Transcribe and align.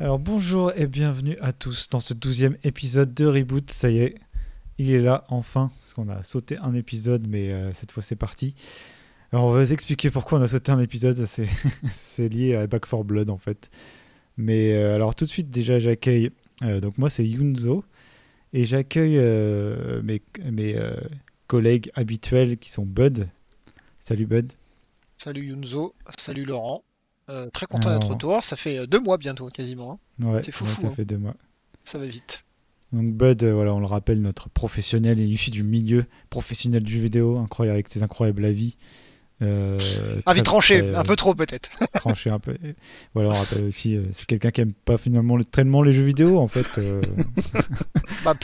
Alors 0.00 0.18
bonjour 0.18 0.72
et 0.74 0.88
bienvenue 0.88 1.38
à 1.40 1.52
tous 1.52 1.88
dans 1.88 2.00
ce 2.00 2.14
douzième 2.14 2.56
épisode 2.64 3.14
de 3.14 3.26
Reboot. 3.26 3.70
Ça 3.70 3.90
y 3.90 3.98
est, 3.98 4.16
il 4.76 4.90
est 4.90 4.98
là 4.98 5.24
enfin, 5.28 5.70
parce 5.78 5.94
qu'on 5.94 6.08
a 6.08 6.24
sauté 6.24 6.58
un 6.58 6.74
épisode, 6.74 7.28
mais 7.28 7.52
euh, 7.52 7.72
cette 7.74 7.92
fois 7.92 8.02
c'est 8.02 8.16
parti. 8.16 8.56
Alors 9.30 9.44
on 9.44 9.50
va 9.52 9.62
vous 9.62 9.72
expliquer 9.72 10.10
pourquoi 10.10 10.40
on 10.40 10.42
a 10.42 10.48
sauté 10.48 10.72
un 10.72 10.80
épisode, 10.80 11.24
c'est, 11.92 12.28
lié 12.28 12.56
à 12.56 12.66
Back 12.66 12.86
4 12.90 13.04
Blood 13.04 13.30
en 13.30 13.38
fait. 13.38 13.70
Mais 14.36 14.72
euh, 14.72 14.96
alors 14.96 15.14
tout 15.14 15.26
de 15.26 15.30
suite 15.30 15.50
déjà 15.50 15.78
j'accueille, 15.78 16.32
euh, 16.64 16.80
donc 16.80 16.98
moi 16.98 17.08
c'est 17.08 17.24
Yunzo, 17.24 17.84
et 18.52 18.64
j'accueille 18.64 19.20
mes, 20.02 20.20
mes 20.50 20.76
collègues 21.46 21.92
habituels 21.94 22.58
qui 22.58 22.72
sont 22.72 22.84
Bud. 22.84 23.28
Salut 24.00 24.26
Bud. 24.26 24.52
Salut 25.16 25.46
Yunzo, 25.46 25.94
salut 26.18 26.46
Laurent. 26.46 26.82
Euh, 27.30 27.48
très 27.50 27.66
content 27.66 27.90
d'être 27.90 28.08
retour, 28.08 28.44
ça 28.44 28.56
fait 28.56 28.78
euh, 28.78 28.86
deux 28.86 29.00
mois 29.00 29.16
bientôt 29.16 29.48
quasiment, 29.48 29.98
hein. 30.20 30.26
Ouais, 30.26 30.42
C'est 30.44 30.52
fou, 30.52 30.64
ouais, 30.64 30.70
fou, 30.70 30.80
ça 30.82 30.86
hein. 30.88 30.92
fait 30.94 31.04
deux 31.06 31.16
mois. 31.16 31.34
ça 31.84 31.98
va 31.98 32.06
vite. 32.06 32.44
Donc 32.92 33.12
Bud, 33.14 33.42
euh, 33.42 33.54
voilà, 33.54 33.74
on 33.74 33.80
le 33.80 33.86
rappelle, 33.86 34.20
notre 34.20 34.50
professionnel, 34.50 35.18
il 35.18 35.24
est 35.24 35.34
issu 35.34 35.50
du 35.50 35.62
milieu 35.62 36.04
professionnel 36.30 36.82
du 36.82 36.92
jeu 36.92 37.00
vidéo, 37.00 37.38
incroyable 37.38 37.76
avec 37.76 37.88
ses 37.88 38.02
incroyables 38.02 38.44
avis. 38.44 38.76
Euh, 39.42 39.76
Ah 40.26 40.30
très- 40.30 40.34
vite 40.36 40.44
tranché, 40.44 40.78
très, 40.78 40.94
un 40.94 41.02
peu 41.02 41.16
trop 41.16 41.34
peut-être. 41.34 41.68
tranché 41.94 42.30
un 42.30 42.38
peu. 42.38 42.56
Voilà, 43.14 43.30
on 43.30 43.32
rappelle 43.34 43.64
aussi, 43.64 43.96
euh, 43.96 44.04
c'est 44.12 44.26
quelqu'un 44.26 44.50
qui 44.52 44.60
aime 44.60 44.72
pas 44.72 44.96
finalement 44.96 45.36
le- 45.36 45.44
tellement 45.44 45.82
les 45.82 45.92
jeux 45.92 46.04
vidéo 46.04 46.38
en 46.38 46.46
fait. 46.48 46.78
euh, 46.78 47.02
Bah, 48.24 48.34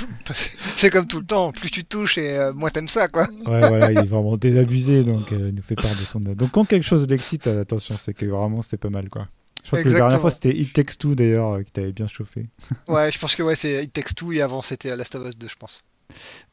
c'est 0.76 0.90
comme 0.90 1.06
tout 1.06 1.20
le 1.20 1.26
temps, 1.26 1.52
plus 1.52 1.70
tu 1.70 1.84
touches 1.84 2.18
et 2.18 2.36
euh, 2.36 2.52
moins 2.52 2.70
t'aimes 2.70 2.88
ça 2.88 3.08
quoi. 3.08 3.26
ouais, 3.46 3.68
voilà, 3.68 3.92
il 3.92 3.98
est 3.98 4.04
vraiment 4.06 4.36
désabusé, 4.36 5.04
donc 5.04 5.32
euh, 5.32 5.48
il 5.50 5.54
nous 5.54 5.62
fait 5.62 5.74
part 5.74 5.90
de 5.92 6.04
son. 6.04 6.20
Donc 6.20 6.50
quand 6.50 6.64
quelque 6.64 6.84
chose 6.84 7.06
l'excite, 7.08 7.46
euh, 7.46 7.62
attention, 7.62 7.96
c'est 7.96 8.12
que 8.14 8.26
vraiment 8.26 8.60
c'était 8.62 8.76
pas 8.76 8.90
mal 8.90 9.08
quoi. 9.08 9.28
Je 9.62 9.68
crois 9.68 9.82
que 9.82 9.88
la 9.90 9.94
dernière 9.98 10.20
fois 10.20 10.30
c'était 10.30 10.56
It 10.58 10.72
Takes 10.72 10.98
Two 10.98 11.14
d'ailleurs 11.14 11.52
euh, 11.54 11.62
qui 11.62 11.70
t'avait 11.72 11.92
bien 11.92 12.06
chauffé. 12.08 12.48
Ouais, 12.88 13.12
je 13.12 13.18
pense 13.18 13.34
que 13.36 13.42
ouais, 13.42 13.54
c'est 13.54 13.84
It 13.84 13.92
Takes 13.92 14.14
Two 14.14 14.32
et 14.32 14.40
avant 14.42 14.60
c'était 14.62 14.94
Last 14.96 15.14
of 15.14 15.26
Us 15.28 15.38
2, 15.38 15.48
je 15.48 15.56
pense. 15.56 15.82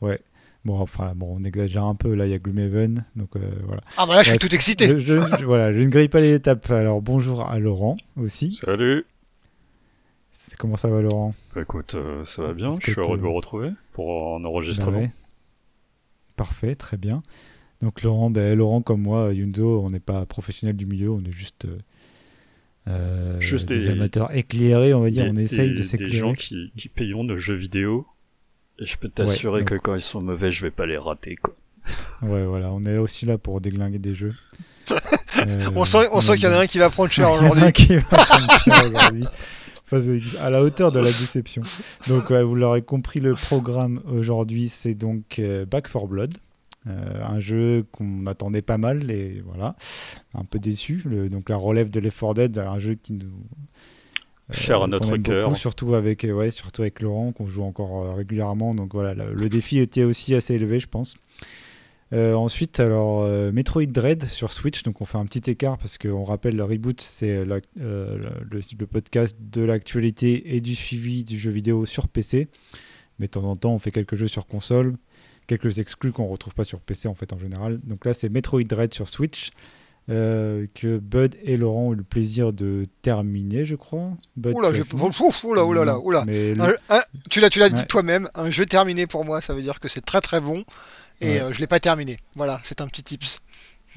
Ouais. 0.02 0.20
Bon, 0.66 0.78
enfin, 0.80 1.14
bon, 1.16 1.38
on 1.40 1.44
exagère 1.44 1.86
un 1.86 1.96
peu. 1.96 2.14
Là, 2.14 2.26
il 2.26 2.32
y 2.32 2.34
a 2.34 2.40
Gloomhaven, 2.40 3.06
donc 3.16 3.36
euh, 3.38 3.40
voilà. 3.66 3.82
Ah 3.98 4.06
bah 4.06 4.16
là, 4.16 4.24
je 4.24 4.32
suis 4.32 4.40
tout 4.40 4.54
excité. 4.54 5.00
Je, 5.00 5.14
voilà, 5.46 5.72
je 5.72 5.80
ne 5.80 5.88
grille 5.88 6.10
pas 6.10 6.20
les 6.20 6.34
étapes. 6.34 6.70
Alors 6.72 7.02
bonjour 7.02 7.42
à 7.50 7.58
Laurent 7.60 7.96
aussi. 8.18 8.56
Salut 8.56 9.06
Comment 10.60 10.78
ça 10.78 10.88
va 10.90 11.02
Laurent? 11.02 11.36
Bah, 11.54 11.62
Écoute, 11.62 11.96
euh, 11.96 12.24
ça 12.24 12.42
va 12.42 12.54
bien, 12.54 12.70
je 12.72 12.92
suis 12.92 13.00
heureux 13.00 13.18
de 13.18 13.22
vous 13.22 13.34
retrouver 13.34 13.72
pour 13.92 14.36
un 14.36 14.40
Bah 14.40 14.48
enregistrement. 14.50 15.00
ouais. 15.00 15.12
Parfait, 16.36 16.76
très 16.76 16.98
bien. 16.98 17.22
Donc 17.82 18.02
Laurent, 18.02 18.30
ben, 18.30 18.58
Laurent 18.58 18.82
comme 18.82 19.02
moi, 19.02 19.34
Yundo, 19.34 19.82
on 19.84 19.90
n'est 19.90 20.00
pas 20.00 20.26
professionnel 20.26 20.76
du 20.76 20.86
milieu, 20.86 21.12
on 21.12 21.22
est 21.24 21.32
juste, 21.32 21.66
euh, 21.66 21.78
euh, 22.88 23.40
Juste 23.40 23.68
des, 23.68 23.80
des- 23.80 23.90
amateurs 23.90 24.34
éclairés, 24.36 24.94
on 24.94 25.02
va 25.02 25.10
dire. 25.10 25.26
Des- 25.26 25.30
on 25.32 25.36
essaye 25.36 25.70
des- 25.70 25.74
de 25.74 25.78
Des 25.78 25.84
s'éclairer. 25.84 26.18
gens 26.18 26.34
qui, 26.34 26.72
qui 26.78 26.90
payons 26.90 27.24
nos 27.24 27.38
jeux 27.38 27.56
vidéo, 27.56 28.08
et 28.80 28.86
je 28.86 28.98
peux 28.98 29.10
t'assurer 29.10 29.60
Ouais, 29.60 29.66
que 29.66 29.76
quand 29.76 29.96
ils 29.96 30.02
sont 30.02 30.22
mauvais, 30.22 30.52
je 30.52 30.62
vais 30.62 30.72
pas 30.72 30.86
les 30.86 30.98
rater, 30.98 31.36
quoi. 31.38 31.56
Ouais, 32.22 32.46
voilà, 32.46 32.72
on 32.72 32.84
est 32.84 32.98
aussi 32.98 33.26
là 33.26 33.38
pour 33.38 33.62
déglinguer 33.62 34.00
des 34.00 34.14
jeux. 34.14 34.36
Euh, 35.46 35.70
On 35.76 35.86
sent, 35.86 36.08
on 36.14 36.22
sent 36.22 36.36
qu'il 36.38 36.46
y 36.46 36.48
en 36.48 36.54
a 36.54 36.62
un 36.62 36.66
qui 36.66 36.80
va 36.80 36.90
prendre 36.90 37.12
cher 37.12 37.30
Il 37.30 37.36
y 37.36 37.40
en 37.40 37.44
a 37.44 37.52
aujourd'hui. 37.52 37.64
un 37.66 37.72
qui 37.72 37.96
va 37.98 38.02
prendre 38.02 38.60
cher 38.60 38.74
aujourd'hui. 38.90 39.24
Enfin, 39.86 40.02
à 40.44 40.50
la 40.50 40.64
hauteur 40.64 40.92
de 40.92 40.98
la 41.00 41.06
déception. 41.12 41.62
Donc, 42.08 42.30
ouais, 42.32 42.44
vous 42.44 42.56
l'aurez 42.56 42.82
compris, 42.82 43.20
le 43.20 43.34
programme 43.36 44.02
aujourd'hui, 44.08 44.68
c'est 44.68 44.96
donc 44.96 45.38
euh, 45.38 45.66
Back 45.66 45.92
4 45.92 46.08
Blood. 46.08 46.34
Euh, 46.88 47.24
un 47.24 47.40
jeu 47.40 47.86
qu'on 47.92 48.26
attendait 48.26 48.62
pas 48.64 48.78
mal 48.80 49.12
et 49.12 49.44
voilà, 49.46 49.76
un 50.34 50.44
peu 50.46 50.58
déçu. 50.58 51.04
Le- 51.06 51.30
donc, 51.30 51.50
la 51.50 51.58
relève 51.58 51.90
de 51.92 52.00
l'Effort 52.00 52.34
Dead, 52.34 52.58
un 52.58 52.80
jeu 52.80 52.96
qui 52.96 53.14
nous. 53.14 53.32
Euh, 54.50 54.54
Cher 54.54 54.78
à 54.78 54.86
qu'on 54.86 54.88
notre 54.88 55.18
cœur. 55.18 55.50
beaucoup, 55.50 55.60
surtout 55.60 55.96
avec, 55.96 56.24
euh, 56.24 56.32
ouais, 56.32 56.52
surtout 56.52 56.82
avec 56.82 57.02
Laurent, 57.02 57.32
qu'on 57.32 57.48
joue 57.48 57.64
encore 57.64 58.04
euh, 58.04 58.12
régulièrement. 58.12 58.74
Donc, 58.74 58.94
voilà, 58.94 59.14
le, 59.14 59.34
le 59.34 59.50
défi 59.50 59.80
était 59.80 60.04
aussi 60.04 60.36
assez 60.36 60.56
élevé, 60.56 60.80
je 60.80 60.88
pense. 60.88 61.16
Euh, 62.14 62.36
ensuite, 62.36 62.80
alors 62.80 63.24
euh, 63.24 63.52
Metroid 63.52 63.86
Dread 63.88 64.24
sur 64.24 64.54
Switch, 64.54 64.82
donc 64.84 65.02
on 65.02 65.06
fait 65.06 65.18
un 65.18 65.26
petit 65.26 65.52
écart 65.52 65.78
parce 65.78 65.98
qu'on 65.98 66.24
rappelle 66.24 66.56
le 66.56 66.64
reboot, 66.64 67.02
c'est 67.02 67.36
euh, 67.36 67.60
le, 67.76 68.62
le 68.80 68.88
podcast 68.88 69.36
de 69.42 69.62
l'actualité 69.62 70.56
et 70.56 70.62
du 70.62 70.74
suivi 70.74 71.26
du 71.26 71.38
jeu 71.38 71.52
vidéo 71.52 71.86
sur 71.86 72.08
PC. 72.08 72.48
Mais 73.20 73.26
de 73.26 73.32
temps 73.32 73.44
en 73.44 73.58
temps, 73.58 73.74
on 73.74 73.80
fait 73.80 73.92
quelques 73.92 74.16
jeux 74.16 74.30
sur 74.30 74.46
console, 74.48 74.96
quelques 75.48 75.80
exclus 75.80 76.14
qu'on 76.14 76.28
retrouve 76.28 76.54
pas 76.54 76.64
sur 76.64 76.80
PC 76.80 77.10
en 77.10 77.14
fait 77.14 77.34
en 77.34 77.40
général. 77.40 77.80
Donc 77.84 78.06
là, 78.06 78.14
c'est 78.14 78.30
Metroid 78.30 78.64
Dread 78.64 78.94
sur 78.94 79.10
Switch 79.10 79.50
euh, 80.10 80.66
que 80.74 80.98
Bud 80.98 81.36
et 81.44 81.58
Laurent 81.58 81.88
ont 81.88 81.94
eu 81.94 81.98
le 81.98 82.04
plaisir 82.04 82.54
de 82.54 82.84
terminer, 83.02 83.66
je 83.66 83.76
crois. 83.76 84.12
Bud, 84.36 84.54
Oula, 84.56 84.74
je... 84.74 84.82
ouf, 84.94 85.44
oula, 85.44 85.66
oula, 85.66 85.84
là, 85.86 86.00
oula. 86.00 86.24
Mais 86.26 86.54
le- 86.54 86.62
Un- 86.64 86.76
un- 86.90 87.04
tu 87.30 87.40
l'as, 87.42 87.50
tu 87.50 87.60
l'as 87.60 87.70
dit 87.70 87.82
Ouais. 87.82 87.86
toi-même, 87.88 88.30
un 88.36 88.50
jeu 88.50 88.66
terminé 88.66 89.06
pour 89.08 89.26
moi, 89.26 89.42
ça 89.42 89.54
veut 89.54 89.62
dire 89.62 89.80
que 89.80 89.88
c'est 89.90 90.06
très 90.06 90.22
très 90.22 90.40
bon. 90.42 90.64
Et 91.20 91.30
Ouais. 91.32 91.42
euh, 91.42 91.52
je 91.52 91.60
l'ai 91.60 91.68
pas 91.68 91.80
terminé. 91.80 92.20
Voilà, 92.36 92.62
c'est 92.64 92.80
un 92.80 92.88
petit 92.88 93.04
tips. 93.04 93.40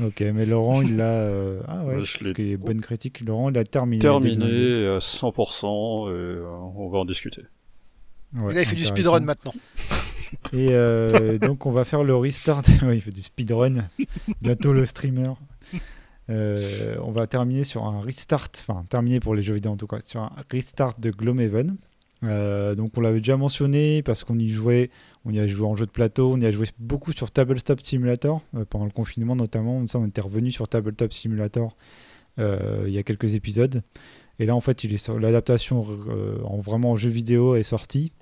Ok, 0.03 0.21
mais 0.34 0.47
Laurent, 0.47 0.81
il 0.81 0.97
l'a. 0.97 1.04
euh, 1.12 1.60
Ah 1.69 1.84
ouais, 1.84 1.97
Ouais, 1.97 2.04
je 2.04 2.15
parce 2.19 2.25
l'ai- 2.28 2.32
qu'il 2.32 2.48
y 2.48 2.54
a 2.54 2.56
bonne 2.56 2.81
critique. 2.81 3.21
Laurent, 3.21 3.50
il 3.50 3.59
a 3.59 3.65
terminé. 3.65 4.00
Terminé 4.00 4.87
à 4.87 4.98
100%, 5.00 6.09
et 6.09 6.12
euh, 6.12 6.47
on 6.77 6.88
va 6.88 6.98
en 6.98 7.04
discuter. 7.04 7.42
Ouais, 8.34 8.54
là, 8.54 8.62
il 8.62 8.66
fait 8.66 8.77
du 8.77 8.87
speedrun 8.87 9.21
maintenant. 9.21 9.53
Et 10.53 10.69
euh, 10.71 11.38
donc, 11.38 11.66
on 11.66 11.72
va 11.72 11.84
faire 11.84 12.03
le 12.04 12.16
restart. 12.16 12.62
ouais, 12.82 12.97
il 12.97 13.00
fait 13.03 13.10
du 13.10 13.21
speedrun. 13.21 13.84
Bientôt 14.41 14.72
le 14.72 14.87
streamer. 14.87 15.32
Euh, 16.28 16.97
on 17.03 17.10
va 17.10 17.26
terminer 17.26 17.64
sur 17.64 17.86
un 17.86 18.00
restart, 18.00 18.50
enfin 18.60 18.84
terminer 18.88 19.20
pour 19.20 19.34
les 19.34 19.42
jeux 19.42 19.54
vidéo 19.54 19.72
en 19.72 19.76
tout 19.76 19.86
cas, 19.86 20.00
sur 20.00 20.20
un 20.20 20.32
restart 20.50 21.00
de 21.00 21.10
Gloomhaven. 21.10 21.76
Euh, 22.22 22.75
donc 22.75 22.92
on 22.97 23.00
l'avait 23.00 23.19
déjà 23.19 23.36
mentionné 23.36 24.03
parce 24.03 24.25
qu'on 24.25 24.38
y 24.38 24.50
jouait, 24.50 24.91
on 25.25 25.32
y 25.32 25.41
a 25.41 25.47
joué 25.47 25.66
en 25.66 25.76
jeu 25.76 25.86
de 25.86 25.91
plateau, 25.91 26.32
on 26.32 26.41
y 26.41 26.47
a 26.47 26.50
joué 26.50 26.66
beaucoup 26.78 27.12
sur 27.12 27.30
Tabletop 27.30 27.80
Simulator 27.80 28.42
euh, 28.54 28.64
pendant 28.69 28.84
le 28.84 28.91
confinement 28.91 29.36
notamment. 29.36 29.82
On 29.94 30.06
était 30.06 30.20
revenu 30.20 30.50
sur 30.50 30.69
Tabletop 30.69 31.12
Simulator 31.12 31.76
euh, 32.38 32.84
il 32.86 32.92
y 32.92 32.98
a 32.98 33.03
quelques 33.03 33.34
épisodes. 33.34 33.82
Et 34.38 34.47
là 34.47 34.54
en 34.54 34.60
fait, 34.60 34.84
l'adaptation 35.19 35.86
en 36.44 36.60
vraiment 36.60 36.97
jeu 36.97 37.10
vidéo 37.10 37.56
est 37.56 37.62
sortie 37.62 38.12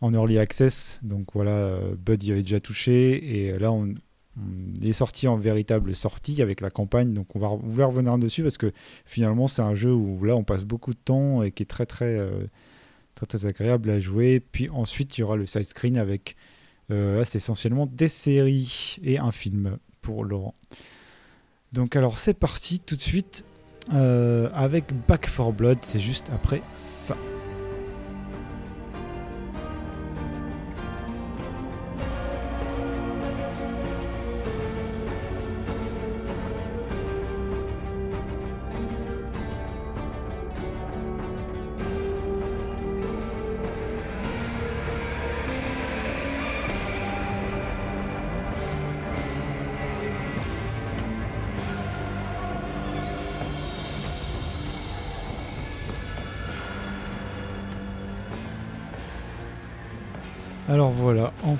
en 0.00 0.12
early 0.12 0.38
access. 0.38 1.00
Donc 1.02 1.28
voilà, 1.34 1.78
Bud 1.98 2.22
y 2.22 2.32
avait 2.32 2.42
déjà 2.42 2.60
touché 2.60 3.46
et 3.46 3.58
là 3.58 3.72
on, 3.72 3.92
on 4.40 4.84
est 4.84 4.92
sorti 4.92 5.28
en 5.28 5.36
véritable 5.36 5.94
sortie 5.94 6.42
avec 6.42 6.60
la 6.60 6.70
campagne. 6.70 7.12
Donc 7.12 7.34
on 7.34 7.38
va 7.38 7.48
vouloir 7.48 7.90
revenir 7.90 8.18
dessus 8.18 8.42
parce 8.42 8.58
que 8.58 8.72
finalement 9.04 9.48
c'est 9.48 9.62
un 9.62 9.74
jeu 9.74 9.92
où 9.92 10.24
là 10.24 10.36
on 10.36 10.44
passe 10.44 10.64
beaucoup 10.64 10.92
de 10.92 10.98
temps 10.98 11.42
et 11.42 11.50
qui 11.50 11.62
est 11.62 11.66
très 11.66 11.86
très 11.86 12.18
euh, 12.18 12.46
très 13.26 13.46
agréable 13.46 13.90
à 13.90 14.00
jouer. 14.00 14.40
Puis 14.40 14.68
ensuite 14.70 15.16
il 15.18 15.22
y 15.22 15.24
aura 15.24 15.36
le 15.36 15.46
side 15.46 15.64
screen 15.64 15.96
avec 15.96 16.36
euh, 16.90 17.18
là 17.18 17.24
c'est 17.24 17.38
essentiellement 17.38 17.86
des 17.86 18.08
séries 18.08 18.98
et 19.02 19.18
un 19.18 19.32
film 19.32 19.78
pour 20.02 20.24
Laurent. 20.24 20.54
Donc 21.72 21.96
alors 21.96 22.18
c'est 22.18 22.34
parti 22.34 22.80
tout 22.80 22.96
de 22.96 23.00
suite 23.00 23.44
euh, 23.92 24.50
avec 24.54 24.86
Back 25.06 25.30
4 25.36 25.52
Blood. 25.52 25.78
C'est 25.82 26.00
juste 26.00 26.30
après 26.32 26.62
ça. 26.74 27.16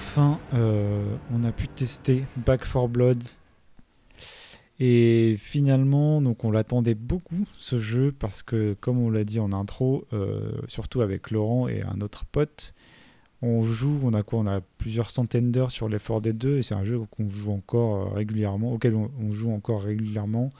Enfin, 0.00 0.38
euh, 0.54 1.14
on 1.32 1.44
a 1.44 1.52
pu 1.52 1.68
tester 1.68 2.24
Back 2.36 2.62
4 2.64 2.88
Blood. 2.88 3.22
Et 4.82 5.36
finalement, 5.38 6.22
donc 6.22 6.42
on 6.42 6.50
l'attendait 6.50 6.94
beaucoup 6.94 7.46
ce 7.58 7.80
jeu 7.80 8.14
parce 8.18 8.42
que, 8.42 8.74
comme 8.80 8.98
on 8.98 9.10
l'a 9.10 9.24
dit 9.24 9.38
en 9.38 9.52
intro, 9.52 10.06
euh, 10.14 10.52
surtout 10.68 11.02
avec 11.02 11.30
Laurent 11.30 11.68
et 11.68 11.82
un 11.84 12.00
autre 12.00 12.24
pote, 12.24 12.74
on 13.42 13.62
joue, 13.62 14.00
on 14.02 14.14
a 14.14 14.22
quoi 14.22 14.38
On 14.38 14.46
a 14.46 14.62
plusieurs 14.78 15.10
centaines 15.10 15.52
d'heures 15.52 15.70
sur 15.70 15.88
l'effort 15.88 16.22
des 16.22 16.32
deux 16.32 16.58
et 16.58 16.62
c'est 16.62 16.74
un 16.74 16.84
jeu 16.84 16.98
qu'on 17.10 17.28
joue 17.28 17.52
encore 17.52 17.96
euh, 17.96 18.14
régulièrement, 18.14 18.72
auquel 18.72 18.94
on, 18.94 19.32
joue 19.32 19.52
encore 19.52 19.82
régulièrement, 19.82 20.50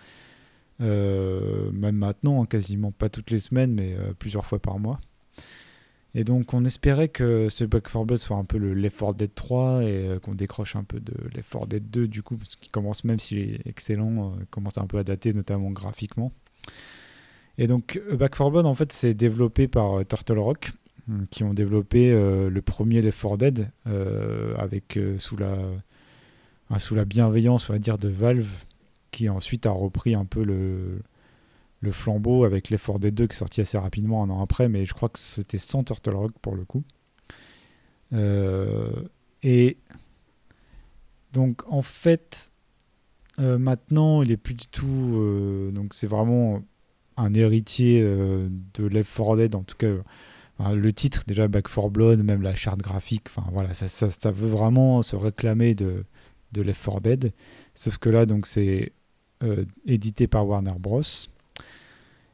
même 0.80 1.96
maintenant, 1.96 2.42
hein, 2.42 2.46
quasiment 2.46 2.90
pas 2.90 3.08
toutes 3.08 3.30
les 3.30 3.40
semaines, 3.40 3.72
mais 3.72 3.96
plusieurs 4.18 4.44
fois 4.44 4.58
par 4.58 4.78
mois. 4.78 5.00
Et 6.14 6.24
donc 6.24 6.54
on 6.54 6.64
espérait 6.64 7.08
que 7.08 7.48
ce 7.48 7.64
Back 7.64 7.84
4 7.84 8.04
Blood 8.04 8.20
soit 8.20 8.36
un 8.36 8.44
peu 8.44 8.58
le 8.58 8.74
Left 8.74 8.98
4 8.98 9.14
Dead 9.14 9.34
3 9.34 9.82
et 9.82 9.86
euh, 9.86 10.18
qu'on 10.18 10.34
décroche 10.34 10.74
un 10.74 10.82
peu 10.82 10.98
de 10.98 11.14
Left 11.34 11.52
4 11.52 11.66
Dead 11.66 11.90
2 11.90 12.08
du 12.08 12.22
coup, 12.22 12.36
parce 12.36 12.56
qu'il 12.56 12.70
commence, 12.70 13.04
même 13.04 13.20
s'il 13.20 13.38
est 13.38 13.66
excellent, 13.66 14.32
euh, 14.32 14.44
commence 14.50 14.78
un 14.78 14.86
peu 14.86 14.98
à 14.98 15.04
dater, 15.04 15.32
notamment 15.32 15.70
graphiquement. 15.70 16.32
Et 17.58 17.66
donc, 17.66 18.00
euh, 18.10 18.16
Back 18.16 18.36
4 18.36 18.50
Blood, 18.50 18.66
en 18.66 18.74
fait, 18.74 18.92
c'est 18.92 19.14
développé 19.14 19.68
par 19.68 20.00
euh, 20.00 20.04
Turtle 20.04 20.38
Rock, 20.38 20.72
qui 21.32 21.42
ont 21.42 21.54
développé 21.54 22.12
le 22.12 22.62
premier 22.62 23.02
Left 23.02 23.20
4 23.20 23.36
Dead, 23.36 23.70
avec, 24.56 24.96
sous, 25.18 25.36
la, 25.36 25.58
sous 26.78 26.94
la 26.94 27.04
bienveillance, 27.04 27.68
on 27.68 27.72
va 27.72 27.80
dire, 27.80 27.98
de 27.98 28.08
Valve, 28.08 28.64
qui 29.10 29.28
ensuite 29.28 29.66
a 29.66 29.72
repris 29.72 30.14
un 30.14 30.24
peu 30.24 30.44
le, 30.44 31.00
le 31.80 31.92
flambeau 31.92 32.44
avec 32.44 32.68
4 32.68 32.98
Dead 32.98 33.14
2, 33.14 33.26
qui 33.26 33.32
est 33.32 33.36
sorti 33.36 33.60
assez 33.60 33.78
rapidement 33.78 34.22
un 34.22 34.30
an 34.30 34.42
après, 34.42 34.68
mais 34.68 34.84
je 34.84 34.94
crois 34.94 35.08
que 35.08 35.18
c'était 35.18 35.58
sans 35.58 35.82
Turtle 35.82 36.14
Rock 36.14 36.32
pour 36.42 36.54
le 36.54 36.64
coup. 36.64 36.84
Euh, 38.12 39.02
et 39.42 39.78
donc, 41.32 41.62
en 41.70 41.82
fait, 41.82 42.52
euh, 43.38 43.58
maintenant, 43.58 44.22
il 44.22 44.30
est 44.30 44.36
plus 44.36 44.54
du 44.54 44.66
tout. 44.66 45.16
euh, 45.16 45.70
donc, 45.70 45.94
c'est 45.94 46.06
vraiment 46.06 46.62
un 47.16 47.34
héritier 47.34 48.02
de 48.02 48.86
Left 48.86 49.14
4 49.16 49.36
Dead, 49.36 49.54
en 49.54 49.62
tout 49.62 49.76
cas. 49.76 50.72
le 50.74 50.92
titre, 50.92 51.24
déjà, 51.26 51.48
Back 51.48 51.68
4 51.68 51.88
Blood, 51.90 52.22
même 52.22 52.42
la 52.42 52.54
charte 52.54 52.80
graphique, 52.80 53.28
voilà, 53.52 53.74
ça, 53.74 54.30
veut 54.30 54.48
vraiment 54.48 55.02
se 55.02 55.16
réclamer 55.16 55.74
de, 55.74 56.04
de 56.52 56.62
Left 56.62 56.84
4 56.84 57.00
Dead. 57.00 57.32
Sauf 57.74 57.98
que 57.98 58.10
là, 58.10 58.26
donc, 58.26 58.46
c'est 58.46 58.92
édité 59.86 60.26
par 60.26 60.46
Warner 60.46 60.74
Bros. 60.78 61.02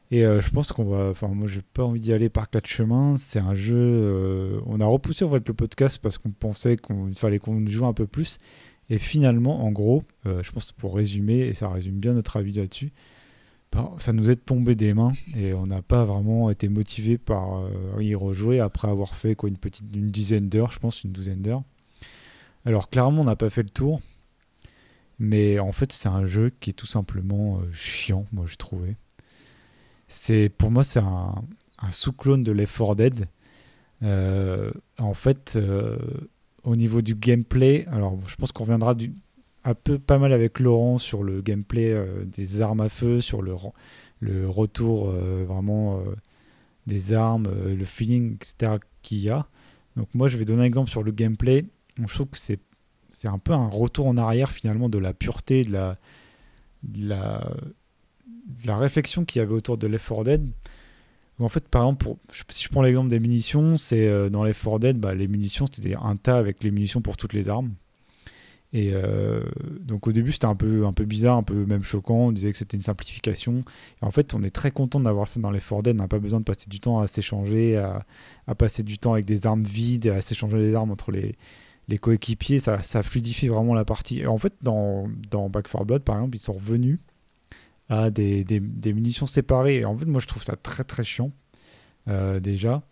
Et 0.09 0.25
euh, 0.25 0.39
je 0.39 0.49
pense 0.51 0.71
qu'on 0.71 0.85
va. 0.85 1.09
Enfin, 1.09 1.27
moi, 1.27 1.47
j'ai 1.47 1.61
pas 1.61 1.83
envie 1.83 1.99
d'y 1.99 2.13
aller 2.13 2.29
par 2.29 2.49
quatre 2.49 2.67
chemins. 2.67 3.17
C'est 3.17 3.39
un 3.39 3.55
jeu. 3.55 3.75
euh, 3.77 4.59
on 4.65 4.79
a 4.79 4.85
repoussé 4.85 5.25
en 5.25 5.31
fait 5.31 5.45
le 5.47 5.53
podcast 5.53 5.99
parce 6.01 6.17
qu'on 6.17 6.31
pensait 6.31 6.77
qu'il 6.77 7.15
fallait 7.15 7.39
qu'on 7.39 7.65
joue 7.67 7.85
un 7.85 7.93
peu 7.93 8.07
plus. 8.07 8.37
Et 8.89 8.99
finalement, 8.99 9.65
en 9.65 9.71
gros, 9.71 10.03
euh, 10.25 10.41
je 10.43 10.51
pense 10.51 10.71
pour 10.71 10.95
résumer, 10.95 11.39
et 11.39 11.53
ça 11.53 11.67
résume 11.67 11.99
bien 11.99 12.13
notre 12.13 12.37
avis 12.37 12.53
là-dessus, 12.53 12.93
ben, 13.73 13.91
ça 13.99 14.13
nous 14.13 14.29
est 14.29 14.37
tombé 14.37 14.75
des 14.75 14.93
mains 14.93 15.11
et 15.37 15.53
on 15.53 15.67
n'a 15.67 15.81
pas 15.81 16.05
vraiment 16.05 16.49
été 16.49 16.69
motivé 16.69 17.17
par 17.17 17.69
y 17.99 18.15
rejouer 18.15 18.61
après 18.61 18.87
avoir 18.87 19.13
fait 19.13 19.35
quoi, 19.35 19.49
une 19.49 19.57
petite 19.57 19.83
une 19.93 20.09
dizaine 20.09 20.47
d'heures, 20.47 20.71
je 20.71 20.79
pense, 20.79 21.03
une 21.03 21.11
douzaine 21.11 21.41
d'heures. 21.41 21.63
Alors 22.63 22.89
clairement, 22.89 23.23
on 23.23 23.25
n'a 23.25 23.35
pas 23.35 23.49
fait 23.49 23.63
le 23.63 23.69
tour, 23.69 23.99
mais 25.19 25.59
en 25.59 25.73
fait, 25.73 25.91
c'est 25.91 26.07
un 26.07 26.25
jeu 26.27 26.53
qui 26.61 26.69
est 26.69 26.73
tout 26.73 26.87
simplement 26.87 27.59
chiant, 27.73 28.25
moi 28.31 28.45
j'ai 28.47 28.55
trouvé. 28.55 28.95
C'est 30.07 30.49
pour 30.49 30.71
moi, 30.71 30.83
c'est 30.83 30.99
un, 30.99 31.35
sous-clone 31.91 32.43
de 32.43 32.51
Left 32.51 32.77
4 32.77 32.95
Dead. 32.95 33.25
Euh, 34.03 34.71
en 34.97 35.13
fait, 35.13 35.53
euh, 35.55 35.97
au 36.63 36.75
niveau 36.75 37.01
du 37.01 37.15
gameplay, 37.15 37.85
alors 37.91 38.17
je 38.27 38.35
pense 38.35 38.51
qu'on 38.51 38.63
reviendra 38.63 38.95
du, 38.95 39.13
un 39.63 39.73
peu 39.73 39.99
pas 39.99 40.17
mal 40.17 40.33
avec 40.33 40.59
Laurent 40.59 40.97
sur 40.97 41.23
le 41.23 41.41
gameplay 41.41 41.91
euh, 41.91 42.23
des 42.25 42.61
armes 42.61 42.81
à 42.81 42.89
feu, 42.89 43.21
sur 43.21 43.41
le, 43.41 43.55
le 44.19 44.49
retour 44.49 45.09
vraiment 45.09 46.01
des 46.85 47.13
armes, 47.13 47.47
le 47.67 47.85
feeling, 47.85 48.35
etc. 48.35 48.77
qu'il 49.01 49.19
y 49.19 49.29
a. 49.29 49.47
Donc 49.95 50.07
moi, 50.13 50.27
je 50.27 50.37
vais 50.37 50.45
donner 50.45 50.61
un 50.61 50.65
exemple 50.65 50.89
sur 50.89 51.03
le 51.03 51.11
gameplay. 51.11 51.65
Je 51.99 52.13
trouve 52.13 52.27
que 52.27 52.37
c'est 52.37 52.59
c'est 53.09 53.27
un 53.27 53.39
peu 53.39 53.53
un 53.53 53.67
retour 53.67 54.07
en 54.07 54.17
arrière 54.17 54.51
finalement 54.51 54.89
de 54.89 54.97
la 54.97 55.13
pureté, 55.13 55.63
de 55.63 55.95
la, 57.01 57.49
la 58.65 58.77
réflexion 58.77 59.25
qu'il 59.25 59.39
y 59.39 59.43
avait 59.43 59.53
autour 59.53 59.77
de 59.77 59.87
Left 59.87 60.07
4 60.07 60.23
Dead. 60.23 60.49
En 61.39 61.49
fait, 61.49 61.67
par 61.67 61.83
exemple, 61.83 62.15
si 62.49 62.63
je 62.63 62.69
prends 62.69 62.81
l'exemple 62.81 63.09
des 63.09 63.19
munitions, 63.19 63.77
c'est 63.77 64.07
euh, 64.07 64.29
dans 64.29 64.43
Left 64.43 64.63
4 64.63 64.79
Dead, 64.79 64.99
bah, 64.99 65.13
les 65.13 65.27
munitions, 65.27 65.65
c'était 65.71 65.95
un 65.95 66.15
tas 66.15 66.37
avec 66.37 66.63
les 66.63 66.71
munitions 66.71 67.01
pour 67.01 67.17
toutes 67.17 67.33
les 67.33 67.49
armes. 67.49 67.73
Et 68.73 68.91
euh, 68.93 69.43
donc 69.81 70.07
au 70.07 70.11
début, 70.11 70.33
c'était 70.33 70.45
un 70.45 70.55
peu, 70.55 70.85
un 70.85 70.93
peu 70.93 71.05
bizarre, 71.05 71.37
un 71.37 71.43
peu 71.43 71.65
même 71.65 71.83
choquant. 71.83 72.27
On 72.27 72.31
disait 72.31 72.51
que 72.51 72.57
c'était 72.57 72.75
une 72.75 72.83
simplification. 72.83 73.63
Et 74.01 74.05
en 74.05 74.11
fait, 74.11 74.33
on 74.33 74.43
est 74.43 74.49
très 74.49 74.71
content 74.71 74.99
d'avoir 74.99 75.27
ça 75.27 75.39
dans 75.39 75.51
les 75.51 75.59
4 75.59 75.83
Dead. 75.83 75.95
On 75.95 76.01
n'a 76.01 76.07
pas 76.07 76.19
besoin 76.19 76.39
de 76.39 76.45
passer 76.45 76.69
du 76.69 76.79
temps 76.79 76.99
à 76.99 77.07
s'échanger, 77.07 77.77
à, 77.77 78.55
passer 78.55 78.83
du 78.83 78.97
temps 78.97 79.13
avec 79.13 79.25
des 79.25 79.45
armes 79.45 79.63
vides, 79.63 80.07
à 80.07 80.21
s'échanger 80.21 80.57
les 80.57 80.73
armes 80.73 80.91
entre 80.91 81.11
les, 81.11 81.35
les 81.87 81.97
coéquipiers. 81.97 82.59
Ça, 82.59 82.81
ça 82.81 83.03
fluidifie 83.03 83.47
vraiment 83.47 83.73
la 83.73 83.85
partie. 83.85 84.19
Et 84.19 84.27
en 84.27 84.37
fait, 84.37 84.53
dans, 84.61 85.07
dans 85.29 85.49
Back 85.49 85.69
4 85.71 85.85
Blood, 85.85 86.03
par 86.03 86.17
exemple, 86.17 86.35
ils 86.35 86.41
sont 86.41 86.53
revenus 86.53 86.99
à 87.89 88.09
des, 88.09 88.43
des, 88.43 88.93
munitions 88.93 89.27
séparées. 89.27 89.77
Et 89.77 89.85
en 89.85 89.97
fait, 89.97 90.05
moi, 90.05 90.19
je 90.21 90.27
trouve 90.27 90.43
ça 90.43 90.55
très 90.55 90.83
très 90.83 91.03
chiant, 91.03 91.31
euh, 92.07 92.39
déjà. 92.39 92.83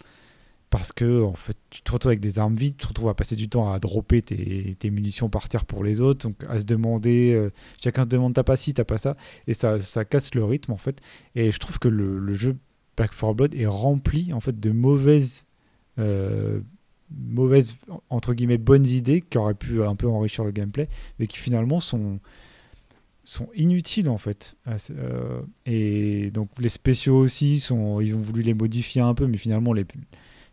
Parce 0.69 0.92
que 0.92 1.24
en 1.24 1.36
fait, 1.36 1.56
tu 1.69 1.81
te 1.81 1.92
retrouves 1.92 2.09
avec 2.09 2.19
des 2.19 2.39
armes 2.39 2.56
vides, 2.56 2.75
tu 2.77 2.83
te 2.83 2.88
retrouves 2.88 3.09
à 3.09 3.13
passer 3.13 3.36
du 3.36 3.47
temps 3.47 3.71
à 3.71 3.80
dropper 3.80 4.21
tes, 4.21 4.89
munitions 4.89 5.30
par 5.30 5.47
terre 5.47 5.63
pour 5.63 5.83
les 5.83 6.01
autres, 6.01 6.27
donc 6.27 6.36
à 6.50 6.59
se 6.59 6.65
demander, 6.65 7.33
euh, 7.33 7.50
chacun 7.81 8.03
se 8.03 8.09
demande 8.09 8.33
t'as 8.33 8.44
pas 8.44 8.57
ci, 8.57 8.74
t'as 8.74 8.83
pas 8.83 8.97
ça, 8.97 9.15
et 9.47 9.53
ça, 9.53 9.80
ça 9.80 10.03
casse 10.03 10.33
le 10.36 10.44
rythme 10.44 10.74
en 10.74 10.77
fait. 10.77 11.00
Et 11.36 11.51
je 11.51 11.59
trouve 11.59 11.80
que 11.80 11.88
le, 11.88 12.19
le 12.19 12.33
jeu 12.33 12.57
Back 12.97 13.12
4 13.12 13.33
Blood 13.33 13.56
est 13.56 13.68
rempli 13.68 14.33
en 14.33 14.39
fait 14.39 14.59
de 14.59 14.71
mauvaises, 14.71 15.45
euh, 16.00 16.59
mauvaises 17.12 17.75
entre 18.09 18.33
guillemets 18.33 18.57
bonnes 18.57 18.86
idées 18.86 19.21
qui 19.21 19.38
auraient 19.38 19.53
pu 19.53 19.83
un 19.83 19.95
peu 19.95 20.07
enrichir 20.07 20.44
le 20.44 20.51
gameplay, 20.51 20.89
mais 21.19 21.27
qui 21.27 21.38
finalement 21.38 21.80
sont 21.80 22.19
sont 23.25 23.50
inutiles 23.56 24.07
en 24.07 24.18
fait. 24.18 24.56
Ah, 24.66 24.77
euh, 24.92 25.42
et 25.66 26.31
donc 26.31 26.50
les 26.60 26.69
spéciaux 26.69 27.18
aussi 27.18 27.60
sont, 27.60 28.00
ils 28.00 28.16
ont 28.16 28.22
voulu 28.22 28.42
les 28.44 28.54
modifier 28.54 29.01
un 29.01 29.13
peu, 29.13 29.27
mais 29.27 29.38
finalement 29.38 29.74
les 29.74 29.86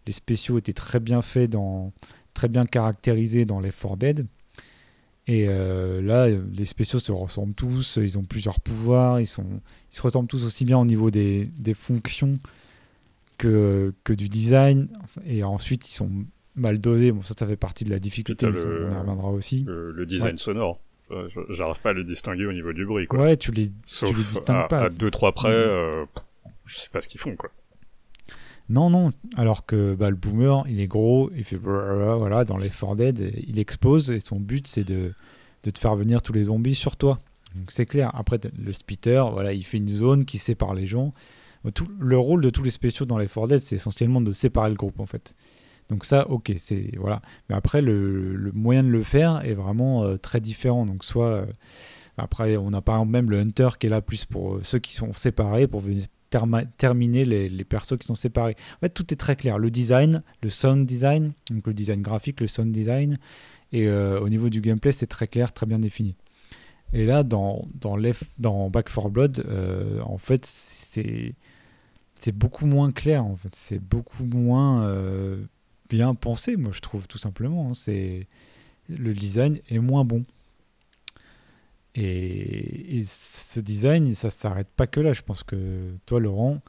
les 0.07 0.13
spéciaux 0.13 0.59
étaient 0.59 0.73
très 0.73 0.99
bien 0.99 1.23
faits, 1.23 1.51
dans, 1.51 1.93
très 2.35 2.49
bien 2.49 2.67
caractérisés 2.67 3.45
dans 3.45 3.61
les 3.61 3.71
4 3.71 3.97
Dead. 3.97 4.27
Et 5.29 5.45
euh, 5.47 6.03
là, 6.03 6.29
les 6.29 6.65
spéciaux 6.65 6.99
se 6.99 7.13
ressemblent 7.13 7.55
tous, 7.55 8.01
ils 8.03 8.19
ont 8.19 8.25
plusieurs 8.25 8.59
pouvoirs, 8.59 9.21
ils, 9.21 9.29
sont, 9.29 9.47
ils 9.93 9.97
se 9.97 10.03
ressemblent 10.03 10.27
tous 10.27 10.45
aussi 10.45 10.65
bien 10.65 10.79
au 10.79 10.85
niveau 10.85 11.13
des, 11.13 11.45
des 11.57 11.75
fonctions 11.75 12.35
que, 13.39 13.95
que 14.05 14.13
du 14.13 14.29
design. 14.29 14.89
Et 15.25 15.45
ensuite, 15.45 15.89
ils 15.89 15.93
sont 15.95 16.11
mal 16.57 16.81
dosés. 16.81 17.13
Bon, 17.13 17.23
ça, 17.23 17.35
ça 17.39 17.47
fait 17.47 17.57
partie 17.57 17.85
de 17.85 17.91
la 17.91 17.99
difficulté, 18.01 18.47
le- 18.47 18.87
on 18.87 18.91
y 18.91 18.99
reviendra 18.99 19.31
aussi. 19.31 19.63
Le, 19.65 19.93
le 19.93 20.07
design 20.07 20.33
Ouais. 20.33 20.39
sonore. 20.39 20.81
Euh, 21.13 21.29
J'arrive 21.51 21.81
pas 21.83 21.91
à 21.91 21.93
le 21.93 22.05
distinguer 22.05 22.47
au 22.47 22.53
niveau 22.53 22.73
du 22.73 22.85
bruit, 22.87 23.07
quoi. 23.07 23.21
Ouais, 23.21 23.37
tu 23.37 23.53
les, 23.53 23.71
Sauf 23.85 24.11
les 24.11 24.23
distingues 24.25 24.65
à, 24.65 24.69
pas. 24.69 24.81
à 24.85 24.89
deux 24.89 25.11
trois 25.11 25.33
près, 25.33 25.51
Mm. 25.51 25.53
euh, 25.69 26.05
je 26.65 26.77
sais 26.77 26.89
pas 26.91 27.01
ce 27.01 27.09
qu'ils 27.09 27.21
font, 27.21 27.37
quoi. 27.37 27.51
Non, 28.69 28.89
non. 28.91 29.11
Alors 29.37 29.67
que 29.67 29.95
bah, 29.95 30.09
le 30.09 30.17
boomer, 30.17 30.65
il 30.69 30.81
est 30.81 30.87
gros, 30.87 31.31
il 31.37 31.45
fait 31.45 31.57
voilà, 31.57 32.45
dans 32.45 32.57
les 32.57 32.69
4 32.71 32.97
Dead, 32.97 33.33
il 33.47 33.59
explose 33.59 34.11
et 34.11 34.21
son 34.21 34.39
but 34.41 34.67
c'est 34.67 34.85
de, 34.85 35.13
de 35.65 35.71
te 35.71 35.79
faire 35.79 35.95
venir 35.97 36.23
tous 36.23 36.33
les 36.33 36.45
zombies 36.45 36.75
sur 36.77 36.97
toi. 36.97 37.19
Donc 37.55 37.71
c'est 37.71 37.85
clair. 37.87 38.11
Après, 38.15 38.39
le 38.59 38.73
spitter, 38.73 39.23
voilà, 39.33 39.53
il 39.53 39.65
fait 39.65 39.77
une 39.79 39.89
zone 39.89 40.25
qui 40.25 40.39
sépare 40.39 40.75
les 40.75 40.87
gens. 40.87 41.13
Tout, 41.75 41.87
le 42.01 42.17
rôle 42.19 42.41
de 42.41 42.51
tous 42.51 42.63
les 42.63 42.71
spéciaux 42.71 43.05
dans 43.05 43.19
les 43.19 43.27
4 43.27 43.49
Dead, 43.49 43.59
c'est 43.59 43.77
essentiellement 43.77 44.21
de 44.21 44.33
séparer 44.33 44.71
le 44.71 44.77
groupe 44.77 45.01
en 45.01 45.07
fait. 45.07 45.35
Donc 45.93 46.07
ça, 46.07 46.27
ok, 46.31 46.55
c'est 46.57 46.97
voilà. 46.97 47.21
Mais 47.51 47.55
après, 47.55 47.83
le, 47.83 48.51
moyen 48.55 48.83
de 48.83 48.89
le 48.89 49.03
faire 49.03 49.45
est 49.45 49.53
vraiment 49.53 50.05
euh, 50.05 50.17
très 50.17 50.41
différent. 50.41 50.87
Donc 50.87 51.05
soit 51.05 51.27
euh, 51.27 51.47
après, 52.17 52.57
on 52.57 52.73
a 52.73 52.81
par 52.81 52.95
exemple 52.95 53.13
même 53.13 53.31
le 53.31 53.39
hunter 53.39 53.69
qui 53.79 53.89
est 53.89 53.91
là 53.91 54.01
plus 54.01 54.25
pour 54.25 54.55
euh, 54.55 54.61
ceux 54.63 54.79
qui 54.79 54.95
sont 54.95 55.13
séparés 55.13 55.67
pour 55.67 55.81
venir 55.83 56.07
terminer 56.79 57.27
les, 57.27 57.65
persos 57.65 57.99
qui 57.99 58.07
sont 58.07 58.15
séparés. 58.15 58.57
En 58.77 58.81
fait, 58.81 58.89
tout 58.89 59.13
est 59.13 59.17
très 59.17 59.37
clair. 59.37 59.59
Le 59.59 59.71
design, 59.71 60.23
le 60.43 60.49
sound 60.49 60.87
design, 60.87 61.33
donc 61.51 61.67
le 61.67 61.75
design 61.75 62.01
graphique, 62.01 62.41
le 62.41 62.47
sound 62.47 62.73
design, 62.73 63.19
et 63.71 63.87
au 63.91 64.31
niveau 64.31 64.49
du 64.49 64.63
gameplay, 64.63 64.93
c'est 64.93 65.07
très 65.07 65.27
clair, 65.27 65.53
très 65.53 65.67
bien 65.67 65.79
défini. 65.79 66.17
Et 66.95 67.05
là, 67.05 67.23
dans, 67.23 67.69
dans, 67.75 68.71
Back 68.71 68.91
4 68.91 69.11
Blood, 69.11 69.45
en 70.03 70.17
fait, 70.17 70.47
c'est 70.47 71.35
c'est 72.15 72.33
beaucoup 72.33 72.65
moins 72.65 72.93
clair. 72.93 73.27
En 73.27 73.37
fait, 73.37 73.55
c'est 73.55 73.79
beaucoup 73.79 74.25
moins 74.25 74.91
bien 75.93 76.15
pensé, 76.15 76.57
moi, 76.57 76.73
je 76.73 76.81
trouve, 76.81 77.07
tout 77.07 77.19
simplement. 77.19 77.69
hein. 77.69 77.75
C'est 77.75 78.27
le 78.89 79.13
design 79.13 79.61
est 79.69 79.79
moins 79.79 80.05
bon. 80.05 80.25
Et, 81.95 82.99
et 82.99 83.03
ce 83.05 83.61
design, 83.61 84.15
ça 84.15 84.31
s'arrête 84.31 84.69
pas 84.75 84.87
que 84.87 85.01
là. 85.01 85.13
Je 85.13 85.23
pense 85.23 85.43
que 85.43 85.93
toi, 86.07 86.19
Laurent, 86.21 86.61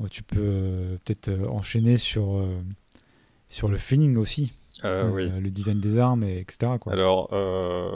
euh, 0.00 0.06
tu 0.08 0.22
peux 0.22 0.38
euh, 0.40 0.96
peut-être 1.04 1.28
euh, 1.28 1.48
enchaîner 1.48 1.96
sur, 1.96 2.36
euh, 2.36 2.60
sur 3.48 3.68
le 3.68 3.76
feeling 3.76 4.16
aussi. 4.16 4.52
Euh, 4.84 5.10
oui. 5.10 5.28
Le 5.40 5.50
design 5.50 5.80
des 5.80 5.98
armes, 5.98 6.22
et 6.22 6.38
etc. 6.38 6.74
Quoi. 6.80 6.92
Alors, 6.92 7.30
euh, 7.32 7.90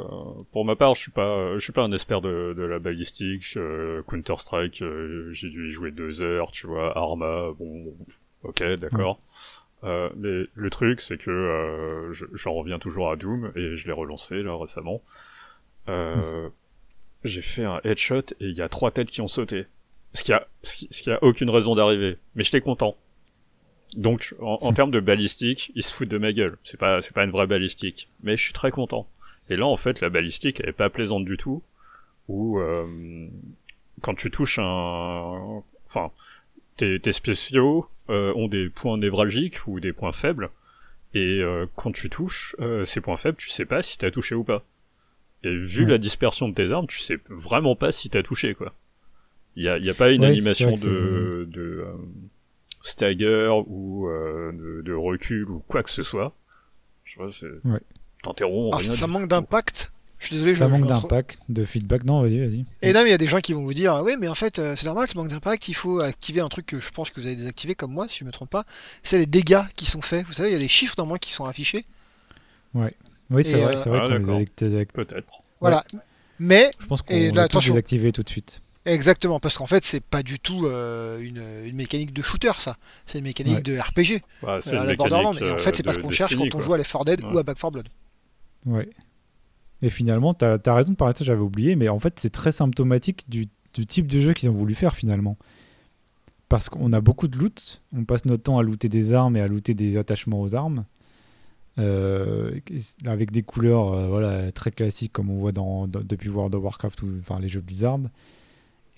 pour 0.50 0.64
ma 0.64 0.74
part, 0.74 0.94
je 0.94 1.00
suis 1.02 1.12
pas, 1.12 1.54
je 1.56 1.62
suis 1.62 1.72
pas 1.72 1.84
un 1.84 1.92
expert 1.92 2.20
de, 2.20 2.54
de 2.56 2.62
la 2.64 2.80
balistique. 2.80 3.44
euh, 3.56 4.02
Counter 4.08 4.34
Strike, 4.38 4.82
j'ai 5.30 5.48
dû 5.48 5.68
y 5.68 5.70
jouer 5.70 5.92
deux 5.92 6.20
heures, 6.22 6.50
tu 6.50 6.66
vois. 6.66 6.98
Arma, 6.98 7.52
bon, 7.56 7.94
ok, 8.42 8.64
d'accord. 8.80 9.20
Euh, 9.84 10.08
mais 10.16 10.46
le 10.54 10.70
truc, 10.70 11.00
c'est 11.00 11.18
que 11.18 11.30
euh, 11.30 12.12
je- 12.12 12.26
j'en 12.34 12.52
reviens 12.54 12.78
toujours 12.78 13.10
à 13.10 13.16
Doom 13.16 13.52
et 13.56 13.76
je 13.76 13.86
l'ai 13.86 13.92
relancé 13.92 14.42
là 14.42 14.56
récemment. 14.56 15.02
Euh, 15.88 16.48
J'ai 17.24 17.42
fait 17.42 17.64
un 17.64 17.80
headshot 17.84 18.20
et 18.40 18.46
il 18.46 18.52
y 18.56 18.62
a 18.62 18.68
trois 18.68 18.90
têtes 18.90 19.10
qui 19.10 19.20
ont 19.20 19.28
sauté. 19.28 19.66
Ce 20.14 20.22
qui 20.24 20.32
a, 20.32 20.46
ce 20.62 20.76
qui, 20.76 20.88
ce 20.90 21.02
qui 21.02 21.10
a 21.10 21.22
aucune 21.22 21.50
raison 21.50 21.74
d'arriver. 21.74 22.18
Mais 22.34 22.42
j'étais 22.44 22.60
content. 22.60 22.96
Donc, 23.96 24.34
en, 24.40 24.58
en 24.62 24.72
termes 24.72 24.90
de 24.90 25.00
balistique, 25.00 25.70
ils 25.74 25.82
se 25.82 25.92
foutent 25.92 26.08
de 26.08 26.18
ma 26.18 26.32
gueule. 26.32 26.56
C'est 26.64 26.78
pas, 26.78 27.02
c'est 27.02 27.14
pas 27.14 27.24
une 27.24 27.30
vraie 27.30 27.46
balistique. 27.46 28.08
Mais 28.22 28.36
je 28.36 28.42
suis 28.42 28.52
très 28.52 28.70
content. 28.70 29.06
Et 29.50 29.56
là, 29.56 29.66
en 29.66 29.76
fait, 29.76 30.00
la 30.00 30.08
balistique, 30.10 30.60
elle 30.60 30.70
est 30.70 30.72
pas 30.72 30.90
plaisante 30.90 31.24
du 31.24 31.36
tout. 31.36 31.62
Ou, 32.28 32.58
euh, 32.60 33.28
quand 34.00 34.14
tu 34.14 34.30
touches 34.30 34.58
un, 34.58 35.62
enfin, 35.86 36.10
tes, 36.76 36.98
tes 37.00 37.12
spéciaux 37.12 37.86
euh, 38.10 38.32
ont 38.34 38.48
des 38.48 38.68
points 38.68 38.98
névralgiques 38.98 39.66
ou 39.66 39.80
des 39.80 39.92
points 39.92 40.12
faibles, 40.12 40.50
et 41.14 41.40
euh, 41.42 41.66
quand 41.76 41.92
tu 41.92 42.08
touches 42.10 42.56
euh, 42.60 42.84
ces 42.84 43.00
points 43.00 43.16
faibles, 43.16 43.36
tu 43.38 43.48
sais 43.50 43.66
pas 43.66 43.82
si 43.82 43.98
t'as 43.98 44.10
touché 44.10 44.34
ou 44.34 44.44
pas. 44.44 44.64
Et 45.44 45.56
vu 45.56 45.84
Ouais. 45.84 45.90
la 45.90 45.98
dispersion 45.98 46.48
de 46.48 46.54
tes 46.54 46.70
armes, 46.70 46.86
tu 46.86 46.98
sais 47.00 47.18
vraiment 47.28 47.76
pas 47.76 47.92
si 47.92 48.08
t'as 48.10 48.22
touché, 48.22 48.54
quoi. 48.54 48.74
Il 49.56 49.64
y 49.64 49.68
a, 49.68 49.78
y 49.78 49.90
a 49.90 49.94
pas 49.94 50.10
une 50.10 50.22
Ouais, 50.22 50.28
animation 50.28 50.72
de, 50.74 51.46
de 51.50 51.84
euh, 51.86 51.92
stagger 52.80 53.50
ou 53.66 54.08
euh, 54.08 54.52
de, 54.52 54.82
de 54.82 54.92
recul 54.94 55.48
ou 55.50 55.60
quoi 55.68 55.82
que 55.82 55.90
ce 55.90 56.02
soit. 56.02 56.34
Je 57.04 57.16
vois, 57.16 57.30
c'est... 57.32 57.50
Ouais. 57.64 57.80
T'interromps, 58.22 58.76
rien 58.78 58.94
ça 58.94 59.06
manque 59.06 59.28
d'impact? 59.28 59.92
Je 60.22 60.26
suis 60.28 60.36
désolé, 60.36 60.54
Ça 60.54 60.66
je, 60.68 60.70
manque 60.70 60.84
je- 60.84 60.88
d'impact, 60.88 61.38
de 61.48 61.64
feedback. 61.64 62.04
Non, 62.04 62.22
vas-y, 62.22 62.38
vas-y. 62.38 62.64
Et 62.80 62.92
là, 62.92 63.02
il 63.02 63.10
y 63.10 63.12
a 63.12 63.18
des 63.18 63.26
gens 63.26 63.40
qui 63.40 63.54
vont 63.54 63.64
vous 63.64 63.74
dire, 63.74 63.92
ah 63.92 64.04
oui, 64.04 64.12
mais 64.20 64.28
en 64.28 64.36
fait, 64.36 64.60
euh, 64.60 64.76
c'est 64.76 64.86
normal, 64.86 65.08
ça 65.08 65.14
manque 65.16 65.28
d'impact, 65.28 65.66
il 65.66 65.74
faut 65.74 66.00
activer 66.00 66.40
un 66.40 66.48
truc 66.48 66.64
que 66.66 66.78
je 66.78 66.90
pense 66.90 67.10
que 67.10 67.20
vous 67.20 67.26
avez 67.26 67.34
désactivé 67.34 67.74
comme 67.74 67.92
moi, 67.92 68.06
si 68.06 68.18
je 68.20 68.24
me 68.24 68.30
trompe 68.30 68.50
pas. 68.50 68.64
C'est 69.02 69.18
les 69.18 69.26
dégâts 69.26 69.64
qui 69.74 69.84
sont 69.84 70.00
faits. 70.00 70.24
Vous 70.26 70.32
savez, 70.32 70.50
il 70.50 70.52
y 70.52 70.56
a 70.56 70.60
les 70.60 70.68
chiffres 70.68 70.94
normalement 70.96 71.18
qui 71.18 71.32
sont 71.32 71.44
affichés. 71.44 71.84
Oui, 72.74 72.86
c'est 73.42 73.58
Et, 73.58 73.60
vrai, 73.62 73.74
euh, 73.74 73.76
c'est 73.76 73.88
vrai 73.88 73.98
ah, 74.02 74.18
qu'on 74.18 74.38
les. 74.38 74.86
Peut-être. 74.86 75.32
Voilà. 75.60 75.84
Mais, 76.38 76.70
Je 76.80 76.86
pense 76.86 77.02
qu'on 77.02 77.36
attention. 77.36 77.72
désactivé 77.74 78.12
tout 78.12 78.22
de 78.22 78.28
suite. 78.28 78.62
exactement, 78.84 79.40
parce 79.40 79.58
qu'en 79.58 79.66
fait, 79.66 79.84
c'est 79.84 80.00
pas 80.02 80.22
du 80.22 80.38
tout 80.38 80.66
euh, 80.66 81.18
une, 81.20 81.42
une 81.66 81.76
mécanique 81.76 82.12
de 82.12 82.22
shooter, 82.22 82.52
ça. 82.60 82.76
C'est 83.06 83.18
une 83.18 83.24
mécanique 83.24 83.56
Ouais. 83.56 83.62
de 83.62 83.78
RPG. 83.78 84.22
Bah, 84.42 84.58
c'est 84.60 84.76
euh, 84.76 84.84
la 84.84 84.94
Borderlands. 84.94 85.32
mécanique 85.32 85.50
Et 85.50 85.54
en 85.54 85.58
fait, 85.58 85.76
c'est 85.76 85.82
parce 85.82 85.98
de 85.98 86.02
qu'on 86.02 86.10
cherche 86.10 86.36
quand 86.36 86.42
on 86.44 86.48
quoi. 86.48 86.62
joue 86.62 86.74
à 86.74 86.78
Left 86.78 86.92
4 86.92 87.04
Dead 87.04 87.24
Ouais. 87.24 87.32
ou 87.34 87.38
à 87.38 87.42
Back 87.42 87.58
4 87.58 87.72
Blood. 87.72 87.88
Ouais. 88.66 88.88
Et 89.82 89.90
finalement, 89.90 90.32
t'as 90.32 90.58
as 90.64 90.74
raison 90.74 90.92
de 90.92 90.96
parler 90.96 91.12
de 91.12 91.18
ça, 91.18 91.24
j'avais 91.24 91.40
oublié, 91.42 91.74
mais 91.76 91.88
en 91.88 91.98
fait, 91.98 92.18
c'est 92.20 92.30
très 92.30 92.52
symptomatique 92.52 93.24
du, 93.28 93.46
du 93.74 93.84
type 93.86 94.06
de 94.06 94.20
jeu 94.20 94.32
qu'ils 94.32 94.48
ont 94.48 94.54
voulu 94.54 94.74
faire 94.74 94.94
finalement. 94.94 95.36
Parce 96.48 96.68
qu'on 96.68 96.92
a 96.92 97.00
beaucoup 97.00 97.28
de 97.28 97.36
loot, 97.38 97.82
on 97.96 98.04
passe 98.04 98.24
notre 98.26 98.42
temps 98.44 98.58
à 98.58 98.62
looter 98.62 98.88
des 98.88 99.12
armes 99.12 99.36
et 99.36 99.40
à 99.40 99.48
looter 99.48 99.74
des 99.74 99.96
attachements 99.96 100.40
aux 100.40 100.54
armes, 100.54 100.84
euh, 101.78 102.60
avec 103.06 103.30
des 103.30 103.42
couleurs 103.42 103.92
euh, 103.92 104.06
voilà, 104.08 104.52
très 104.52 104.70
classiques 104.70 105.12
comme 105.12 105.30
on 105.30 105.38
voit 105.38 105.52
dans, 105.52 105.88
dans- 105.88 106.02
depuis 106.04 106.28
World 106.28 106.54
of 106.54 106.62
Warcraft 106.62 107.02
ou 107.02 107.08
enfin, 107.20 107.40
les 107.40 107.48
jeux 107.48 107.62
Blizzard. 107.62 108.00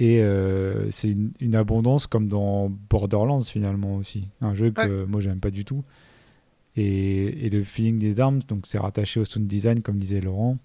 Et 0.01 0.21
euh, 0.23 0.91
c'est 0.91 1.11
une, 1.11 1.31
une 1.41 1.55
abondance 1.55 2.09
comme 2.09 2.27
dans 2.27 2.69
Borderlands 2.91 3.45
finalement 3.45 3.95
aussi, 3.95 4.29
un 4.41 4.53
jeu 4.55 4.73
que 4.89 5.05
moi 5.05 5.21
j'aime 5.21 5.39
pas 5.39 5.53
du 5.53 5.65
tout. 5.65 5.85
Et, 6.77 7.47
et 7.47 7.51
le 7.51 7.63
feeling 7.63 8.01
des 8.01 8.19
armes, 8.19 8.41
donc 8.49 8.67
c'est 8.67 8.79
rattaché 8.79 9.21
au 9.21 9.25
sound 9.25 9.47
design 9.47 9.81
comme 9.83 9.97
disait 9.97 10.21
Laurent, 10.21 10.59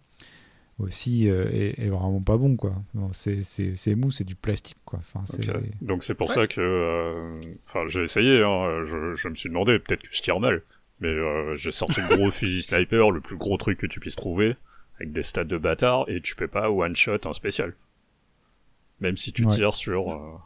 aussi 0.79 1.29
euh, 1.29 1.49
est, 1.51 1.79
est 1.79 1.89
vraiment 1.89 2.21
pas 2.21 2.37
bon 2.37 2.55
quoi. 2.55 2.73
C'est- 3.11 3.41
C'est 3.41 3.75
c'est 3.75 3.95
mou, 3.95 4.11
c'est 4.11 4.23
du 4.23 4.35
plastique 4.35 4.77
quoi. 4.85 4.99
Enfin, 4.99 5.23
c'est- 5.25 5.49
Ok. 5.49 5.61
Donc 5.81 6.03
c'est 6.03 6.15
pour 6.15 6.29
Ouais. 6.29 6.35
ça 6.35 6.47
que, 6.47 6.59
euh, 6.61 7.41
enfin, 7.67 7.85
j'ai 7.87 8.03
essayé. 8.03 8.41
Hein, 8.47 8.83
je, 8.83 9.13
je 9.13 9.29
me 9.29 9.35
suis 9.35 9.49
demandé 9.49 9.77
peut-être 9.79 10.01
que 10.01 10.07
je 10.15 10.21
tire 10.21 10.39
mal, 10.39 10.61
mais 10.99 11.09
euh, 11.09 11.55
j'ai 11.55 11.71
sorti 11.71 12.01
le 12.01 12.07
gros 12.17 12.31
fusil 12.31 12.61
sniper, 12.61 13.11
le 13.11 13.21
plus 13.21 13.35
gros 13.37 13.57
truc 13.57 13.77
que 13.77 13.87
tu 13.87 13.99
puisses 13.99 14.15
trouver, 14.15 14.55
avec 14.95 15.11
des 15.11 15.23
stats 15.23 15.43
de 15.43 15.57
bâtard, 15.57 16.05
et 16.09 16.21
tu 16.21 16.35
peux 16.35 16.47
pas 16.47 16.69
one 16.71 16.95
shot 16.95 17.17
un 17.25 17.33
spécial, 17.33 17.73
même 18.99 19.17
si 19.17 19.31
tu 19.33 19.45
Ouais. 19.45 19.51
tires 19.55 19.75
sur 19.75 20.11
euh, 20.11 20.37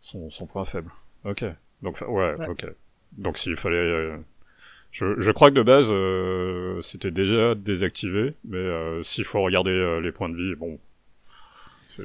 son, 0.00 0.30
son 0.30 0.46
point 0.46 0.64
faible. 0.64 0.90
Ok. 1.24 1.44
Donc 1.82 1.96
fa- 1.96 2.08
ouais, 2.08 2.34
Ouais. 2.34 2.48
ok. 2.48 2.66
Donc 3.18 3.38
s'il 3.38 3.56
fallait, 3.56 3.76
euh, 3.76 4.16
je, 4.94 5.18
je 5.18 5.30
crois 5.32 5.50
que 5.50 5.56
de 5.56 5.62
base 5.62 5.88
euh, 5.90 6.80
c'était 6.80 7.10
déjà 7.10 7.54
désactivé, 7.56 8.34
mais 8.44 8.58
euh, 8.58 9.02
s'il 9.02 9.24
faut 9.24 9.42
regarder 9.42 9.70
euh, 9.72 10.00
les 10.00 10.12
points 10.12 10.28
de 10.28 10.36
vie, 10.36 10.54
bon, 10.54 10.78
c'est. 11.88 12.04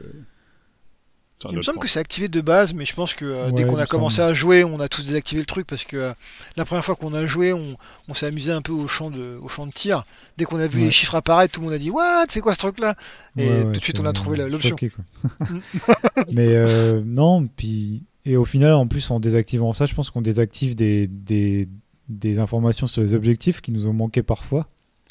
Il 1.49 1.55
me 1.55 1.61
semble 1.61 1.75
point. 1.77 1.83
que 1.83 1.89
c'est 1.89 1.99
activé 2.01 2.27
de 2.27 2.41
base, 2.41 2.73
mais 2.73 2.83
je 2.83 2.93
pense 2.93 3.13
que 3.13 3.23
euh, 3.23 3.51
dès 3.51 3.63
qu'on 3.65 3.77
a 3.77 3.83
me 3.83 3.87
commencé 3.87 4.17
semble. 4.17 4.31
à 4.31 4.33
jouer, 4.33 4.63
on 4.65 4.81
a 4.81 4.89
tous 4.89 5.05
désactivé 5.05 5.39
le 5.39 5.45
truc 5.45 5.65
parce 5.67 5.85
que 5.85 5.95
euh, 5.95 6.13
la 6.57 6.65
première 6.65 6.83
fois 6.83 6.97
qu'on 6.97 7.13
a 7.13 7.25
joué, 7.27 7.53
on, 7.53 7.77
on 8.09 8.13
s'est 8.13 8.25
amusé 8.25 8.51
un 8.51 8.61
peu 8.61 8.73
au 8.73 8.89
champ 8.89 9.09
de, 9.09 9.37
au 9.41 9.47
champ 9.47 9.65
de 9.65 9.71
tir. 9.71 10.03
Dès 10.37 10.43
qu'on 10.43 10.59
a 10.59 10.67
vu 10.67 10.79
Ouais. 10.79 10.85
les 10.87 10.91
chiffres 10.91 11.15
apparaître, 11.15 11.53
tout 11.53 11.61
le 11.61 11.67
monde 11.67 11.75
a 11.75 11.79
dit 11.79 11.91
What? 11.91 12.25
C'est 12.27 12.41
quoi 12.41 12.55
ce 12.55 12.59
truc-là? 12.59 12.95
Et 13.37 13.47
Ouais, 13.47 13.61
tout 13.61 13.67
ouais, 13.67 13.71
de 13.71 13.79
suite, 13.79 13.99
on 14.01 14.05
a 14.05 14.11
trouvé 14.11 14.35
la- 14.35 14.49
l'option. 14.49 14.71
choqué, 14.71 14.89
quoi. 14.89 15.05
Mais 16.33 16.49
euh, 16.57 17.01
non, 17.05 17.47
puis 17.47 18.03
et 18.25 18.35
au 18.35 18.43
final, 18.43 18.73
en 18.73 18.87
plus, 18.87 19.09
en 19.09 19.21
désactivant 19.21 19.71
ça, 19.71 19.85
je 19.85 19.95
pense 19.95 20.09
qu'on 20.09 20.21
désactive 20.21 20.75
des, 20.75 21.07
des, 21.07 21.69
des 22.09 22.39
informations 22.39 22.87
sur 22.87 23.01
les 23.01 23.13
objectifs 23.13 23.61
qui 23.61 23.71
nous 23.71 23.87
ont 23.87 23.93
manqué 23.93 24.23
parfois. 24.23 24.67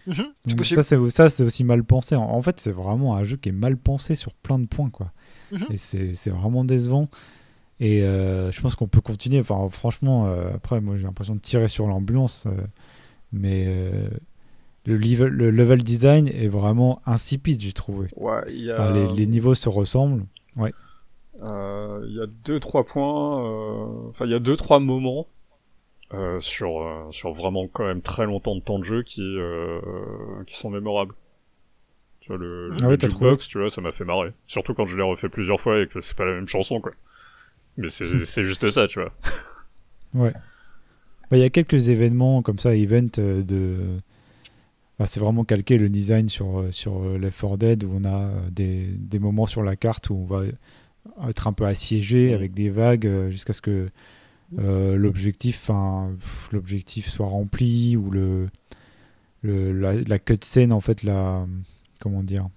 Mhm, 0.06 0.24
Donc 0.46 0.64
ça, 0.64 0.82
c'est 0.82 1.10
ça, 1.10 1.28
c'est 1.28 1.42
aussi 1.44 1.64
mal 1.64 1.84
pensé. 1.84 2.14
En, 2.16 2.22
en 2.24 2.42
fait, 2.42 2.60
c'est 2.60 2.72
vraiment 2.72 3.14
un 3.16 3.24
jeu 3.24 3.36
qui 3.36 3.50
est 3.50 3.52
mal 3.52 3.76
pensé 3.76 4.14
sur 4.14 4.32
plein 4.34 4.58
de 4.58 4.66
points, 4.66 4.90
quoi. 4.90 5.12
Mhm. 5.52 5.66
Et 5.70 5.76
c'est 5.76 6.14
c'est 6.14 6.30
vraiment 6.30 6.64
décevant. 6.64 7.08
Et 7.80 8.02
euh, 8.02 8.50
je 8.50 8.60
pense 8.60 8.74
qu'on 8.74 8.88
peut 8.88 9.00
continuer. 9.00 9.40
Enfin, 9.40 9.68
franchement, 9.70 10.26
euh, 10.26 10.50
après, 10.54 10.80
moi, 10.80 10.96
j'ai 10.96 11.04
l'impression 11.04 11.34
de 11.34 11.40
tirer 11.40 11.68
sur 11.68 11.86
l'ambulance, 11.86 12.46
euh, 12.46 12.52
mais 13.32 13.66
euh, 13.68 14.08
le, 14.84 14.96
level, 14.96 15.28
le 15.28 15.50
level 15.50 15.84
design 15.84 16.26
est 16.28 16.48
vraiment 16.48 17.00
insipide, 17.06 17.60
j'ai 17.60 17.72
trouvé. 17.72 18.08
Ouais, 18.16 18.42
il 18.48 18.64
y 18.64 18.70
a. 18.72 18.80
Enfin, 18.80 18.92
les, 18.92 19.12
les 19.12 19.26
niveaux 19.26 19.54
se 19.54 19.68
ressemblent. 19.68 20.24
Euh, 21.40 22.04
Il 22.08 22.16
y 22.16 22.20
a 22.20 22.26
deux 22.44 22.58
trois 22.58 22.84
points, 22.84 23.44
euh, 23.44 24.08
enfin 24.08 24.24
il 24.24 24.32
y 24.32 24.34
a 24.34 24.40
deux 24.40 24.56
trois 24.56 24.80
moments 24.80 25.28
euh, 26.14 26.40
sur 26.40 26.80
euh, 26.80 27.10
sur 27.10 27.32
vraiment 27.32 27.68
quand 27.68 27.84
même 27.84 28.00
très 28.00 28.24
longtemps 28.24 28.56
de 28.56 28.60
temps 28.62 28.78
de 28.78 28.84
jeu 28.84 29.02
qui 29.02 29.20
euh, 29.20 29.78
qui 30.46 30.56
sont 30.56 30.70
mémorables. 30.70 31.14
Tu 32.20 32.28
vois 32.28 32.38
le, 32.38 32.70
Ah 32.72 32.82
le 32.82 32.88
ouais, 32.88 32.96
t'as 32.96 33.10
jukebox, 33.10 33.46
tu 33.46 33.58
vois, 33.58 33.68
ça 33.68 33.82
m'a 33.82 33.92
fait 33.92 34.06
marrer. 34.06 34.32
Surtout 34.46 34.72
quand 34.72 34.86
je 34.86 34.96
l'ai 34.96 35.02
refait 35.02 35.28
plusieurs 35.28 35.60
fois 35.60 35.82
et 35.82 35.86
que 35.86 36.00
c'est 36.00 36.16
pas 36.16 36.24
la 36.24 36.32
même 36.32 36.48
chanson 36.48 36.80
quoi. 36.80 36.92
Mais 37.76 37.88
c'est 37.88 38.06
juste 38.42 38.70
ça, 38.70 38.86
tu 38.86 39.00
vois. 39.00 39.12
Ouais. 40.14 40.32
Bah, 41.30 41.36
Il 41.36 41.40
y 41.40 41.44
a 41.44 41.50
quelques 41.50 41.90
événements 41.90 42.40
comme 42.40 42.58
ça, 42.58 42.74
event 42.74 43.10
de. 43.14 43.98
Bah, 44.98 45.04
c'est 45.04 45.20
vraiment 45.20 45.44
calqué 45.44 45.76
le 45.76 45.90
design 45.90 46.30
sur, 46.30 46.64
sur 46.70 47.02
Left 47.18 47.38
4 47.38 47.56
Dead 47.58 47.84
où 47.84 47.92
on 47.94 48.04
a 48.06 48.30
des, 48.50 48.86
des 48.86 49.18
moments 49.18 49.46
sur 49.46 49.62
la 49.62 49.76
carte 49.76 50.08
où 50.08 50.14
on 50.14 50.24
va 50.24 50.44
être 51.28 51.46
un 51.46 51.52
peu 51.52 51.66
assiégé 51.66 52.32
avec 52.32 52.54
des 52.54 52.70
vagues 52.70 53.28
jusqu'à 53.28 53.52
ce 53.52 53.60
que 53.60 53.90
euh, 54.58 54.96
l'objectif 54.96 55.70
l'objectif 56.52 57.08
soit 57.08 57.26
rempli 57.26 57.96
ou 57.96 58.10
le, 58.10 58.48
le 59.42 59.72
la, 59.72 59.94
la 59.94 60.18
cutscene 60.18 60.72
en 60.72 60.80
fait 60.80 61.02
la 61.02 61.46
comment 61.98 62.22
dire 62.22 62.48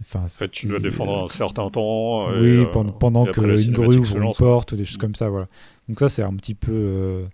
enfin 0.00 0.24
En 0.24 0.28
fait, 0.28 0.50
tu 0.50 0.66
dois 0.66 0.78
défendre 0.78 1.24
un 1.24 1.26
certain 1.26 1.68
temps. 1.70 2.32
et, 2.34 2.40
oui, 2.40 2.56
euh, 2.58 2.64
pendant, 2.66 2.92
pendant 2.92 3.22
et 3.26 3.32
que 3.32 3.40
après, 3.40 3.46
la 3.48 3.54
une 3.54 3.58
cinématique 3.58 3.90
grue 3.90 3.98
ouvre 3.98 4.16
une 4.18 4.32
porte 4.34 4.72
ou 4.72 4.76
des 4.76 4.84
choses 4.84 4.96
comme 4.96 5.14
ça, 5.14 5.28
voilà. 5.28 5.48
Donc 5.88 5.98
ça, 5.98 6.08
c'est 6.08 6.22
un 6.22 6.34
petit 6.34 6.54
peu, 6.54 6.72
euh, 6.72 7.26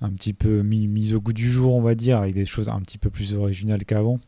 un 0.00 0.10
petit 0.10 0.32
peu 0.32 0.62
mis, 0.62 0.86
mis 0.88 1.14
au 1.14 1.20
goût 1.20 1.32
du 1.32 1.50
jour, 1.50 1.74
on 1.74 1.80
va 1.80 1.94
dire, 1.94 2.18
avec 2.18 2.34
des 2.34 2.46
choses 2.46 2.68
un 2.68 2.80
petit 2.80 2.98
peu 2.98 3.10
plus 3.10 3.34
originales 3.34 3.84
qu'avant. 3.84 4.20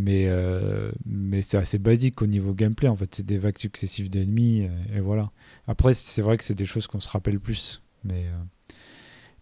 Mais, 0.00 0.26
euh, 0.28 0.92
mais 1.04 1.42
c'est 1.42 1.56
assez 1.58 1.78
basique 1.78 2.22
au 2.22 2.26
niveau 2.26 2.54
gameplay, 2.54 2.88
en 2.88 2.96
fait. 2.96 3.12
C'est 3.14 3.26
des 3.26 3.38
vagues 3.38 3.58
successives 3.58 4.10
d'ennemis, 4.10 4.60
et, 4.60 4.98
et 4.98 5.00
voilà. 5.00 5.30
Après, 5.66 5.92
c'est 5.94 6.22
vrai 6.22 6.36
que 6.38 6.44
c'est 6.44 6.54
des 6.54 6.66
choses 6.66 6.86
qu'on 6.86 7.00
se 7.00 7.08
rappelle 7.08 7.40
plus. 7.40 7.82
Mais, 8.04 8.26
euh, 8.26 8.72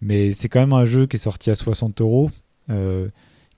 mais 0.01 0.33
c'est 0.33 0.49
quand 0.49 0.61
même 0.61 0.73
un 0.73 0.87
jeu 0.87 1.07
qui 1.07 1.17
est 1.17 1.21
sorti 1.21 1.51
à 1.51 1.55
60 1.55 2.01
euros. 2.01 2.31
euh, 2.71 3.09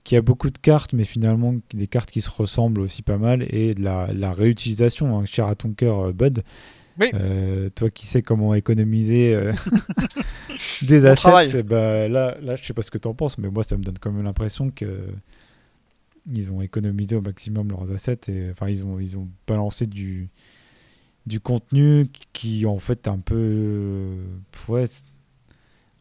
qui 0.05 0.15
a 0.15 0.21
beaucoup 0.21 0.49
de 0.49 0.57
cartes, 0.57 0.93
mais 0.93 1.03
finalement 1.03 1.53
des 1.73 1.87
cartes 1.87 2.09
qui 2.09 2.21
se 2.21 2.29
ressemblent 2.31 2.81
aussi 2.81 3.01
pas 3.03 3.17
mal, 3.17 3.45
et 3.53 3.75
de 3.75 3.83
la, 3.83 4.09
la 4.13 4.33
réutilisation, 4.33 5.19
hein, 5.19 5.25
cher 5.25 5.45
à 5.47 5.55
ton 5.55 5.71
cœur, 5.73 5.99
euh, 5.99 6.13
Bud. 6.13 6.43
Oui. 6.99 7.07
Euh, 7.13 7.69
toi 7.75 7.89
qui 7.89 8.05
sais 8.07 8.21
comment 8.21 8.53
économiser 8.55 9.33
euh, 9.33 9.53
des 10.81 11.05
assets, 11.05 11.63
ben, 11.63 12.11
là, 12.11 12.37
là, 12.41 12.55
je 12.55 12.63
sais 12.65 12.73
pas 12.73 12.81
ce 12.81 12.91
que 12.91 12.97
tu 12.97 13.07
en 13.07 13.13
penses, 13.13 13.37
mais 13.37 13.49
moi, 13.49 13.63
ça 13.63 13.77
me 13.77 13.83
donne 13.83 13.97
quand 13.99 14.11
même 14.11 14.23
l'impression 14.25 14.69
que 14.71 14.85
ils 16.27 16.51
ont 16.51 16.61
économisé 16.61 17.15
au 17.15 17.21
maximum 17.21 17.69
leurs 17.69 17.91
assets, 17.91 18.19
et 18.31 18.49
enfin, 18.51 18.69
ils 18.69 18.83
ont, 18.85 18.99
ils 18.99 19.17
ont 19.17 19.27
balancé 19.47 19.85
du, 19.87 20.29
du 21.25 21.39
contenu 21.39 22.09
qui, 22.33 22.65
en 22.65 22.79
fait, 22.79 23.07
un 23.07 23.19
peu. 23.19 23.35
euh, 23.37 24.25
ouais, 24.67 24.85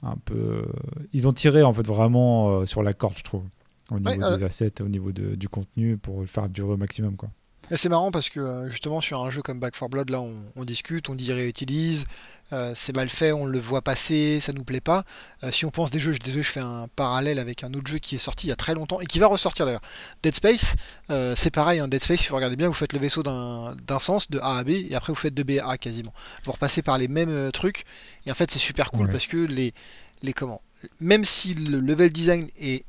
un 0.02 0.16
peu. 0.16 0.64
ils 1.12 1.26
ont 1.28 1.32
tiré, 1.32 1.62
en 1.62 1.72
fait, 1.72 1.86
vraiment 1.86 2.50
euh, 2.50 2.66
sur 2.66 2.82
la 2.82 2.94
corde, 2.94 3.16
je 3.18 3.24
trouve 3.24 3.44
au 3.90 3.98
niveau 3.98 4.20
Ouais, 4.20 4.22
euh, 4.24 4.36
des 4.36 4.42
assets, 4.44 4.80
au 4.82 4.88
niveau 4.88 5.12
de- 5.12 5.34
du 5.34 5.48
contenu 5.48 5.96
pour 5.96 6.20
le 6.20 6.26
faire 6.26 6.48
durer 6.48 6.72
au 6.72 6.76
maximum 6.76 7.16
quoi. 7.16 7.30
C'est 7.74 7.88
marrant 7.90 8.10
parce 8.10 8.30
que 8.30 8.40
euh, 8.40 8.70
justement 8.70 9.00
sur 9.00 9.22
un 9.22 9.30
jeu 9.30 9.42
comme 9.42 9.60
Back 9.60 9.74
4 9.78 9.90
Blood, 9.90 10.08
là 10.10 10.20
on, 10.20 10.32
on 10.56 10.64
discute, 10.64 11.08
on 11.10 11.14
dit 11.14 11.32
réutilise, 11.32 12.04
euh, 12.54 12.72
c'est 12.74 12.96
mal 12.96 13.10
fait, 13.10 13.30
on 13.32 13.44
le 13.44 13.58
voit 13.58 13.82
passer, 13.82 14.40
ça 14.40 14.52
nous 14.54 14.64
plaît 14.64 14.80
pas. 14.80 15.04
Euh, 15.44 15.50
si 15.50 15.66
on 15.66 15.70
pense 15.70 15.90
des 15.90 15.98
jeux, 16.00 16.14
je, 16.14 16.18
désolé, 16.18 16.42
je 16.42 16.50
fais 16.50 16.60
un 16.60 16.88
parallèle 16.96 17.38
avec 17.38 17.64
un 17.64 17.74
autre 17.74 17.86
jeu 17.86 17.98
qui 17.98 18.14
est 18.14 18.18
sorti 18.18 18.46
il 18.46 18.50
y 18.50 18.52
a 18.52 18.56
très 18.56 18.72
longtemps 18.74 19.00
et 19.00 19.06
qui 19.06 19.18
va 19.18 19.26
ressortir 19.26 19.66
d'ailleurs. 19.66 19.82
Dead 20.22 20.34
Space, 20.34 20.76
euh, 21.10 21.34
c'est 21.36 21.50
pareil, 21.50 21.78
un 21.80 21.88
Dead 21.88 22.02
Space, 22.02 22.20
si 22.20 22.28
vous 22.28 22.36
regardez 22.36 22.56
bien, 22.56 22.68
vous 22.68 22.74
faites 22.74 22.94
le 22.94 22.98
vaisseau 23.00 23.22
d'un 23.22 23.76
d'un 23.86 23.98
sens, 23.98 24.30
de 24.30 24.38
A 24.38 24.56
à 24.58 24.64
B, 24.64 24.70
et 24.70 24.94
après 24.94 25.12
vous 25.12 25.18
faites 25.18 25.34
de 25.34 25.42
B 25.42 25.58
à 25.62 25.72
A 25.72 25.76
quasiment. 25.78 26.14
Vous 26.44 26.52
repassez 26.52 26.80
par 26.80 26.96
les 26.96 27.08
mêmes 27.08 27.50
trucs, 27.52 27.84
et 28.24 28.30
en 28.30 28.34
fait 28.34 28.50
c'est 28.50 28.58
super 28.58 28.90
cool 28.92 29.06
Ouais. 29.06 29.12
parce 29.12 29.26
que 29.26 29.36
les, 29.36 29.74
les 30.22 30.32
comment, 30.32 30.62
même 31.00 31.24
si 31.26 31.52
le 31.54 31.80
level 31.80 32.10
design 32.12 32.48
est 32.58 32.84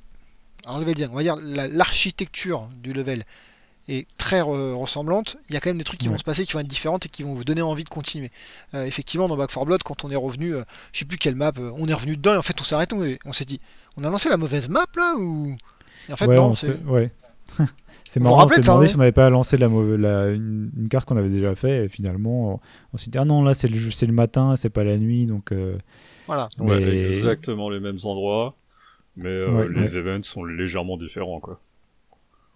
alors 0.65 0.79
level 0.79 0.93
design, 0.93 1.12
on 1.12 1.15
va 1.17 1.24
dire 1.24 1.36
la- 1.41 1.67
l'architecture 1.67 2.69
du 2.81 2.93
level 2.93 3.24
est 3.91 4.08
très 4.17 4.41
re- 4.41 4.74
ressemblante, 4.74 5.38
il 5.50 5.53
y 5.53 5.58
a 5.58 5.60
quand 5.62 5.69
même 5.69 5.77
des 5.77 5.84
trucs 5.84 6.00
qui 6.00 6.08
Ouais. 6.08 6.13
vont 6.13 6.17
se 6.19 6.24
passer 6.24 6.46
qui 6.46 6.53
vont 6.53 6.60
être 6.60 6.67
différentes 6.67 7.05
et 7.05 7.10
qui 7.10 7.24
vont 7.24 7.34
vous 7.34 7.43
donner 7.43 7.62
envie 7.62 7.84
de 7.84 7.89
continuer. 7.89 8.31
Euh, 8.74 8.86
effectivement, 8.86 9.27
dans 9.27 9.38
Back 9.38 9.50
4 9.51 9.65
Blood, 9.65 9.84
quand 9.84 10.03
on 10.05 10.12
est 10.12 10.15
revenu, 10.15 10.55
euh, 10.55 10.63
je 10.93 11.00
sais 11.00 11.05
plus 11.05 11.17
quelle 11.17 11.36
map, 11.36 11.51
euh, 11.58 11.72
on 11.77 11.88
est 11.88 11.93
revenu 11.93 12.15
dedans 12.17 12.34
et 12.34 12.38
en 12.38 12.41
fait 12.41 12.60
on 12.62 12.63
s'est 12.63 12.75
arrêté, 12.75 12.96
on, 12.96 13.03
est- 13.03 13.19
on 13.25 13.34
s'est 13.34 13.46
dit, 13.46 13.60
on 13.98 14.03
a 14.03 14.10
lancé 14.10 14.29
la 14.29 14.38
mauvaise 14.38 14.69
map 14.69 14.86
là 14.98 15.15
ou? 15.17 15.55
Et 16.08 16.13
en 16.13 16.17
fait 16.17 16.27
ouais, 16.27 16.36
non, 16.36 16.46
on 16.51 16.55
c'est 16.55 16.77
ouais. 16.86 17.12
c'est 18.10 18.19
marrant, 18.19 18.46
on 18.46 18.48
s'est 18.48 18.62
demandé 18.62 18.88
si 18.88 18.96
on 18.96 19.00
n'avait 19.00 19.12
pas 19.12 19.29
lancé 19.29 19.58
la 19.58 19.69
mauvaise, 19.69 20.00
la, 20.00 20.27
une, 20.29 20.72
une 20.77 20.88
carte 20.88 21.08
qu'on 21.08 21.17
avait 21.17 21.29
déjà 21.29 21.55
fait, 21.55 21.86
et 21.86 21.89
finalement, 21.89 22.53
on, 22.55 22.60
on 22.93 22.98
s'est 22.98 23.10
dit, 23.12 23.17
ah 23.17 23.25
non, 23.25 23.43
là 23.43 23.53
c'est 23.53 23.67
le, 23.67 23.91
c'est 23.91 24.05
le 24.05 24.13
matin, 24.13 24.55
c'est 24.55 24.69
pas 24.69 24.84
la 24.84 24.98
nuit, 24.98 25.25
donc. 25.27 25.51
euh, 25.51 25.77
voilà. 26.27 26.48
Ouais, 26.60 26.98
exactement 26.98 27.69
les 27.69 27.79
mêmes 27.79 27.98
endroits, 28.03 28.55
mais 29.17 29.29
euh, 29.29 29.67
Ouais, 29.67 29.69
les 29.69 29.98
events 29.98 30.24
sont 30.24 30.43
légèrement 30.43 30.98
différents, 30.98 31.39
quoi. 31.39 31.60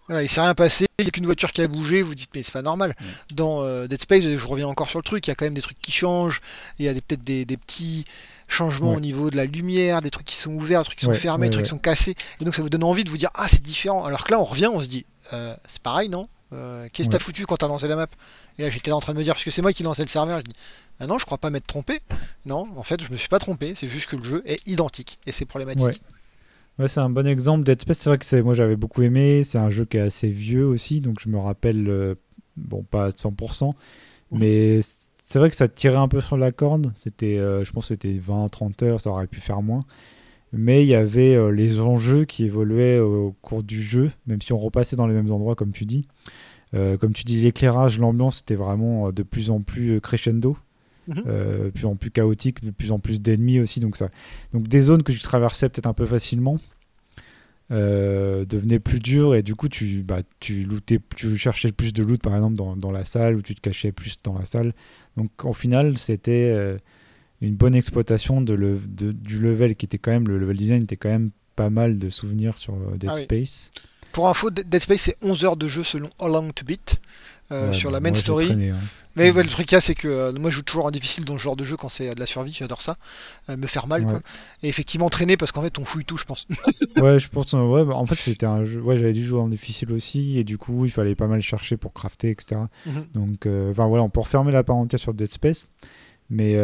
Voilà, 0.08 0.22
il 0.22 0.28
s'est 0.28 0.40
rien 0.42 0.54
passé, 0.54 0.86
il 0.98 1.04
n'y 1.04 1.08
a 1.08 1.10
qu'une 1.10 1.24
voiture 1.24 1.52
qui 1.52 1.62
a 1.62 1.68
bougé, 1.68 2.02
vous 2.02 2.14
dites 2.14 2.28
mais 2.34 2.42
c'est 2.42 2.52
pas 2.52 2.62
normal. 2.62 2.94
Mm. 3.00 3.34
Dans 3.36 3.62
euh, 3.62 3.86
Dead 3.86 4.02
Space, 4.02 4.22
je 4.22 4.46
reviens 4.46 4.68
encore 4.68 4.88
sur 4.90 4.98
le 4.98 5.02
truc, 5.04 5.26
il 5.26 5.30
y 5.30 5.32
a 5.32 5.34
quand 5.34 5.46
même 5.46 5.54
des 5.54 5.62
trucs 5.62 5.80
qui 5.80 5.92
changent, 5.92 6.42
il 6.78 6.84
y 6.84 6.88
a 6.88 6.92
peut-être 6.94 7.24
des, 7.24 7.44
des 7.46 7.56
petits 7.56 8.04
changements 8.46 8.90
Ouais. 8.90 8.96
au 8.98 9.00
niveau 9.00 9.30
de 9.30 9.36
la 9.36 9.46
lumière, 9.46 10.02
des 10.02 10.10
trucs 10.10 10.26
qui 10.26 10.36
sont 10.36 10.52
ouverts, 10.52 10.80
des 10.82 10.84
trucs 10.86 10.98
qui 10.98 11.06
sont 11.06 11.12
Ouais, 11.12 11.16
fermés, 11.16 11.46
des 11.46 11.52
trucs 11.52 11.64
qui 11.64 11.70
sont 11.70 11.78
cassés, 11.78 12.14
et 12.40 12.44
donc 12.44 12.54
ça 12.54 12.60
vous 12.60 12.68
donne 12.68 12.84
envie 12.84 13.04
de 13.04 13.08
vous 13.10 13.16
dire 13.16 13.30
ah 13.34 13.48
c'est 13.48 13.62
différent. 13.62 14.04
Alors 14.04 14.24
que 14.24 14.30
là 14.32 14.38
on 14.40 14.44
revient, 14.44 14.66
on 14.66 14.82
se 14.82 14.88
dit 14.88 15.06
euh, 15.32 15.56
c'est 15.66 15.80
pareil 15.80 16.10
non? 16.10 16.28
Euh, 16.52 16.86
Qu'est-ce 16.92 17.08
que 17.08 17.12
t'as 17.14 17.18
foutu 17.18 17.46
quand 17.46 17.56
t'as 17.56 17.66
lancé 17.68 17.88
la 17.88 17.96
map? 17.96 18.06
Et 18.58 18.62
là 18.62 18.68
j'étais 18.68 18.90
là 18.90 18.96
en 18.96 19.00
train 19.00 19.14
de 19.14 19.18
me 19.18 19.24
dire 19.24 19.32
parce 19.32 19.42
que 19.44 19.50
c'est 19.50 19.62
moi 19.62 19.72
qui 19.72 19.82
lançais 19.82 20.02
le 20.02 20.08
serveur, 20.08 20.38
je 20.40 20.44
dis 20.44 20.56
ah 21.00 21.06
non 21.06 21.16
je 21.18 21.24
crois 21.24 21.38
pas 21.38 21.48
m'être 21.48 21.66
trompé. 21.66 22.00
Non 22.44 22.68
en 22.76 22.82
fait 22.82 23.02
je 23.02 23.10
me 23.10 23.16
suis 23.16 23.28
pas 23.30 23.38
trompé, 23.38 23.72
c'est 23.74 23.88
juste 23.88 24.06
que 24.10 24.16
le 24.16 24.22
jeu 24.22 24.42
est 24.44 24.64
identique 24.68 25.18
et 25.26 25.32
c'est 25.32 25.46
problématique. 25.46 26.02
Ouais. 26.78 26.88
C'est 26.88 27.00
un 27.00 27.10
bon 27.10 27.26
exemple. 27.26 27.64
Dead 27.64 27.80
Space, 27.80 27.98
c'est 27.98 28.10
vrai 28.10 28.18
que 28.18 28.40
moi 28.42 28.54
j'avais 28.54 28.76
beaucoup 28.76 29.02
aimé. 29.02 29.44
C'est 29.44 29.58
un 29.58 29.70
jeu 29.70 29.84
qui 29.84 29.96
est 29.96 30.00
assez 30.00 30.28
vieux 30.30 30.66
aussi, 30.66 31.00
donc 31.00 31.18
je 31.20 31.28
me 31.28 31.38
rappelle, 31.38 31.88
euh, 31.88 32.14
bon, 32.56 32.82
pas 32.82 33.06
à 33.06 33.10
100%, 33.10 33.74
Mhm. 34.32 34.38
mais 34.40 34.80
c'est 35.26 35.38
vrai 35.38 35.50
que 35.50 35.56
ça 35.56 35.68
tirait 35.68 35.96
un 35.96 36.08
peu 36.08 36.20
sur 36.20 36.36
la 36.36 36.52
corde. 36.52 36.92
C'était, 36.96 37.38
euh, 37.38 37.64
je 37.64 37.72
pense 37.72 37.84
que 37.84 37.88
c'était 37.94 38.12
20-30 38.18 38.82
heures, 38.82 39.00
ça 39.00 39.10
aurait 39.10 39.26
pu 39.26 39.40
faire 39.40 39.62
moins. 39.62 39.84
Mais 40.52 40.82
il 40.84 40.88
y 40.88 40.94
avait 40.94 41.34
euh, 41.34 41.50
les 41.50 41.80
enjeux 41.80 42.24
qui 42.24 42.44
évoluaient 42.44 42.98
au 43.00 43.34
cours 43.42 43.62
du 43.64 43.82
jeu, 43.82 44.10
même 44.26 44.40
si 44.40 44.52
on 44.52 44.58
repassait 44.58 44.94
dans 44.96 45.06
les 45.08 45.14
mêmes 45.14 45.30
endroits, 45.32 45.54
comme 45.56 45.72
tu 45.72 45.84
dis. 45.84 46.06
Comme 47.00 47.12
tu 47.12 47.22
dis, 47.22 47.40
l'éclairage, 47.40 48.00
l'ambiance, 48.00 48.38
c'était 48.38 48.56
vraiment 48.56 49.12
de 49.12 49.22
plus 49.22 49.50
en 49.52 49.60
plus 49.60 50.00
crescendo. 50.00 50.56
Mhm. 51.08 51.22
Euh, 51.26 51.70
plus 51.70 51.84
en 51.86 51.96
plus 51.96 52.10
chaotique, 52.10 52.64
de 52.64 52.70
plus 52.70 52.90
en 52.92 52.98
plus 52.98 53.20
d'ennemis 53.20 53.60
aussi. 53.60 53.80
Donc, 53.80 53.96
ça, 53.96 54.08
donc 54.52 54.68
des 54.68 54.80
zones 54.80 55.02
que 55.02 55.12
tu 55.12 55.20
traversais 55.20 55.68
peut-être 55.68 55.86
un 55.86 55.92
peu 55.94 56.06
facilement 56.06 56.58
euh, 57.70 58.44
devenaient 58.44 58.78
plus 58.78 58.98
dures 58.98 59.34
et 59.34 59.42
du 59.42 59.54
coup 59.54 59.68
tu, 59.70 60.02
bah, 60.02 60.20
tu, 60.38 60.64
lootais, 60.64 61.00
tu 61.16 61.36
cherchais 61.38 61.72
plus 61.72 61.92
de 61.94 62.02
loot 62.02 62.20
par 62.20 62.34
exemple 62.34 62.56
dans, 62.56 62.76
dans 62.76 62.90
la 62.90 63.04
salle 63.04 63.36
ou 63.36 63.42
tu 63.42 63.54
te 63.54 63.60
cachais 63.62 63.90
plus 63.90 64.18
dans 64.22 64.38
la 64.38 64.44
salle. 64.44 64.74
Donc 65.16 65.30
au 65.44 65.54
final 65.54 65.96
c'était 65.96 66.50
euh, 66.54 66.76
une 67.40 67.54
bonne 67.56 67.74
exploitation 67.74 68.42
de 68.42 68.52
le, 68.52 68.78
de- 68.86 69.12
du 69.12 69.38
level 69.38 69.76
qui 69.76 69.86
était 69.86 69.98
quand 69.98 70.10
même, 70.10 70.28
le 70.28 70.38
level 70.38 70.56
design 70.58 70.82
était 70.82 70.96
quand 70.98 71.08
même 71.08 71.30
pas 71.56 71.70
mal 71.70 71.98
de 71.98 72.10
souvenirs 72.10 72.58
sur 72.58 72.74
Dead 72.98 73.10
Ah 73.10 73.14
oui. 73.16 73.26
Pour 74.14 74.28
info, 74.28 74.48
Dead 74.50 74.80
Space 74.82 75.02
c'est 75.02 75.16
11 75.22 75.44
heures 75.44 75.56
de 75.56 75.68
jeu 75.68 75.82
selon 75.84 76.08
How 76.18 76.28
Long 76.28 76.50
to 76.52 76.64
Beat. 76.64 76.96
euh, 77.52 77.68
Ouais, 77.68 77.74
sur 77.74 77.90
bah, 77.90 77.96
la 77.96 78.00
main 78.00 78.10
moi, 78.10 78.18
story. 78.18 78.46
traîné, 78.46 78.70
hein. 78.70 78.76
Mais 79.16 79.30
ouais, 79.30 79.42
le 79.44 79.48
truc 79.48 79.72
c'est 79.78 79.94
que 79.94 80.08
euh, 80.08 80.32
moi 80.32 80.50
je 80.50 80.56
joue 80.56 80.62
toujours 80.62 80.86
en 80.86 80.90
difficile 80.90 81.24
dans 81.24 81.36
ce 81.38 81.42
genre 81.42 81.54
de 81.54 81.62
jeu 81.62 81.76
quand 81.76 81.88
c'est 81.88 82.08
euh, 82.08 82.14
de 82.14 82.20
la 82.20 82.26
survie, 82.26 82.52
j'adore 82.52 82.82
ça, 82.82 82.96
euh, 83.48 83.56
me 83.56 83.66
faire 83.68 83.86
mal 83.86 84.04
Ouais. 84.04 84.10
quoi. 84.12 84.20
Et 84.64 84.68
effectivement 84.68 85.08
traîner 85.08 85.36
parce 85.36 85.52
qu'en 85.52 85.62
fait 85.62 85.78
on 85.78 85.84
fouille 85.84 86.04
tout, 86.04 86.16
je 86.16 86.24
pense. 86.24 86.48
ouais, 86.96 87.20
je 87.20 87.28
pense. 87.28 87.52
Ouais, 87.52 87.84
bah, 87.84 87.94
en 87.94 88.06
fait, 88.06 88.16
c'était 88.18 88.46
un 88.46 88.64
jeu. 88.64 88.80
Ouais, 88.80 88.96
j'avais 88.98 89.12
dû 89.12 89.24
jouer 89.24 89.38
en 89.40 89.46
difficile 89.48 89.92
aussi, 89.92 90.36
et 90.38 90.42
du 90.42 90.58
coup, 90.58 90.84
il 90.84 90.90
fallait 90.90 91.14
pas 91.14 91.28
mal 91.28 91.42
chercher 91.42 91.76
pour 91.76 91.92
crafter, 91.92 92.30
etc. 92.30 92.62
Mhm. 92.86 93.06
Donc, 93.14 93.46
enfin 93.70 93.86
voilà, 93.86 94.02
on 94.02 94.08
peut 94.10 94.20
refermer 94.20 94.50
la 94.50 94.64
parenthèse 94.64 95.00
sur 95.00 95.14
Dead 95.14 95.30
Space, 95.32 95.68
mais 96.30 96.56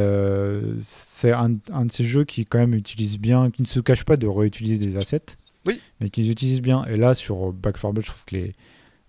c'est 0.81 1.31
un, 1.33 1.53
un 1.73 1.85
de 1.85 1.93
ces 1.93 2.05
jeux 2.05 2.25
qui 2.25 2.47
quand 2.47 2.59
même 2.59 2.75
utilise 2.75 3.19
bien, 3.19 3.51
qui 3.51 3.63
ne 3.63 3.67
se 3.69 3.79
cache 3.81 4.05
pas 4.05 4.17
de 4.17 4.27
réutiliser 4.27 4.79
des 4.85 4.97
assets, 4.97 5.37
Oui. 5.67 5.81
mais 6.01 6.11
qui 6.11 6.23
les 6.23 6.31
utilise 6.31 6.63
bien. 6.63 6.85
Et 6.87 6.97
là, 6.97 7.15
sur 7.15 7.53
Back 7.53 7.75
4 7.75 7.93
Blood, 7.93 8.05
je 8.05 8.11
trouve 8.11 8.25
que 8.25 8.37
les 8.37 8.55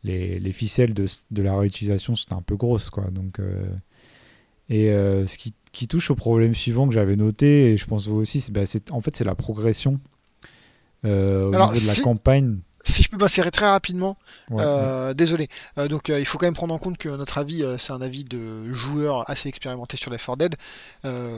les, 0.04 0.40
les 0.40 0.52
ficelles 0.52 0.94
de, 0.94 1.06
de 1.32 1.44
la 1.44 1.58
réutilisation 1.58 2.16
sont 2.16 2.34
un 2.34 2.42
peu 2.42 2.56
grosses, 2.56 2.90
quoi. 2.90 3.06
Donc, 3.12 3.40
euh, 3.40 3.64
et 4.70 4.90
euh, 4.90 5.28
ce 5.28 5.38
qui, 5.38 5.54
qui 5.72 5.88
touche 5.88 6.10
au 6.12 6.16
problème 6.16 6.56
suivant 6.56 6.88
que 6.88 6.94
j'avais 6.94 7.16
noté, 7.16 7.74
et 7.74 7.78
je 7.78 7.86
pense 7.86 8.08
vous 8.08 8.18
aussi, 8.18 8.42
c'est 8.42 8.52
bah, 8.52 8.62
en 8.92 9.02
fait 9.02 9.16
c'est 9.16 9.24
la 9.24 9.36
progression 9.36 10.00
euh, 11.06 11.50
au 11.50 11.54
Alors, 11.54 11.74
niveau 11.74 11.86
de 11.86 11.96
la 11.96 12.02
campagne. 12.02 12.60
Si 12.86 13.04
je 13.04 13.10
peux 13.10 13.18
m'insérer 13.18 13.52
très 13.52 13.70
rapidement, 13.70 14.18
Ouais, 14.50 14.64
euh, 14.66 15.14
désolé. 15.14 15.50
Euh, 15.78 15.88
donc 15.88 16.10
euh, 16.10 16.20
il 16.20 16.26
faut 16.26 16.38
quand 16.38 16.48
même 16.48 16.54
prendre 16.56 16.74
en 16.74 16.78
compte 16.80 16.98
que 16.98 17.10
notre 17.10 17.38
avis, 17.38 17.64
c'est 17.78 17.94
un 17.94 18.02
avis 18.02 18.24
de 18.24 18.74
joueur 18.74 19.30
assez 19.30 19.50
expérimenté 19.50 19.98
sur 19.98 20.12
Left 20.12 20.26
4 20.26 20.38
Dead. 20.38 20.56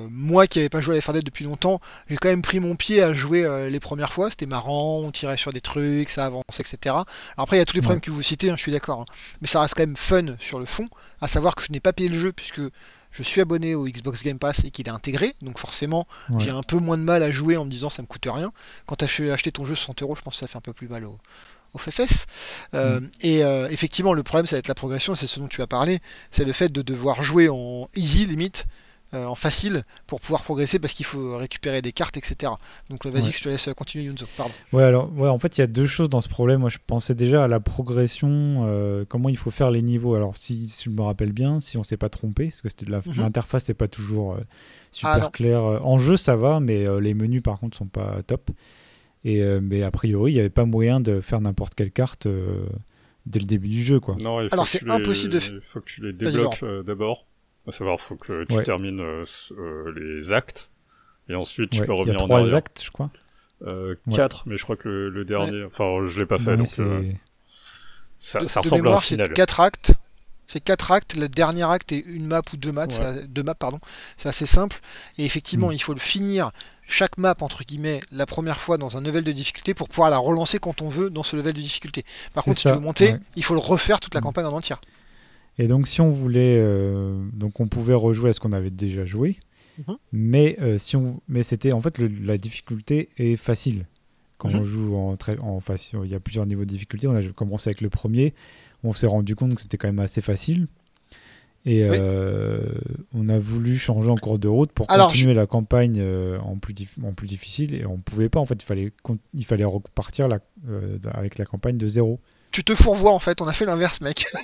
Moi 0.10 0.48
qui 0.48 0.60
n'avais 0.60 0.70
pas 0.70 0.82
joué 0.82 0.94
à 0.94 0.96
Left 0.96 1.08
4 1.08 1.14
Dead 1.16 1.24
depuis 1.24 1.46
longtemps, 1.46 1.82
j'ai 2.10 2.16
quand 2.18 2.30
même 2.30 2.42
pris 2.42 2.60
mon 2.60 2.76
pied 2.76 3.02
à 3.04 3.14
jouer 3.14 3.70
les 3.70 3.80
premières 3.80 4.14
fois. 4.14 4.30
C'était 4.30 4.46
marrant, 4.46 5.00
on 5.00 5.12
tirait 5.12 5.38
sur 5.38 5.52
des 5.54 5.62
trucs, 5.62 6.10
ça 6.10 6.26
avançait, 6.26 6.62
etc. 6.62 6.78
Alors 6.86 7.06
après 7.38 7.58
il 7.58 7.60
y 7.60 7.64
a 7.64 7.66
tous 7.66 7.76
les 7.76 7.82
problèmes 7.82 8.02
que 8.02 8.12
vous 8.12 8.22
citez, 8.22 8.50
hein, 8.50 8.56
je 8.58 8.62
suis 8.62 8.72
d'accord. 8.72 9.02
hein. 9.02 9.06
Mais 9.42 9.48
ça 9.48 9.62
reste 9.62 9.76
quand 9.76 9.84
même 9.84 9.98
fun 9.98 10.36
sur 10.40 10.60
le 10.60 10.66
fond, 10.66 10.88
à 11.22 11.28
savoir 11.28 11.56
que 11.56 11.64
je 11.64 11.72
n'ai 11.72 11.80
pas 11.80 11.94
payé 11.94 12.10
le 12.10 12.18
jeu 12.18 12.32
puisque 12.32 12.62
je 13.14 13.24
suis 13.24 13.40
abonné 13.40 13.76
au 13.76 13.86
Xbox 13.88 14.24
Game 14.24 14.40
Pass 14.40 14.64
et 14.66 14.72
qu'il 14.72 14.88
est 14.88 14.92
intégré, 14.92 15.36
donc 15.42 15.60
forcément 15.60 16.08
ouais. 16.32 16.44
j'ai 16.44 16.50
un 16.50 16.64
peu 16.64 16.78
moins 16.78 16.98
de 16.98 17.04
mal 17.04 17.24
à 17.24 17.32
jouer 17.32 17.56
en 17.56 17.66
me 17.66 17.70
disant 17.70 17.90
ça 17.90 18.02
me 18.02 18.08
coûte 18.08 18.28
rien. 18.30 18.52
Quand 18.86 18.96
tu 18.98 19.30
as 19.30 19.34
acheté 19.34 19.52
ton 19.52 19.66
jeu 19.66 19.76
60 19.76 20.02
euros, 20.02 20.16
je 20.16 20.22
pense 20.22 20.34
que 20.34 20.40
ça 20.40 20.48
fait 20.48 20.58
un 20.58 20.62
peu 20.62 20.74
plus 20.74 20.88
mal 20.88 21.06
au, 21.06 21.18
au 21.74 21.78
fesses. 21.78 22.26
Euh, 22.74 23.02
Et 23.22 23.44
euh, 23.44 23.70
effectivement, 23.70 24.14
le 24.14 24.24
problème, 24.24 24.46
ça 24.46 24.56
va 24.56 24.60
être 24.60 24.68
la 24.68 24.76
progression, 24.76 25.16
c'est 25.16 25.28
ce 25.28 25.40
dont 25.40 25.48
tu 25.48 25.62
as 25.62 25.68
parlé, 25.68 26.00
c'est 26.32 26.46
le 26.46 26.54
fait 26.54 26.72
de 26.72 26.82
devoir 26.82 27.24
jouer 27.24 27.50
en 27.50 27.88
easy 27.96 28.26
limite, 28.26 28.66
euh, 29.14 29.26
en 29.26 29.36
facile, 29.36 29.84
pour 30.08 30.20
pouvoir 30.22 30.44
progresser 30.44 30.80
parce 30.80 30.94
qu'il 30.94 31.06
faut 31.06 31.38
récupérer 31.38 31.82
des 31.82 31.92
cartes, 31.92 32.18
etc. 32.18 32.52
Donc 32.90 33.06
euh, 33.06 33.10
vas-y, 33.10 33.26
Ouais. 33.26 33.32
je 33.32 33.44
te 33.44 33.50
laisse 33.50 33.70
continuer, 33.78 34.06
Yunzo. 34.06 34.26
Pardon. 34.38 34.54
Ouais, 34.72 34.84
alors, 34.84 35.12
ouais, 35.18 35.30
en 35.30 35.38
fait, 35.40 35.58
il 35.58 35.62
y 35.62 35.64
a 35.64 35.68
deux 35.68 35.86
choses 35.88 36.10
dans 36.10 36.22
ce 36.22 36.30
problème. 36.30 36.62
Moi, 36.62 36.70
je 36.70 36.80
pensais 36.86 37.14
déjà 37.16 37.44
à 37.44 37.48
la 37.48 37.60
progression, 37.60 38.64
euh, 38.66 39.06
comment 39.08 39.30
il 39.30 39.38
faut 39.38 39.52
faire 39.52 39.70
les 39.72 39.82
niveaux. 39.82 40.16
Alors, 40.16 40.36
si, 40.38 40.68
si 40.68 40.86
je 40.86 40.90
me 40.90 41.02
rappelle 41.02 41.32
bien, 41.32 41.60
si 41.60 41.78
on 41.78 41.84
s'est 41.84 41.98
pas 41.98 42.10
trompé, 42.10 42.46
parce 42.48 42.62
que 42.62 42.70
c'était 42.70 42.86
de 42.86 42.92
la- 42.92 43.02
Mhm. 43.06 43.16
l'interface, 43.18 43.66
c'est 43.66 43.74
pas 43.74 43.88
toujours 43.88 44.34
euh, 44.34 44.40
super 44.92 45.26
Ah, 45.26 45.30
clair. 45.32 45.64
Euh, 45.64 45.80
En 45.84 46.00
jeu, 46.00 46.18
ça 46.18 46.36
va, 46.36 46.60
mais 46.60 46.86
euh, 46.88 47.00
les 47.00 47.14
menus, 47.14 47.44
par 47.44 47.60
contre, 47.60 47.78
sont 47.78 47.86
pas 47.86 48.22
top. 48.26 48.50
Et, 49.26 49.42
euh, 49.42 49.60
mais 49.62 49.84
a 49.84 49.92
priori, 49.92 50.32
il 50.32 50.36
n'y 50.36 50.40
avait 50.42 50.50
pas 50.50 50.66
moyen 50.66 51.00
de 51.00 51.22
faire 51.22 51.40
n'importe 51.40 51.76
quelle 51.76 51.92
carte 51.92 52.26
euh, 52.26 52.66
dès 53.26 53.40
le 53.40 53.46
début 53.46 53.70
du 53.70 53.84
jeu, 53.84 54.00
quoi. 54.00 54.18
Non, 54.22 54.42
il 54.42 54.50
faut 54.50 54.54
Alors, 54.56 54.66
que 54.66 54.72
c'est 54.72 54.80
tu 54.80 54.86
les- 54.86 54.92
impossible 54.92 55.34
de 55.34 55.40
Il 55.40 55.62
faut 55.62 55.80
que 55.80 55.86
tu 55.86 56.02
les 56.02 56.12
débloques 56.14 56.64
euh, 56.64 56.84
d'abord. 56.84 57.26
À 57.68 57.72
savoir, 57.72 58.00
faut 58.00 58.16
que 58.16 58.44
tu 58.44 58.56
Ouais. 58.56 58.64
termines 58.64 59.00
euh, 59.00 59.26
euh, 59.58 59.94
les 59.96 60.34
actes. 60.34 60.70
Et 61.30 61.36
ensuite, 61.36 61.70
tu 61.72 61.80
Ouais, 61.82 61.86
peux 61.88 61.94
il 61.94 61.96
y 61.96 61.98
a 61.98 62.02
revenir 62.02 62.22
en 62.22 62.26
trois 62.26 62.40
arrière. 62.42 62.56
actes, 62.58 62.82
je 62.86 62.92
crois. 62.92 63.10
Euh, 63.72 63.96
Ouais. 64.08 64.16
Quatre, 64.16 64.44
mais 64.48 64.58
je 64.58 64.64
crois 64.64 64.76
que 64.76 64.90
le, 64.90 65.10
le 65.10 65.24
dernier... 65.24 65.64
Enfin, 65.64 66.00
je 66.06 66.20
l'ai 66.20 66.26
pas 66.26 66.38
fait, 66.38 66.52
Ouais, 66.52 66.58
donc 66.58 66.68
euh, 66.80 67.12
ça, 68.20 68.40
De- 68.40 68.48
ça 68.48 68.60
de 68.60 68.66
ressemble 68.66 68.76
à 68.76 68.80
un 68.80 68.84
mémoire, 68.84 69.04
c'est 69.04 69.16
final. 69.16 69.34
4 69.34 69.60
actes. 69.62 69.94
C'est 70.48 70.60
quatre 70.60 70.92
actes, 70.92 71.16
le 71.16 71.30
dernier 71.30 71.64
acte 71.64 71.94
est 71.94 72.00
une 72.06 72.28
map 72.28 72.42
ou 72.52 72.58
deux 72.58 72.74
maps, 72.74 72.86
deux 73.28 73.44
maps 73.44 73.56
pardon. 73.56 73.80
C'est 74.18 74.28
assez 74.30 74.46
simple. 74.46 74.82
Et 75.18 75.24
effectivement, 75.26 75.70
Mm. 75.70 75.74
il 75.74 75.80
faut 75.82 75.94
le 75.94 76.00
finir 76.02 76.52
chaque 76.88 77.18
map 77.18 77.34
entre 77.40 77.64
guillemets 77.64 78.02
la 78.12 78.26
première 78.26 78.60
fois 78.60 78.78
dans 78.78 78.98
un 78.98 79.02
level 79.02 79.24
de 79.24 79.32
difficulté 79.32 79.74
pour 79.74 79.88
pouvoir 79.88 80.10
la 80.10 80.18
relancer 80.18 80.60
quand 80.60 80.82
on 80.82 80.90
veut 80.90 81.10
dans 81.10 81.24
ce 81.24 81.38
level 81.38 81.54
de 81.54 81.62
difficulté. 81.62 82.04
Par 82.36 82.44
contre, 82.44 82.58
si 82.58 82.64
ça, 82.64 82.72
tu 82.72 82.76
veux 82.76 82.82
monter, 82.84 83.14
ouais. 83.14 83.20
il 83.38 83.44
faut 83.46 83.54
le 83.54 83.62
refaire 83.62 84.02
toute 84.02 84.14
la 84.14 84.20
Mm. 84.20 84.24
campagne 84.26 84.46
en 84.46 84.54
entière. 84.54 84.82
Et 85.60 85.68
donc, 85.68 85.88
si 85.88 86.02
on 86.02 86.10
voulait, 86.12 86.58
euh, 86.60 87.24
donc 87.34 87.60
on 87.60 87.68
pouvait 87.68 87.94
rejouer 87.94 88.32
à 88.32 88.34
ce 88.34 88.40
qu'on 88.40 88.54
avait 88.54 88.72
déjà 88.72 89.06
joué, 89.06 89.38
Mhm. 89.88 89.96
mais 90.12 90.58
euh, 90.62 90.78
si 90.78 90.96
on, 90.96 91.22
mais 91.28 91.44
c'était 91.44 91.72
en 91.72 91.82
fait 91.82 91.98
le- 91.98 92.08
la 92.24 92.38
difficulté 92.38 93.10
est 93.18 93.36
facile 93.36 93.86
quand 94.38 94.50
Mhm. 94.50 94.60
on 94.60 94.64
joue 94.66 94.96
en 94.96 95.16
très, 95.16 95.38
en 95.40 95.60
facile. 95.60 96.00
Il 96.04 96.12
y 96.12 96.16
a 96.16 96.20
plusieurs 96.20 96.46
niveaux 96.46 96.66
de 96.66 96.70
difficulté. 96.70 97.08
On 97.08 97.16
a 97.16 97.22
commencé 97.24 97.70
avec 97.70 97.82
le 97.82 97.90
premier, 97.90 98.34
on 98.84 98.94
s'est 98.94 99.08
rendu 99.08 99.36
compte 99.36 99.56
que 99.56 99.62
c'était 99.62 99.78
quand 99.78 99.88
même 99.88 100.00
assez 100.00 100.22
facile. 100.22 100.68
Et 101.66 101.88
Oui. 101.90 101.96
euh, 101.98 102.60
on 103.14 103.30
a 103.30 103.40
voulu 103.40 103.78
changer 103.78 104.10
en 104.10 104.18
cours 104.18 104.38
de 104.38 104.50
route 104.50 104.72
pour 104.74 104.90
Alors, 104.92 105.08
continuer 105.08 105.34
la 105.34 105.46
campagne 105.48 105.98
euh, 106.02 106.38
en, 106.40 106.58
plus 106.58 106.74
en 107.06 107.14
plus 107.14 107.26
difficile 107.28 107.74
et 107.74 107.86
on 107.86 107.98
pouvait 108.00 108.28
pas 108.28 108.42
en 108.42 108.46
fait 108.46 108.62
il 108.62 108.66
fallait 108.66 108.92
il 109.34 109.46
fallait 109.46 109.64
repartir 109.64 110.28
la- 110.28 110.40
euh, 110.68 110.98
avec 111.14 111.38
la 111.38 111.46
campagne 111.46 111.78
de 111.78 111.88
zéro. 111.88 112.20
Tu 112.54 112.64
te 112.64 112.74
fourvoies 112.76 113.12
en 113.12 113.20
fait, 113.20 113.42
on 113.42 113.48
a 113.48 113.54
fait 113.54 113.66
l'inverse 113.66 114.00
mec. 114.00 114.26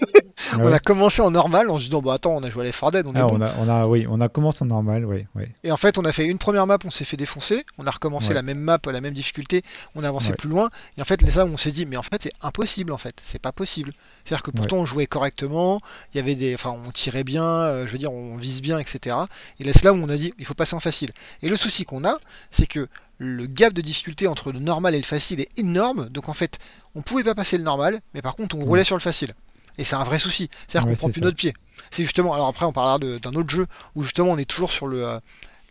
Ah 0.52 0.56
on 0.58 0.66
ouais. 0.66 0.74
a 0.74 0.80
commencé 0.80 1.22
en 1.22 1.30
normal 1.32 1.70
en 1.70 1.78
se 1.78 1.84
disant 1.84 2.02
bah 2.02 2.14
attends 2.14 2.32
on 2.32 2.42
a 2.44 2.50
joué 2.50 2.62
à 2.62 2.66
Left 2.66 2.80
4 2.80 2.92
Dead, 2.92 3.06
on 3.06 3.14
est 3.14 3.20
Ah, 3.20 3.26
bon. 3.28 3.36
on 3.38 3.42
a, 3.42 3.54
on 3.60 3.68
a 3.70 3.86
oui 3.88 4.08
on 4.10 4.20
a 4.22 4.30
commencé 4.30 4.64
en 4.64 4.68
normal 4.68 5.06
oui 5.06 5.28
oui 5.36 5.44
Et 5.66 5.72
en 5.72 5.78
fait, 5.78 5.98
on 6.00 6.06
a 6.06 6.12
fait 6.14 6.26
une 6.26 6.38
première 6.40 6.66
map, 6.66 6.78
on 6.86 6.90
s'est 6.92 7.04
fait 7.04 7.18
défoncer, 7.18 7.66
on 7.78 7.86
a 7.86 7.92
recommencé 7.92 8.30
Ouais. 8.30 8.34
la 8.36 8.42
même 8.42 8.58
map, 8.58 8.80
la 8.86 9.02
même 9.02 9.14
difficulté, 9.14 9.64
on 9.96 10.04
a 10.04 10.08
avancé 10.08 10.30
Ouais. 10.30 10.36
plus 10.38 10.48
loin, 10.50 10.70
et 10.98 11.02
en 11.02 11.06
fait, 11.06 11.22
là 11.22 11.46
on 11.46 11.58
s'est 11.58 11.72
dit, 11.74 11.86
mais 11.86 11.98
en 11.98 12.04
fait, 12.04 12.24
c'est 12.24 12.32
impossible, 12.42 12.94
en 12.94 12.98
fait, 12.98 13.16
c'est 13.22 13.38
pas 13.42 13.52
possible. 13.52 13.92
C'est-à-dire 14.26 14.42
que 14.44 14.52
pourtant, 14.52 14.78
on 14.78 14.86
jouait 14.86 15.08
correctement, 15.08 15.82
il 16.14 16.18
y 16.18 16.20
avait 16.22 16.36
des, 16.36 16.56
enfin, 16.56 16.74
on 16.88 16.90
tirait 16.92 17.26
bien, 17.26 17.44
euh, 17.46 17.86
je 17.86 17.92
veux 17.92 17.98
dire, 18.00 18.14
on 18.14 18.36
vise 18.38 18.62
bien, 18.62 18.80
etc. 18.80 19.18
Et 19.60 19.66
là, 19.66 19.72
c'est 19.74 19.84
là 19.84 19.92
où 19.94 19.98
on 19.98 20.10
a 20.10 20.16
dit, 20.18 20.34
il 20.40 20.46
faut 20.46 20.54
passer 20.56 20.74
en 20.76 20.80
facile. 20.80 21.12
Et 21.44 21.50
le 21.50 21.58
souci 21.58 21.84
qu'on 21.84 22.06
a, 22.06 22.18
c'est 22.50 22.66
que 22.66 22.88
le 23.20 23.46
gap 23.46 23.74
de 23.74 23.82
difficulté 23.82 24.28
entre 24.28 24.52
le 24.52 24.60
normal 24.60 24.96
et 24.96 24.98
le 24.98 25.04
facile 25.04 25.42
est 25.42 25.52
énorme, 25.58 26.10
donc 26.10 26.30
en 26.30 26.34
fait, 26.34 26.58
on 26.96 27.02
pouvait 27.02 27.24
pas 27.24 27.36
passer 27.36 27.58
le 27.58 27.64
normal, 27.64 28.02
mais 28.14 28.22
par 28.22 28.36
contre, 28.36 28.58
on 28.58 28.64
roulait 28.66 28.86
sur 28.86 28.96
le 28.96 29.02
facile. 29.02 29.34
Et 29.78 29.84
c'est 29.84 29.96
un 29.96 30.04
vrai 30.04 30.20
souci. 30.20 30.50
C'est-à-dire 30.68 30.90
qu'on 30.90 30.96
prend 30.96 31.10
plus 31.10 31.22
notre 31.22 31.38
pied. 31.38 31.54
C'est 31.92 32.04
justement. 32.04 32.34
Alors 32.34 32.48
après, 32.48 32.66
on 32.66 32.74
parlera 32.74 32.98
d'un 33.00 33.34
autre 33.34 33.50
jeu 33.50 33.68
où 33.96 34.04
justement 34.04 34.32
on 34.32 34.38
est 34.38 34.50
toujours 34.50 34.72
sur 34.72 34.88
le. 34.88 35.20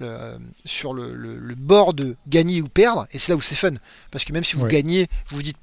Euh, 0.01 0.39
sur 0.65 0.95
le, 0.95 1.13
le, 1.13 1.55
bord 1.57 1.93
de 1.93 2.15
gagner 2.29 2.63
ou 2.63 2.69
perdre, 2.69 3.09
et 3.11 3.19
c'est 3.19 3.33
là 3.33 3.37
où 3.37 3.41
c'est 3.41 3.57
fun. 3.57 3.73
Parce 4.13 4.25
que 4.25 4.33
même 4.33 4.45
si 4.45 4.55
vous 4.55 4.65
gagnez, 4.65 5.09
vous 5.27 5.39
vous 5.39 5.43
dites 5.43 5.57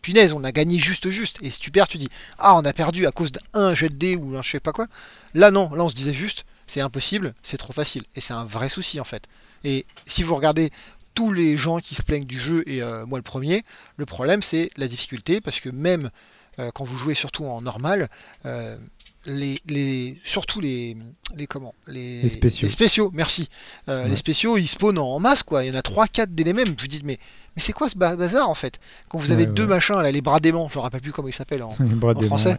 punaise, 0.00 0.32
on 0.32 0.42
a 0.42 0.52
gagné 0.52 0.78
juste 0.78 1.10
juste. 1.10 1.36
Et 1.42 1.50
si 1.50 1.60
tu 1.60 1.70
perds, 1.70 1.88
tu 1.88 1.98
dis 1.98 2.08
ah, 2.38 2.56
on 2.56 2.64
a 2.64 2.72
perdu 2.72 3.06
à 3.06 3.12
cause 3.12 3.30
d'un 3.30 3.74
jet 3.74 3.90
de 3.90 3.96
dé 3.96 4.16
ou 4.16 4.38
un 4.38 4.42
je 4.42 4.52
sais 4.52 4.60
pas 4.60 4.72
quoi. 4.72 4.86
Là, 5.34 5.50
non, 5.50 5.70
là 5.74 5.84
on 5.84 5.90
se 5.90 5.94
disait 5.94 6.14
juste 6.14 6.46
c'est 6.66 6.80
impossible, 6.80 7.34
c'est 7.42 7.58
trop 7.58 7.72
facile. 7.72 8.04
Et 8.16 8.20
c'est 8.20 8.32
un 8.32 8.44
vrai 8.44 8.68
souci 8.68 9.00
en 9.00 9.04
fait. 9.04 9.24
Et 9.64 9.86
si 10.06 10.22
vous 10.22 10.34
regardez 10.34 10.70
tous 11.14 11.32
les 11.32 11.56
gens 11.56 11.78
qui 11.78 11.94
se 11.94 12.02
plaignent 12.02 12.26
du 12.26 12.38
jeu, 12.38 12.62
et 12.66 12.82
euh, 12.82 13.06
moi 13.06 13.18
le 13.18 13.22
premier, 13.22 13.64
le 13.96 14.06
problème 14.06 14.42
c'est 14.42 14.70
la 14.76 14.88
difficulté, 14.88 15.40
parce 15.40 15.60
que 15.60 15.70
même 15.70 16.10
euh, 16.58 16.70
quand 16.72 16.84
vous 16.84 16.96
jouez 16.96 17.14
surtout 17.14 17.44
en 17.44 17.62
normal, 17.62 18.08
euh, 18.46 18.76
les, 19.26 19.58
les, 19.66 20.18
surtout 20.22 20.60
les, 20.60 20.96
les 21.34 21.46
comment 21.46 21.74
les, 21.86 22.28
spéciaux. 22.28 22.68
spéciaux 22.68 23.10
merci. 23.14 23.48
Les 23.88 24.16
spéciaux 24.16 24.58
ils 24.58 24.68
spawnent 24.68 24.98
en 24.98 25.18
masse 25.18 25.42
quoi. 25.42 25.64
Il 25.64 25.68
y 25.68 25.70
en 25.70 25.74
a 25.74 25.80
3-4 25.80 26.26
des 26.34 26.52
mêmes. 26.52 26.74
Vous 26.78 26.86
dites 26.86 27.04
mais 27.04 27.18
mais 27.56 27.62
c'est 27.62 27.72
quoi 27.72 27.88
ce 27.88 27.96
bazar 27.96 28.50
en 28.50 28.54
fait? 28.54 28.78
Quand 29.08 29.16
vous 29.16 29.32
avez 29.32 29.46
deux 29.46 29.66
machins 29.66 29.96
là, 29.96 30.10
les 30.10 30.20
bras 30.20 30.40
d'aimant, 30.40 30.68
je 30.68 30.76
me 30.76 30.82
rappelle 30.82 31.00
plus 31.00 31.12
comment 31.12 31.28
ils 31.28 31.32
s'appellent 31.32 31.62
en, 31.62 31.70
français. 32.26 32.58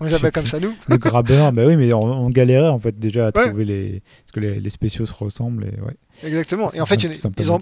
on 0.00 0.04
les 0.06 0.14
appelle 0.14 0.32
comme 0.32 0.46
ça 0.46 0.58
nous. 0.58 0.74
Le 0.88 0.96
grabber, 0.96 1.50
bah 1.52 1.66
oui 1.66 1.76
mais 1.76 1.92
on, 1.92 2.30
galérait 2.30 2.68
en 2.68 2.80
fait 2.80 2.98
déjà 2.98 3.26
à 3.26 3.32
trouver 3.32 3.66
les 3.66 4.02
parce 4.24 4.32
que 4.32 4.40
les, 4.40 4.70
spéciaux 4.70 5.04
se 5.04 5.12
ressemblent 5.12 5.64
et 5.64 5.80
ouais. 5.82 5.96
Exactement. 6.24 6.72
Et 6.72 6.80
en 6.80 6.86
fait 6.86 7.02
ils 7.02 7.50
en, 7.50 7.58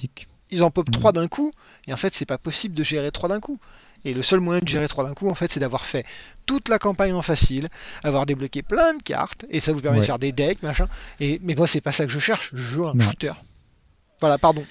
ils 0.51 0.63
en 0.63 0.71
pop 0.71 0.91
3 0.91 1.13
d'un 1.13 1.29
coup 1.29 1.53
et 1.87 1.93
en 1.93 1.97
fait 1.97 2.15
c'est 2.15 2.27
pas 2.27 2.39
possible 2.39 2.75
de 2.75 2.85
gérer 2.85 3.11
3 3.11 3.29
d'un 3.29 3.41
coup. 3.41 3.59
Et 4.05 4.13
le 4.13 4.23
seul 4.23 4.41
moyen 4.41 4.61
de 4.61 4.69
gérer 4.69 4.87
3 4.87 5.05
d'un 5.05 5.15
coup, 5.15 5.31
en 5.31 5.35
fait, 5.35 5.51
c'est 5.51 5.61
d'avoir 5.61 5.87
fait 5.87 6.05
toute 6.45 6.69
la 6.69 6.79
campagne 6.79 7.15
en 7.15 7.23
facile, 7.23 7.69
avoir 8.03 8.27
débloqué 8.27 8.63
plein 8.63 8.95
de 8.95 9.03
cartes, 9.03 9.47
et 9.49 9.61
ça 9.61 9.73
vous 9.73 9.81
permet 9.81 10.01
de 10.01 10.05
faire 10.05 10.19
des 10.19 10.33
decks, 10.33 10.63
machin. 10.63 10.89
Et, 11.21 11.41
mais 11.43 11.55
moi, 11.55 11.67
c'est 11.67 11.81
pas 11.81 11.93
ça 11.93 12.05
que 12.05 12.13
je 12.13 12.19
cherche, 12.19 12.51
je 12.53 12.63
joue 12.63 12.87
un 12.87 12.99
shooter. 12.99 13.33
Voilà, 14.21 14.37
pardon. 14.37 14.63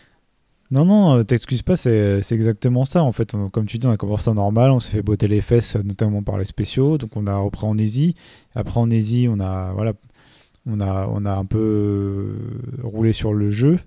Non, 0.70 0.86
non, 0.86 1.18
euh, 1.18 1.24
t'excuses 1.24 1.64
pas, 1.64 1.76
c'est 1.76 2.22
exactement 2.32 2.86
ça. 2.86 3.04
En 3.04 3.12
fait, 3.12 3.36
comme 3.52 3.66
tu 3.66 3.80
dis, 3.80 3.88
on 3.88 3.92
a 3.92 3.98
commencé 3.98 4.30
en 4.30 4.36
normal, 4.36 4.72
on 4.72 4.80
s'est 4.80 4.92
fait 4.92 5.02
botter 5.02 5.28
les 5.28 5.42
fesses, 5.42 5.76
notamment 5.78 6.22
par 6.22 6.38
les 6.38 6.46
spéciaux, 6.46 6.98
donc 6.98 7.16
on 7.16 7.26
a 7.26 7.36
repris 7.36 7.66
en 7.66 7.78
easy. 7.78 8.16
Après, 8.56 8.80
en 8.80 8.90
easy, 8.90 9.28
on 9.30 9.40
a, 9.40 9.72
voilà, 9.74 9.94
on 10.68 10.80
a, 10.80 11.08
on 11.08 11.26
a 11.26 11.34
un 11.36 11.46
peu 11.46 11.60
euh, 11.60 12.82
roulé 12.84 13.14
sur 13.14 13.34
le 13.34 13.50
jeu 13.50 13.80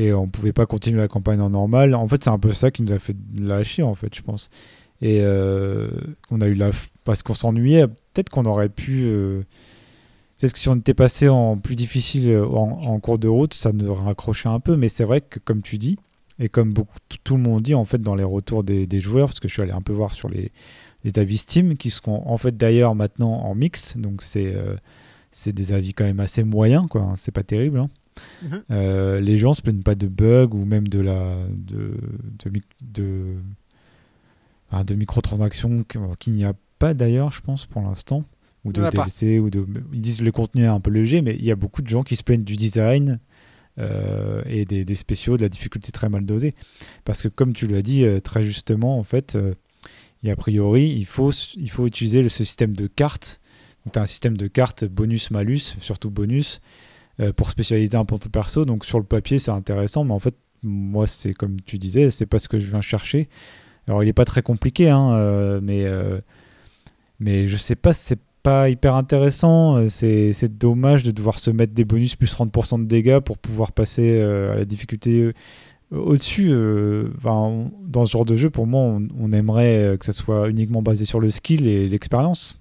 et 0.00 0.14
on 0.14 0.28
pouvait 0.28 0.54
pas 0.54 0.64
continuer 0.64 0.98
la 0.98 1.08
campagne 1.08 1.42
en 1.42 1.50
normal. 1.50 1.94
En 1.94 2.08
fait, 2.08 2.24
c'est 2.24 2.30
un 2.30 2.38
peu 2.38 2.52
ça 2.52 2.70
qui 2.70 2.82
nous 2.82 2.92
a 2.92 2.98
fait 2.98 3.16
lâcher, 3.36 3.82
en 3.82 3.94
fait, 3.94 4.14
je 4.14 4.22
pense. 4.22 4.48
Et 5.02 5.20
euh, 5.20 5.90
on 6.30 6.40
a 6.40 6.46
eu 6.46 6.54
la. 6.54 6.70
Parce 7.04 7.22
qu'on 7.22 7.34
s'ennuyait, 7.34 7.86
peut-être 7.86 8.30
qu'on 8.30 8.46
aurait 8.46 8.70
pu. 8.70 9.02
Euh, 9.04 9.42
peut-être 10.38 10.54
que 10.54 10.58
si 10.58 10.70
on 10.70 10.76
était 10.76 10.94
passé 10.94 11.28
en 11.28 11.58
plus 11.58 11.76
difficile 11.76 12.30
euh, 12.30 12.46
en, 12.46 12.98
cours 12.98 13.18
de 13.18 13.28
route, 13.28 13.52
ça 13.52 13.72
nous 13.72 13.92
raccroché 13.92 14.48
un 14.48 14.58
peu. 14.58 14.74
Mais 14.74 14.88
c'est 14.88 15.04
vrai 15.04 15.20
que, 15.20 15.38
comme 15.38 15.60
tu 15.60 15.76
dis, 15.76 15.98
et 16.38 16.48
comme 16.48 16.72
tout 17.22 17.36
le 17.36 17.42
monde 17.42 17.62
dit, 17.62 17.74
en 17.74 17.84
fait, 17.84 18.00
dans 18.00 18.14
les 18.14 18.24
retours 18.24 18.64
des, 18.64 19.00
joueurs, 19.00 19.26
parce 19.26 19.40
que 19.40 19.48
je 19.48 19.52
suis 19.52 19.62
allé 19.62 19.72
un 19.72 19.82
peu 19.82 19.92
voir 19.92 20.14
sur 20.14 20.30
les, 20.30 20.50
les 21.04 21.18
avis 21.18 21.36
Steam, 21.36 21.76
qui 21.76 21.90
seront 21.90 22.22
en 22.26 22.38
fait 22.38 22.56
d'ailleurs 22.56 22.94
maintenant 22.94 23.32
en 23.32 23.54
mix. 23.54 23.98
Donc 23.98 24.22
c'est. 24.22 24.54
c'est 25.30 25.52
des 25.52 25.74
avis 25.74 25.92
quand 25.92 26.04
même 26.04 26.20
assez 26.20 26.42
moyens, 26.42 26.86
quoi. 26.88 27.02
Hein, 27.02 27.14
c'est 27.18 27.32
pas 27.32 27.42
terrible. 27.42 27.80
Hein. 27.80 27.90
Mhm. 28.42 28.62
Euh, 28.70 29.20
les 29.20 29.38
gens 29.38 29.54
se 29.54 29.62
plaignent 29.62 29.82
pas 29.82 29.94
de 29.94 30.06
bugs 30.06 30.50
ou 30.52 30.64
même 30.64 30.88
de 30.88 31.00
la 31.00 31.36
de 31.50 31.94
de, 32.44 32.60
de, 32.82 33.36
de 34.84 34.94
microtransactions 34.94 35.84
qu'il 36.18 36.34
n'y 36.34 36.44
a 36.44 36.54
pas 36.78 36.94
d'ailleurs, 36.94 37.30
je 37.32 37.40
pense 37.40 37.66
pour 37.66 37.82
l'instant, 37.82 38.24
ou 38.64 38.72
de 38.72 38.88
DLC 38.88 39.38
ou 39.38 39.50
de 39.50 39.66
ils 39.92 40.00
disent 40.00 40.22
le 40.22 40.32
contenu 40.32 40.64
est 40.64 40.68
un 40.68 40.80
peu 40.80 40.90
léger, 40.90 41.22
mais 41.22 41.34
il 41.36 41.44
y 41.44 41.50
a 41.50 41.56
beaucoup 41.56 41.82
de 41.82 41.88
gens 41.88 42.02
qui 42.02 42.16
se 42.16 42.22
plaignent 42.22 42.44
du 42.44 42.56
design. 42.56 43.18
Euh, 43.78 44.42
et 44.46 44.66
des, 44.66 44.84
des, 44.84 44.94
spéciaux, 44.96 45.38
de 45.38 45.42
la 45.42 45.48
difficulté 45.48 45.90
très 45.90 46.10
mal 46.10 46.26
dosée. 46.26 46.54
Parce 47.04 47.22
que 47.22 47.28
comme 47.28 47.54
tu 47.54 47.66
l'as 47.66 47.80
dit 47.80 48.04
euh, 48.04 48.18
très 48.18 48.44
justement, 48.44 48.98
en 48.98 49.04
fait, 49.04 49.38
a 50.28 50.36
priori, 50.36 50.90
il 50.90 51.06
faut, 51.06 51.30
il 51.30 51.70
faut 51.70 51.86
utiliser 51.86 52.28
ce 52.28 52.44
système 52.44 52.74
de 52.74 52.88
cartes. 52.88 53.40
Donc, 53.86 53.96
un 53.96 54.04
système 54.04 54.36
de 54.36 54.46
cartes 54.46 54.84
bonus-malus, 54.84 55.76
surtout 55.80 56.10
bonus, 56.10 56.60
euh, 56.60 56.89
pour 57.36 57.50
spécialiser 57.50 57.96
un 57.96 58.04
point 58.04 58.18
perso. 58.32 58.64
Donc 58.64 58.84
sur 58.84 58.98
le 58.98 59.04
papier, 59.04 59.38
c'est 59.38 59.50
intéressant, 59.50 60.04
mais 60.04 60.12
en 60.12 60.18
fait, 60.18 60.34
moi, 60.62 61.06
c'est 61.06 61.32
comme 61.34 61.60
tu 61.62 61.78
disais, 61.78 62.10
c'est 62.10 62.26
pas 62.26 62.38
ce 62.38 62.48
que 62.48 62.58
je 62.58 62.66
viens 62.66 62.80
chercher. 62.80 63.28
Alors 63.86 64.02
il 64.02 64.08
est 64.08 64.14
pas 64.14 64.24
très 64.24 64.42
compliqué, 64.42 64.88
hein, 64.90 65.12
euh, 65.14 65.60
mais, 65.62 65.84
euh, 65.84 66.20
mais 67.18 67.48
je 67.48 67.56
sais 67.56 67.76
pas, 67.76 67.92
c'est 67.92 68.20
pas 68.42 68.70
hyper 68.70 68.94
intéressant. 68.94 69.88
C'est 69.88 70.58
dommage 70.58 71.02
de 71.02 71.10
devoir 71.10 71.38
se 71.38 71.50
mettre 71.50 71.74
des 71.74 71.84
bonus 71.84 72.16
plus 72.16 72.32
30% 72.32 72.82
de 72.82 72.86
dégâts 72.86 73.20
pour 73.20 73.36
pouvoir 73.38 73.72
passer 73.72 74.20
à 74.20 74.54
la 74.54 74.64
difficulté 74.64 75.32
au-dessus. 75.90 76.50
dans 77.22 78.04
ce 78.04 78.10
genre 78.10 78.24
de 78.24 78.36
jeu, 78.36 78.48
pour 78.48 78.66
moi, 78.66 78.80
on, 78.80 79.08
on 79.18 79.32
aimerait 79.32 79.96
que 79.98 80.06
ça 80.06 80.12
soit 80.12 80.48
uniquement 80.48 80.80
basé 80.80 81.04
sur 81.04 81.20
le 81.20 81.28
skill 81.28 81.66
et 81.66 81.86
l'expérience 81.88 82.60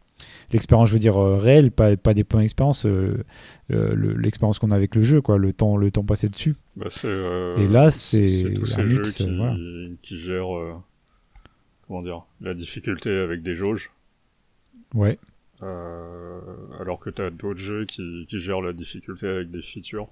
l'expérience, 0.52 0.90
je 0.90 0.94
veux 0.94 1.00
dire, 1.00 1.18
euh, 1.18 1.38
réelle, 1.38 1.72
pas, 1.72 1.96
pas 1.98 2.14
des 2.14 2.24
points 2.24 2.42
d'expérience, 2.42 2.86
euh, 3.72 4.16
l'expérience 4.18 4.60
qu'on 4.60 4.72
a 4.72 4.76
avec 4.76 4.96
le 4.96 5.04
jeu, 5.04 5.22
quoi, 5.22 5.38
le 5.38 5.54
temps, 5.54 5.78
le 5.78 5.92
temps 5.92 6.04
passé 6.04 6.30
dessus. 6.30 6.56
Bah, 6.76 6.88
euh, 7.06 7.58
et 7.58 7.68
là, 7.68 7.92
c'est 7.92 8.54
tous 8.56 8.66
ces 8.66 8.86
jeux 8.86 9.02
qui, 9.02 9.98
qui 10.02 10.18
gèrent 10.18 10.82
comment 11.88 12.02
dire, 12.02 12.26
la 12.42 12.54
difficulté 12.54 13.10
avec 13.12 13.42
des 13.42 13.56
jauges. 13.56 13.92
Ouais. 14.96 15.20
alors 15.62 17.00
que 17.00 17.10
tu 17.10 17.22
as 17.22 17.30
d'autres 17.30 17.60
jeux 17.60 17.86
qui, 17.86 18.26
qui, 18.28 18.40
gèrent 18.40 18.62
la 18.62 18.74
difficulté 18.74 19.28
avec 19.28 19.52
des 19.52 19.62
features. 19.62 20.08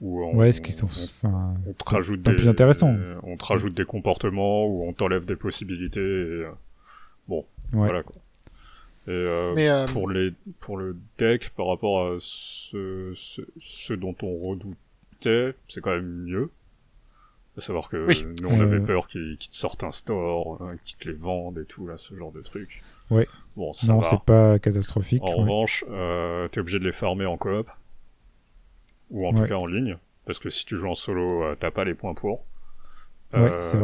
on, 0.00 0.36
ouais, 0.36 0.52
ce 0.52 0.62
qui 0.62 0.72
sont 0.72 0.88
on, 1.24 1.72
te 1.72 1.90
rajoute 1.90 2.22
des, 2.22 2.34
plus 2.34 2.48
intéressant. 2.48 2.96
on 3.22 3.36
te 3.36 3.44
rajoute 3.44 3.74
des 3.74 3.84
comportements 3.84 4.66
ou 4.66 4.88
on 4.88 4.92
t'enlève 4.92 5.26
des 5.26 5.36
possibilités. 5.36 6.46
bon, 7.28 7.44
voilà 7.72 8.02
quoi. 8.02 8.16
Et 9.06 9.10
euh, 9.10 9.54
euh, 9.56 9.86
pour, 9.86 10.08
les, 10.08 10.32
pour 10.60 10.76
le 10.78 10.96
deck, 11.18 11.50
par 11.50 11.66
rapport 11.68 12.06
à 12.06 12.16
ce, 12.20 13.12
ce, 13.60 13.92
dont 13.92 14.14
on 14.22 14.38
redoutait, 14.38 15.54
c'est 15.68 15.80
quand 15.80 15.90
même 15.90 16.24
mieux. 16.24 16.50
À 17.56 17.60
savoir 17.60 17.88
que 17.88 18.08
nous, 18.42 18.48
on 18.48 18.60
avait 18.60 18.78
euh. 18.78 18.84
peur 18.84 19.06
qu'ils 19.06 19.36
te 19.38 19.54
sortent 19.54 19.84
un 19.84 19.92
store, 19.92 20.60
hein, 20.62 20.76
qu'ils 20.84 20.98
te 20.98 21.08
les 21.08 21.14
vendent 21.14 21.58
et 21.58 21.66
tout, 21.66 21.86
là, 21.86 21.98
ce 21.98 22.14
genre 22.14 22.32
de 22.32 22.40
truc. 22.40 22.82
Ouais. 23.10 23.28
Bon, 23.56 23.72
non, 23.86 24.02
c'est 24.02 24.20
pas 24.22 24.58
catastrophique. 24.58 25.22
En 25.22 25.36
revanche, 25.36 25.84
euh, 25.90 26.48
t'es 26.48 26.60
obligé 26.60 26.78
de 26.78 26.84
les 26.84 26.92
farmer 26.92 27.26
en 27.26 27.36
coop. 27.36 27.70
Ou 29.10 29.26
en 29.28 29.34
tout 29.34 29.44
cas 29.44 29.56
en 29.56 29.66
ligne. 29.66 29.98
Parce 30.24 30.38
que 30.38 30.48
si 30.50 30.64
tu 30.64 30.76
joues 30.76 30.88
en 30.88 30.94
solo, 30.94 31.54
t'as 31.56 31.70
pas 31.70 31.84
les 31.84 31.94
points 31.94 32.14
pour. 32.14 32.44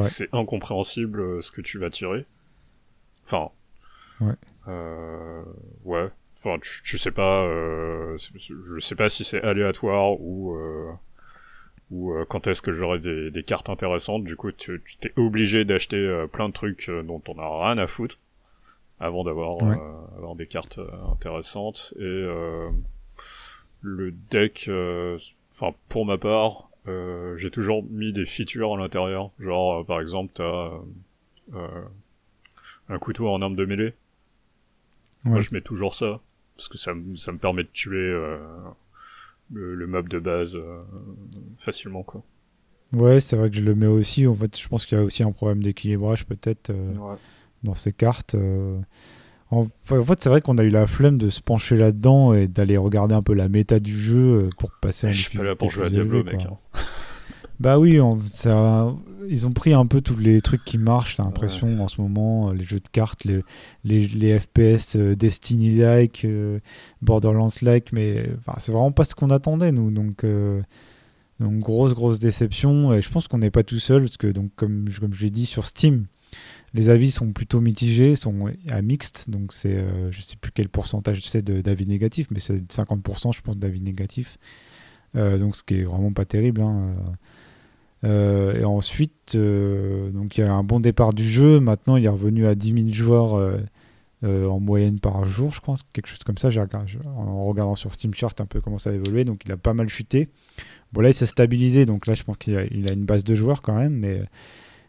c'est 0.01 0.29
incompréhensible 0.33 1.43
ce 1.43 1.53
que 1.53 1.61
tu 1.61 1.79
vas 1.79 1.91
tirer. 1.91 2.25
Enfin, 3.25 3.51
Ouais. 4.21 4.35
Euh, 4.69 5.43
ouais. 5.85 6.09
Enfin, 6.37 6.59
tu, 6.61 6.99
sais 6.99 7.11
pas. 7.11 7.43
Euh, 7.45 8.17
je 8.19 8.81
sais 8.81 8.95
pas 8.95 9.09
si 9.09 9.25
c'est 9.25 9.43
aléatoire 9.43 10.19
ou 10.21 10.57
euh, 10.57 10.91
ou 11.91 12.13
euh, 12.13 12.25
quand 12.29 12.47
est-ce 12.47 12.63
que 12.63 12.73
j'aurai 12.73 12.99
des, 12.99 13.31
des, 13.31 13.43
cartes 13.43 13.69
intéressantes. 13.69 14.25
Du 14.25 14.37
coup, 14.37 14.53
tu 14.53 14.83
t'es 15.01 15.13
obligé 15.17 15.65
d'acheter 15.65 15.97
euh, 15.97 16.27
plein 16.27 16.49
de 16.49 16.55
trucs 16.55 16.89
euh, 16.89 17.03
dont 17.03 17.23
on 17.29 17.39
a 17.39 17.69
rien 17.69 17.79
à 17.79 17.87
foutre 17.87 18.19
avant 19.01 19.25
d'avoir 19.25 19.57
avoir 20.17 20.35
des 20.35 20.47
cartes 20.47 20.79
intéressantes. 21.11 21.95
Et 21.99 22.27
le 23.81 24.13
deck, 24.31 24.71
enfin 25.53 25.75
pour 25.89 26.05
ma 26.05 26.19
part, 26.19 26.69
j'ai 26.85 27.51
toujours 27.51 27.83
mis 27.85 28.13
des 28.13 28.27
features 28.27 28.75
à 28.75 28.77
l'intérieur. 28.77 29.31
Genre, 29.39 29.87
par 29.87 30.03
exemple, 30.03 30.33
t'as 30.35 30.73
un 32.91 32.99
couteau 32.99 33.31
en 33.31 33.41
arme 33.41 33.57
de 33.57 33.65
mêlée 33.65 33.95
moi, 35.25 35.41
je 35.41 35.51
mets 35.53 35.61
toujours 35.61 35.95
ça, 35.95 36.21
parce 36.57 36.69
que 36.69 36.79
ça, 36.79 36.93
ça 37.17 37.33
me 37.33 37.39
permet 37.39 37.63
de 37.63 37.69
tuer 37.73 37.99
euh, 37.99 38.39
le, 39.53 39.75
le, 39.75 39.87
mob 39.87 40.09
de 40.09 40.19
base 40.19 40.57
euh, 40.57 40.83
facilement, 41.59 42.03
quoi. 42.03 42.23
Ouais, 42.93 43.21
c'est 43.21 43.37
vrai 43.37 43.51
que 43.51 43.57
je 43.57 43.63
le 43.63 43.75
mets 43.75 43.87
aussi. 43.87 44.27
En 44.27 44.35
fait, 44.35 44.59
je 44.59 44.67
pense 44.67 44.85
qu'il 44.85 44.99
y 44.99 45.01
a 45.01 45.05
aussi 45.05 45.23
un 45.23 45.33
problème 45.33 45.63
d'équilibrage, 45.63 46.27
peut-être, 46.27 46.71
euh, 46.71 46.93
dans 47.63 47.75
ces 47.75 47.93
cartes. 47.93 48.35
En, 49.53 49.67
fait, 49.85 50.23
c'est 50.23 50.29
vrai 50.29 50.41
qu'on 50.41 50.59
a 50.59 50.65
eu 50.65 50.71
la 50.71 50.87
flemme 50.87 51.19
de 51.19 51.29
se 51.29 51.41
pencher 51.41 51.77
là-dedans 51.77 52.35
et 52.35 52.49
d'aller 52.49 52.77
regarder 52.77 53.15
un 53.15 53.23
peu 53.23 53.35
la 53.35 53.49
méta 53.49 53.79
du 53.79 54.01
jeu 54.01 54.49
pour 54.59 54.73
passer 54.81 55.09
un 55.09 55.11
Je 55.11 55.23
suis 55.23 55.39
pas 55.39 55.45
là 55.45 55.55
pour 55.55 55.71
jouer 55.71 55.87
à 55.87 55.91
Diablo, 55.91 56.25
mec. 56.25 56.47
Hein. 56.47 56.57
Bah 57.61 57.79
oui, 57.79 58.01
ça, 58.31 58.95
ils 59.29 59.47
ont 59.47 59.53
pris 59.53 59.73
un 59.75 59.87
peu 59.87 60.01
tous 60.01 60.17
les 60.17 60.41
trucs 60.41 60.65
qui 60.65 60.79
marchent, 60.79 61.17
j'ai 61.17 61.23
l'impression, 61.23 61.81
en 61.83 61.89
ce 61.89 62.01
moment, 62.01 62.51
euh, 62.51 62.55
les 62.55 62.65
jeux 62.65 62.79
de 62.81 62.89
cartes, 62.91 63.25
les, 63.25 63.43
les, 63.85 64.07
les 64.09 64.39
FPS 64.39 64.97
euh, 64.97 65.15
Destiny-like, 65.17 66.25
euh, 66.25 66.59
Borderlands-like, 67.03 67.93
mais 67.93 68.29
c'est 68.59 68.73
vraiment 68.73 68.93
pas 68.93 69.05
ce 69.05 69.15
qu'on 69.15 69.31
attendait, 69.31 69.73
nous. 69.73 69.91
Donc, 69.91 70.25
donc, 71.41 71.59
grosse, 71.61 71.95
grosse 71.95 72.19
déception. 72.19 72.93
Et 72.93 73.03
je 73.03 73.11
pense 73.11 73.27
qu'on 73.29 73.39
n'est 73.39 73.51
pas 73.51 73.63
tout 73.63 73.79
seul, 73.79 74.03
parce 74.03 74.17
que, 74.17 74.27
donc, 74.27 74.51
comme, 74.57 74.89
comme 75.01 75.15
je 75.15 75.25
l'ai 75.25 75.31
dit 75.31 75.47
sur 75.47 75.67
Steam, 75.67 76.07
Les 76.75 76.89
avis 76.89 77.11
sont 77.11 77.33
plutôt 77.33 77.61
mitigés, 77.61 78.15
sont 78.17 78.47
à 78.71 78.81
mixte, 78.83 79.29
donc 79.29 79.53
c'est, 79.53 79.75
euh, 79.75 80.13
je 80.13 80.21
sais 80.21 80.37
plus 80.37 80.53
quel 80.53 80.69
pourcentage 80.69 81.21
c'est 81.27 81.45
d'avis 81.45 81.87
négatifs, 81.87 82.29
mais 82.31 82.39
c'est 82.41 82.61
50% 82.73 83.33
je 83.33 83.41
pense 83.43 83.57
d'avis 83.57 83.81
négatifs. 83.81 84.39
Euh, 85.17 85.39
donc 85.39 85.57
ce 85.57 85.65
qui 85.65 85.75
est 85.75 85.83
vraiment 85.85 86.13
pas 86.13 86.25
terrible. 86.25 86.61
hein. 86.63 86.95
Euh, 88.03 88.59
et 88.61 88.65
ensuite, 88.65 89.35
euh, 89.35 90.11
donc 90.11 90.39
il 90.39 90.41
y 90.41 90.45
a 90.45 90.53
un 90.53 90.65
bon 90.65 90.81
départ 90.81 91.13
du 91.13 91.29
jeu. 91.29 91.61
Maintenant, 91.61 91.97
il 91.97 92.05
est 92.05 92.09
revenu 92.09 92.47
à 92.47 92.55
10 92.55 92.73
000 92.73 92.89
joueurs 92.93 93.35
euh, 94.25 94.47
en 94.47 94.61
moyenne 94.61 95.01
par 95.01 95.25
jour, 95.25 95.53
je 95.53 95.61
crois, 95.61 95.77
quelque 95.93 96.09
chose 96.09 96.21
comme 96.25 96.39
ça. 96.39 96.49
En 97.17 97.45
regardant 97.45 97.77
sur 97.77 97.93
Steam 97.93 98.15
Chart 98.15 98.39
un 98.41 98.47
peu 98.47 98.61
comment 98.61 98.79
ça 98.79 98.91
a 98.91 98.93
évolué, 98.95 99.25
donc 99.25 99.43
il 99.45 99.53
a 99.53 99.57
pas 99.57 99.75
mal 99.75 99.89
chuté. 99.89 100.29
Bon 100.93 101.01
là, 101.01 101.11
il 101.11 101.15
s'est 101.15 101.27
stabilisé, 101.27 101.87
donc 101.87 102.07
là, 102.07 102.15
je 102.15 102.25
pense 102.25 102.37
qu'il 102.37 102.57
a, 102.57 102.65
une 102.65 103.05
base 103.05 103.23
de 103.23 103.35
joueurs 103.35 103.63
quand 103.63 103.75
même, 103.75 104.27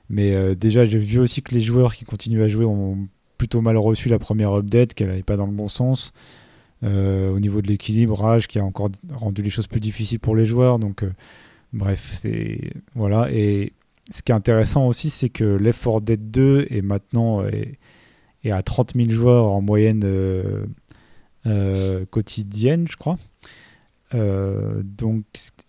mais 0.10 0.56
déjà, 0.56 0.86
j'ai 0.86 0.98
vu 0.98 1.20
aussi 1.20 1.42
que 1.42 1.54
les 1.54 1.62
joueurs 1.62 1.96
qui 1.96 2.06
continuent 2.06 2.42
à 2.42 2.50
jouer 2.50 2.66
ont 2.66 3.08
plutôt 3.38 3.62
mal 3.62 3.78
reçu 3.78 4.10
la 4.10 4.20
première 4.20 4.52
update, 4.54 4.94
qu'elle 4.94 5.08
n'allait 5.08 5.24
pas 5.24 5.38
dans 5.38 5.46
le 5.46 5.52
bon 5.52 5.70
sens. 5.70 6.14
Au 6.84 7.40
niveau 7.40 7.62
de 7.62 7.68
l'équilibrage, 7.68 8.48
qui 8.48 8.58
a 8.58 8.66
encore 8.66 8.90
rendu 9.14 9.44
les 9.44 9.52
choses 9.52 9.68
plus 9.68 9.80
difficiles 9.80 10.20
pour 10.20 10.36
les 10.36 10.46
joueurs. 10.46 10.80
Donc, 10.80 11.04
bref, 11.74 12.12
c'est 12.20 12.72
voilà. 12.96 13.30
Et 13.32 13.74
ce 14.12 14.22
qui 14.22 14.32
est 14.32 14.36
intéressant 14.36 14.88
aussi, 14.88 15.10
c'est 15.10 15.30
que 15.30 15.44
Left 15.44 15.84
4 15.84 16.02
Dead 16.02 16.32
2 16.32 16.68
est 16.70 16.82
maintenant 16.82 17.44
à 18.50 18.64
30 18.64 18.94
000 18.96 19.12
joueurs 19.12 19.46
en 19.46 19.62
moyenne 19.62 20.02
euh, 20.04 20.66
euh, 21.48 22.06
quotidienne, 22.10 22.88
je 22.90 22.98
crois. 22.98 23.18
Euh, 24.14 24.82
donc, 24.84 25.24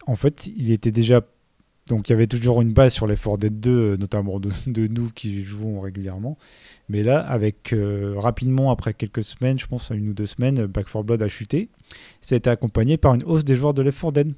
en 0.06 0.16
fait, 0.16 0.46
il 0.46 0.70
était 0.70 0.92
déjà 0.92 1.22
donc 1.88 2.08
il 2.08 2.12
y 2.12 2.14
avait 2.14 2.28
toujours 2.28 2.62
une 2.62 2.72
base 2.72 2.94
sur 2.94 3.06
les 3.06 3.16
4 3.16 3.38
Dead 3.38 3.60
2, 3.60 3.70
euh, 3.70 3.96
notamment 3.96 4.38
de, 4.66 4.86
nous 4.86 5.10
qui 5.10 5.44
jouons 5.44 5.80
régulièrement. 5.80 6.36
Mais 6.88 7.02
là, 7.02 7.20
avec 7.20 7.74
rapidement, 8.16 8.70
après 8.70 8.92
quelques 8.92 9.24
semaines, 9.24 9.58
je 9.58 9.66
pense 9.66 9.90
une 9.90 10.10
ou 10.10 10.14
deux 10.14 10.26
semaines, 10.26 10.66
Back 10.66 10.86
4 10.92 11.04
Blood 11.04 11.22
a 11.22 11.28
chuté. 11.28 11.68
Ça 12.20 12.34
a 12.34 12.38
été 12.38 12.50
accompagné 12.50 12.98
par 12.98 13.14
une 13.14 13.24
hausse 13.24 13.44
des 13.44 13.56
joueurs 13.56 13.74
de 13.74 13.82
Left 13.82 14.00
4 14.00 14.12
Dead. 14.12 14.34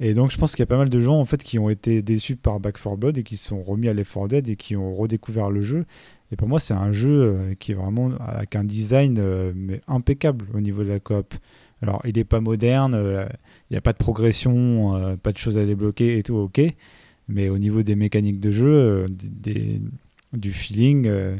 Et 0.00 0.12
donc 0.14 0.30
je 0.32 0.38
pense 0.38 0.52
qu'il 0.52 0.60
y 0.60 0.64
a 0.64 0.66
pas 0.66 0.76
mal 0.76 0.88
de 0.90 1.00
gens 1.00 1.18
en 1.20 1.24
fait 1.24 1.42
qui 1.42 1.58
ont 1.58 1.70
été 1.70 2.02
déçus 2.02 2.34
par 2.36 2.58
Back 2.60 2.80
4 2.82 2.96
Blood 2.96 3.18
et 3.18 3.22
qui 3.22 3.36
se 3.36 3.48
sont 3.48 3.62
remis 3.62 3.88
à 3.88 3.94
Left 3.94 4.12
4 4.12 4.28
Dead 4.28 4.48
et 4.48 4.56
qui 4.56 4.74
ont 4.76 4.94
redécouvert 4.96 5.50
le 5.50 5.62
jeu. 5.62 5.84
Et 6.32 6.36
pour 6.36 6.48
moi, 6.48 6.58
c'est 6.58 6.74
un 6.74 6.92
jeu 6.92 7.08
euh, 7.22 7.54
qui 7.60 7.72
est 7.72 7.74
vraiment 7.76 8.10
avec 8.18 8.56
un 8.56 8.64
design 8.64 9.16
euh, 9.18 9.52
mais 9.54 9.80
impeccable 9.86 10.46
au 10.54 10.60
niveau 10.60 10.82
de 10.82 10.88
la 10.88 10.98
coop. 10.98 11.34
Alors, 11.80 12.00
il 12.06 12.14
n'est 12.16 12.24
pas 12.24 12.40
moderne, 12.40 12.94
euh, 12.94 13.26
il 13.70 13.74
n'y 13.74 13.76
a 13.76 13.80
pas 13.80 13.92
de 13.92 13.98
progression, 13.98 14.96
euh, 14.96 15.16
pas 15.16 15.32
de 15.32 15.38
choses 15.38 15.58
à 15.58 15.64
débloquer 15.66 16.18
et 16.18 16.22
tout, 16.22 16.34
ok. 16.34 16.60
Mais 17.28 17.48
au 17.48 17.58
niveau 17.58 17.82
des 17.82 17.94
mécaniques 17.94 18.40
de 18.40 18.50
jeu, 18.50 18.66
euh, 18.66 19.06
des, 19.08 19.52
des- 19.52 19.80
du 20.32 20.50
feeling, 20.50 21.06
euh, 21.06 21.36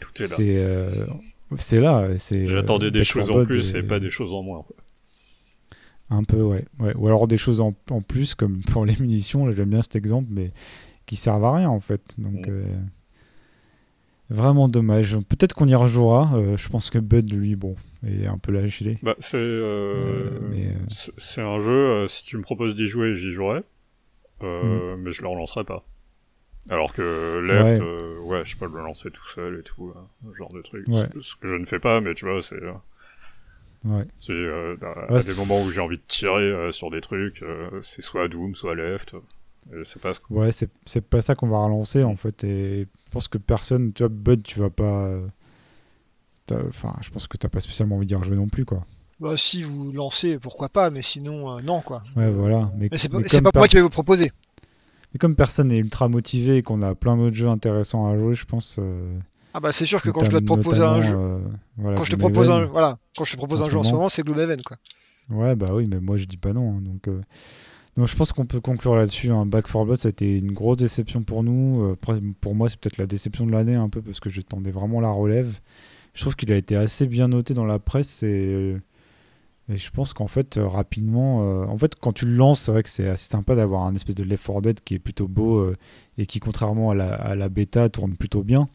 Tout 0.00 0.22
est 0.22 0.28
là. 0.28 0.36
c'est 0.36 0.56
euh, 0.56 0.88
là. 1.80 2.08
J'attendais 2.46 2.86
euh, 2.86 2.90
des 2.90 3.00
Back 3.00 3.08
choses 3.08 3.26
4 3.26 3.36
en 3.40 3.44
plus 3.44 3.74
et 3.74 3.82
pas 3.82 4.00
des 4.00 4.10
choses 4.10 4.32
en 4.32 4.42
moins. 4.42 4.62
quoi. 4.62 4.76
Un 6.10 6.24
peu, 6.24 6.40
ouais. 6.42 6.64
ouais. 6.80 6.94
Ou 6.96 7.06
alors 7.06 7.28
des 7.28 7.36
choses 7.36 7.60
en, 7.60 7.74
en 7.90 8.00
plus, 8.00 8.34
comme 8.34 8.62
pour 8.62 8.84
les 8.86 8.96
munitions, 8.98 9.46
là 9.46 9.52
j'aime 9.54 9.70
bien 9.70 9.82
cet 9.82 9.94
exemple, 9.96 10.28
mais 10.30 10.52
qui 11.06 11.16
servent 11.16 11.44
à 11.44 11.54
rien 11.54 11.68
en 11.70 11.80
fait. 11.80 12.02
Donc, 12.18 12.46
Mm. 12.46 12.50
euh, 12.50 12.64
vraiment 14.30 14.68
dommage. 14.68 15.16
Peut-être 15.28 15.54
qu'on 15.54 15.68
y 15.68 15.74
rejouera. 15.74 16.30
euh, 16.34 16.56
je 16.56 16.68
pense 16.68 16.90
que 16.90 16.98
Bud, 16.98 17.32
lui, 17.32 17.56
bon, 17.56 17.76
est 18.06 18.26
un 18.26 18.38
peu 18.38 18.52
lâché. 18.52 18.98
Bah, 19.02 19.14
c'est 19.18 19.36
euh, 19.38 20.30
c'est- 20.88 21.40
un 21.42 21.58
jeu, 21.58 22.06
si 22.08 22.24
tu 22.24 22.36
me 22.36 22.42
proposes 22.42 22.74
d'y 22.74 22.86
jouer, 22.86 23.14
j'y 23.14 23.32
jouerai. 23.32 23.62
Euh, 24.42 24.96
Mais 24.98 25.10
je 25.10 25.22
le 25.22 25.28
relancerai 25.28 25.64
pas. 25.64 25.84
Alors 26.70 26.92
que 26.92 27.38
Left, 27.40 27.80
Ouais. 27.80 28.38
ouais, 28.38 28.44
je 28.44 28.56
peux 28.56 28.66
le 28.66 28.82
lancer 28.84 29.10
tout 29.10 29.26
seul 29.28 29.60
et 29.60 29.62
tout, 29.62 29.92
ce 30.30 30.36
genre 30.36 30.52
de 30.52 30.60
truc. 30.60 30.86
Ouais. 30.88 31.08
Ce- 31.14 31.20
Ce 31.20 31.36
que 31.36 31.48
je 31.48 31.56
ne 31.56 31.64
fais 31.64 31.78
pas, 31.78 32.00
mais 32.00 32.12
tu 32.14 32.26
vois, 32.26 32.40
c'est 32.42 32.60
Ouais. 33.84 34.04
c'est, 34.18 34.32
euh, 34.32 34.76
à, 34.82 35.12
Ouais, 35.12 35.18
à 35.20 35.22
des 35.22 35.34
moments 35.34 35.62
où 35.62 35.70
j'ai 35.70 35.80
envie 35.80 35.96
de 35.98 36.02
tirer 36.08 36.42
euh, 36.50 36.70
sur 36.72 36.90
des 36.90 37.00
trucs, 37.00 37.42
euh, 37.42 37.68
c'est 37.82 38.02
soit 38.02 38.28
Doom, 38.28 38.54
soit 38.54 38.74
Left. 38.74 39.14
Et 39.72 39.84
c'est 39.84 40.00
pas 40.00 40.14
ce 40.14 40.20
que- 40.20 40.32
Ouais, 40.32 40.50
c'est 40.50 40.70
c'est 40.86 41.00
pas 41.06 41.20
ça 41.20 41.34
qu'on 41.34 41.48
va 41.48 41.62
relancer 41.62 42.02
en 42.02 42.16
fait. 42.16 42.42
Et 42.44 42.86
je 43.06 43.10
pense 43.10 43.28
que 43.28 43.38
personne, 43.38 43.92
tu 43.92 44.02
vois, 44.02 44.08
Bud, 44.08 44.42
tu 44.42 44.58
vas 44.60 44.70
pas. 44.70 45.06
euh, 45.06 45.26
Enfin, 46.68 46.94
je 47.02 47.10
pense 47.10 47.26
que 47.26 47.36
t'as 47.36 47.50
pas 47.50 47.60
spécialement 47.60 47.96
envie 47.96 48.06
d'y 48.06 48.14
rejouer 48.14 48.36
non 48.36 48.48
plus, 48.48 48.64
quoi. 48.64 48.86
Bah, 49.20 49.36
si 49.36 49.62
vous 49.62 49.92
lancez, 49.92 50.38
pourquoi 50.38 50.70
pas, 50.70 50.88
mais 50.88 51.02
sinon, 51.02 51.58
euh, 51.58 51.60
non, 51.60 51.82
quoi. 51.82 52.02
Ouais, 52.16 52.30
voilà. 52.30 52.72
Mais, 52.78 52.88
Mais 52.90 52.96
c'est 52.96 53.10
pas, 53.10 53.18
mais 53.18 53.24
c'est 53.28 53.36
comme 53.36 53.44
pas 53.44 53.52
per- 53.52 53.58
moi 53.58 53.68
qui 53.68 53.76
vais 53.76 53.82
vous 53.82 53.90
proposer. 53.90 54.32
mais 55.12 55.18
comme 55.18 55.34
personne 55.36 55.68
n'est 55.68 55.76
ultra 55.76 56.08
motivé 56.08 56.56
et 56.56 56.62
qu'on 56.62 56.80
a 56.80 56.94
plein 56.94 57.16
d'autres 57.18 57.36
jeux 57.36 57.48
intéressants 57.48 58.06
à 58.10 58.16
jouer, 58.16 58.34
je 58.34 58.46
pense. 58.46 58.78
Ah 59.54 59.60
bah 59.60 59.72
c'est 59.72 59.84
sûr 59.86 60.02
que 60.02 60.10
quand 60.10 60.24
je 60.24 60.30
dois 60.30 60.40
te 60.40 60.44
proposer 60.44 60.82
un 60.82 61.00
jeu, 61.00 61.16
euh, 61.18 61.38
voilà, 61.76 61.96
quand 61.96 62.04
je 62.04 62.10
te 62.12 62.16
propose 62.16 62.50
un, 62.50 62.64
voilà, 62.66 62.98
quand 63.16 63.24
je 63.24 63.32
te 63.32 63.36
propose 63.36 63.62
en 63.62 63.66
un 63.66 63.68
jeu 63.68 63.78
en 63.78 63.82
ce 63.84 63.92
moment. 63.92 64.08
c'est 64.08 64.22
Gloomhaven, 64.22 64.60
quoi. 64.62 64.76
Ouais, 65.30 65.54
bah 65.56 65.68
oui, 65.72 65.84
mais 65.90 66.00
moi 66.00 66.16
je 66.16 66.24
dis 66.24 66.36
pas 66.36 66.52
non. 66.52 66.76
hein, 66.76 66.80
donc, 66.82 67.08
euh, 67.08 67.20
donc 67.96 68.06
je 68.08 68.16
pense 68.16 68.32
qu'on 68.32 68.46
peut 68.46 68.60
conclure 68.60 68.94
là-dessus. 68.96 69.30
Un 69.30 69.46
Back 69.46 69.66
4 69.66 69.84
Blood, 69.84 69.98
ça 69.98 70.08
a 70.08 70.10
été 70.10 70.38
une 70.38 70.52
grosse 70.52 70.76
déception 70.78 71.22
pour 71.22 71.42
nous. 71.42 71.82
Euh, 71.82 71.92
après, 71.94 72.20
pour 72.40 72.54
moi, 72.54 72.68
c'est 72.68 72.78
peut-être 72.78 72.98
la 72.98 73.06
déception 73.06 73.46
de 73.46 73.52
l'année 73.52 73.74
un 73.74 73.88
peu 73.88 74.00
parce 74.02 74.20
que 74.20 74.30
j'attendais 74.30 74.70
vraiment 74.70 75.00
la 75.00 75.10
relève. 75.10 75.58
Je 76.14 76.20
trouve 76.22 76.36
qu'il 76.36 76.52
a 76.52 76.56
été 76.56 76.76
assez 76.76 77.06
bien 77.06 77.28
noté 77.28 77.54
dans 77.54 77.66
la 77.66 77.78
presse 77.78 78.22
et, 78.22 78.76
et 79.70 79.76
je 79.76 79.90
pense 79.90 80.12
qu'en 80.14 80.28
fait, 80.28 80.58
rapidement, 80.62 81.42
euh, 81.42 81.64
en 81.66 81.76
fait, 81.76 81.94
quand 81.96 82.12
tu 82.12 82.24
le 82.24 82.32
lances, 82.34 82.60
c'est 82.62 82.72
vrai 82.72 82.82
que 82.82 82.88
c'est 82.88 83.08
assez 83.08 83.28
sympa 83.28 83.54
d'avoir 83.54 83.82
un 83.82 83.94
espèce 83.94 84.14
de 84.14 84.24
Left 84.24 84.46
4 84.46 84.62
Dead 84.62 84.80
qui 84.82 84.94
est 84.94 84.98
plutôt 84.98 85.28
beau 85.28 85.58
euh, 85.58 85.76
et 86.16 86.26
qui, 86.26 86.40
contrairement 86.40 86.90
à 86.90 86.94
la, 86.94 87.14
à 87.14 87.34
la 87.34 87.48
bêta, 87.48 87.88
tourne 87.88 88.16
plutôt 88.16 88.42
bien. 88.42 88.68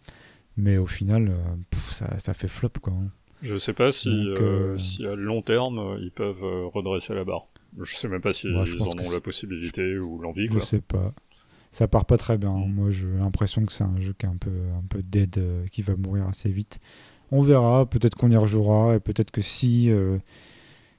Mais 0.58 0.78
au 0.78 0.86
final, 0.86 1.30
euh, 1.30 1.34
pff, 1.72 1.92
ça, 1.92 2.18
ça 2.20 2.34
fait 2.34 2.48
flop 2.48 2.70
quoi. 2.82 2.94
hein. 2.94 3.08
Je 3.42 3.58
sais 3.58 3.74
pas 3.74 3.92
si, 3.92 4.10
Donc, 4.10 4.40
euh, 4.40 4.74
euh, 4.74 4.78
si 4.78 5.06
à 5.06 5.16
long 5.16 5.42
terme, 5.42 5.98
ils 6.02 6.12
peuvent 6.12 6.44
redresser 6.74 7.14
la 7.14 7.24
barre. 7.26 7.48
Je 7.82 7.94
sais 7.96 8.08
même 8.08 8.22
pas 8.22 8.32
si 8.34 8.48
Ouais, 8.48 8.64
ils 8.68 8.82
en 8.82 8.88
ont 9.06 9.12
la 9.12 9.20
possibilité 9.20 9.98
ou 9.98 10.20
l'envie, 10.20 10.46
Je 10.48 10.52
quoi. 10.54 10.62
sais 10.62 10.80
pas. 10.82 11.12
Ça 11.72 11.88
part 11.88 12.06
pas 12.06 12.18
très 12.18 12.38
bien. 12.38 12.52
hein. 12.52 12.68
Mm. 12.68 12.74
Moi, 12.74 12.92
j'ai 12.92 13.08
l'impression 13.20 13.66
que 13.66 13.74
c'est 13.74 13.84
un 13.84 14.00
jeu 14.00 14.14
qui 14.18 14.26
est 14.28 14.30
un 14.30 14.38
peu, 14.38 14.52
un 14.78 14.84
peu 14.88 15.02
dead, 15.02 15.38
euh, 15.40 15.66
qui 15.72 15.82
va 15.82 15.96
mourir 15.96 16.28
assez 16.28 16.50
vite. 16.52 16.80
On 17.32 17.42
verra. 17.42 17.86
Peut-être 17.88 18.16
qu'on 18.16 18.30
y 18.30 18.36
rejouera. 18.38 18.96
Et 18.96 19.00
peut-être 19.00 19.32
que 19.32 19.42
si 19.42 19.90
euh, 19.90 20.20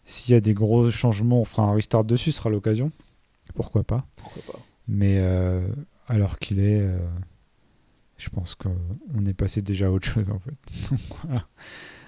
s'il 0.05 0.35
y 0.35 0.37
a 0.37 0.40
des 0.40 0.53
gros 0.53 0.90
changements, 0.90 1.40
on 1.40 1.45
fera 1.45 1.62
un 1.62 1.75
restart 1.75 2.05
dessus. 2.05 2.33
Ce 2.33 2.38
sera 2.38 2.51
l'occasion. 2.51 2.90
Pourquoi 3.55 3.85
pas. 3.85 4.05
Pourquoi 4.17 4.43
pas. 4.55 4.59
Mais 4.88 5.19
euh, 5.21 5.67
alors 6.09 6.38
qu'il 6.40 6.59
est, 6.59 6.85
je 8.16 8.29
pense 8.29 8.55
qu'on 8.55 9.24
est 9.27 9.35
passé 9.35 9.62
déjà 9.62 9.87
à 9.87 9.90
autre 9.90 10.07
chose 10.09 10.29
en 10.31 10.38
fait. 10.38 10.96
Voilà. 11.24 11.46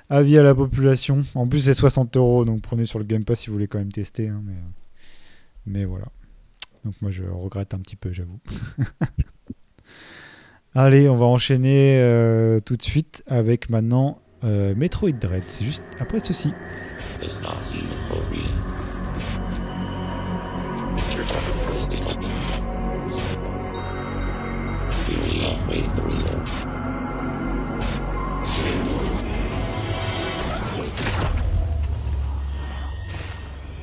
Avis 0.09 0.39
à 0.39 0.43
la 0.45 0.55
population. 0.55 1.25
En 1.35 1.49
plus, 1.49 1.61
c'est 1.61 1.75
60 1.75 2.17
euros. 2.17 2.45
Donc 2.45 2.63
prenez 2.63 2.87
sur 2.87 2.99
le 3.01 3.05
Game 3.05 3.25
Pass 3.25 3.41
si 3.41 3.49
vous 3.49 3.55
voulez 3.55 3.67
quand 3.67 3.79
même 3.79 3.91
tester. 3.93 4.29
hein, 4.29 4.41
mais, 4.45 4.55
mais 5.67 5.85
voilà. 5.85 6.07
Donc 6.85 6.95
moi 7.03 7.11
je 7.11 7.25
regrette 7.25 7.75
un 7.75 7.79
petit 7.79 7.97
peu, 7.97 8.13
j'avoue. 8.13 8.39
Allez, 10.75 11.09
on 11.09 11.17
va 11.17 11.25
enchaîner 11.27 11.99
euh, 12.01 12.61
tout 12.61 12.77
de 12.77 12.83
suite 12.83 13.25
avec 13.27 13.71
maintenant 13.71 14.21
euh, 14.45 14.75
Metroid 14.77 15.11
Dread. 15.13 15.45
C'est 15.49 15.65
juste 15.65 15.83
après 15.99 16.21
ceci. 16.23 16.53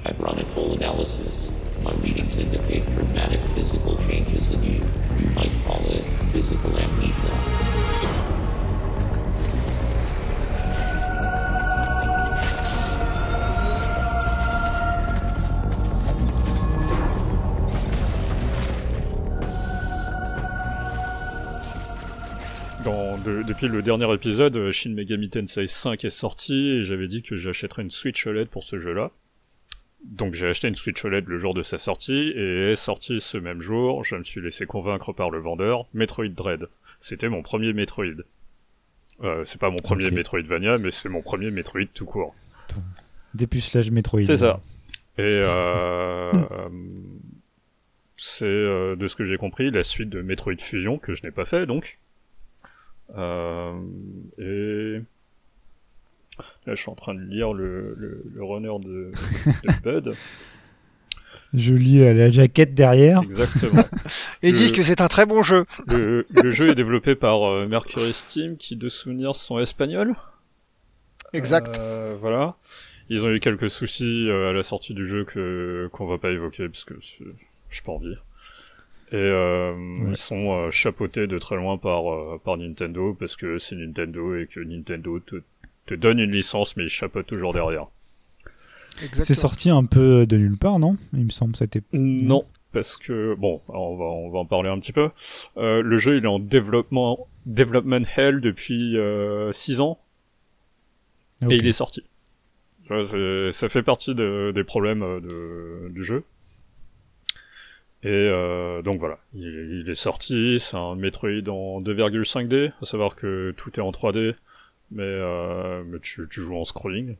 I've 0.05 0.19
run 0.19 0.39
a 0.39 0.43
full 0.45 0.73
analysis. 0.73 1.51
My 1.83 1.91
readings 1.95 2.37
indicate 2.37 2.85
dramatic 2.93 3.41
physical 3.55 3.97
changes 4.07 4.51
in 4.51 4.63
you. 4.63 4.83
You 5.19 5.29
might 5.35 5.51
call 5.65 5.81
it 5.91 6.03
physical 6.31 6.77
amnesia. 6.77 8.43
De- 23.23 23.41
depuis 23.43 23.69
le 23.69 23.81
dernier 23.81 24.13
épisode, 24.13 24.57
euh, 24.57 24.71
Shin 24.73 24.89
Megami 24.89 25.29
Tensei 25.29 25.65
5 25.65 26.03
est 26.03 26.09
sorti 26.09 26.55
et 26.71 26.83
j'avais 26.83 27.07
dit 27.07 27.21
que 27.21 27.35
j'achèterais 27.37 27.83
une 27.83 27.91
Switch 27.91 28.27
OLED 28.27 28.49
pour 28.49 28.65
ce 28.65 28.79
jeu-là. 28.79 29.11
Donc 30.03 30.33
j'ai 30.33 30.47
acheté 30.47 30.67
une 30.67 30.75
Switch 30.75 31.03
OLED 31.03 31.27
le 31.27 31.37
jour 31.37 31.53
de 31.53 31.61
sa 31.61 31.77
sortie 31.77 32.33
et 32.35 32.71
est 32.71 32.75
sortie 32.75 33.21
ce 33.21 33.37
même 33.37 33.61
jour. 33.61 34.03
Je 34.03 34.15
me 34.15 34.23
suis 34.23 34.41
laissé 34.41 34.65
convaincre 34.65 35.13
par 35.13 35.29
le 35.29 35.39
vendeur. 35.39 35.87
Metroid 35.93 36.29
Dread. 36.29 36.67
C'était 36.99 37.29
mon 37.29 37.41
premier 37.41 37.73
Metroid. 37.73 38.23
Euh, 39.21 39.43
c'est 39.45 39.59
pas 39.59 39.69
mon 39.69 39.77
premier 39.77 40.07
Ok. 40.07 40.13
Metroidvania, 40.13 40.77
mais 40.77 40.91
c'est 40.91 41.09
mon 41.09 41.21
premier 41.21 41.51
Metroid 41.51 41.85
tout 41.93 42.05
court. 42.05 42.35
Dépucelage 43.33 43.91
Metroid. 43.91 44.23
C'est 44.23 44.37
ça. 44.37 44.59
Et 45.17 45.21
euh, 45.21 46.31
euh, 46.31 46.69
c'est 48.17 48.45
euh, 48.45 48.95
de 48.95 49.07
ce 49.07 49.15
que 49.15 49.23
j'ai 49.23 49.37
compris 49.37 49.71
la 49.71 49.83
suite 49.83 50.09
de 50.09 50.21
Metroid 50.21 50.59
Fusion 50.59 50.97
que 50.97 51.13
je 51.13 51.23
n'ai 51.23 51.31
pas 51.31 51.45
fait 51.45 51.65
donc. 51.65 51.99
Euh, 53.15 53.73
et 54.37 55.01
là, 56.65 56.75
je 56.75 56.81
suis 56.81 56.89
en 56.89 56.95
train 56.95 57.13
de 57.13 57.21
lire 57.21 57.53
le, 57.53 57.95
le, 57.97 58.23
le 58.33 58.43
runner 58.43 58.73
de, 58.83 59.11
de 59.63 59.81
Bud. 59.83 60.13
Je 61.53 61.73
lis 61.73 62.01
euh, 62.01 62.13
la 62.13 62.31
jaquette 62.31 62.73
derrière. 62.73 63.21
Exactement. 63.21 63.83
Et 64.41 64.51
Le- 64.51 64.57
disent 64.57 64.71
que 64.71 64.81
c'est 64.83 65.01
un 65.01 65.07
très 65.07 65.25
bon 65.27 65.43
jeu. 65.43 65.65
Le, 65.87 66.25
le 66.33 66.51
jeu 66.51 66.69
est 66.69 66.75
développé 66.75 67.13
par 67.15 67.43
euh, 67.43 67.65
Mercury 67.67 68.11
Steam, 68.13 68.57
qui 68.57 68.75
de 68.75 68.89
souvenirs 68.89 69.35
sont 69.35 69.59
espagnols. 69.59 70.15
Exact. 71.33 71.77
Euh, 71.77 72.15
voilà. 72.19 72.55
Ils 73.09 73.25
ont 73.25 73.29
eu 73.31 73.39
quelques 73.39 73.69
soucis 73.69 74.27
euh, 74.29 74.49
à 74.49 74.53
la 74.53 74.63
sortie 74.63 74.93
du 74.93 75.05
jeu 75.05 75.25
que 75.25 75.89
qu'on 75.91 76.07
va 76.07 76.17
pas 76.17 76.31
évoquer 76.31 76.67
parce 76.69 76.85
que 76.85 76.95
c'est- 77.01 77.23
j'ai 77.69 77.81
pas 77.83 77.91
envie. 77.91 78.15
Et 79.11 79.15
euh, 79.17 79.75
ils 80.09 80.17
sont 80.17 80.53
euh, 80.53 80.71
chapeautés 80.71 81.27
de 81.27 81.37
très 81.37 81.55
loin 81.55 81.77
par 81.77 82.11
euh, 82.11 82.39
par 82.43 82.57
Nintendo 82.57 83.13
parce 83.19 83.35
que 83.35 83.59
c'est 83.59 83.75
Nintendo 83.75 84.35
et 84.37 84.47
que 84.47 84.59
Nintendo 84.59 85.19
te, 85.19 85.35
te 85.85 85.93
donne 85.95 86.19
une 86.19 86.31
licence 86.31 86.75
mais 86.77 86.83
ils 86.85 86.89
chapeautent 86.89 87.27
toujours 87.27 87.53
derrière. 87.53 87.87
C'est 89.21 89.33
sorti 89.35 89.69
un 89.71 89.85
peu 89.85 90.25
de 90.27 90.37
nulle 90.37 90.57
part, 90.57 90.77
non? 90.79 90.97
Il 91.13 91.25
me 91.25 91.29
semble. 91.31 91.55
C'était. 91.55 91.81
Non, 91.93 92.45
parce 92.71 92.95
que 92.97 93.33
bon, 93.35 93.59
on 93.69 93.95
va 93.95 94.05
on 94.05 94.29
va 94.29 94.39
en 94.39 94.45
parler 94.45 94.69
un 94.69 94.79
petit 94.79 94.93
peu. 94.93 95.09
Euh, 95.57 95.81
le 95.81 95.97
jeu 95.97 96.17
il 96.17 96.23
est 96.25 96.27
en 96.27 96.37
développement 96.39 97.27
development 97.47 98.03
hell 98.15 98.39
depuis 98.39 98.95
6 99.51 99.79
ans 99.81 99.99
Ok. 101.41 101.51
et 101.51 101.55
il 101.55 101.67
est 101.67 101.71
sorti. 101.71 102.03
Ça 102.87 103.69
fait 103.69 103.81
partie 103.83 104.13
de- 104.13 104.51
des 104.53 104.63
problèmes 104.63 105.01
euh, 105.03 105.19
de, 105.21 105.93
du 105.93 106.03
jeu. 106.03 106.23
Et 108.03 108.09
euh, 108.09 108.81
donc 108.81 108.97
voilà, 108.99 109.17
il, 109.33 109.81
il 109.85 109.89
est 109.89 109.95
sorti, 109.95 110.59
c'est 110.59 110.75
un 110.75 110.95
Metroid 110.95 111.47
en 111.47 111.81
2,5D, 111.81 112.73
à 112.81 112.85
savoir 112.85 113.15
que 113.15 113.53
tout 113.55 113.71
est 113.79 113.81
en 113.81 113.91
3D, 113.91 114.35
mais, 114.93 115.03
euh, 115.03 115.83
mais 115.85 115.99
tu, 115.99 116.27
tu 116.29 116.41
joues 116.41 116.57
en 116.57 116.63
scrolling. 116.63 117.15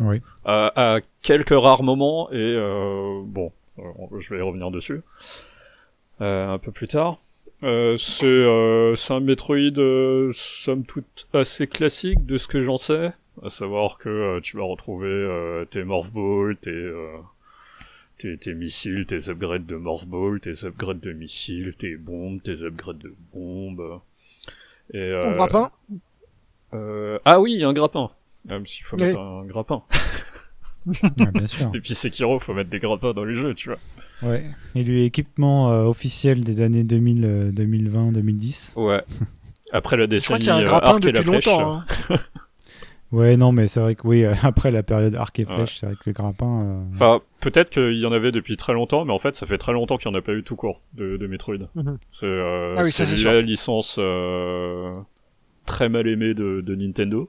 Oui. 0.00 0.22
À, 0.44 0.94
à 0.94 1.00
quelques 1.20 1.50
rares 1.50 1.82
moments, 1.82 2.30
et 2.32 2.36
euh, 2.36 3.20
bon, 3.24 3.52
euh, 3.78 3.82
je 4.18 4.32
vais 4.32 4.38
y 4.38 4.42
revenir 4.42 4.70
dessus 4.70 5.02
euh, 6.20 6.48
un 6.48 6.58
peu 6.58 6.72
plus 6.72 6.88
tard. 6.88 7.20
Euh, 7.64 7.96
c'est 7.96 8.24
euh, 8.26 8.94
c'est 8.94 9.12
un 9.12 9.20
Metroid 9.20 9.78
euh, 9.78 10.30
somme 10.32 10.84
toute 10.84 11.28
assez 11.34 11.66
classique 11.66 12.24
de 12.24 12.38
ce 12.38 12.46
que 12.46 12.60
j'en 12.60 12.78
sais, 12.78 13.12
à 13.42 13.50
savoir 13.50 13.98
que 13.98 14.08
euh, 14.08 14.40
tu 14.40 14.56
vas 14.56 14.62
retrouver 14.64 15.08
euh, 15.08 15.64
tes 15.64 15.84
Morph 15.84 16.12
Ball, 16.12 16.56
tes, 16.56 16.70
euh, 16.70 17.16
tes, 18.16 18.38
tes 18.38 18.54
missiles, 18.54 19.06
tes 19.06 19.28
upgrades 19.28 19.66
de 19.66 19.76
Morph 19.76 20.06
Ball, 20.06 20.40
tes 20.40 20.64
upgrades 20.64 21.00
de 21.00 21.12
missiles, 21.12 21.74
tes 21.76 21.96
bombes, 21.96 22.40
tes 22.42 22.62
upgrades 22.62 22.98
de 22.98 23.14
bombes. 23.34 24.00
Et, 24.94 25.10
Ton 25.10 25.30
euh, 25.30 25.34
grappin 25.34 25.70
euh, 26.74 27.18
Ah 27.24 27.40
oui, 27.40 27.62
un 27.64 27.72
grappin. 27.72 28.10
Même 28.50 28.66
s'il 28.66 28.84
faut 28.84 28.96
Oui. 28.96 29.04
mettre 29.06 29.20
un 29.20 29.44
grappin. 29.46 29.82
Ouais, 30.86 31.32
bien 31.34 31.46
sûr. 31.46 31.70
Et 31.74 31.80
puis 31.80 31.94
Sekiro, 31.94 32.38
faut 32.38 32.54
mettre 32.54 32.70
des 32.70 32.78
grappins 32.78 33.12
dans 33.12 33.24
les 33.24 33.34
jeux, 33.34 33.52
tu 33.52 33.68
vois. 33.68 33.78
Ouais. 34.30 34.44
Et 34.74 34.82
lui, 34.82 35.02
équipement 35.02 35.70
euh, 35.70 35.84
officiel 35.84 36.42
des 36.42 36.62
années 36.62 36.82
2000, 36.84 37.24
euh, 37.26 37.50
2020, 37.52 38.12
2010. 38.12 38.74
Ouais. 38.76 39.02
Après 39.70 39.98
la 39.98 40.04
Je 40.04 40.06
crois 40.24 40.38
décennie 40.38 40.38
qu'il 40.38 40.46
y 40.48 40.50
a 40.50 40.56
un 40.56 40.60
euh, 40.60 40.64
grappin 40.64 40.86
arc 40.92 41.04
et 41.04 41.12
la 41.12 41.20
depuis 41.20 41.30
flèche. 41.30 41.46
longtemps. 41.46 41.82
hein. 42.10 42.16
Ouais, 43.10 43.38
non, 43.38 43.52
mais 43.52 43.68
c'est 43.68 43.80
vrai 43.80 43.94
que 43.94 44.06
oui, 44.06 44.24
euh, 44.24 44.34
après 44.42 44.70
la 44.70 44.82
période 44.82 45.14
arc 45.14 45.38
et 45.38 45.46
Ouais. 45.46 45.54
flèche, 45.54 45.78
c'est 45.80 45.86
vrai 45.86 45.94
que 45.94 46.02
le 46.06 46.12
grappin. 46.12 46.62
euh, 46.62 46.82
Enfin, 46.94 47.20
peut-être 47.40 47.70
qu'il 47.70 47.94
y 47.98 48.04
en 48.06 48.12
avait 48.12 48.32
depuis 48.32 48.56
très 48.58 48.72
longtemps, 48.74 49.04
mais 49.06 49.12
en 49.14 49.18
fait, 49.18 49.34
ça 49.34 49.46
fait 49.46 49.56
très 49.58 49.72
longtemps 49.72 49.96
qu'il 49.98 50.10
n'y 50.10 50.16
en 50.16 50.18
a 50.20 50.22
pas 50.22 50.32
eu 50.32 50.42
tout 50.42 50.56
court 50.56 50.80
de, 50.94 51.16
de 51.18 51.26
Metroid. 51.26 51.56
Mhm. 51.74 51.98
C'est 52.10 52.26
euh, 52.26 52.74
Ah 52.78 52.82
oui, 52.84 52.90
c'est 52.92 53.04
c'est 53.06 53.24
la 53.24 53.40
licence 53.42 53.96
euh, 53.98 54.92
très 55.68 55.88
mal 55.88 56.08
aimée 56.08 56.34
de, 56.34 56.60
de 56.60 56.74
Nintendo. 56.74 57.28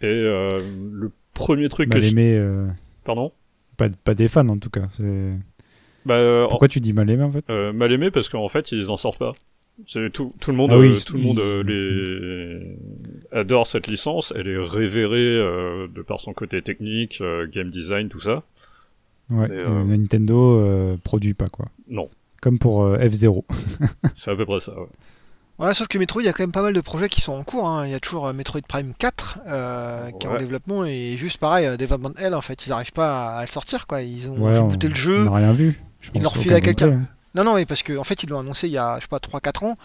Et 0.00 0.06
euh, 0.06 0.48
le 0.92 1.12
premier 1.34 1.68
truc 1.68 1.88
mal 1.92 2.00
que 2.00 2.06
je... 2.06 2.12
aimé, 2.12 2.34
euh, 2.36 2.66
Pardon? 3.04 3.32
pas, 3.76 3.88
pas 3.90 4.14
des 4.14 4.28
fans 4.28 4.48
en 4.48 4.58
tout 4.58 4.70
cas. 4.70 4.88
Bah, 6.06 6.14
euh, 6.14 6.46
Pourquoi 6.48 6.68
tu 6.68 6.80
dis 6.80 6.92
mal 6.92 7.10
aimé 7.10 7.22
en 7.22 7.30
fait? 7.30 7.48
Mal 7.48 7.92
aimé 7.92 8.10
parce 8.10 8.28
qu'en 8.28 8.48
fait, 8.48 8.72
ils 8.72 8.90
en 8.90 8.96
sortent 8.96 9.18
pas. 9.18 9.34
C'est 9.86 10.10
tout, 10.12 10.34
tout 10.38 10.50
le 10.50 10.56
monde, 10.56 10.70
Ah 10.72 10.78
oui, 10.78 11.02
tout 11.04 11.16
le 11.16 11.22
monde 11.22 11.40
les 11.66 12.76
adore 13.32 13.66
cette 13.66 13.86
licence. 13.86 14.32
Elle 14.36 14.48
est 14.48 14.58
révérée 14.58 15.36
de 15.88 16.02
par 16.02 16.20
son 16.20 16.32
côté 16.32 16.62
technique, 16.62 17.22
game 17.52 17.70
design, 17.70 18.08
tout 18.08 18.20
ça. 18.20 18.42
Ouais, 19.30 19.48
Mais, 19.48 19.96
Nintendo 19.96 20.96
produit 21.04 21.34
pas 21.34 21.48
quoi. 21.48 21.66
Non, 21.88 22.08
Comme 22.42 22.58
pour 22.58 22.82
euh, 22.84 22.98
F0. 22.98 23.44
c'est 24.14 24.30
à 24.30 24.36
peu 24.36 24.44
près 24.44 24.60
ça. 24.60 24.78
Ouais. 24.78 24.86
Ouais, 25.62 25.74
sauf 25.74 25.86
que 25.86 25.96
Metroid, 25.96 26.22
il 26.22 26.26
y 26.26 26.28
a 26.28 26.32
quand 26.32 26.42
même 26.42 26.52
pas 26.52 26.62
mal 26.62 26.72
de 26.72 26.80
projets 26.80 27.08
qui 27.08 27.20
sont 27.20 27.32
en 27.32 27.44
cours. 27.44 27.66
hein. 27.68 27.86
Il 27.86 27.92
y 27.92 27.94
a 27.94 28.00
toujours 28.00 28.26
euh, 28.26 28.32
Metroid 28.32 28.62
Prime 28.66 28.92
4 28.98 29.38
euh, 29.46 30.10
qui 30.10 30.26
est 30.26 30.30
en 30.30 30.36
développement 30.36 30.84
et 30.84 31.16
juste 31.16 31.38
pareil, 31.38 31.66
euh, 31.66 31.76
Development 31.76 32.14
Hell 32.18 32.34
en 32.34 32.40
fait, 32.40 32.66
ils 32.66 32.70
n'arrivent 32.70 32.92
pas 32.92 33.36
à, 33.38 33.42
le 33.42 33.50
sortir 33.50 33.86
quoi. 33.86 34.02
Ils 34.02 34.28
ont 34.28 34.38
Ouais, 34.38 34.58
on 34.58 34.68
le 34.68 34.94
jeu. 34.94 35.28
on 35.28 35.32
rien 35.32 35.52
vu. 35.52 35.80
Je 36.00 36.10
Ils 36.14 36.22
l'ont 36.22 36.30
refilé 36.30 36.56
à 36.56 36.60
quelqu'un. 36.60 36.92
hein. 36.92 37.02
Non, 37.34 37.44
non, 37.44 37.54
mais 37.54 37.64
parce 37.64 37.82
qu'en 37.82 37.96
en 37.96 38.04
fait, 38.04 38.22
ils 38.22 38.28
l'ont 38.28 38.40
annoncé 38.40 38.66
il 38.66 38.72
y 38.72 38.78
a, 38.78 38.96
je 38.96 39.02
sais 39.02 39.08
pas, 39.08 39.18
3-4 39.18 39.64
ans. 39.64 39.78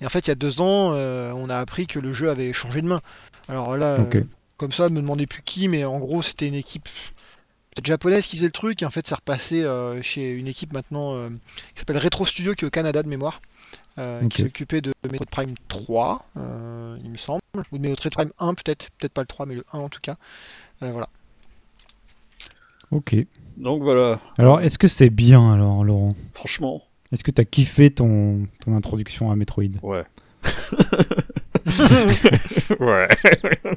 Et 0.00 0.06
en 0.06 0.08
fait, 0.08 0.20
il 0.26 0.28
y 0.28 0.30
a 0.30 0.36
deux 0.36 0.60
ans, 0.60 0.92
euh, 0.94 1.32
on 1.34 1.50
a 1.50 1.58
appris 1.58 1.86
que 1.86 1.98
le 1.98 2.12
jeu 2.12 2.30
avait 2.30 2.52
changé 2.52 2.80
de 2.80 2.86
main. 2.86 3.00
Alors 3.48 3.76
là, 3.76 3.98
euh, 3.98 4.22
comme 4.56 4.72
ça, 4.72 4.88
me 4.88 5.00
demandez 5.00 5.26
plus 5.26 5.42
qui, 5.42 5.68
mais 5.68 5.84
en 5.84 5.98
gros, 5.98 6.22
c'était 6.22 6.48
une 6.48 6.54
équipe 6.54 6.88
peut-être 7.74 7.86
japonaise 7.86 8.26
qui 8.26 8.36
faisait 8.36 8.46
le 8.46 8.52
truc. 8.52 8.82
Et 8.82 8.86
en 8.86 8.90
fait, 8.90 9.06
c'est 9.06 9.14
repassé 9.14 9.64
euh, 9.64 10.00
chez 10.02 10.30
une 10.30 10.48
équipe 10.48 10.72
maintenant 10.72 11.14
euh, 11.14 11.28
qui 11.74 11.80
s'appelle 11.80 11.98
Retro 11.98 12.24
Studio, 12.24 12.54
qui 12.54 12.64
est 12.64 12.68
au 12.68 12.70
Canada 12.70 13.02
de 13.02 13.08
mémoire. 13.08 13.42
Euh. 13.98 14.26
Qui 14.28 14.42
s'est 14.42 14.46
occupé 14.48 14.80
de 14.80 14.92
Metroid 15.04 15.26
Prime 15.30 15.54
3, 15.68 16.26
euh, 16.36 16.98
il 17.04 17.10
me 17.10 17.16
semble. 17.16 17.40
Ou 17.72 17.78
de 17.78 17.82
Metroid 17.82 18.10
Prime 18.10 18.32
1, 18.38 18.54
peut-être. 18.54 18.90
Peut-être 18.98 19.12
pas 19.12 19.22
le 19.22 19.26
3, 19.26 19.46
mais 19.46 19.54
le 19.54 19.64
1 19.72 19.78
en 19.78 19.88
tout 19.88 20.00
cas. 20.00 20.16
Euh, 20.82 20.90
voilà. 20.90 21.08
Ok. 22.90 23.16
Donc 23.56 23.82
voilà, 23.82 24.20
Alors, 24.38 24.60
est-ce 24.60 24.78
que 24.78 24.88
c'est 24.88 25.10
bien 25.10 25.52
alors, 25.52 25.84
Laurent? 25.84 26.14
Franchement, 26.32 26.82
Est-ce 27.12 27.22
que 27.22 27.30
t'as 27.30 27.44
kiffé 27.44 27.90
ton, 27.90 28.46
ton 28.64 28.74
introduction 28.74 29.30
à 29.30 29.36
Metroid? 29.36 29.78
Ouais. 29.82 30.04
ouais. 32.80 33.08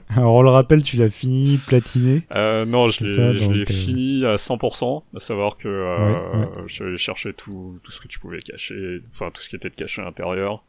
Alors, 0.10 0.36
on 0.36 0.42
le 0.42 0.50
rappelle, 0.50 0.84
tu 0.84 0.98
l'as 0.98 1.10
fini, 1.10 1.58
platiné. 1.68 2.24
Euh, 2.36 2.66
non, 2.66 2.90
je 2.90 3.04
l'ai, 3.06 3.20
euh, 3.20 3.66
fini 3.66 4.26
à 4.26 4.36
100%, 4.36 5.04
à 5.16 5.20
savoir 5.20 5.58
que 5.58 5.68
euh, 5.68 6.14
Ouais, 6.14 6.40
ouais. 6.40 6.64
je 6.68 6.96
chercher 6.96 7.34
tout, 7.34 7.80
tout 7.84 7.92
ce 7.92 8.02
que 8.02 8.08
tu 8.08 8.20
pouvais 8.20 8.40
cacher, 8.40 9.02
enfin 9.12 9.32
tout 9.32 9.42
ce 9.42 9.50
qui 9.50 9.56
était 9.56 9.70
de 9.70 9.76
caché 9.76 10.02
à 10.02 10.06
l'intérieur. 10.06 10.64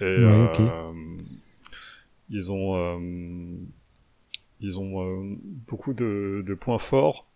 Et 0.00 0.04
Ouais, 0.04 0.52
euh, 0.58 0.92
ils 2.30 2.52
ont, 2.52 2.76
euh, 2.76 2.98
ils 4.60 4.78
ont 4.78 5.30
beaucoup 5.66 5.92
de, 5.94 6.44
de 6.46 6.54
points 6.54 6.78
forts 6.78 7.26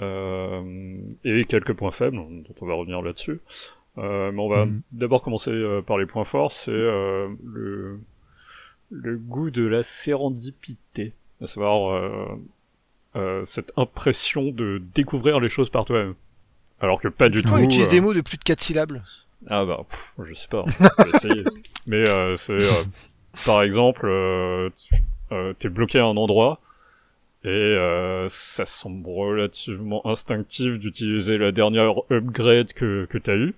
euh, 0.00 0.96
et 1.24 1.44
quelques 1.44 1.74
points 1.74 1.90
faibles, 1.90 2.16
dont 2.16 2.54
on 2.60 2.66
va 2.66 2.74
revenir 2.74 3.02
là-dessus. 3.02 3.40
Euh, 3.98 4.32
mais 4.32 4.40
on 4.40 4.48
va 4.48 4.64
Mhm. 4.66 4.80
d'abord 4.92 5.22
commencer 5.22 5.50
euh, 5.50 5.82
par 5.82 5.98
les 5.98 6.06
points 6.06 6.24
forts, 6.24 6.50
c'est 6.50 6.70
euh, 6.70 7.28
le, 7.44 8.00
le 8.92 9.16
goût 9.16 9.50
de 9.50 9.64
la 9.64 9.82
sérendipité, 9.82 11.12
à 11.42 11.46
savoir 11.46 11.92
euh, 11.94 12.26
euh, 13.16 13.44
cette 13.44 13.72
impression 13.76 14.50
de 14.50 14.80
découvrir 14.94 15.40
les 15.40 15.48
choses 15.48 15.70
par 15.70 15.84
toi-même. 15.84 16.14
Alors 16.80 17.00
que 17.00 17.08
pas 17.08 17.28
du 17.28 17.42
tout. 17.42 17.52
on 17.52 17.58
utilise 17.58 17.86
euh, 17.86 17.90
des 17.90 18.00
mots 18.00 18.14
de 18.14 18.20
plus 18.20 18.36
de 18.38 18.44
4 18.44 18.60
syllabes. 18.60 19.00
Ah 19.48 19.64
bah, 19.64 19.80
pff, 19.88 20.12
je 20.24 20.34
sais 20.34 20.48
pas, 20.48 20.62
on 20.66 21.02
va 21.02 21.08
essayer. 21.14 21.44
Mais 21.86 22.08
euh, 22.08 22.36
c'est, 22.36 22.52
euh, 22.52 22.84
par 23.46 23.62
exemple, 23.62 24.06
euh, 24.06 24.70
tu 24.76 24.94
euh, 25.32 25.52
t'es 25.58 25.68
bloqué 25.68 25.98
à 25.98 26.04
un 26.04 26.16
endroit 26.16 26.60
et 27.44 27.48
euh, 27.48 28.26
ça 28.28 28.64
semble 28.64 29.08
relativement 29.08 30.06
instinctif 30.06 30.78
d'utiliser 30.78 31.38
la 31.38 31.50
dernière 31.50 31.94
upgrade 32.12 32.72
que, 32.72 33.04
que 33.06 33.18
t'as 33.18 33.34
eu, 33.36 33.54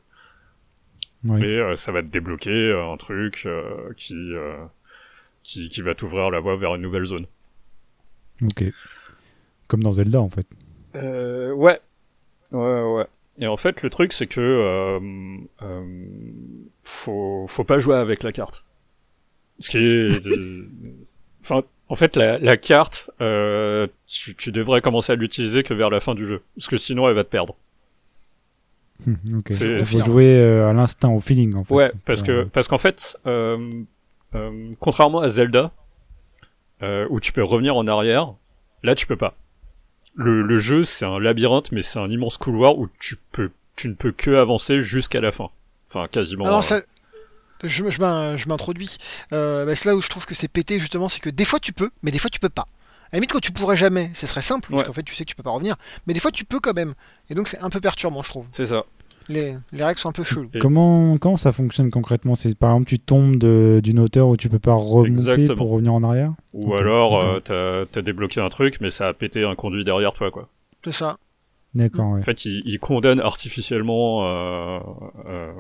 Oui. 1.25 1.41
mais 1.41 1.57
euh, 1.59 1.77
ça 1.77 1.93
va 1.93 2.01
te 2.03 2.07
débloquer 2.07 2.51
euh, 2.51 2.91
un 2.93 2.97
truc 2.97 3.43
euh, 3.45 3.93
qui, 3.97 4.15
euh, 4.15 4.57
qui 5.45 5.69
qui 5.69 5.81
va 5.83 5.95
t'ouvrir 5.95 6.31
la 6.31 6.41
voie 6.41 6.57
vers 6.57 6.75
une 6.75 6.83
nouvelle 6.83 7.05
zone. 7.05 7.27
Ok. 8.43 8.65
Comme 9.69 9.83
dans 9.85 9.93
Zelda 9.93 10.21
en 10.21 10.29
fait. 10.31 10.47
Euh, 10.97 11.53
ouais. 11.53 11.81
Ouais, 12.51 12.83
ouais. 12.83 13.07
Et 13.39 13.47
en 13.47 13.57
fait, 13.57 13.83
le 13.83 13.91
truc, 13.91 14.13
c'est 14.13 14.27
que 14.29 14.41
euh, 14.41 15.01
euh, 15.63 16.05
faut, 16.85 17.47
faut 17.49 17.65
pas 17.65 17.79
jouer 17.79 17.97
avec 17.97 18.23
la 18.23 18.31
carte. 18.33 18.65
Ce 19.59 19.71
qui 19.71 19.79
est, 19.79 20.27
euh, 20.29 20.69
enfin, 21.43 21.63
en 21.89 21.97
fait, 21.97 22.15
la, 22.17 22.39
la 22.39 22.57
carte, 22.57 23.11
euh, 23.21 23.87
tu, 24.07 24.35
tu 24.37 24.53
devrais 24.53 24.81
commencer 24.81 25.13
à 25.13 25.17
l'utiliser 25.17 25.63
que 25.65 25.75
vers 25.75 25.91
la 25.91 25.99
fin 26.01 26.15
du 26.15 26.27
jeu, 26.27 26.43
parce 26.57 26.69
que 26.69 26.77
sinon, 26.77 27.09
elle 27.09 27.15
va 27.15 27.25
te 27.25 27.29
perdre. 27.31 27.57
Hum, 29.07 29.17
ok. 29.39 29.47
C'est- 29.51 29.85
faut 29.85 30.05
jouer 30.05 30.39
euh, 30.39 30.69
à 30.69 30.73
l'instinct, 30.73 31.09
au 31.11 31.21
feeling 31.21 31.55
en 31.57 31.65
fait. 31.65 31.75
Ouais, 31.75 31.91
parce 32.05 32.23
que 32.23 32.31
Euh, 32.33 32.45
parce 32.53 32.69
qu'en 32.69 32.79
fait, 32.79 33.17
euh, 34.35 34.73
contrairement 34.81 35.21
à 35.21 35.29
Zelda, 35.29 35.71
euh, 36.83 37.07
où 37.11 37.21
tu 37.21 37.33
peux 37.33 37.43
revenir 37.43 37.77
en 37.77 37.87
arrière, 37.87 38.35
là 38.83 38.95
tu 38.95 39.07
peux 39.07 39.17
pas. 39.17 39.35
Le, 40.15 40.43
le 40.43 40.57
jeu 40.57 40.83
c'est 40.85 41.05
un 41.05 41.19
labyrinthe, 41.19 41.73
mais 41.73 41.83
c'est 41.83 41.99
un 41.99 42.09
immense 42.11 42.37
couloir 42.39 42.79
où 42.79 42.89
tu 43.01 43.17
peux 43.33 43.51
tu 43.77 43.89
ne 43.89 43.95
peux 43.95 44.13
que 44.13 44.31
avancer 44.37 44.79
jusqu'à 44.81 45.21
la 45.21 45.33
fin. 45.33 45.49
Enfin 45.89 46.07
quasiment. 46.09 46.45
Alors, 46.47 46.59
euh, 46.59 46.63
ça, 46.63 46.81
je, 47.65 47.89
je 47.91 48.01
m'in- 48.01 48.37
je 48.37 48.49
m'introduis. 48.49 48.99
Euh, 49.33 49.65
bah, 49.65 49.75
c'est 49.75 49.89
là 49.89 49.97
où 49.97 50.01
je 50.01 50.09
trouve 50.09 50.27
que 50.27 50.35
c'est 50.35 50.49
pété 50.49 50.79
justement, 50.79 51.09
c'est 51.09 51.21
que 51.21 51.31
des 51.31 51.45
fois 51.45 51.59
tu 51.59 51.73
peux, 51.73 51.91
mais 52.03 52.11
des 52.11 52.19
fois 52.19 52.31
tu 52.31 52.39
peux 52.41 52.49
pas. 52.49 52.67
À 53.11 53.17
la 53.17 53.19
limite, 53.19 53.33
quand 53.33 53.41
tu 53.41 53.53
pourrais 53.53 53.77
jamais, 53.77 54.11
ce 54.15 54.27
serait 54.27 54.43
simple, 54.43 54.71
Ouais. 54.73 54.77
parce 54.79 54.89
qu'en 54.89 54.93
fait 54.95 55.03
tu 55.05 55.15
sais 55.15 55.25
que 55.25 55.31
tu 55.31 55.37
peux 55.37 55.43
pas 55.43 55.51
revenir, 55.51 55.77
mais 56.07 56.15
des 56.15 56.21
fois 56.21 56.31
tu 56.33 56.45
peux 56.45 56.59
quand 56.61 56.75
même. 56.75 56.95
Et 57.31 57.35
donc 57.35 57.49
c'est 57.49 57.59
un 57.61 57.71
peu 57.71 57.81
perturbant, 57.81 58.23
je 58.23 58.29
trouve. 58.31 58.47
C'est 58.53 58.67
ça. 58.67 58.85
Les, 59.29 59.55
les 59.73 59.85
règles 59.85 59.99
sont 59.99 60.11
un 60.11 60.13
peu 60.13 60.23
cheloues. 60.25 60.49
Et- 60.53 60.59
Comment, 60.59 61.17
comment 61.19 61.37
ça 61.39 61.53
fonctionne 61.53 61.91
concrètement 61.91 62.35
C'est 62.35 62.57
par 62.59 62.73
exemple, 62.73 62.89
tu 62.89 62.99
tombes 62.99 63.37
d'une 63.37 63.99
hauteur 64.01 64.29
où 64.29 64.37
tu 64.37 64.49
peux 64.49 64.59
pas 64.59 64.75
remonter 64.75 65.09
Exactement. 65.09 65.57
pour 65.57 65.71
revenir 65.71 65.95
en 65.95 66.03
arrière 66.03 66.33
Ou 66.53 66.75
alors, 66.75 67.21
euh, 67.23 67.41
t'as 67.41 67.87
t'as 67.87 68.03
débloqué 68.03 68.41
un 68.41 68.49
truc, 68.51 68.81
mais 68.81 68.91
ça 68.91 69.09
a 69.09 69.15
pété 69.15 69.45
un 69.45 69.55
conduit 69.55 69.85
derrière 69.85 70.13
toi, 70.13 70.31
quoi. 70.31 70.49
C'est 70.85 70.93
ça. 70.93 71.17
D'accord, 71.75 72.11
ouais. 72.13 72.21
En 72.21 72.23
fait, 72.23 72.45
il, 72.45 72.63
il 72.67 72.79
condamne 72.79 73.19
artificiellement 73.21 74.27
euh, 74.27 74.79
euh, 75.27 75.53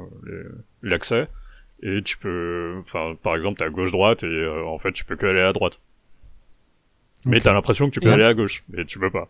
l'accès, 0.82 1.26
et 1.82 2.02
tu 2.02 2.18
peux, 2.18 2.76
enfin, 2.80 3.14
par 3.22 3.34
exemple, 3.34 3.58
t'es 3.58 3.64
à 3.64 3.70
gauche-droite, 3.70 4.22
et 4.22 4.26
euh, 4.26 4.64
en 4.66 4.78
fait, 4.78 4.92
tu 4.92 5.04
peux 5.04 5.16
que 5.16 5.26
aller 5.26 5.40
à 5.40 5.52
droite. 5.52 5.80
Mais 7.26 7.38
Ok. 7.38 7.42
t'as 7.44 7.52
l'impression 7.54 7.86
que 7.86 7.92
tu 7.92 8.00
peux 8.00 8.10
Et 8.10 8.12
aller 8.12 8.24
à 8.24 8.34
gauche, 8.34 8.62
mais 8.68 8.84
tu 8.84 8.98
peux 8.98 9.10
pas. 9.10 9.28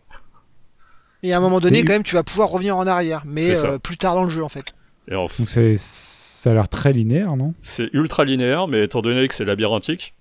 Et 1.23 1.33
à 1.33 1.37
un 1.37 1.39
moment 1.39 1.59
donné, 1.59 1.83
quand 1.83 1.93
même, 1.93 2.03
tu 2.03 2.15
vas 2.15 2.23
pouvoir 2.23 2.49
revenir 2.49 2.77
en 2.77 2.85
arrière, 2.85 3.23
mais 3.25 3.57
euh, 3.63 3.79
plus 3.79 3.97
tard 3.97 4.15
dans 4.15 4.23
le 4.23 4.29
jeu 4.29 4.43
en 4.43 4.49
fait. 4.49 4.73
Et 5.09 5.15
en 5.15 5.23
Donc 5.25 5.47
c'est, 5.49 5.75
ça 5.77 6.51
a 6.51 6.53
l'air 6.53 6.69
très 6.69 6.93
linéaire, 6.93 7.35
non? 7.35 7.53
C'est 7.61 7.89
ultra 7.93 8.25
linéaire, 8.25 8.67
mais 8.67 8.83
étant 8.83 9.01
donné 9.01 9.27
que 9.27 9.33
c'est 9.33 9.45
labyrinthique, 9.45 10.13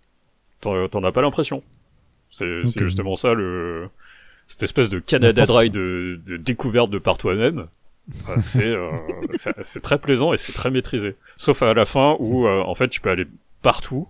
t'en 0.61 1.05
as 1.05 1.12
pas 1.12 1.22
l'impression. 1.22 1.62
C'est 2.30 2.62
justement 2.62 3.14
ça, 3.14 3.34
le 3.34 3.88
cette 4.47 4.62
espèce 4.62 4.88
de 4.88 4.99
Canada. 4.99 5.47
Dry 5.47 5.70
de, 5.70 6.20
de 6.26 6.36
découverte 6.36 6.90
de 6.90 6.99
par 6.99 7.18
toi-même. 7.18 7.66
Enfin, 8.14 8.40
c'est 8.40 8.66
euh, 8.66 8.90
c'est 9.62 9.80
très 9.80 9.99
plaisant 9.99 10.32
et 10.32 10.36
c'est 10.36 10.53
très 10.53 10.70
maîtrisé. 10.70 11.16
Sauf 11.36 11.62
à 11.62 11.74
la 11.74 11.84
fin 11.84 12.16
où, 12.18 12.47
euh, 12.47 12.62
en 12.62 12.74
fait, 12.74 12.88
tu 12.88 13.01
peux 13.01 13.11
aller 13.11 13.26
partout, 13.62 14.09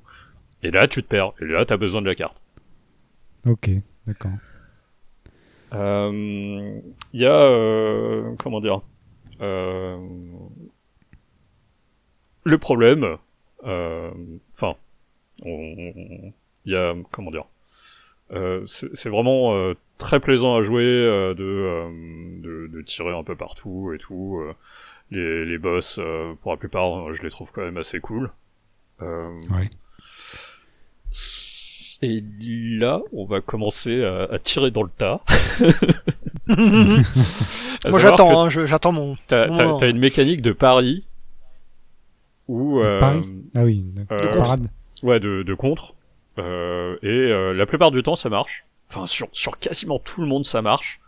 et 0.63 0.71
là, 0.71 0.89
tu 0.89 1.03
te 1.03 1.09
perds. 1.09 1.33
Et 1.41 1.45
là, 1.45 1.65
t'as 1.65 1.77
besoin 1.77 2.03
de 2.03 2.07
la 2.07 2.15
carte. 2.15 2.41
Ok, 3.47 3.71
d'accord. 4.07 4.33
Euh, 5.75 6.81
Il 7.13 7.21
y 7.21 7.27
a, 7.27 7.35
euh, 7.35 8.35
comment 8.43 8.61
dire, 8.61 8.81
euh, 9.41 9.99
le 12.45 12.59
problème, 12.59 13.17
enfin, 13.63 14.71
il 15.45 16.33
y 16.65 16.77
a, 16.77 16.95
comment 17.11 17.31
dire, 17.31 17.47
euh, 18.33 18.65
c'est 18.67 19.09
vraiment 19.09 19.75
très 19.99 20.21
plaisant 20.21 20.57
à 20.57 20.61
jouer, 20.63 20.85
de, 20.85 21.35
de, 22.41 22.67
de 22.69 22.83
tirer 22.83 23.17
un 23.17 23.25
peu 23.25 23.37
partout 23.37 23.93
et 23.95 23.99
tout. 23.99 24.43
les, 25.11 25.45
les 25.45 25.59
boss, 25.59 25.99
pour 26.43 26.53
la 26.53 26.57
plupart, 26.57 27.13
je 27.13 27.23
les 27.23 27.31
trouve 27.31 27.53
quand 27.53 27.63
même 27.63 27.77
assez 27.79 28.01
cool. 28.01 28.31
Ouais. 29.01 29.71
Et 32.05 32.23
là, 32.79 33.01
on 33.13 33.25
va 33.25 33.41
commencer 33.41 34.05
à, 34.05 34.25
à 34.35 34.39
tirer 34.39 34.71
dans 34.71 34.83
le 34.83 34.91
tas. 34.91 35.21
Moi 36.47 37.99
j'attends, 37.99 38.45
hein, 38.45 38.51
j'attends 38.51 38.93
mon. 38.93 39.17
T'as, 39.27 39.49
mon 39.49 39.79
une 39.79 39.99
mécanique 39.99 40.43
de 40.43 40.53
pari 40.53 41.05
où 42.49 42.81
euh, 42.81 43.01
pari 43.01 43.21
Ah 43.55 43.65
oui, 43.65 43.85
d'accord. 43.95 44.19
euh, 44.23 44.37
parade. 44.39 44.67
ouais 45.03 45.21
de, 45.21 45.43
de 45.43 45.55
contre 45.55 45.95
euh, 46.39 46.97
et 47.03 47.09
euh, 47.09 47.53
la 47.55 47.67
plupart 47.67 47.91
du 47.91 48.03
temps 48.03 48.17
ça 48.17 48.29
marche. 48.29 48.65
Enfin 48.91 49.07
sur 49.07 49.29
sur 49.33 49.59
quasiment 49.59 49.99
tout 49.99 50.21
le 50.21 50.27
monde 50.27 50.45
ça 50.45 50.61
marche, 50.63 51.01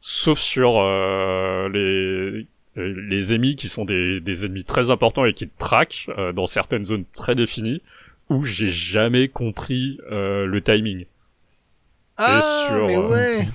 sauf 0.00 0.38
sur 0.38 0.78
euh, 0.78 1.68
les 1.68 2.46
les 2.76 3.34
ennemis 3.34 3.56
qui 3.56 3.68
sont 3.68 3.84
des, 3.84 4.20
des 4.20 4.46
ennemis 4.46 4.64
très 4.64 4.90
importants 4.90 5.24
et 5.24 5.34
qui 5.34 5.48
te 5.48 5.58
traquent 5.58 6.08
euh, 6.16 6.32
dans 6.32 6.46
certaines 6.46 6.84
zones 6.84 7.04
très 7.12 7.34
définies 7.34 7.82
où 8.30 8.42
j'ai 8.42 8.68
jamais 8.68 9.28
compris 9.28 9.98
euh, 10.10 10.46
le 10.46 10.62
timing. 10.62 11.04
Ah, 12.16 12.66
sur, 12.68 12.86
mais 12.86 12.96
euh, 12.96 13.08
ouais. 13.08 13.48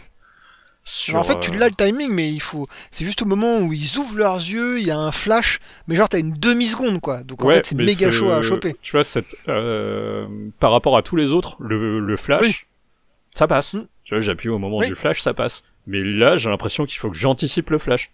Sur, 0.84 1.16
en 1.16 1.24
fait, 1.24 1.40
tu 1.40 1.52
euh, 1.52 1.56
l'as 1.58 1.70
le 1.70 1.74
timing, 1.76 2.12
mais 2.12 2.32
il 2.32 2.40
faut. 2.40 2.68
C'est 2.92 3.06
juste 3.06 3.22
au 3.24 3.26
moment 3.26 3.60
où 3.60 3.74
ils 3.74 3.98
ouvrent 3.98 4.18
leurs 4.18 4.38
yeux, 4.38 4.80
il 4.80 4.86
y 4.86 4.92
a 4.92 4.98
un 4.98 5.12
flash, 5.12 5.60
mais 5.88 5.96
genre 5.96 6.10
t'as 6.10 6.20
une 6.20 6.34
demi 6.34 6.68
seconde 6.68 7.02
quoi. 7.02 7.24
Donc 7.24 7.44
en 7.44 7.48
Ouais, 7.48 7.56
fait, 7.56 7.66
c'est 7.68 7.76
méga 7.76 8.12
chaud 8.12 8.32
à 8.32 8.42
choper. 8.44 8.76
Tu 8.82 8.92
vois, 8.92 9.04
cette, 9.04 9.36
euh, 9.48 10.28
par 10.60 10.72
rapport 10.72 10.96
à 10.96 11.02
tous 11.02 11.16
les 11.16 11.34
autres, 11.34 11.58
le, 11.60 12.00
le 12.00 12.18
flash, 12.18 12.44
Oui. 12.44 12.56
ça 13.34 13.48
passe. 13.48 13.74
Mm. 13.74 13.88
Tu 14.04 14.14
vois, 14.14 14.20
j'appuie 14.20 14.50
au 14.50 14.60
moment 14.60 14.78
Oui. 14.78 14.88
du 14.88 14.96
flash, 14.96 15.22
ça 15.22 15.34
passe. 15.34 15.64
Mais 15.88 16.04
là, 16.04 16.36
j'ai 16.36 16.50
l'impression 16.52 16.86
qu'il 16.86 17.00
faut 17.00 17.10
que 17.10 17.18
j'anticipe 17.18 17.70
le 17.72 17.80
flash. 17.80 18.12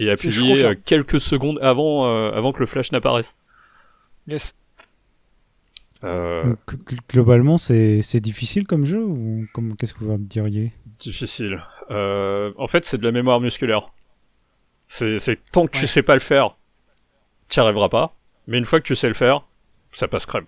Et 0.00 0.10
appuyer 0.10 0.64
euh, 0.64 0.74
quelques 0.84 1.20
secondes 1.20 1.60
avant, 1.62 2.06
euh, 2.08 2.32
avant 2.32 2.52
que 2.52 2.58
le 2.58 2.66
flash 2.66 2.90
n'apparaisse. 2.90 3.36
Yes. 4.26 4.52
Euh, 6.04 6.54
globalement, 7.10 7.56
c'est, 7.58 8.00
c'est 8.02 8.20
difficile 8.20 8.66
comme 8.66 8.84
jeu 8.84 9.02
ou 9.02 9.44
comme, 9.54 9.74
qu'est-ce 9.76 9.94
que 9.94 10.04
vous 10.04 10.12
me 10.12 10.18
diriez? 10.26 10.72
Difficile. 10.98 11.62
Euh, 11.90 12.52
en 12.58 12.66
fait, 12.66 12.84
c'est 12.84 12.98
de 12.98 13.04
la 13.04 13.12
mémoire 13.12 13.40
musculaire. 13.40 13.90
C'est, 14.86 15.18
c'est 15.18 15.38
tant 15.50 15.66
que 15.66 15.72
tu 15.72 15.80
Ouais. 15.82 15.86
sais 15.86 16.02
pas 16.02 16.14
le 16.14 16.20
faire, 16.20 16.56
t'y 17.48 17.58
arriveras 17.60 17.88
pas. 17.88 18.14
Mais 18.46 18.58
une 18.58 18.66
fois 18.66 18.80
que 18.80 18.86
tu 18.86 18.94
sais 18.94 19.08
le 19.08 19.14
faire, 19.14 19.44
ça 19.92 20.06
passe 20.08 20.26
crème. 20.26 20.44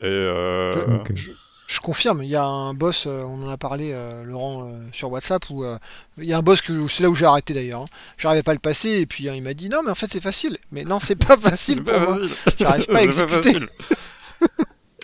Et 0.00 0.06
euh, 0.06 0.70
Je- 1.14 1.80
confirme, 1.80 2.22
il 2.22 2.28
y 2.30 2.36
a 2.36 2.44
un 2.44 2.72
boss, 2.72 3.06
on 3.06 3.42
en 3.42 3.50
a 3.50 3.56
parlé, 3.58 3.90
euh, 3.92 4.22
Laurent, 4.22 4.68
euh, 4.70 4.78
sur 4.92 5.10
WhatsApp, 5.10 5.50
où 5.50 5.64
euh, 5.64 5.76
il 6.18 6.24
y 6.24 6.32
a 6.32 6.38
un 6.38 6.42
boss 6.42 6.60
que 6.62 6.86
c'est 6.86 7.02
là 7.02 7.10
où 7.10 7.16
j'ai 7.16 7.26
arrêté 7.26 7.52
d'ailleurs. 7.52 7.82
hein. 7.82 7.86
J'arrivais 8.16 8.44
pas 8.44 8.52
à 8.52 8.54
le 8.54 8.60
passer, 8.60 9.00
et 9.00 9.06
puis 9.06 9.28
hein, 9.28 9.34
il 9.34 9.42
m'a 9.42 9.54
dit 9.54 9.68
non, 9.68 9.82
mais 9.84 9.90
en 9.90 9.94
fait 9.96 10.06
c'est 10.10 10.22
facile. 10.22 10.56
Mais 10.70 10.84
non, 10.84 11.00
c'est 11.00 11.16
pas 11.16 11.36
facile 11.36 11.82
C'est 11.84 11.92
pour 11.92 12.06
pas. 12.06 12.18
J'arrive 12.60 12.86
pas 12.86 12.98
à 12.98 13.02
exécuter. 13.02 13.56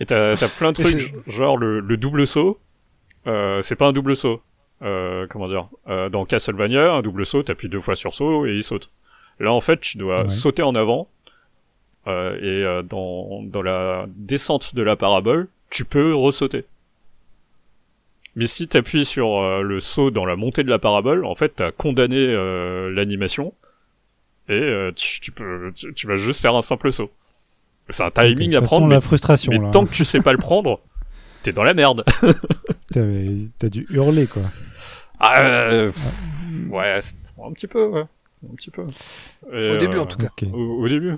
Et 0.01 0.07
t'as, 0.07 0.37
t'as 0.37 0.49
plein 0.49 0.73
de 0.73 0.77
trucs, 0.83 1.15
genre 1.27 1.57
le, 1.57 1.81
le 1.81 1.97
double 1.97 2.27
saut, 2.27 2.59
euh, 3.27 3.63
c'est 3.63 3.77
pas 3.77 3.87
un 3.89 3.93
double 3.93 4.17
saut. 4.17 4.43
Euh, 4.83 5.27
comment 5.31 5.49
dire 5.49 5.69
euh, 5.89 6.09
Dans 6.09 6.25
Castlevania, 6.25 6.93
un 6.95 7.03
double 7.03 7.25
saut, 7.25 7.43
t'appuies 7.43 7.69
deux 7.69 7.81
fois 7.81 7.95
sur 7.97 8.13
saut 8.13 8.45
et 8.47 8.55
il 8.55 8.65
saute. 8.65 8.91
Là, 9.39 9.53
en 9.53 9.61
fait, 9.61 9.81
tu 9.81 9.99
dois 9.99 10.23
Ouais. 10.25 10.29
sauter 10.29 10.63
en 10.63 10.75
avant, 10.75 11.09
euh, 12.07 12.37
et 12.39 12.65
euh, 12.65 12.83
dans, 12.83 13.43
dans 13.45 13.63
la 13.63 14.07
descente 14.17 14.75
de 14.75 14.83
la 14.83 14.97
parabole, 14.97 15.49
tu 15.71 15.85
peux 15.85 16.15
ressauter. 16.15 16.65
Mais 18.37 18.47
si 18.49 18.67
t'appuies 18.67 19.05
sur 19.05 19.39
euh, 19.39 19.63
le 19.63 19.79
saut 19.81 20.11
dans 20.11 20.25
la 20.27 20.35
montée 20.37 20.65
de 20.65 20.71
la 20.71 20.81
parabole, 20.81 21.25
en 21.25 21.37
fait, 21.37 21.51
t'as 21.57 21.71
condamné 21.71 22.17
euh, 22.19 22.91
l'animation, 22.91 23.55
et 24.49 24.53
euh, 24.55 24.91
tu, 24.95 25.21
tu 25.21 25.31
peux, 25.31 25.73
tu, 25.75 25.95
tu 25.95 26.07
vas 26.09 26.17
juste 26.17 26.43
faire 26.43 26.55
un 26.57 26.63
simple 26.63 26.93
saut. 26.93 27.11
C'est 27.89 28.03
un 28.03 28.11
timing 28.11 28.55
à 28.55 28.63
prendre, 28.63 28.83
sent 28.83 28.89
mais 28.89 28.95
la 28.95 29.01
frustration 29.01 29.53
mais 29.53 29.59
là. 29.59 29.71
tant 29.71 29.85
que 29.85 29.93
tu 29.93 30.05
sais 30.05 30.21
pas 30.21 30.33
le 30.33 30.39
prendre, 30.39 30.81
t'es 31.43 31.53
dans 31.53 31.65
la 31.65 31.75
merde. 31.75 32.05
T'as 32.91 33.69
dû 33.69 33.87
hurler 33.91 34.27
quoi. 34.27 34.43
Ah, 35.21 35.41
euh, 35.43 35.93
ouais, 36.71 36.99
un 37.45 37.53
petit 37.53 37.67
peu, 37.67 37.87
ouais. 37.87 38.05
Un 38.51 38.55
petit 38.57 38.71
peu. 38.71 38.83
Et, 39.53 39.69
Au 39.75 39.77
début 39.77 39.97
euh, 39.97 40.03
en 40.03 40.07
tout 40.07 40.19
cas. 40.19 40.29
Au, 40.53 40.83
au 40.83 40.89
début. 40.89 41.15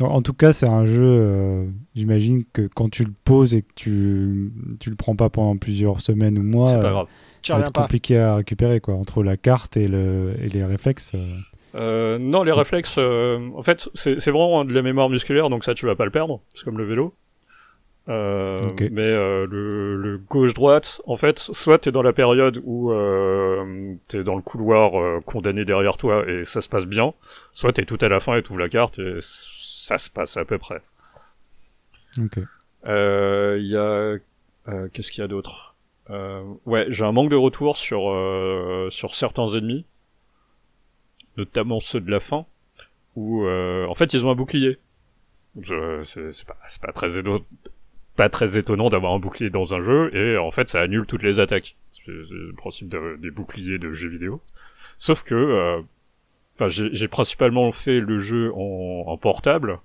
En 0.00 0.22
tout 0.22 0.32
cas, 0.32 0.52
c'est 0.52 0.68
un 0.68 0.86
jeu. 0.86 1.02
euh, 1.02 1.66
J'imagine 1.96 2.44
que 2.52 2.68
quand 2.72 2.88
tu 2.88 3.04
le 3.04 3.12
poses 3.24 3.52
et 3.54 3.62
que 3.62 3.72
tu 3.74 4.52
tu 4.78 4.90
le 4.90 4.96
prends 4.96 5.16
pas 5.16 5.28
pendant 5.28 5.56
plusieurs 5.56 6.00
semaines 6.00 6.38
ou 6.38 6.42
mois, 6.44 6.70
c'est 6.70 6.76
euh, 6.76 6.82
pas 6.82 6.90
grave. 6.90 7.06
Tu 7.42 7.48
ça 7.48 7.54
va 7.54 7.56
reviens 7.58 7.66
être 7.68 7.72
pas. 7.72 7.82
compliqué 7.82 8.18
à 8.18 8.36
récupérer 8.36 8.80
quoi. 8.80 8.94
Entre 8.94 9.22
la 9.24 9.36
carte 9.36 9.76
et 9.76 9.88
le 9.88 10.34
et 10.40 10.48
les 10.48 10.64
réflexes. 10.64 11.16
Euh, 11.74 12.18
non, 12.18 12.42
les 12.42 12.52
réflexes, 12.52 12.96
euh, 12.98 13.38
en 13.54 13.62
fait, 13.62 13.88
c'est 13.94 14.30
vraiment 14.30 14.64
de 14.64 14.72
la 14.72 14.82
mémoire 14.82 15.08
musculaire, 15.08 15.50
donc 15.50 15.64
ça, 15.64 15.74
tu 15.74 15.86
vas 15.86 15.94
pas 15.94 16.04
le 16.04 16.10
perdre. 16.10 16.40
C'est 16.54 16.64
comme 16.64 16.78
le 16.78 16.84
vélo. 16.84 17.14
Euh. 18.08 18.58
Mais 18.90 19.02
euh, 19.02 19.46
le, 19.50 19.96
le 19.96 20.16
gauche-droite, 20.16 21.02
en 21.06 21.16
fait, 21.16 21.38
soit 21.38 21.78
t'es 21.78 21.92
dans 21.92 22.00
la 22.00 22.14
période 22.14 22.58
où 22.64 22.90
euh, 22.90 23.94
t'es 24.08 24.24
dans 24.24 24.34
le 24.36 24.40
couloir 24.40 24.98
euh, 24.98 25.20
condamné 25.26 25.66
derrière 25.66 25.98
toi 25.98 26.24
et 26.26 26.46
ça 26.46 26.62
se 26.62 26.70
passe 26.70 26.86
bien, 26.86 27.12
soit 27.52 27.74
t'es 27.74 27.84
tout 27.84 27.98
à 28.00 28.08
la 28.08 28.18
fin 28.18 28.34
et 28.36 28.42
t'ouvres 28.42 28.60
la 28.60 28.68
carte 28.70 28.98
et 28.98 29.16
ça 29.20 29.98
se 29.98 30.08
passe 30.08 30.38
à 30.38 30.46
peu 30.46 30.56
près. 30.56 30.80
Ok. 32.18 32.38
Euh, 32.86 33.58
Il 33.60 33.66
y 33.66 33.76
a... 33.76 33.80
euh, 33.80 34.18
Qu'est-ce 34.92 35.12
qu'il 35.12 35.20
y 35.20 35.24
a 35.24 35.28
d'autre? 35.28 35.74
Euh, 36.08 36.42
Ouais, 36.64 36.86
j'ai 36.88 37.04
un 37.04 37.12
manque 37.12 37.30
de 37.30 37.36
retour 37.36 37.76
sur, 37.76 38.08
euh, 38.10 38.88
sur 38.90 39.14
certains 39.14 39.48
ennemis, 39.48 39.84
notamment 41.38 41.80
ceux 41.80 42.00
de 42.00 42.10
la 42.10 42.20
fin, 42.20 42.44
où 43.16 43.44
euh, 43.44 43.86
en 43.86 43.94
fait 43.94 44.12
ils 44.12 44.26
ont 44.26 44.30
un 44.30 44.34
bouclier. 44.34 44.78
C'est 45.62 46.44
pas, 46.46 46.58
pas, 48.16 48.28
très 48.28 48.58
étonnant 48.58 48.90
d'avoir 48.90 49.14
un 49.14 49.18
bouclier 49.18 49.48
dans 49.48 49.74
un 49.74 49.80
jeu, 49.80 50.14
et 50.14 50.36
en 50.36 50.50
fait 50.50 50.68
ça 50.68 50.80
annule 50.80 51.06
toutes 51.06 51.22
les 51.22 51.40
attaques. 51.40 51.76
C'est 51.90 52.06
le 52.08 52.52
principe 52.56 52.88
de- 52.88 53.16
des 53.16 53.30
boucliers 53.30 53.78
de 53.78 53.90
jeux 53.90 54.10
vidéo. 54.10 54.42
Sauf 54.98 55.22
que... 55.22 55.34
euh, 55.34 55.80
j'ai 56.66 57.06
principalement 57.06 57.70
fait 57.70 58.00
le 58.00 58.18
jeu 58.18 58.52
en, 58.52 59.16
portable, 59.16 59.78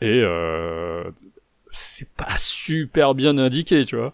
et 0.00 0.20
euh, 0.20 1.04
c'est 1.70 2.08
pas 2.10 2.36
super 2.38 3.14
bien 3.14 3.38
indiqué, 3.38 3.84
tu 3.84 3.94
vois. 3.94 4.12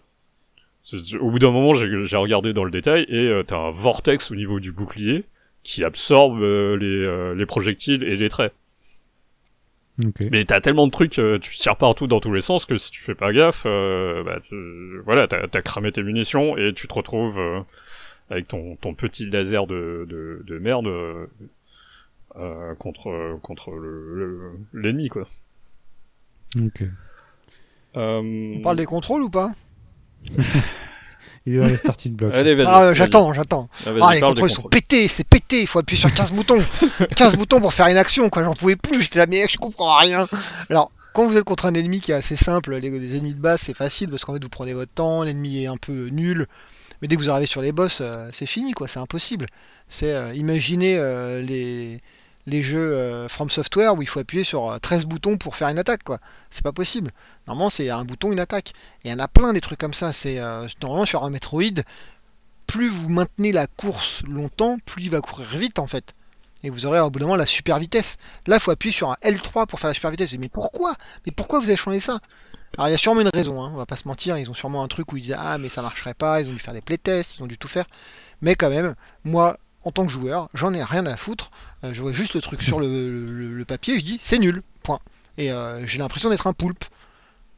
Au 1.19 1.31
bout 1.31 1.39
d'un 1.39 1.49
moment, 1.49 1.73
j'ai 1.73 2.17
regardé 2.17 2.53
dans 2.53 2.63
le 2.63 2.69
détail 2.69 3.07
et 3.09 3.41
t'as 3.47 3.57
un 3.57 3.71
vortex 3.71 4.29
au 4.29 4.35
niveau 4.35 4.59
du 4.59 4.71
bouclier 4.71 5.23
qui 5.63 5.83
absorbe 5.83 6.41
euh, 6.41 6.75
les, 6.77 6.85
euh, 7.05 7.33
les 7.35 7.45
projectiles 7.45 8.03
et 8.03 8.15
les 8.15 8.29
traits. 8.29 8.53
Ok. 10.03 10.21
Mais 10.31 10.43
t'as 10.43 10.59
tellement 10.59 10.87
de 10.87 10.91
trucs, 10.91 11.19
euh, 11.19 11.37
tu 11.37 11.55
tires 11.55 11.77
partout 11.77 12.07
dans 12.07 12.19
tous 12.19 12.33
les 12.33 12.41
sens 12.41 12.65
que 12.65 12.77
si 12.77 12.89
tu 12.91 13.01
fais 13.01 13.13
pas 13.15 13.31
gaffe, 13.31 13.63
euh, 13.67 14.23
bah, 14.23 14.39
tu- 14.41 14.99
voilà, 15.05 15.27
t'as 15.27 15.43
as 15.53 15.61
cramé 15.61 15.91
tes 15.91 16.01
munitions 16.03 16.57
et 16.57 16.73
tu 16.73 16.87
te 16.87 16.93
retrouves 16.93 17.39
euh, 17.39 17.59
avec 18.31 18.47
ton, 18.47 18.75
ton 18.77 18.95
petit 18.95 19.29
laser 19.29 19.67
de, 19.67 20.05
de, 20.09 20.41
de 20.45 20.57
merde 20.57 20.87
euh, 20.87 21.27
euh, 22.37 22.73
contre 22.75 23.37
contre 23.43 23.69
le- 23.71 24.15
le- 24.15 24.51
l'ennemi 24.81 25.09
quoi. 25.09 25.29
Ok. 26.59 26.83
Euh, 27.95 28.53
On 28.57 28.61
parle 28.61 28.77
des 28.77 28.85
contrôles 28.87 29.21
ou 29.21 29.29
pas? 29.29 29.53
Il 31.45 31.55
est 31.55 31.59
dans 31.59 31.67
les 31.67 31.77
starting 31.77 32.13
blocks. 32.13 32.33
Allez, 32.33 32.55
vas-y. 32.55 32.67
Ah, 32.69 32.93
j'attends, 32.93 33.33
j'attends. 33.33 33.67
Ah, 33.85 33.89
Ah, 34.01 34.13
les 34.13 34.21
contrôles 34.21 34.49
ils 34.49 34.53
sont 34.53 34.63
pétés, 34.63 35.07
c'est 35.07 35.25
pété, 35.25 35.61
il 35.61 35.67
faut 35.67 35.79
appuyer 35.79 35.99
sur 35.99 36.13
15 36.13 36.31
boutons. 36.33 36.57
15 37.15 37.35
boutons 37.35 37.59
pour 37.59 37.73
faire 37.73 37.87
une 37.87 37.97
action, 37.97 38.29
quoi, 38.29 38.43
j'en 38.43 38.53
pouvais 38.53 38.75
plus, 38.77 39.01
j'étais 39.01 39.19
là, 39.19 39.25
mais 39.27 39.45
je 39.49 39.57
comprends 39.57 39.97
rien. 39.97 40.27
Alors, 40.69 40.91
quand 41.13 41.27
vous 41.27 41.35
êtes 41.37 41.43
contre 41.43 41.65
un 41.65 41.73
ennemi 41.73 41.99
qui 41.99 42.11
est 42.11 42.15
assez 42.15 42.37
simple, 42.37 42.75
les, 42.75 42.89
les 42.89 43.17
ennemis 43.17 43.33
de 43.33 43.39
base 43.39 43.61
c'est 43.61 43.75
facile 43.75 44.09
parce 44.09 44.25
qu'en 44.25 44.33
fait 44.33 44.43
vous 44.43 44.49
prenez 44.49 44.73
votre 44.73 44.91
temps, 44.91 45.23
l'ennemi 45.23 45.63
est 45.63 45.67
un 45.67 45.77
peu 45.77 46.07
nul, 46.07 46.47
mais 47.01 47.07
dès 47.09 47.17
que 47.17 47.21
vous 47.21 47.29
arrivez 47.29 47.45
sur 47.45 47.61
les 47.61 47.73
boss, 47.73 47.99
euh, 48.01 48.29
c'est 48.31 48.45
fini, 48.45 48.71
quoi, 48.71 48.87
c'est 48.87 48.99
impossible. 48.99 49.47
C'est 49.89 50.13
euh, 50.13 50.33
imaginez 50.33 50.95
euh, 50.97 51.41
les, 51.41 51.99
les 52.45 52.61
jeux 52.61 52.93
euh, 52.93 53.27
From 53.27 53.49
Software 53.49 53.95
où 53.95 54.01
il 54.01 54.07
faut 54.07 54.19
appuyer 54.19 54.43
sur 54.43 54.69
euh, 54.69 54.77
13 54.79 55.05
boutons 55.05 55.37
pour 55.37 55.55
faire 55.55 55.69
une 55.69 55.79
attaque, 55.79 56.03
quoi. 56.03 56.19
C'est 56.49 56.63
pas 56.63 56.71
possible. 56.71 57.11
Normalement, 57.47 57.69
c'est 57.69 57.89
un 57.89 58.03
bouton, 58.05 58.31
une 58.31 58.39
attaque. 58.39 58.73
Et 59.03 59.09
il 59.09 59.11
y 59.11 59.13
en 59.13 59.19
a 59.19 59.27
plein 59.27 59.53
des 59.53 59.61
trucs 59.61 59.79
comme 59.79 59.93
ça. 59.93 60.13
C'est 60.13 60.39
euh, 60.39 60.67
normalement 60.81 61.05
sur 61.05 61.23
un 61.23 61.29
Metroid, 61.29 61.83
plus 62.67 62.89
vous 62.89 63.09
maintenez 63.09 63.51
la 63.51 63.67
course 63.67 64.23
longtemps, 64.27 64.77
plus 64.85 65.03
il 65.03 65.09
va 65.09 65.21
courir 65.21 65.47
vite 65.49 65.79
en 65.79 65.87
fait. 65.87 66.13
Et 66.65 66.69
vous 66.69 66.85
aurez 66.85 66.99
au 66.99 67.09
bout 67.09 67.19
d'un 67.19 67.25
moment 67.25 67.35
la 67.35 67.45
super 67.45 67.77
vitesse. 67.77 68.17
Là, 68.47 68.55
il 68.55 68.61
faut 68.61 68.71
appuyer 68.71 68.93
sur 68.93 69.11
un 69.11 69.17
L3 69.21 69.67
pour 69.67 69.79
faire 69.79 69.89
la 69.89 69.93
super 69.93 70.11
vitesse. 70.11 70.33
Mais 70.37 70.49
pourquoi? 70.49 70.93
Mais 71.25 71.31
pourquoi 71.31 71.59
vous 71.59 71.65
avez 71.65 71.75
changé 71.75 71.99
ça? 71.99 72.19
Alors 72.77 72.87
il 72.87 72.91
y 72.91 72.95
a 72.95 72.97
sûrement 72.97 73.21
une 73.21 73.29
raison, 73.31 73.61
hein, 73.61 73.69
on 73.71 73.77
va 73.77 73.85
pas 73.85 73.97
se 73.97 74.07
mentir. 74.07 74.37
Ils 74.37 74.49
ont 74.49 74.55
sûrement 74.55 74.83
un 74.83 74.87
truc 74.87 75.11
où 75.11 75.17
ils 75.17 75.23
disent 75.23 75.35
ah 75.37 75.57
mais 75.57 75.69
ça 75.69 75.81
marcherait 75.81 76.13
pas. 76.13 76.41
Ils 76.41 76.49
ont 76.49 76.53
dû 76.53 76.59
faire 76.59 76.73
des 76.73 76.81
playtests, 76.81 77.37
ils 77.37 77.43
ont 77.43 77.47
dû 77.47 77.57
tout 77.57 77.67
faire. 77.67 77.85
Mais 78.41 78.55
quand 78.55 78.69
même, 78.69 78.95
moi, 79.23 79.57
en 79.83 79.91
tant 79.91 80.05
que 80.05 80.11
joueur, 80.11 80.49
j'en 80.53 80.73
ai 80.73 80.83
rien 80.83 81.05
à 81.05 81.17
foutre. 81.17 81.51
Euh, 81.83 81.93
je 81.93 82.01
vois 82.01 82.13
juste 82.13 82.33
le 82.35 82.41
truc 82.41 82.61
sur 82.63 82.79
le, 82.79 82.87
le- 82.87 83.53
le 83.53 83.65
papier, 83.65 83.99
je 83.99 84.05
dis 84.05 84.17
c'est 84.21 84.39
nul, 84.39 84.63
point. 84.83 84.99
Et 85.37 85.51
euh, 85.51 85.85
j'ai 85.85 85.99
l'impression 85.99 86.29
d'être 86.29 86.47
un 86.47 86.53
poulpe. 86.53 86.85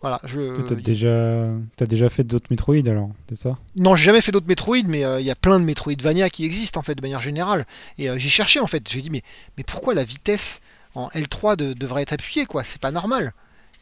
Voilà, 0.02 0.20
je. 0.24 0.62
T'as 0.62 0.76
déjà... 0.76 1.48
T'as 1.78 1.86
déjà 1.88 2.10
fait 2.10 2.24
d'autres 2.24 2.48
Metroid 2.52 2.88
alors, 2.88 3.10
c'est 3.30 3.36
ça? 3.38 3.58
Non, 3.76 3.96
j'ai 3.96 4.06
jamais 4.06 4.22
fait 4.22 4.32
d'autres 4.32 4.48
Metroid, 4.48 4.84
mais 4.86 5.04
euh, 5.04 5.20
il 5.20 5.26
y 5.26 5.32
a 5.32 5.36
plein 5.36 5.60
de 5.60 5.66
Metroidvania 5.66 6.30
qui 6.30 6.46
existent 6.46 6.80
en 6.80 6.84
fait 6.84 6.96
de 6.96 7.02
manière 7.02 7.22
générale. 7.22 7.66
Et 7.98 8.10
euh, 8.10 8.18
j'ai 8.18 8.30
cherché 8.30 8.60
en 8.60 8.68
fait, 8.68 8.88
j'ai 8.90 9.02
dit 9.02 9.10
mais, 9.10 9.24
mais 9.58 9.64
pourquoi 9.64 9.94
la 9.96 10.04
vitesse 10.04 10.62
en 10.94 11.08
L3 11.10 11.56
de- 11.56 11.74
devrait 11.74 12.04
être 12.04 12.14
appuyée 12.14 12.46
quoi? 12.46 12.64
C'est 12.64 12.80
pas 12.82 12.92
normal. 12.92 13.34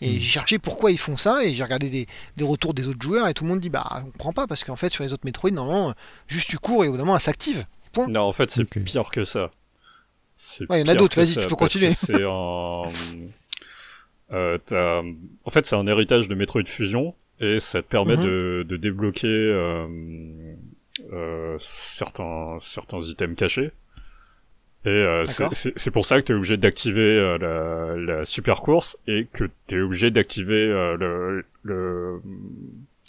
Et 0.01 0.07
Mm. 0.15 0.19
j'ai 0.19 0.27
cherché 0.27 0.59
pourquoi 0.59 0.91
ils 0.91 0.97
font 0.97 1.17
ça 1.17 1.43
et 1.45 1.53
j'ai 1.53 1.63
regardé 1.63 1.89
des, 1.89 2.07
des 2.37 2.43
retours 2.43 2.73
des 2.73 2.87
autres 2.87 3.01
joueurs 3.01 3.27
et 3.27 3.33
tout 3.33 3.43
le 3.43 3.49
monde 3.49 3.59
dit 3.59 3.69
bah 3.69 4.01
on 4.05 4.11
comprend 4.11 4.33
pas 4.33 4.47
parce 4.47 4.63
qu'en 4.63 4.75
fait 4.75 4.91
sur 4.91 5.03
les 5.03 5.13
autres 5.13 5.23
Metroid 5.25 5.51
normalement 5.51 5.93
juste 6.27 6.49
tu 6.49 6.57
cours 6.57 6.83
et 6.83 6.87
au 6.87 6.91
bout 6.91 6.97
d'un 6.97 7.03
moment 7.03 7.15
elle 7.15 7.21
s'active. 7.21 7.65
Non, 8.07 8.21
en 8.21 8.31
fait, 8.31 8.49
c'est 8.51 8.61
Ok. 8.63 8.83
pire 8.83 9.09
que 9.11 9.23
ça. 9.23 9.51
C'est 10.35 10.69
Ouais, 10.69 10.81
il 10.81 10.87
y 10.87 10.89
en 10.89 10.93
a 10.93 10.95
d'autres, 10.97 11.15
vas-y, 11.15 11.35
tu 11.37 11.47
peux 11.47 11.55
continuer. 11.55 11.91
C'est 11.91 12.23
un. 12.23 12.83
euh, 14.31 14.57
t'as- 14.65 15.01
en 15.45 15.49
fait, 15.49 15.65
c'est 15.65 15.75
un 15.75 15.85
héritage 15.87 16.27
de 16.27 16.35
Metroid 16.35 16.63
Fusion 16.65 17.13
et 17.39 17.59
ça 17.59 17.81
te 17.81 17.87
permet 17.87 18.17
Mhm. 18.17 18.23
de, 18.23 18.65
de 18.67 18.75
débloquer 18.77 19.27
euh, 19.27 19.87
euh, 21.11 21.55
certains, 21.59 22.57
certains 22.59 22.99
items 23.01 23.35
cachés. 23.35 23.71
Et 24.85 24.89
euh, 24.89 25.23
c'est- 25.25 25.91
pour 25.91 26.05
ça 26.05 26.19
que 26.19 26.25
tu 26.25 26.31
es 26.33 26.35
obligé 26.35 26.57
d'activer 26.57 26.99
euh, 27.17 27.37
la, 27.37 28.15
la 28.17 28.25
super 28.25 28.61
course 28.61 28.97
et 29.07 29.27
que 29.31 29.45
tu 29.67 29.77
es 29.77 29.81
obligé 29.81 30.11
d'activer 30.11 30.65
euh, 30.67 30.97
le- 30.97 31.45
le 31.63 32.21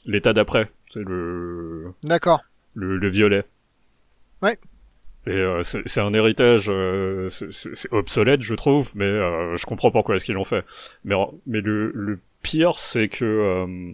l'état 0.07 0.33
d'après. 0.33 0.71
C'est 0.91 1.03
le, 1.03 1.93
D'accord. 2.05 2.45
le, 2.75 2.97
le 2.99 3.09
violet. 3.09 3.43
Ouais. 4.43 4.57
Et 5.27 5.31
euh, 5.31 5.63
c'est 5.63 6.01
un 6.01 6.13
héritage, 6.13 6.67
euh, 6.69 7.29
c'est- 7.29 7.91
obsolète, 7.93 8.43
je 8.43 8.55
trouve, 8.55 8.93
mais 8.95 9.07
euh, 9.07 9.57
je 9.57 9.65
comprends 9.65 9.91
pourquoi 9.91 10.17
est-ce 10.17 10.25
qu'ils 10.27 10.35
l'ont 10.35 10.45
fait. 10.45 10.65
Mais, 11.05 11.15
mais 11.47 11.61
le, 11.63 11.91
le 11.95 12.19
pire, 12.43 12.75
c'est 12.75 13.09
que 13.09 13.25
euh, 13.25 13.93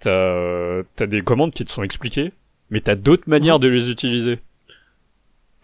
t'as 0.00 0.82
t'as 0.96 1.06
des 1.06 1.22
commandes 1.22 1.52
qui 1.52 1.64
te 1.64 1.70
sont 1.70 1.82
expliquées, 1.82 2.32
mais 2.70 2.80
t'as 2.82 2.94
d'autres 2.94 3.28
manières 3.28 3.58
de 3.58 3.68
les 3.68 3.90
utiliser. 3.90 4.38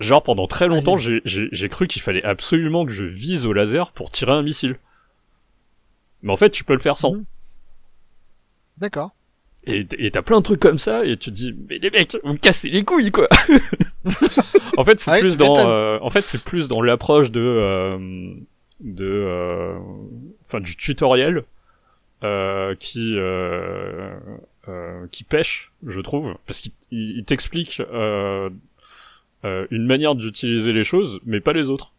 Genre 0.01 0.23
pendant 0.23 0.47
très 0.47 0.67
longtemps, 0.69 0.97
j'ai 0.97 1.69
cru 1.69 1.87
qu'il 1.87 2.03
fallait 2.03 2.25
absolument 2.25 2.85
que 2.87 2.93
je 2.93 3.05
vise 3.05 3.47
au 3.47 3.53
laser 3.53 3.93
pour 3.93 4.11
tirer 4.11 4.33
un 4.33 4.43
missile. 4.43 4.77
Mais 6.23 6.33
en 6.33 6.37
fait, 6.37 6.51
tu 6.51 6.65
peux 6.65 6.73
le 6.75 6.79
faire 6.79 6.99
sans. 6.99 7.13
Mhm. 7.13 7.25
D'accord. 8.79 9.16
Et 9.67 9.87
et 9.99 10.11
t'as 10.13 10.23
plein 10.23 10.39
de 10.39 10.45
trucs 10.45 10.61
comme 10.61 10.79
ça, 10.79 11.05
et 11.05 11.17
tu 11.17 11.31
te 11.31 11.35
dis, 11.35 11.55
mais 11.69 11.79
les 11.79 11.91
mecs, 11.91 12.17
vous 12.23 12.33
me 12.35 12.39
cassez 12.39 12.69
les 12.71 12.85
couilles, 12.85 13.11
quoi. 13.11 13.29
en 14.77 14.85
fait, 14.85 15.01
c'est 15.01 15.11
Ouais, 15.11 15.21
plus 15.21 15.37
dans, 15.37 15.55
euh, 15.59 15.99
en 16.03 16.11
fait, 16.11 16.25
c'est 16.27 16.43
plus 16.45 16.69
dans 16.69 16.81
l'approche 16.83 17.31
de, 17.33 17.41
euh, 17.41 17.99
de, 18.81 19.05
euh, 19.05 19.77
enfin, 20.47 20.61
du 20.61 20.77
tutoriel 20.77 21.43
euh, 22.23 22.75
qui, 22.79 23.15
euh, 23.19 24.15
euh, 24.69 25.07
qui 25.11 25.25
pêche, 25.25 25.73
je 25.87 26.01
trouve, 26.01 26.37
parce 26.47 26.61
qu'il 26.61 26.73
il- 26.93 27.19
il 27.19 27.25
t'explique 27.25 27.83
une 29.45 29.87
manière 29.87 30.15
d'utiliser 30.15 30.73
les 30.73 30.83
choses, 30.85 31.21
mais 31.25 31.41
pas 31.41 31.53
les 31.53 31.69
autres. 31.69 31.93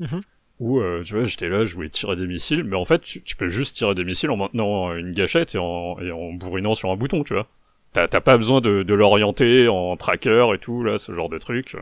Mhm. 0.00 0.20
Ou 0.60 0.80
euh, 0.80 1.02
tu 1.02 1.14
vois, 1.14 1.24
j'étais 1.24 1.48
là, 1.48 1.64
je 1.64 1.74
voulais 1.74 1.90
tirer 1.90 2.16
des 2.16 2.26
missiles, 2.26 2.64
mais 2.64 2.76
en 2.76 2.84
fait, 2.84 3.00
tu, 3.00 3.22
tu 3.22 3.36
peux 3.36 3.48
juste 3.48 3.76
tirer 3.76 3.94
des 3.94 4.04
missiles 4.04 4.30
en 4.30 4.36
maintenant 4.36 4.94
une 4.94 5.12
gâchette 5.12 5.54
et 5.54 5.58
en, 5.58 5.98
et 6.00 6.10
en 6.12 6.32
bourrinant 6.32 6.74
sur 6.74 6.90
un 6.90 6.96
bouton, 6.96 7.24
tu 7.24 7.34
vois. 7.34 7.46
T'as 7.92 8.08
t'as 8.08 8.20
pas 8.20 8.36
besoin 8.38 8.60
de, 8.60 8.82
de 8.82 8.94
l'orienter 8.94 9.68
en 9.68 9.96
tracker 9.96 10.48
et 10.54 10.58
tout, 10.58 10.82
là, 10.84 10.98
ce 10.98 11.12
genre 11.12 11.28
de 11.28 11.38
truc. 11.38 11.76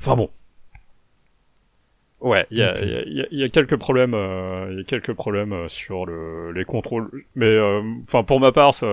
Enfin 0.00 0.16
bon. 0.16 0.30
Ouais, 2.20 2.46
il 2.52 2.58
y 2.58 2.62
a, 2.62 2.70
Ok. 2.70 2.78
il 2.82 3.26
y, 3.32 3.36
y 3.36 3.40
y 3.40 3.42
a 3.42 3.48
quelques 3.48 3.76
problèmes, 3.76 4.14
euh, 4.14 4.68
il 4.70 4.76
y 4.78 4.80
a 4.80 4.84
quelques 4.84 5.12
problèmes 5.12 5.52
euh, 5.52 5.68
sur 5.68 6.06
le, 6.06 6.52
les 6.52 6.64
contrôles. 6.64 7.10
Mais 7.34 7.48
euh, 7.48 7.82
enfin, 8.04 8.22
pour 8.22 8.38
ma 8.38 8.52
part, 8.52 8.74
ça, 8.74 8.86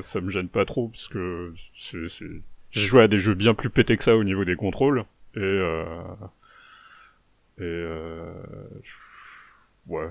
ça 0.00 0.20
me 0.20 0.28
gêne 0.28 0.48
pas 0.48 0.64
trop 0.64 0.88
parce 0.88 1.06
que 1.08 1.54
c'est, 1.78 2.08
c'est... 2.08 2.26
j'ai 2.72 2.80
joué 2.80 3.02
à 3.04 3.08
des 3.08 3.18
jeux 3.18 3.34
bien 3.34 3.54
plus 3.54 3.70
pétés 3.70 3.96
que 3.96 4.02
ça 4.02 4.16
au 4.16 4.24
niveau 4.24 4.44
des 4.44 4.56
contrôles 4.56 5.04
et 5.36 5.40
euh, 5.40 5.84
et 7.58 7.62
euh, 7.62 8.32
ouais. 9.86 10.10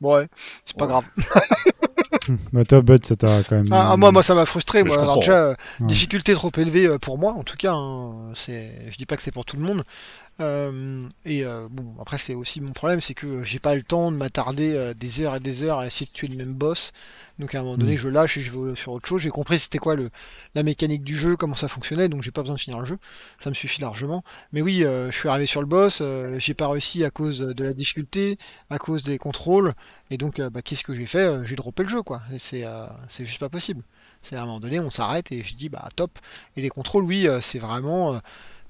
Bon, 0.00 0.14
ouais, 0.16 0.28
c'est 0.64 0.76
pas 0.76 0.86
Ouais. 0.86 0.92
grave. 0.92 1.04
Bah 2.52 2.64
toi, 2.64 2.82
Bud, 2.82 3.04
ça 3.06 3.16
t'a 3.16 3.42
quand 3.44 3.56
même... 3.56 3.72
Ah, 3.72 3.96
moi, 3.96 4.12
moi, 4.12 4.22
ça 4.22 4.34
m'a 4.34 4.46
frustré. 4.46 4.82
Mais 4.82 4.88
Moi, 4.90 5.00
alors 5.00 5.18
déjà, 5.18 5.44
euh, 5.44 5.54
Ouais. 5.80 5.86
difficulté 5.88 6.34
trop 6.34 6.50
élevée 6.56 6.86
euh, 6.86 6.98
pour 6.98 7.18
moi, 7.18 7.32
en 7.32 7.42
tout 7.44 7.56
cas. 7.56 7.72
hein, 7.72 8.32
c'est, 8.34 8.90
je 8.90 8.96
dis 8.96 9.06
pas 9.06 9.16
que 9.16 9.22
c'est 9.22 9.30
pour 9.32 9.44
tout 9.44 9.56
le 9.56 9.62
monde. 9.62 9.84
Euh, 10.40 11.06
et 11.26 11.44
euh, 11.44 11.68
bon, 11.70 11.94
après, 12.00 12.16
c'est 12.16 12.34
aussi 12.34 12.62
mon 12.62 12.72
problème, 12.72 13.00
c'est 13.02 13.12
que 13.12 13.42
j'ai 13.44 13.58
pas 13.58 13.74
le 13.74 13.82
temps 13.82 14.10
de 14.10 14.16
m'attarder 14.16 14.74
euh, 14.74 14.94
des 14.94 15.20
heures 15.20 15.36
et 15.36 15.40
des 15.40 15.62
heures 15.64 15.80
à 15.80 15.86
essayer 15.86 16.06
de 16.06 16.12
tuer 16.12 16.28
le 16.28 16.36
même 16.36 16.54
boss. 16.54 16.92
Donc 17.38 17.54
à 17.54 17.60
un 17.60 17.62
moment 17.62 17.76
donné, 17.76 17.94
Mm. 17.94 17.98
je 17.98 18.08
lâche 18.08 18.36
et 18.38 18.40
je 18.40 18.50
vais 18.50 18.74
sur 18.74 18.92
autre 18.92 19.06
chose. 19.06 19.20
J'ai 19.20 19.28
compris 19.30 19.58
c'était 19.58 19.78
quoi 19.78 19.94
le, 19.96 20.10
la 20.54 20.62
mécanique 20.62 21.02
du 21.04 21.16
jeu, 21.16 21.36
comment 21.36 21.56
ça 21.56 21.68
fonctionnait, 21.68 22.08
donc 22.08 22.22
j'ai 22.22 22.30
pas 22.30 22.40
besoin 22.40 22.54
de 22.56 22.60
finir 22.60 22.78
le 22.78 22.86
jeu. 22.86 22.98
Ça 23.42 23.50
me 23.50 23.54
suffit 23.54 23.80
largement. 23.82 24.24
Mais 24.52 24.62
oui, 24.62 24.82
euh, 24.84 25.10
je 25.10 25.18
suis 25.18 25.28
arrivé 25.28 25.46
sur 25.46 25.60
le 25.60 25.66
boss, 25.66 25.98
euh, 26.00 26.38
j'ai 26.38 26.54
pas 26.54 26.68
réussi 26.68 27.04
à 27.04 27.10
cause 27.10 27.40
de 27.40 27.64
la 27.64 27.72
difficulté, 27.74 28.38
à 28.70 28.78
cause 28.78 29.02
des 29.02 29.18
contrôles. 29.18 29.74
Et 30.10 30.16
donc, 30.16 30.38
euh, 30.40 30.48
bah, 30.50 30.62
qu'est-ce 30.62 30.84
que 30.84 30.94
j'ai 30.94 31.06
fait 31.06 31.18
Euh, 31.26 31.44
J'ai 31.44 31.56
droppé 31.56 31.82
le 31.82 31.88
jeu, 31.88 32.02
quoi. 32.02 32.22
Et 32.32 32.38
c'est, 32.38 32.64
euh, 32.64 32.86
c'est 33.08 33.24
juste 33.26 33.40
pas 33.40 33.48
possible. 33.50 33.82
C'est 34.22 34.36
à 34.36 34.42
un 34.42 34.46
moment 34.46 34.60
donné, 34.60 34.80
on 34.80 34.90
s'arrête 34.90 35.32
et 35.32 35.42
je 35.42 35.54
dis 35.54 35.68
bah 35.70 35.88
top. 35.96 36.18
Et 36.56 36.62
les 36.62 36.68
contrôles, 36.68 37.04
oui, 37.04 37.26
euh, 37.28 37.40
c'est 37.40 37.58
vraiment. 37.58 38.20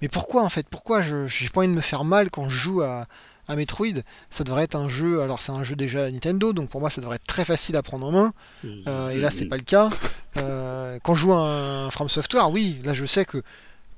Mais 0.02 0.08
pourquoi 0.08 0.42
en 0.42 0.48
fait? 0.48 0.66
Pourquoi 0.68 1.02
je 1.02 1.26
j'ai 1.26 1.48
pas 1.48 1.60
envie 1.60 1.68
de 1.68 1.72
me 1.74 1.80
faire 1.80 2.04
mal 2.04 2.30
quand 2.30 2.48
je 2.48 2.56
joue 2.56 2.80
à, 2.82 3.06
à 3.48 3.56
Metroid? 3.56 4.02
Ça 4.30 4.44
devrait 4.44 4.64
être 4.64 4.76
un 4.76 4.88
jeu. 4.88 5.20
Alors 5.22 5.42
c'est 5.42 5.52
un 5.52 5.64
jeu 5.64 5.76
déjà 5.76 6.10
Nintendo, 6.10 6.52
donc 6.52 6.68
pour 6.70 6.80
moi 6.80 6.90
ça 6.90 7.00
devrait 7.00 7.16
être 7.16 7.26
très 7.26 7.44
facile 7.44 7.76
à 7.76 7.82
prendre 7.82 8.06
en 8.06 8.10
main. 8.12 8.32
Euh, 8.64 9.10
et 9.10 9.18
là 9.18 9.30
c'est 9.30 9.46
pas 9.46 9.56
le 9.56 9.62
cas. 9.62 9.90
Euh, 10.36 10.98
quand 11.02 11.14
je 11.14 11.20
joue 11.20 11.32
à 11.32 11.38
un 11.38 11.90
From 11.90 12.08
Software, 12.08 12.50
oui, 12.50 12.78
là 12.84 12.94
je 12.94 13.04
sais 13.04 13.24
que 13.24 13.42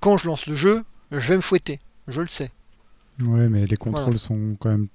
quand 0.00 0.16
je 0.16 0.26
lance 0.26 0.46
le 0.46 0.54
jeu, 0.56 0.82
je 1.10 1.28
vais 1.28 1.36
me 1.36 1.40
fouetter. 1.42 1.78
Je 2.08 2.20
le 2.20 2.28
sais. 2.28 2.50
Ouais, 3.20 3.48
mais 3.48 3.64
les 3.66 3.76
contrôles 3.76 4.18
sont 4.18 4.56
quand 4.58 4.70
même... 4.70 4.88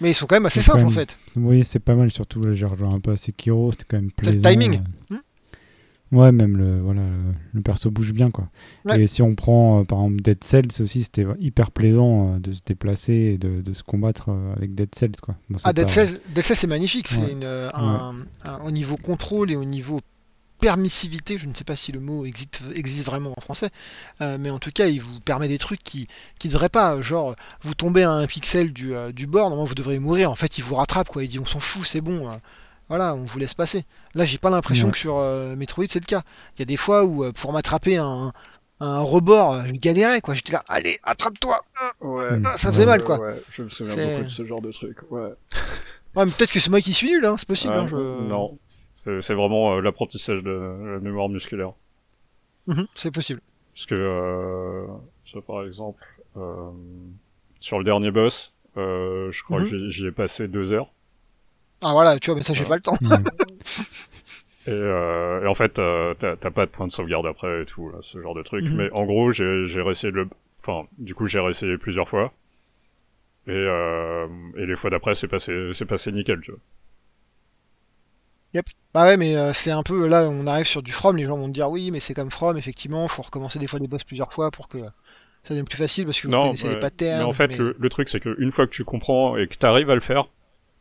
Mais 0.00 0.10
ils 0.10 0.14
sont 0.14 0.26
quand 0.26 0.36
même 0.36 0.46
assez 0.46 0.60
simples 0.60 0.84
en 0.84 0.90
fait. 0.90 1.16
Oui, 1.36 1.64
c'est 1.64 1.78
pas 1.78 1.94
mal, 1.94 2.10
surtout, 2.12 2.42
là, 2.44 2.52
j'ai 2.54 2.66
rejoint 2.66 2.92
un 2.94 3.00
peu 3.00 3.12
à 3.12 3.16
Sekiro, 3.16 3.72
c'était 3.72 3.86
quand 3.88 3.96
même 3.96 4.10
C'est 4.22 4.32
le 4.32 4.40
plaisant. 4.40 4.50
timing. 4.50 4.82
euh. 5.12 5.16
Ouais, 6.14 6.32
même 6.32 6.56
le, 6.56 6.80
voilà, 6.80 7.02
le- 7.52 7.60
perso 7.62 7.90
bouge 7.90 8.12
bien, 8.12 8.30
quoi. 8.30 8.48
Ouais. 8.84 9.02
Et 9.02 9.06
si 9.06 9.20
on 9.22 9.34
prend, 9.34 9.80
euh, 9.80 9.84
par 9.84 9.98
exemple, 10.00 10.22
Dead 10.22 10.42
Cells 10.44 10.68
aussi, 10.80 11.02
c'était 11.02 11.26
hyper 11.40 11.70
plaisant 11.70 12.34
euh, 12.34 12.38
de 12.38 12.52
se 12.52 12.60
déplacer 12.64 13.12
et 13.34 13.38
de, 13.38 13.60
de 13.62 13.72
se 13.72 13.82
combattre 13.82 14.26
euh, 14.30 14.54
avec 14.56 14.74
Dead 14.74 14.94
Cells, 14.94 15.16
quoi. 15.22 15.34
Bon, 15.50 15.58
Ah, 15.64 15.72
Dead 15.72 15.86
pas- 15.86 15.90
Cells, 15.92 16.20
Dead 16.34 16.44
Cells, 16.44 16.56
c'est 16.56 16.66
magnifique. 16.66 17.08
C'est 17.08 17.44
un- 17.44 18.14
un- 18.44 18.60
au 18.64 18.70
niveau 18.70 18.96
contrôle 18.96 19.50
et 19.50 19.56
au 19.56 19.64
niveau 19.64 20.00
permissivité, 20.60 21.36
je 21.36 21.46
ne 21.46 21.54
sais 21.54 21.64
pas 21.64 21.76
si 21.76 21.92
le 21.92 22.00
mot 22.00 22.24
existe, 22.24 22.62
existe 22.74 23.04
vraiment 23.04 23.34
en 23.36 23.40
français, 23.40 23.68
euh, 24.22 24.38
mais 24.40 24.48
en 24.50 24.58
tout 24.58 24.70
cas 24.72 24.86
il 24.86 25.00
vous 25.00 25.20
permet 25.20 25.48
des 25.48 25.58
trucs 25.58 25.82
qui 25.82 26.06
qui 26.38 26.48
devraient 26.48 26.70
pas, 26.70 27.00
genre 27.02 27.34
vous 27.62 27.74
tombez 27.74 28.02
à 28.04 28.10
un 28.12 28.26
pixel 28.26 28.72
du, 28.72 28.94
euh, 28.94 29.12
du 29.12 29.26
bord, 29.26 29.50
normalement 29.50 29.66
vous 29.66 29.74
devriez 29.74 29.98
mourir, 29.98 30.30
en 30.30 30.36
fait 30.36 30.56
il 30.56 30.64
vous 30.64 30.76
rattrape 30.76 31.08
quoi, 31.08 31.22
il 31.24 31.28
dit 31.28 31.38
on 31.38 31.44
s'en 31.44 31.60
fout, 31.60 31.86
c'est 31.86 32.00
bon, 32.00 32.30
voilà, 32.88 33.14
on 33.14 33.24
vous 33.24 33.38
laisse 33.38 33.54
passer. 33.54 33.84
Là 34.14 34.24
j'ai 34.24 34.38
pas 34.38 34.50
l'impression 34.50 34.86
Ouais. 34.86 34.92
que 34.92 34.98
sur 34.98 35.16
euh, 35.18 35.56
Metroid 35.56 35.86
c'est 35.88 36.00
le 36.00 36.06
cas. 36.06 36.22
Il 36.56 36.60
y 36.60 36.62
a 36.62 36.66
des 36.66 36.76
fois 36.76 37.04
où 37.04 37.24
euh, 37.24 37.32
pour 37.32 37.52
m'attraper 37.52 37.96
un, 37.96 38.32
un 38.80 39.00
rebord, 39.00 39.64
je 39.66 39.72
galérais 39.72 40.20
quoi, 40.20 40.34
j'étais 40.34 40.52
là, 40.52 40.62
allez, 40.68 40.98
attrape-toi 41.02 41.60
Ouais. 42.00 42.38
Mm. 42.38 42.46
Ah, 42.46 42.56
Ça 42.56 42.72
faisait 42.72 42.86
mal 42.86 43.02
quoi. 43.04 43.18
Ouais, 43.18 43.42
je 43.48 43.62
me 43.62 43.68
souviens 43.68 43.94
beaucoup 43.96 44.24
de 44.24 44.28
ce 44.28 44.44
genre 44.44 44.60
de 44.62 44.70
truc. 44.72 44.98
Ouais. 45.10 45.30
Ouais, 46.16 46.24
mais 46.26 46.30
peut-être 46.30 46.52
que 46.52 46.60
c'est 46.60 46.70
moi 46.70 46.80
qui 46.80 46.92
suis 46.92 47.08
nul, 47.08 47.26
hein, 47.26 47.34
c'est 47.36 47.48
possible. 47.48 47.72
Ouais, 47.72 47.80
hein, 47.80 47.86
je... 47.88 47.96
Non, 47.96 48.56
c'est 48.94 49.34
vraiment 49.34 49.72
euh, 49.74 49.80
l'apprentissage 49.80 50.44
de 50.44 50.50
la 50.52 51.00
mémoire 51.00 51.28
musculaire. 51.28 51.72
Mhm, 52.68 52.86
c'est 52.94 53.10
possible. 53.10 53.40
Parce 53.74 53.86
que, 53.86 53.96
euh, 53.96 54.86
ça, 55.24 55.40
par 55.44 55.64
exemple, 55.66 56.04
euh, 56.36 56.70
sur 57.58 57.78
le 57.78 57.84
dernier 57.84 58.12
boss, 58.12 58.54
euh, 58.76 59.28
je 59.32 59.42
crois 59.42 59.58
que 59.58 59.64
j'y- 59.64 59.90
j'y 59.90 60.06
ai 60.06 60.12
passé 60.12 60.46
deux 60.46 60.72
heures. 60.72 60.92
Ah 61.84 61.92
voilà, 61.92 62.18
tu 62.18 62.30
vois, 62.30 62.38
mais 62.38 62.42
ça 62.44 62.54
j'ai 62.54 62.64
pas 62.64 62.76
le 62.76 62.80
temps. 62.80 62.96
Et, 64.66 64.70
euh, 64.70 65.42
et 65.44 65.46
en 65.46 65.52
fait, 65.52 65.78
euh, 65.78 66.14
t'as 66.14 66.36
pas 66.36 66.64
de 66.64 66.70
point 66.70 66.86
de 66.86 66.92
sauvegarde 66.92 67.26
après 67.26 67.62
et 67.62 67.64
tout, 67.66 67.90
là, 67.90 67.98
ce 68.00 68.18
genre 68.22 68.34
de 68.34 68.42
truc. 68.42 68.64
Mhm. 68.64 68.76
Mais 68.76 68.90
en 68.92 69.04
gros, 69.04 69.30
j'ai 69.30 69.66
réessayé 69.82 70.10
le... 70.10 70.26
Enfin, 70.62 70.88
du 70.96 71.14
coup, 71.14 71.26
j'ai 71.26 71.38
réessayé 71.38 71.76
plusieurs 71.76 72.08
fois. 72.08 72.32
Et, 73.46 73.50
euh, 73.52 74.26
et 74.56 74.64
les 74.64 74.74
fois 74.74 74.88
d'après, 74.88 75.14
c'est 75.14 75.28
passé, 75.28 75.52
c'est 75.74 75.84
passé 75.84 76.12
nickel, 76.12 76.40
tu 76.40 76.52
vois. 76.52 76.60
Bah 78.94 79.04
ouais, 79.06 79.16
mais 79.16 79.36
euh, 79.36 79.52
c'est 79.52 79.72
un 79.72 79.82
peu 79.82 80.06
là, 80.06 80.28
on 80.30 80.46
arrive 80.46 80.66
sur 80.66 80.80
du 80.80 80.92
From, 80.92 81.16
les 81.16 81.24
gens 81.24 81.36
vont 81.36 81.48
te 81.48 81.52
dire 81.52 81.68
oui, 81.68 81.90
mais 81.90 81.98
c'est 81.98 82.14
comme 82.14 82.30
From, 82.30 82.56
effectivement, 82.56 83.08
faut 83.08 83.22
recommencer 83.22 83.58
des 83.58 83.66
fois 83.66 83.80
les 83.80 83.88
boss 83.88 84.04
plusieurs 84.04 84.32
fois 84.32 84.52
pour 84.52 84.68
que 84.68 84.78
ça 84.78 85.50
devienne 85.50 85.66
plus 85.66 85.76
facile 85.76 86.04
parce 86.04 86.20
que 86.20 86.28
vous 86.28 86.32
Non, 86.32 86.42
connaissez 86.44 86.68
les 86.68 86.74
ouais. 86.74 86.80
patterns. 86.80 87.18
mais 87.18 87.24
en 87.24 87.32
fait, 87.32 87.48
mais- 87.48 87.56
le, 87.58 87.74
le 87.76 87.88
truc, 87.88 88.08
c'est 88.08 88.20
qu'une 88.20 88.52
fois 88.52 88.66
que 88.66 88.72
tu 88.72 88.84
comprends 88.84 89.36
et 89.36 89.48
que 89.48 89.56
t'arrives 89.56 89.90
à 89.90 89.94
le 89.96 90.00
faire, 90.00 90.26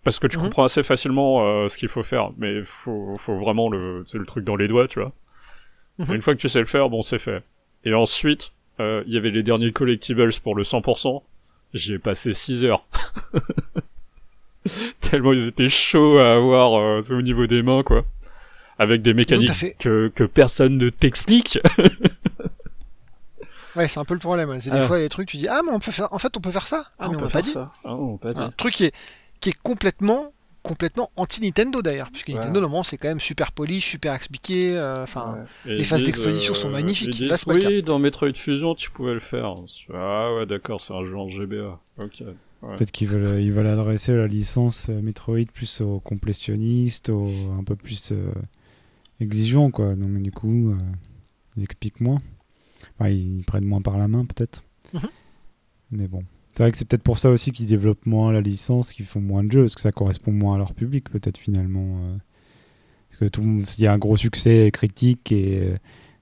parce 0.04 0.20
que 0.20 0.28
tu 0.28 0.38
Mhm. 0.38 0.44
comprends 0.46 0.64
assez 0.66 0.84
facilement 0.84 1.46
euh, 1.46 1.68
ce 1.68 1.78
qu'il 1.78 1.90
faut 1.90 2.04
faire, 2.04 2.32
mais 2.38 2.64
faut, 2.64 3.14
faut 3.18 3.38
vraiment 3.40 3.70
le, 3.70 4.04
c'est 4.08 4.18
le 4.18 4.26
truc 4.26 4.44
dans 4.46 4.56
les 4.56 4.68
doigts, 4.68 4.88
tu 4.88 5.00
vois. 5.00 5.12
Mhm. 6.00 6.16
Une 6.16 6.22
fois 6.22 6.34
que 6.36 6.40
tu 6.40 6.50
sais 6.50 6.60
le 6.60 6.66
faire, 6.66 6.90
bon, 6.90 7.02
c'est 7.02 7.20
fait. 7.20 7.44
Et 7.86 7.94
ensuite, 7.94 8.52
euh, 8.80 9.04
il 9.08 9.14
y 9.14 9.18
avait 9.18 9.30
les 9.30 9.44
derniers 9.44 9.72
collectibles 9.72 10.30
pour 10.44 10.56
le 10.56 10.64
100%. 10.64 11.24
J'y 11.74 11.94
ai 11.94 12.00
passé 12.00 12.34
6 12.34 12.66
heures. 12.66 12.86
Tellement 15.02 15.34
ils 15.34 15.48
étaient 15.48 15.68
chauds 15.68 16.20
à 16.20 16.34
avoir 16.36 16.80
euh, 16.80 17.02
au 17.12 17.22
niveau 17.22 17.48
des 17.48 17.62
mains, 17.64 17.84
quoi. 17.84 18.06
Avec 18.80 19.02
des 19.02 19.14
mécaniques 19.14 19.78
que, 19.78 20.08
que 20.14 20.24
personne 20.24 20.78
ne 20.78 20.90
t'explique. 20.90 21.60
Ouais, 23.76 23.88
c'est 23.88 24.00
un 24.00 24.06
peu 24.06 24.14
le 24.14 24.20
problème. 24.20 24.50
ouais. 24.50 24.60
C'est 24.62 24.70
des 24.70 24.78
Ah. 24.78 24.86
fois 24.88 25.00
les 25.00 25.10
trucs, 25.10 25.28
tu 25.30 25.38
dis 25.38 25.48
ah 25.48 25.62
mais 25.66 25.72
on 25.72 25.80
peut 25.80 25.90
faire, 25.92 26.08
en 26.14 26.20
fait 26.20 26.38
on 26.38 26.40
peut 26.42 26.52
faire 26.52 26.68
ça. 26.68 26.86
Ah, 27.00 27.10
mais 27.10 27.16
on, 27.16 27.22
peut 27.22 27.28
faire 27.28 27.42
pas 27.42 27.48
dit. 27.48 27.52
ça. 27.54 27.72
Ah, 27.84 27.96
on 27.96 28.18
peut 28.18 28.32
pas 28.32 28.44
Un 28.44 28.52
truc 28.52 28.76
qui 28.76 28.86
est 28.86 28.94
qui 29.44 29.50
est 29.50 29.60
complètement 29.62 30.32
complètement 30.62 31.12
anti 31.18 31.42
Nintendo 31.42 31.82
d'ailleurs, 31.82 32.10
puisque 32.10 32.30
Ouais. 32.30 32.36
Nintendo 32.36 32.62
normalement 32.62 32.84
c'est 32.84 32.96
quand 32.98 33.10
même 33.10 33.20
super 33.20 33.52
poli, 33.52 33.82
super 33.82 34.14
expliqué. 34.14 34.78
euh, 34.78 35.04
Enfin, 35.04 35.40
les 35.66 35.84
phases 35.84 36.04
d'exposition 36.04 36.54
sont 36.54 36.70
euh, 36.70 36.72
magnifiques. 36.72 37.10
Ils 37.20 37.28
disent, 37.28 37.44
pas 37.44 37.54
le 37.54 37.68
oui, 37.68 37.82
dans 37.82 38.00
Metroid 38.00 38.32
Fusion, 38.34 38.74
tu 38.74 38.90
pouvais 38.90 39.14
le 39.14 39.20
faire. 39.20 39.56
Ah 39.94 40.34
ouais, 40.34 40.46
d'accord, 40.46 40.80
c'est 40.80 40.94
un 40.94 41.04
jeu 41.04 41.18
en 41.18 41.28
GBA. 41.28 41.78
Ok. 41.98 42.24
Peut-être 42.62 42.92
qu'ils 42.94 43.10
veulent, 43.10 43.42
ils 43.42 43.52
veulent 43.52 43.68
adresser 43.68 44.16
la 44.16 44.26
licence 44.26 44.88
Metroid 44.88 45.44
plus 45.54 45.82
aux 45.82 46.00
complétionnistes, 46.00 47.10
aux 47.10 47.30
un 47.60 47.64
peu 47.66 47.76
plus 47.76 48.14
euh, 48.14 48.32
exigeants, 49.20 49.70
quoi. 49.70 49.96
Donc, 49.96 50.22
du 50.22 50.32
coup, 50.32 50.72
euh, 50.72 50.78
ils 51.58 51.64
expliquent 51.64 52.00
moins. 52.00 52.20
Enfin, 52.98 53.10
ils 53.10 53.44
prennent 53.46 53.66
moins 53.66 53.82
par 53.82 53.98
la 53.98 54.08
main, 54.08 54.24
peut-être. 54.24 54.64
Mhm. 54.94 55.02
Mais 55.92 56.08
bon. 56.08 56.24
C'est 56.54 56.62
vrai 56.64 56.72
que 56.72 56.78
c'est 56.78 56.88
peut-être 56.88 57.02
pour 57.04 57.18
ça 57.18 57.32
aussi 57.32 57.52
qu'ils 57.52 57.66
développent 57.66 58.06
moins 58.06 58.32
la 58.32 58.40
licence, 58.42 58.94
qu'ils 58.94 59.06
font 59.08 59.20
moins 59.20 59.44
de 59.44 59.52
jeux, 59.52 59.62
parce 59.62 59.74
que 59.76 59.82
ça 59.82 59.92
correspond 59.92 60.32
moins 60.32 60.54
à 60.56 60.58
leur 60.60 60.74
public, 60.74 61.10
peut-être, 61.10 61.40
finalement. 61.40 61.98
euh. 62.04 62.18
Parce 63.20 63.32
que 63.32 63.40
il 63.78 63.84
y 63.84 63.88
a 63.88 63.94
un 63.94 63.98
gros 63.98 64.18
succès 64.18 64.70
critique 64.72 65.32
et 65.32 65.60
euh, 65.62 65.76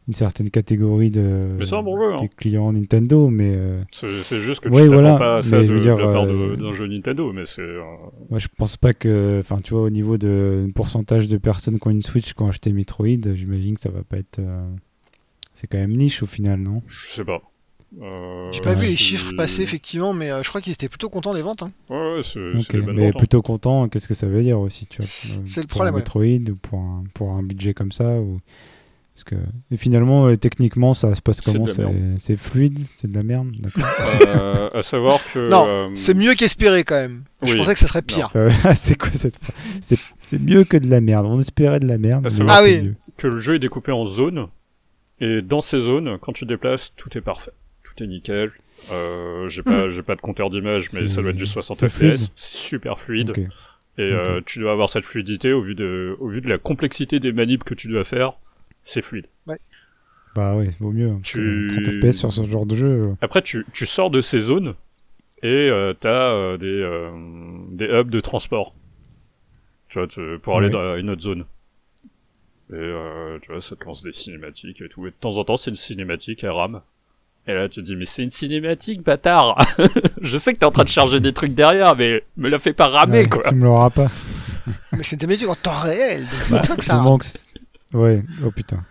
une 0.08 0.14
certaine 0.14 0.50
catégorie 0.50 1.12
de, 1.12 1.40
bon 1.84 1.98
jeu, 1.98 2.14
hein. 2.14 2.16
des 2.22 2.30
clients 2.30 2.72
Nintendo, 2.72 3.30
mais. 3.30 3.54
euh, 3.56 3.84
C'est 3.92 4.40
juste 4.40 4.62
que 4.62 4.70
Ouais, 4.70 4.84
tu 4.84 4.90
t'attends 4.90 5.02
voilà, 5.02 5.18
pas 5.18 5.38
à 5.38 5.42
ça 5.42 5.62
de, 5.62 5.78
dire, 5.78 5.96
de 5.98 6.02
la 6.02 6.12
part 6.14 6.24
euh, 6.26 6.56
d'un 6.56 6.72
jeu 6.72 6.88
Nintendo, 6.88 7.32
mais 7.34 7.46
c'est. 7.46 7.62
euh, 7.62 7.82
Moi, 8.30 8.40
je 8.40 8.48
pense 8.58 8.78
pas 8.78 8.94
que. 8.94 9.38
Enfin, 9.40 9.60
tu 9.62 9.74
vois, 9.74 9.84
au 9.84 9.90
niveau 9.90 10.18
de 10.18 10.70
pourcentage 10.76 11.28
de 11.28 11.38
personnes 11.38 11.78
qui 11.78 11.88
ont 11.88 11.92
une 11.92 12.02
Switch 12.02 12.34
qui 12.34 12.42
ont 12.42 12.48
acheté 12.48 12.72
Metroid, 12.72 13.34
j'imagine 13.36 13.76
que 13.76 13.82
ça 13.82 13.90
va 13.90 14.04
pas 14.04 14.18
être. 14.18 14.40
C'est 15.54 15.68
quand 15.68 15.78
même 15.78 15.96
niche 15.96 16.24
au 16.24 16.28
final, 16.28 16.60
non? 16.60 16.82
Je 16.88 17.08
sais 17.08 17.26
pas. 17.26 17.42
Euh, 18.02 18.50
j'ai 18.52 18.62
pas 18.62 18.74
vu 18.74 18.88
les 18.88 18.96
chiffres 18.96 19.34
passer 19.36 19.64
effectivement, 19.64 20.14
mais 20.14 20.32
euh, 20.32 20.44
je 20.44 20.50
crois 20.50 20.62
qu'ils 20.62 20.72
étaient 20.74 20.88
plutôt 20.88 21.10
contents 21.10 21.34
des 21.34 21.42
ventes. 21.42 21.64
Hein. 21.64 21.72
Ouais, 21.90 22.16
ouais, 22.16 22.24
c'est 22.24 22.40
Ok, 22.40 22.66
c'est 22.68 22.74
des 22.74 22.82
bonnes 22.82 22.96
mais 22.96 23.08
ventes, 23.08 23.16
hein. 23.16 23.20
plutôt 23.20 23.42
content, 23.42 23.90
qu'est-ce 23.90 24.08
que 24.08 24.14
ça 24.14 24.28
veut 24.28 24.44
dire 24.44 24.60
aussi, 24.60 24.88
tu 24.88 25.02
vois 25.02 25.06
euh, 25.08 25.42
C'est 25.46 25.62
le 25.62 25.68
pour 25.68 25.76
problème, 25.76 25.94
un 25.94 25.98
ouais. 25.98 26.02
Metroid 26.02 26.52
ou 26.52 26.56
pour 26.56 26.80
un, 26.80 27.04
pour 27.14 27.32
un 27.32 27.44
budget 27.44 27.74
comme 27.74 27.92
ça 27.92 28.20
ou... 28.20 28.40
Parce 29.14 29.26
que... 29.26 29.36
Et 29.72 29.78
finalement, 29.78 30.28
euh, 30.28 30.38
techniquement, 30.38 30.94
ça 30.94 31.14
se 31.16 31.22
passe 31.22 31.42
comment? 31.42 31.66
C'est 32.18 32.38
fluide 32.38 32.80
C'est 32.96 33.12
de 33.12 33.16
la 33.16 33.24
merde. 33.24 33.52
Euh, 34.34 34.70
à 34.74 34.82
savoir 34.82 35.20
que. 35.34 35.50
Non, 35.50 35.66
euh, 35.68 35.90
C'est 35.96 36.14
mieux 36.14 36.34
qu'espérer 36.36 36.84
quand 36.84 36.96
même. 36.96 37.24
Je 37.44 37.58
pensais 37.58 37.74
que 37.74 37.80
ça 37.80 37.88
serait 37.88 38.02
pire. 38.02 38.32
C'est 38.76 38.98
quoi 38.98 39.10
cette 39.14 39.40
C'est 39.82 40.40
mieux 40.40 40.64
que 40.64 40.78
de 40.78 40.90
la 40.90 41.02
merde. 41.02 41.26
On 41.26 41.40
espérait 41.40 41.80
de 41.80 41.88
la 41.88 41.98
merde. 41.98 42.22
Ah, 42.26 42.30
mais 42.30 42.30
c'est 42.30 42.44
vrai. 42.44 42.54
Ah 42.54 42.62
c'est 42.64 42.80
oui. 42.80 42.88
mieux. 42.88 42.96
que 43.18 43.28
le 43.28 43.38
jeu 43.38 43.56
est 43.56 43.60
découpé 43.60 43.92
en 43.92 44.06
zones, 44.06 44.48
et 45.20 45.42
dans 45.42 45.62
ces 45.62 45.80
zones, 45.80 46.18
quand 46.20 46.32
tu 46.32 46.46
déplaces, 46.46 46.94
tout 46.96 47.16
est 47.18 47.22
parfait. 47.22 47.52
Tout 47.96 48.04
est 48.04 48.08
nickel. 48.08 48.52
Euh, 48.92 49.48
j'ai 49.48 49.64
pas, 49.64 49.90
j'ai 49.90 50.02
pas 50.02 50.16
de 50.16 50.22
compteur 50.22 50.50
d'image, 50.50 50.92
mais 50.94 51.08
ça 51.08 51.22
doit 51.22 51.32
être 51.32 51.36
du 51.38 51.46
60 51.46 51.78
c'est 51.78 51.90
FPS. 51.90 52.32
C'est 52.36 52.58
super 52.58 53.00
fluide. 53.00 53.34
Et 53.98 54.02
euh, 54.04 54.40
tu 54.46 54.60
dois 54.60 54.72
avoir 54.72 54.90
cette 54.90 55.04
fluidité 55.04 55.52
au 55.54 55.62
vu 55.62 55.76
de, 55.76 56.16
au 56.20 56.28
vu 56.30 56.42
de 56.42 56.48
la 56.50 56.58
complexité 56.58 57.20
des 57.20 57.32
manips 57.34 57.64
que 57.64 57.74
tu 57.74 57.88
dois 57.90 58.04
faire. 58.04 58.34
C'est 58.84 59.02
fluide. 59.02 59.28
Bah 60.34 60.56
ouais, 60.56 60.70
vaut 60.80 60.92
mieux. 60.94 61.10
hein, 61.10 61.20
parce 61.22 61.32
Tu- 61.32 61.68
que 61.70 61.82
30 61.82 62.12
FPS 62.14 62.18
sur 62.20 62.32
ce 62.32 62.50
genre 62.50 62.66
de 62.66 62.76
jeu. 62.76 62.88
euh, 62.88 63.14
Après, 63.22 63.42
tu, 63.42 63.66
tu 63.74 63.86
sors 63.86 64.10
de 64.10 64.22
ces 64.22 64.40
zones 64.40 64.76
et 65.44 65.48
euh, 65.70 65.94
t'as 66.00 66.32
euh, 66.34 66.58
des, 66.58 66.66
euh, 66.68 67.12
des 67.72 67.86
hubs 67.88 68.10
de 68.10 68.20
transport. 68.22 68.74
Tu 69.90 70.00
vois, 70.00 70.08
tu- 70.08 70.40
pour 70.42 70.58
aller 70.58 70.68
Ouais. 70.68 70.72
dans 70.72 70.96
une 70.96 71.10
autre 71.10 71.22
zone. 71.22 71.42
Et 72.72 72.76
euh, 72.76 73.38
tu 73.42 73.52
vois, 73.52 73.60
ça 73.60 73.76
te 73.76 73.84
lance 73.84 74.04
des 74.04 74.14
cinématiques 74.14 74.80
et 74.82 74.88
tout. 74.88 75.06
Et 75.06 75.10
de 75.10 75.16
temps 75.20 75.36
en 75.36 75.44
temps, 75.44 75.58
c'est 75.58 75.70
une 75.70 75.76
cinématique, 75.76 76.46
elle 76.46 76.52
rame. 76.52 76.82
Et 77.48 77.54
là, 77.54 77.68
tu 77.68 77.82
te 77.82 77.86
dis, 77.86 77.96
mais 77.96 78.06
c'est 78.06 78.24
une 78.24 78.30
cinématique, 78.30 79.02
bâtard 79.04 79.58
Je 80.22 80.38
sais 80.38 80.54
que 80.54 80.60
t'es 80.60 80.66
en 80.66 80.72
train 80.72 80.84
de 80.84 80.90
charger 80.90 81.20
des 81.20 81.34
trucs 81.34 81.54
derrière, 81.56 81.96
mais 81.96 82.24
me 82.38 82.50
la 82.50 82.60
fais 82.60 82.74
pas 82.74 82.88
ramer, 82.88 83.20
ouais, 83.20 83.26
quoi 83.30 83.44
Tu 83.50 83.56
me 83.56 83.64
l'auras 83.66 83.90
pas. 83.90 84.12
Mais 84.92 85.02
c'était 85.02 85.26
médiocre 85.26 85.54
en 85.54 85.56
temps 85.56 85.80
réel. 85.80 86.22
Donc 86.22 86.32
c'est 86.46 86.52
Bah, 86.52 86.64
ça 86.66 86.76
que 86.76 86.82
tout 86.82 86.86
ça. 86.86 87.02
manque- 87.02 87.26
Ouais, 87.94 88.24
oh 88.46 88.52
putain. 88.52 88.86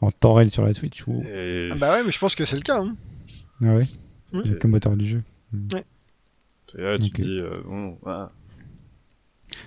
En 0.00 0.10
temps 0.10 0.34
réel 0.34 0.50
sur 0.50 0.64
la 0.64 0.72
Switch. 0.72 1.06
wow. 1.06 1.22
Et 1.22 1.68
Ah 1.70 1.76
bah 1.78 1.92
ouais, 1.92 2.02
mais 2.04 2.10
je 2.10 2.18
pense 2.18 2.34
que 2.34 2.44
c'est 2.44 2.56
le 2.56 2.62
cas. 2.62 2.80
Hein. 2.80 2.96
Ah 3.64 3.74
ouais 3.76 3.86
Hmm. 4.32 4.40
Avec 4.40 4.64
le 4.64 4.68
moteur 4.70 4.96
du 4.96 5.06
jeu. 5.06 5.22
et 6.76 6.80
là, 6.82 6.98
tu 6.98 7.10
te 7.10 7.22
dis, 7.22 7.38
euh, 7.38 7.54
bon, 7.64 7.96
voilà. 8.02 8.32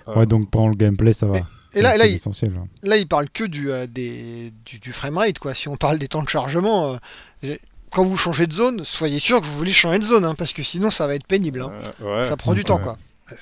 Ouais, 0.06 0.26
donc 0.26 0.50
pendant 0.50 0.68
le 0.68 0.74
gameplay, 0.76 1.14
ça 1.14 1.26
va. 1.26 1.38
Et 1.38 1.42
C'est- 1.70 1.82
là, 1.82 1.92
c'est 1.92 1.98
là, 1.98 2.06
il, 2.06 2.56
hein. 2.58 2.68
là, 2.82 2.96
il 2.98 3.06
parle 3.08 3.30
que 3.30 3.44
du, 3.44 3.70
euh, 3.70 3.86
des, 3.86 4.52
du, 4.66 4.78
du 4.78 4.92
framerate, 4.92 5.38
quoi. 5.38 5.54
Si 5.54 5.68
on 5.68 5.76
parle 5.76 5.98
des 5.98 6.08
temps 6.08 6.22
de 6.22 6.28
chargement, 6.28 6.98
euh, 7.44 7.56
quand 7.90 8.04
vous 8.04 8.16
changez 8.16 8.46
de 8.46 8.52
zone, 8.52 8.84
soyez 8.84 9.18
sûr 9.18 9.40
que 9.40 9.46
vous 9.46 9.56
voulez 9.56 9.72
changer 9.72 9.98
de 9.98 10.04
zone, 10.04 10.24
hein, 10.24 10.34
parce 10.36 10.52
que 10.52 10.62
sinon 10.62 10.90
ça 10.90 11.06
va 11.06 11.14
être 11.14 11.26
pénible. 11.26 11.60
hein. 11.60 11.72
Euh, 12.02 12.18
ouais. 12.18 12.24
ça 12.24 12.36
prend 12.36 12.54
du 12.54 12.64
temps, 12.64 12.78
quoi. 12.78 12.96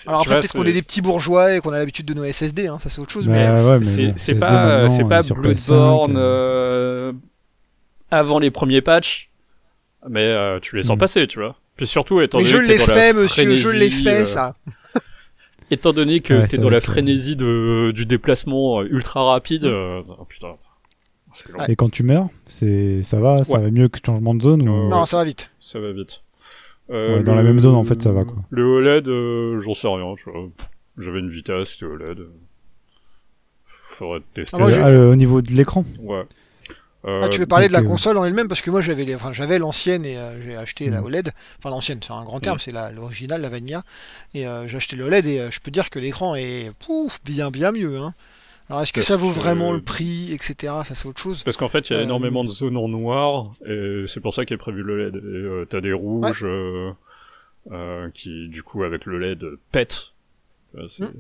Alors 0.09 0.23
après, 0.23 0.39
peut-être 0.41 0.53
qu'on 0.53 0.65
est 0.65 0.73
des 0.73 0.83
petits 0.83 1.01
bourgeois 1.01 1.55
et 1.55 1.61
qu'on 1.61 1.73
a 1.73 1.79
l'habitude 1.79 2.07
de 2.07 2.15
nos 2.15 2.25
SSD, 2.25 2.67
hein, 2.67 2.79
ça 2.81 2.91
c'est 2.91 3.01
autre 3.01 3.13
chose. 3.13 3.27
Bah, 3.29 3.33
mais... 3.33 3.61
ouais, 3.65 3.79
mais 3.79 4.13
c'est 4.17 4.35
pas, 4.35 4.89
c'est 4.89 5.05
pas 5.05 5.19
euh, 5.21 5.23
sur 5.23 5.37
Bloodborne 5.37 6.13
PS5, 6.15 6.17
euh, 6.19 6.21
euh, 6.21 7.13
avant 8.11 8.41
les 8.41 8.51
premiers 8.51 8.81
patchs, 8.81 9.31
mais 10.09 10.25
euh, 10.25 10.59
tu 10.61 10.75
les 10.77 10.83
sens 10.83 10.97
Mm. 10.97 11.01
passer, 11.01 11.27
tu 11.29 11.39
vois. 11.39 11.55
Puis 11.77 11.87
surtout, 11.87 12.21
étant 12.21 12.39
Mais 12.39 12.45
donné 12.45 12.57
je 12.57 12.63
que 12.63 12.67
t'es 12.67 12.73
l'ai 12.73 12.79
dans 12.87 12.95
la 12.95 13.01
fait, 13.01 13.13
monsieur, 13.13 13.57
je 13.57 13.69
l'ai 13.69 13.91
fait, 13.91 14.27
ça. 14.27 14.57
Étant 15.71 15.93
donné 15.93 16.21
que 16.21 16.35
Ouais, 16.35 16.47
t'es 16.49 16.59
dans 16.59 16.71
la 16.71 16.81
frénésie 16.81 17.37
de, 17.37 17.91
du 17.95 18.07
déplacement 18.07 18.83
ultra 18.83 19.23
rapide, 19.25 19.67
oh 19.67 20.25
putain. 20.29 20.57
Et 21.69 21.77
quand 21.77 21.91
tu 21.91 22.03
meurs, 22.03 22.29
c'est 22.47 23.03
ça 23.03 23.21
va, 23.21 23.45
ça 23.45 23.59
Ouais. 23.59 23.65
va 23.65 23.71
mieux 23.71 23.89
que 23.89 23.99
le 24.03 24.07
changement 24.07 24.35
de 24.35 24.43
zone 24.43 24.69
ou... 24.69 24.89
Non, 24.89 25.05
ça 25.05 25.17
va 25.19 25.25
vite. 25.25 25.51
Ça 25.61 25.79
va 25.81 25.93
vite. 25.93 26.23
Euh, 26.91 27.17
Ouais, 27.19 27.23
dans 27.25 27.35
la 27.35 27.43
même 27.43 27.59
zone, 27.59 27.75
en 27.75 27.85
fait, 27.85 28.01
ça 28.03 28.13
va, 28.13 28.25
quoi. 28.25 28.37
Le 28.51 28.63
OLED, 28.65 29.09
euh, 29.09 29.59
j'en 29.59 29.75
sais 29.75 29.89
rien, 29.89 30.15
tu 30.17 30.31
J'avais 30.99 31.19
une 31.19 31.31
Vita, 31.31 31.65
c'était 31.65 31.87
OLED. 31.87 32.27
Faudrait 33.65 34.21
tester. 34.35 34.57
Ah, 34.61 34.61
moi, 34.61 34.71
Ah, 34.83 34.91
le- 34.91 35.09
au 35.09 35.17
niveau 35.17 35.43
de 35.43 35.51
l'écran 35.53 35.85
Ouais. 36.01 36.23
Ah, 37.09 37.29
tu 37.29 37.37
Euh, 37.37 37.41
veux 37.41 37.47
parler 37.47 37.69
de 37.69 37.73
la 37.73 37.81
euh, 37.81 37.85
console 37.85 38.17
en 38.19 38.25
elle-même? 38.25 38.49
Parce 38.49 38.61
que 38.63 38.71
moi 38.71 38.81
j'avais 38.81 39.05
les... 39.05 39.15
enfin, 39.15 39.33
j'avais 39.33 39.59
l'ancienne 39.59 40.05
et 40.05 40.17
euh, 40.19 40.43
j'ai 40.43 40.57
acheté 40.57 40.91
la 40.91 41.01
Mm. 41.01 41.05
OLED. 41.05 41.33
Enfin 41.59 41.71
l'ancienne, 41.71 42.01
c'est 42.05 42.13
un 42.13 42.25
grand 42.25 42.41
terme, 42.41 42.57
Mm. 42.57 42.61
c'est 42.61 42.73
la- 42.73 42.91
l'original, 42.91 43.41
la 43.41 43.49
Vanilla. 43.49 43.85
Et 44.35 44.47
euh, 44.47 44.67
j'ai 44.67 44.77
acheté 44.79 44.97
le 44.97 45.05
OLED 45.05 45.27
et 45.27 45.39
euh, 45.41 45.51
je 45.53 45.61
peux 45.61 45.71
dire 45.71 45.89
que 45.89 46.01
l'écran 46.01 46.35
est 46.35 46.73
pouf, 46.81 47.21
bien 47.25 47.51
bien 47.53 47.71
mieux. 47.71 47.97
Hein. 47.97 48.13
Alors 48.69 48.83
est-ce 48.83 48.93
que 48.93 49.01
Parce 49.01 49.09
ça 49.09 49.17
vaut 49.17 49.29
que- 49.31 49.35
vraiment 49.39 49.73
le 49.73 49.81
prix, 49.81 50.33
etc. 50.33 50.55
Ça 50.85 50.95
c'est 50.95 51.07
autre 51.07 51.21
chose. 51.21 51.43
Parce 51.45 51.57
qu'en 51.57 51.69
fait, 51.69 51.89
il 51.91 51.93
y 51.93 51.97
a 51.97 52.01
Euh, 52.01 52.05
énormément 52.05 52.43
de 52.45 52.49
zones 52.49 52.77
en 52.77 52.89
noir, 52.89 53.51
et 53.67 54.05
c'est 54.07 54.21
pour 54.21 54.35
ça 54.35 54.45
qu'est 54.45 54.57
prévu 54.57 54.83
le 54.83 54.99
LED. 54.99 55.17
Et, 55.17 55.19
euh, 55.21 55.65
T'as 55.71 55.81
des 55.81 55.93
rouges 55.93 56.45
euh, 56.45 56.91
euh, 57.71 58.11
qui, 58.11 58.49
du 58.49 58.63
coup, 58.63 58.83
avec 58.83 59.07
le 59.07 59.19
LED, 59.19 59.45
pètent. 59.73 60.13
Euh, 60.77 60.89
c'est- 60.89 61.05
Mm. 61.05 61.13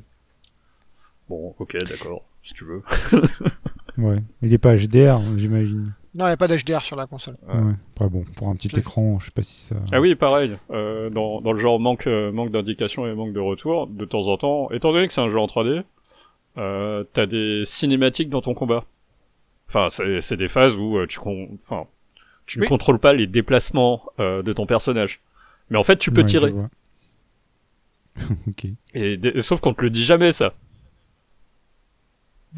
Bon, 1.28 1.54
ok, 1.58 1.76
d'accord, 1.88 2.24
si 2.42 2.54
tu 2.54 2.64
veux. 2.64 2.82
Ouais. 3.98 4.18
Il 4.42 4.52
est 4.52 4.58
pas 4.58 4.76
HDR, 4.76 5.20
j'imagine. 5.38 5.94
Non, 6.14 6.26
il 6.26 6.28
n'y 6.28 6.32
a 6.34 6.36
pas 6.36 6.48
d'HDR 6.48 6.82
sur 6.84 6.96
la 6.96 7.06
console. 7.06 7.36
Ouais. 7.48 7.54
Ouais. 7.58 7.72
Après, 7.94 8.10
bon, 8.10 8.24
pour 8.36 8.48
un 8.48 8.54
petit 8.54 8.68
écran, 8.78 9.18
je 9.20 9.24
sais 9.26 9.30
pas 9.30 9.42
si 9.42 9.56
ça. 9.68 9.76
Ah 9.90 10.02
oui, 10.02 10.14
pareil. 10.14 10.54
Euh, 10.70 11.08
dans, 11.08 11.40
dans 11.40 11.52
le 11.52 11.58
genre 11.58 11.80
manque, 11.80 12.04
manque 12.06 12.50
d'indication 12.50 13.06
et 13.06 13.14
manque 13.14 13.32
de 13.32 13.40
retour, 13.40 13.86
de 13.86 14.04
temps 14.04 14.26
en 14.28 14.36
temps, 14.36 14.70
étant 14.70 14.92
donné 14.92 15.06
que 15.06 15.14
c'est 15.14 15.22
un 15.22 15.28
jeu 15.28 15.38
en 15.38 15.46
3D, 15.46 15.82
euh, 16.58 17.04
t'as 17.12 17.26
des 17.26 17.64
cinématiques 17.64 18.28
dans 18.30 18.40
ton 18.42 18.54
combat. 18.54 18.84
Enfin, 19.68 19.88
c'est 20.20 20.36
des 20.36 20.48
phases 20.48 20.76
où 20.76 20.96
euh, 20.98 21.06
tu, 21.06 21.18
enfin, 21.60 21.86
tu 22.46 22.60
ne 22.60 22.66
contrôles 22.66 22.98
pas 23.00 23.12
les 23.12 23.26
déplacements 23.26 24.04
euh, 24.20 24.42
de 24.42 24.52
ton 24.52 24.66
personnage. 24.66 25.20
Mais 25.70 25.78
en 25.78 25.82
fait, 25.82 25.96
tu 25.96 26.10
peux 26.12 26.20
Ouais, 26.20 26.26
tirer. 26.26 26.50
vois. 26.52 26.68
ok. 28.48 28.66
Et, 28.94 29.18
sauf 29.40 29.60
qu'on 29.60 29.74
te 29.74 29.82
le 29.82 29.90
dit 29.90 30.04
jamais 30.04 30.32
ça. 30.32 30.54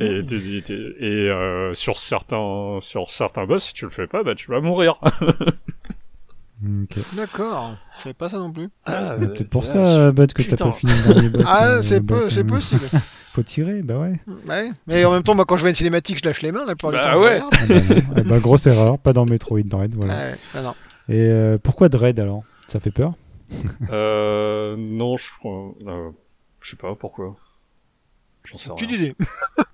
Et, 0.01 0.23
Mm. 0.23 0.27
t'es- 0.27 0.95
et 1.01 1.29
euh, 1.29 1.75
sur 1.75 1.99
certains 1.99 2.79
sur 2.83 3.11
certains 3.11 3.47
boss, 3.47 3.65
si 3.65 3.75
tu 3.75 3.85
le 3.85 3.91
fais 3.91 4.07
pas, 4.07 4.23
bah 4.23 4.35
tu 4.37 4.49
vas 4.51 4.61
mourir. 4.61 5.01
D'accord. 7.15 7.77
Je 7.99 8.03
savais 8.05 8.15
pas 8.15 8.29
ça 8.31 8.39
non 8.39 8.53
plus. 8.53 8.69
Ah, 8.85 9.17
Ouais, 9.17 9.29
Peut-être 9.29 9.51
pour 9.51 9.65
ça, 9.65 10.11
Bud, 10.13 10.33
que 10.33 10.43
t'as 10.43 10.57
pas 10.57 10.73
fini 10.73 10.93
le 11.07 11.15
dernier 11.15 11.29
boss. 11.29 11.45
Ah, 11.47 11.83
c'est 11.83 11.97
euh, 11.97 12.01
bah, 12.01 12.17
possible. 12.21 12.81
Faut 13.33 13.43
tirer, 13.43 13.83
bah 13.83 13.99
ouais. 13.99 14.21
ouais. 14.49 14.71
Mais 14.87 15.05
en 15.05 15.13
même 15.13 15.23
temps, 15.23 15.35
moi, 15.37 15.45
quand 15.45 15.57
je 15.57 15.61
vois 15.61 15.69
une 15.71 15.77
cinématique, 15.77 16.19
je 16.23 16.29
lâche 16.29 16.43
les 16.43 16.51
mains. 16.51 16.65
La 16.67 16.75
plupart 16.75 16.91
Bah 16.93 16.99
du 16.99 17.05
temps, 17.05 17.17
je 17.19 17.23
ouais. 17.23 17.41
Ah 17.43 17.67
bah. 17.69 18.13
Eh 18.17 18.23
bah, 18.23 18.39
grosse 18.41 18.67
erreur, 18.67 18.99
pas 18.99 19.13
dans 19.13 19.27
Metroid 19.27 19.61
Dread, 19.63 19.95
voilà. 19.95 20.15
Ouais, 20.31 20.37
ah 20.55 20.63
non. 20.63 20.75
Et 21.09 21.21
euh, 21.31 21.59
pourquoi 21.63 21.89
Dread 21.89 22.19
alors? 22.19 22.43
Ça 22.67 22.81
fait 22.81 22.91
peur? 22.91 23.15
Euh, 23.91 24.77
non, 24.77 25.17
je 25.17 25.25
crois. 25.39 25.73
euh, 25.87 26.11
je 26.61 26.71
sais 26.71 26.77
pas 26.77 26.95
pourquoi? 26.97 27.37
J'en 28.45 28.59
sais 28.59 28.71
Aucune 28.71 28.89
rien. 28.89 28.97
idée. 28.99 29.15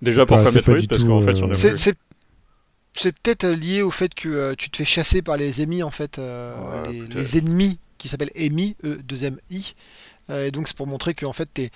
Déjà 0.02 0.26
pas- 0.26 0.44
c'est 0.46 0.62
pas 0.62 0.72
Metroid 0.74 0.86
Parce 0.88 1.04
qu'en 1.04 1.20
fait, 1.20 1.30
euh, 1.32 1.34
j'en 1.36 1.50
ai 1.50 1.76
C'est-. 1.76 1.96
C'est 2.96 3.12
peut-être 3.18 3.46
lié 3.46 3.82
au 3.82 3.90
fait 3.90 4.14
que 4.14 4.28
euh, 4.28 4.54
tu 4.56 4.70
te 4.70 4.76
fais 4.78 4.84
chasser 4.84 5.20
par 5.22 5.36
les 5.36 5.62
ennemis 5.62 5.82
en 5.82 5.90
fait, 5.90 6.18
euh, 6.18 6.54
Ouais, 6.86 7.06
les, 7.14 7.38
ennemis 7.38 7.78
qui 7.98 8.08
s'appellent 8.08 8.30
EMI, 8.34 8.76
E 8.84 9.00
2 9.02 9.24
M 9.24 9.38
I. 9.50 9.74
Euh, 10.30 10.46
et 10.46 10.50
donc 10.50 10.68
c'est 10.68 10.76
pour 10.76 10.86
montrer 10.86 11.12
que 11.12 11.26
en 11.26 11.34
fait 11.34 11.48
t'es 11.52 11.70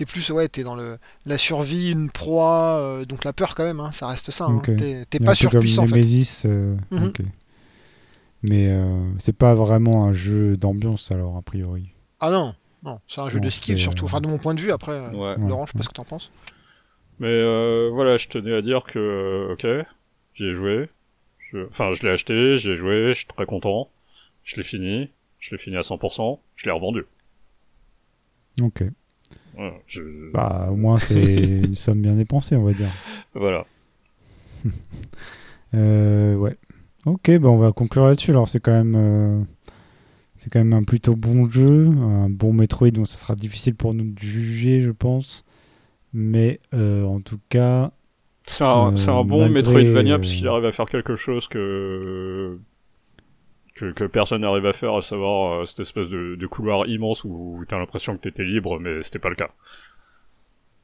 es 0.00 0.06
plus 0.06 0.28
ouais 0.30 0.48
t'es 0.48 0.64
dans 0.64 0.74
le 0.74 0.98
la 1.24 1.38
survie, 1.38 1.92
une 1.92 2.10
proie, 2.10 2.78
euh, 2.80 3.04
donc 3.04 3.24
la 3.24 3.32
peur 3.32 3.54
quand 3.54 3.64
même, 3.64 3.78
hein, 3.80 3.92
ça 3.92 4.08
reste 4.08 4.30
ça. 4.32 4.46
hein. 4.46 4.56
Ok. 4.56 4.70
T'es 4.76 5.20
pas 5.20 5.34
surpuissant 5.34 5.84
en 5.84 5.86
fait. 5.86 6.02
Euh, 6.46 6.76
Mhm. 6.90 7.06
ok. 7.08 7.20
Mais 8.42 8.68
euh, 8.68 9.08
c'est 9.18 9.36
pas 9.36 9.54
vraiment 9.54 10.04
un 10.04 10.12
jeu 10.12 10.56
d'ambiance 10.56 11.12
alors, 11.12 11.36
a 11.36 11.42
priori. 11.42 11.90
Ah 12.18 12.30
non, 12.30 12.54
non, 12.82 12.98
c'est 13.06 13.20
un 13.20 13.28
jeu 13.28 13.38
Non, 13.38 13.44
de 13.46 13.50
skill 13.50 13.76
c'est, 13.78 13.82
surtout. 13.84 14.04
euh, 14.04 14.08
Enfin 14.08 14.20
de 14.20 14.26
mon 14.26 14.38
point 14.38 14.54
de 14.54 14.60
vue 14.60 14.72
après. 14.72 14.92
euh, 14.92 15.10
Ouais. 15.12 15.36
Laurent, 15.48 15.66
je 15.66 15.72
sais 15.72 15.74
pas 15.74 15.78
ouais. 15.78 15.84
ce 15.84 15.88
que 15.88 15.94
t'en 15.94 16.04
penses. 16.04 16.30
Mais 17.20 17.28
euh, 17.28 17.90
voilà, 17.92 18.16
je 18.16 18.28
tenais 18.28 18.54
à 18.54 18.62
dire 18.62 18.84
que, 18.84 18.98
euh, 18.98 19.52
ok, 19.52 19.86
j'y 20.34 20.46
ai 20.46 20.52
joué. 20.52 20.88
Je- 21.38 21.66
Enfin, 21.68 21.92
je 21.92 22.02
l'ai 22.02 22.10
acheté, 22.12 22.56
j'y 22.56 22.70
ai 22.70 22.74
joué, 22.74 23.08
je 23.08 23.12
suis 23.18 23.26
très 23.26 23.46
content. 23.46 23.90
Je 24.44 24.56
l'ai 24.56 24.62
fini, 24.62 25.10
je 25.38 25.50
l'ai 25.50 25.58
fini 25.58 25.76
à 25.76 25.82
100%, 25.82 26.40
je 26.56 26.64
l'ai 26.66 26.72
revendu. 26.72 27.04
Ok. 28.60 28.84
Voilà, 29.54 29.74
je- 29.86 30.32
Bah, 30.32 30.68
au 30.70 30.76
moins, 30.76 30.98
c'est 30.98 31.14
une 31.64 31.74
somme 31.74 32.00
bien 32.02 32.14
dépensée, 32.14 32.56
on 32.56 32.64
va 32.64 32.72
dire. 32.72 32.90
voilà. 33.34 33.66
Euh, 35.74 36.34
ouais. 36.36 36.56
Ok, 37.06 37.30
bah 37.38 37.48
on 37.48 37.56
va 37.56 37.72
conclure 37.72 38.06
là-dessus. 38.06 38.30
Alors, 38.30 38.48
c'est 38.48 38.60
quand 38.60 38.72
même. 38.72 38.94
euh, 38.94 39.42
C'est 40.36 40.50
quand 40.52 40.58
même 40.58 40.72
un 40.74 40.82
plutôt 40.82 41.14
bon 41.16 41.48
jeu, 41.48 41.86
un 41.88 42.28
bon 42.28 42.52
Metroid, 42.52 42.90
donc 42.90 43.06
ça 43.06 43.16
sera 43.16 43.34
difficile 43.36 43.74
pour 43.76 43.94
nous 43.94 44.10
de 44.12 44.18
juger, 44.18 44.80
je 44.80 44.90
pense. 44.90 45.44
Mais 46.12 46.60
euh, 46.74 47.04
en 47.04 47.20
tout 47.20 47.38
cas, 47.48 47.92
C'est 48.46 48.64
un, 48.64 48.92
Euh, 48.92 48.96
c'est 48.96 49.10
un 49.10 49.24
bon 49.24 49.48
malgré, 49.48 49.48
Metroidvania 49.48 50.14
euh, 50.14 50.18
parce 50.18 50.34
qu'il 50.34 50.46
arrive 50.48 50.64
à 50.64 50.72
faire 50.72 50.88
quelque 50.88 51.16
chose 51.16 51.48
que 51.48 52.58
que, 53.74 53.92
que 53.92 54.04
personne 54.04 54.42
n'arrive 54.42 54.66
à 54.66 54.72
faire, 54.72 54.94
à 54.94 55.02
savoir 55.02 55.60
euh, 55.62 55.64
cette 55.64 55.80
espèce 55.80 56.08
de, 56.10 56.36
de 56.36 56.46
couloir 56.46 56.86
immense 56.88 57.24
où 57.24 57.64
t'as 57.68 57.78
l'impression 57.78 58.16
que 58.16 58.22
t'étais 58.22 58.44
libre, 58.44 58.78
mais 58.78 59.02
c'était 59.02 59.18
pas 59.18 59.30
le 59.30 59.34
cas. 59.36 59.50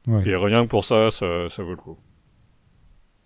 ouais, 0.07 0.25
Et 0.25 0.37
rien 0.37 0.65
que 0.65 0.69
pour 0.71 0.85
ça, 0.85 1.11
ça, 1.11 1.49
ça 1.49 1.63
vaut 1.65 1.71
le 1.71 1.77
coup. 1.77 1.99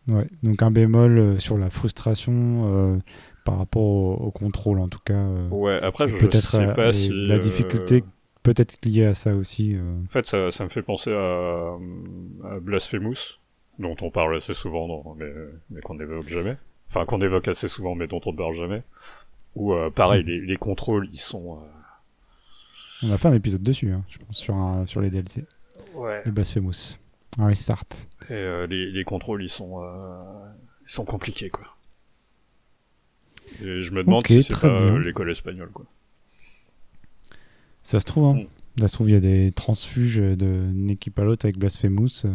ouais. 0.09 0.29
donc 0.43 0.63
un 0.63 0.71
bémol 0.71 1.39
sur 1.41 1.59
la 1.59 1.71
frustration 1.71 2.63
euh, 2.95 2.99
par 3.45 3.59
rapport 3.59 3.83
au, 3.83 4.15
au 4.15 4.31
contrôle, 4.31 4.81
en 4.81 4.89
tout 4.89 5.01
cas. 5.05 5.27
Ouais, 5.51 5.79
après, 5.83 6.09
je, 6.09 6.17
je 6.17 6.31
sais 6.41 6.69
pas 6.69 6.93
si... 6.93 7.13
la 7.13 7.39
difficulté 7.39 8.05
peut-être 8.43 8.85
liée 8.85 9.05
à 9.07 9.15
ça 9.15 9.35
aussi. 9.37 9.77
En 9.79 10.09
fait, 10.11 10.27
ça, 10.27 10.51
ça 10.51 10.65
me 10.65 10.69
fait 10.69 10.83
penser 10.83 11.13
à, 11.13 11.75
à 12.45 12.61
Blasphemous, 12.61 13.41
dont 13.79 13.97
on 14.01 14.11
parle 14.11 14.37
assez 14.37 14.55
souvent, 14.55 15.15
mais, 15.19 15.31
mais 15.71 15.81
qu'on 15.81 15.95
n'évoque 15.95 16.29
jamais. 16.29 16.57
Enfin, 16.89 17.05
qu'on 17.07 17.21
évoque 17.21 17.49
assez 17.49 17.69
souvent, 17.69 17.95
mais 17.95 18.07
dont 18.07 18.21
on 18.27 18.33
ne 18.33 18.37
parle 18.37 18.55
jamais. 18.55 18.83
Où, 19.55 19.73
euh, 19.73 19.91
pareil, 19.91 20.23
les, 20.25 20.41
les 20.41 20.57
contrôles, 20.57 21.09
ils 21.13 21.21
sont... 21.21 21.59
euh, 21.59 23.07
On 23.09 23.13
a 23.13 23.19
fait 23.19 23.29
un 23.29 23.35
épisode 23.35 23.63
dessus, 23.63 23.91
hein, 23.93 24.05
je 24.09 24.19
pense, 24.19 24.37
sur, 24.39 24.55
un- 24.55 24.87
sur 24.87 25.01
les 25.01 25.11
DLC 25.11 25.45
Ouais. 25.95 26.23
de 26.25 26.31
Blasphemous. 26.31 26.99
Un 27.39 27.47
restart. 27.47 27.85
Et 28.29 28.33
euh, 28.35 28.67
les, 28.67 28.91
les 28.91 29.05
contrôles, 29.05 29.43
ils 29.43 29.49
sont, 29.51 29.83
euh, 29.83 30.23
ils 30.85 30.91
sont 30.91 31.05
compliqués, 31.05 31.49
quoi. 31.51 31.65
Et 33.63 33.81
je 33.83 33.93
me 33.93 34.05
demande 34.05 34.27
si 34.27 34.43
c'est 34.43 34.53
très 34.53 34.69
pas 34.69 34.99
l'école 34.99 35.31
espagnole, 35.31 35.71
quoi. 35.71 35.85
Ça 37.85 38.01
se 38.01 38.05
trouve, 38.07 38.25
hein. 38.27 38.35
Mm. 38.43 38.47
Ça 38.79 38.89
se 38.89 38.95
trouve, 38.95 39.11
il 39.11 39.13
y 39.13 39.17
a 39.17 39.21
des 39.21 39.53
transfuges 39.53 40.17
d'une 40.19 40.91
équipe 40.91 41.19
à 41.19 41.25
l'autre 41.25 41.45
avec 41.47 41.59
Blasphemous. 41.59 42.25
euh. 42.25 42.31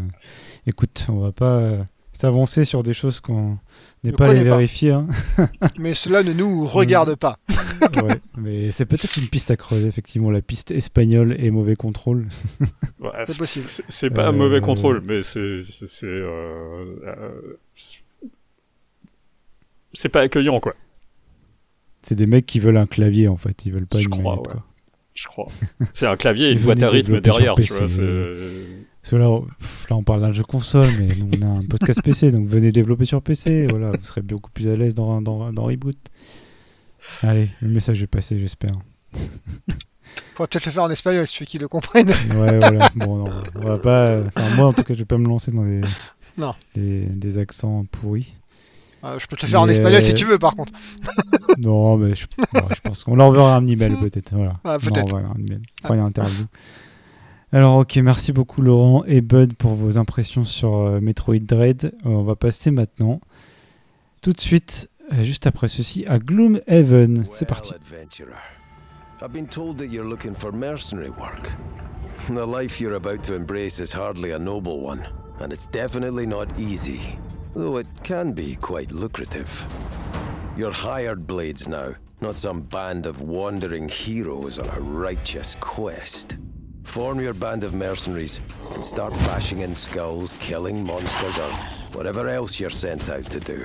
Écoute, 0.67 1.07
on 1.09 1.17
va 1.19 1.31
pas 1.31 1.57
euh, 1.57 1.83
s'avancer 2.13 2.63
sur 2.63 2.83
des 2.83 2.93
choses 2.93 3.19
qu'on 3.19 3.57
n'est 4.03 4.11
Ne 4.11 4.15
pas 4.17 4.25
allé 4.29 4.39
pas. 4.39 4.43
vérifier. 4.57 4.91
hein. 4.91 5.07
Mais 5.79 5.95
cela 5.95 6.21
ne 6.23 6.33
nous 6.33 6.67
regarde 6.67 7.15
pas. 7.15 7.39
Ouais, 8.03 8.19
Mais 8.37 8.71
c'est 8.71 8.85
peut-être 8.87 9.17
une 9.17 9.27
piste 9.27 9.51
à 9.51 9.55
creuser, 9.55 9.87
effectivement, 9.87 10.31
la 10.31 10.41
piste 10.41 10.71
espagnole 10.71 11.35
et 11.39 11.51
mauvais 11.51 11.75
contrôle. 11.75 12.27
Ouais, 12.99 13.11
C'est 13.25 13.37
possible. 13.37 13.67
C'est 13.87 14.09
pas 14.09 14.25
un 14.27 14.33
Euh, 14.33 14.37
mauvais 14.37 14.61
contrôle, 14.61 15.01
mais 15.05 15.21
c'est 15.21 15.61
c'est 15.61 15.85
c'est, 15.87 16.05
euh, 16.07 16.95
euh, 17.05 17.57
pas 20.11 20.21
accueillant 20.21 20.59
quoi. 20.59 20.73
C'est 22.03 22.15
des 22.15 22.27
mecs 22.27 22.45
qui 22.45 22.59
veulent 22.59 22.77
un 22.77 22.87
clavier, 22.87 23.27
en 23.27 23.37
fait. 23.37 23.65
Ils 23.65 23.73
veulent 23.73 23.87
pas 23.87 23.97
Je 23.99 24.05
une 24.05 24.09
crois, 24.09 24.35
manette, 24.35 24.47
ouais. 24.47 24.53
quoi. 24.53 24.65
Je 25.17 25.25
crois. 25.25 25.47
C'est 25.93 26.05
un 26.05 26.15
clavier 26.15 26.49
et 26.49 26.51
une 26.53 26.59
boîte 26.59 26.83
à 26.83 26.89
rythme 26.89 27.19
derrière, 27.19 27.55
tu 27.55 27.63
vois. 27.63 27.79
Parce 27.79 27.95
que 27.95 29.15
là, 29.15 29.29
on- 29.31 29.41
pff, 29.41 29.87
là, 29.89 29.95
on 29.95 30.03
parle 30.03 30.21
d'un 30.21 30.31
jeu 30.33 30.43
console, 30.43 30.89
mais 30.99 31.07
nous, 31.15 31.29
on 31.37 31.41
a 31.41 31.59
un 31.59 31.61
podcast 31.61 32.01
PC, 32.03 32.31
donc 32.31 32.47
venez 32.47 32.71
développer 32.71 33.05
sur 33.05 33.21
PC. 33.21 33.65
Voilà, 33.67 33.91
vous 33.91 34.03
serez 34.05 34.21
beaucoup 34.21 34.51
plus 34.51 34.67
à 34.67 34.75
l'aise 34.75 34.93
dans, 34.93 35.21
dans, 35.21 35.51
dans 35.53 35.63
Reboot. 35.63 35.97
Allez, 37.23 37.49
le 37.61 37.69
message 37.69 38.03
est 38.03 38.07
passé, 38.07 38.37
j'espère. 38.39 38.71
Faudra 40.35 40.47
peut-être 40.49 40.65
le 40.65 40.71
faire 40.71 40.83
en 40.83 40.89
espagnol, 40.91 41.25
si 41.27 41.33
tu 41.35 41.43
veux 41.43 41.47
qu'ils 41.47 41.61
le 41.61 41.67
comprennent. 41.67 42.09
Ouais, 42.09 42.59
voilà. 42.59 42.89
Bon, 42.95 43.17
non, 43.17 43.25
on 43.55 43.59
va 43.61 43.77
pas. 43.79 44.19
Enfin, 44.27 44.55
moi, 44.55 44.67
en 44.67 44.73
tout 44.73 44.83
cas, 44.83 44.93
je 44.93 44.99
vais 44.99 45.05
pas 45.05 45.17
me 45.17 45.27
lancer 45.27 45.51
dans 45.51 45.63
les, 45.63 45.81
Non. 46.37 46.53
les- 46.75 47.05
des 47.05 47.37
accents 47.39 47.85
pourris. 47.91 48.33
Euh, 49.03 49.19
je 49.19 49.27
peux 49.27 49.35
te 49.35 49.45
le 49.45 49.49
faire 49.51 49.61
en 49.61 49.65
Mais, 49.67 49.73
espagnol 49.73 50.01
si 50.01 50.11
euh, 50.11 50.15
tu 50.15 50.25
veux, 50.25 50.39
par 50.39 50.55
contre. 50.55 50.73
Non, 51.59 51.97
mais 51.97 52.15
je, 52.15 52.25
bon, 52.53 52.61
je 52.75 52.81
pense 52.81 53.03
qu'on 53.03 53.15
leur 53.15 53.27
enverra 53.27 53.55
un 53.55 53.65
email 53.67 53.95
peut-être. 54.01 54.33
Voilà. 54.33 54.53
Ah, 54.63 54.65
On 54.65 54.69
leur 54.69 54.79
peut-être. 54.79 55.13
enverra 55.13 55.31
un 55.33 55.39
email. 55.39 55.61
Enfin, 55.83 56.03
interview. 56.05 56.45
Alors, 57.53 57.77
ok, 57.77 57.95
merci 57.97 58.33
beaucoup 58.33 58.61
Laurent 58.61 59.03
et 59.05 59.21
Bud 59.21 59.53
pour 59.55 59.75
vos 59.75 59.97
impressions 59.97 60.43
sur 60.43 60.75
euh, 60.75 60.99
Metroid 60.99 61.39
Dread. 61.39 61.93
Euh, 62.05 62.09
on 62.09 62.23
va 62.23 62.35
passer 62.35 62.71
maintenant, 62.71 63.21
tout 64.21 64.33
de 64.33 64.41
suite, 64.41 64.89
euh, 65.13 65.23
juste 65.23 65.47
après 65.47 65.69
ceci, 65.69 66.05
à 66.07 66.19
Gloomhaven. 66.19 67.23
C'est 67.31 67.45
parti. 67.47 67.73
I've 69.19 69.31
been 69.31 69.47
told 69.47 69.77
that 69.77 69.87
you're 69.87 70.07
looking 70.07 70.35
for 70.35 70.51
mercenary 70.51 71.09
work. 71.09 71.49
The 72.29 72.45
life 72.45 72.79
you're 72.79 72.95
about 72.95 73.23
to 73.23 73.33
embrace 73.35 73.79
is 73.79 73.93
hardly 73.95 74.31
a 74.31 74.37
noble 74.37 74.79
one, 74.83 75.07
and 75.39 75.51
it's 75.51 75.67
definitely 75.71 76.27
not 76.27 76.47
easy, 76.59 76.99
though 77.57 77.77
it 77.77 77.87
can 78.03 78.33
be 78.33 78.55
quite 78.55 78.91
lucrative. 78.91 79.49
You're 80.55 80.71
hired 80.71 81.25
blades 81.25 81.67
now, 81.67 81.95
not 82.21 82.37
some 82.37 82.61
band 82.61 83.07
of 83.07 83.21
wandering 83.21 83.89
heroes 83.89 84.59
on 84.59 84.69
a 84.69 84.79
righteous 84.79 85.55
quest. 85.59 86.37
Form 86.83 87.19
your 87.19 87.33
band 87.33 87.63
of 87.63 87.73
mercenaries 87.73 88.41
and 88.73 88.85
start 88.85 89.11
bashing 89.25 89.59
in 89.59 89.73
skulls, 89.73 90.35
killing 90.39 90.85
monsters, 90.85 91.39
or, 91.39 91.51
whatever 91.97 92.27
else 92.29 92.59
you're 92.59 92.71
sent 92.71 93.09
out 93.09 93.27
to 93.29 93.39
do. 93.39 93.63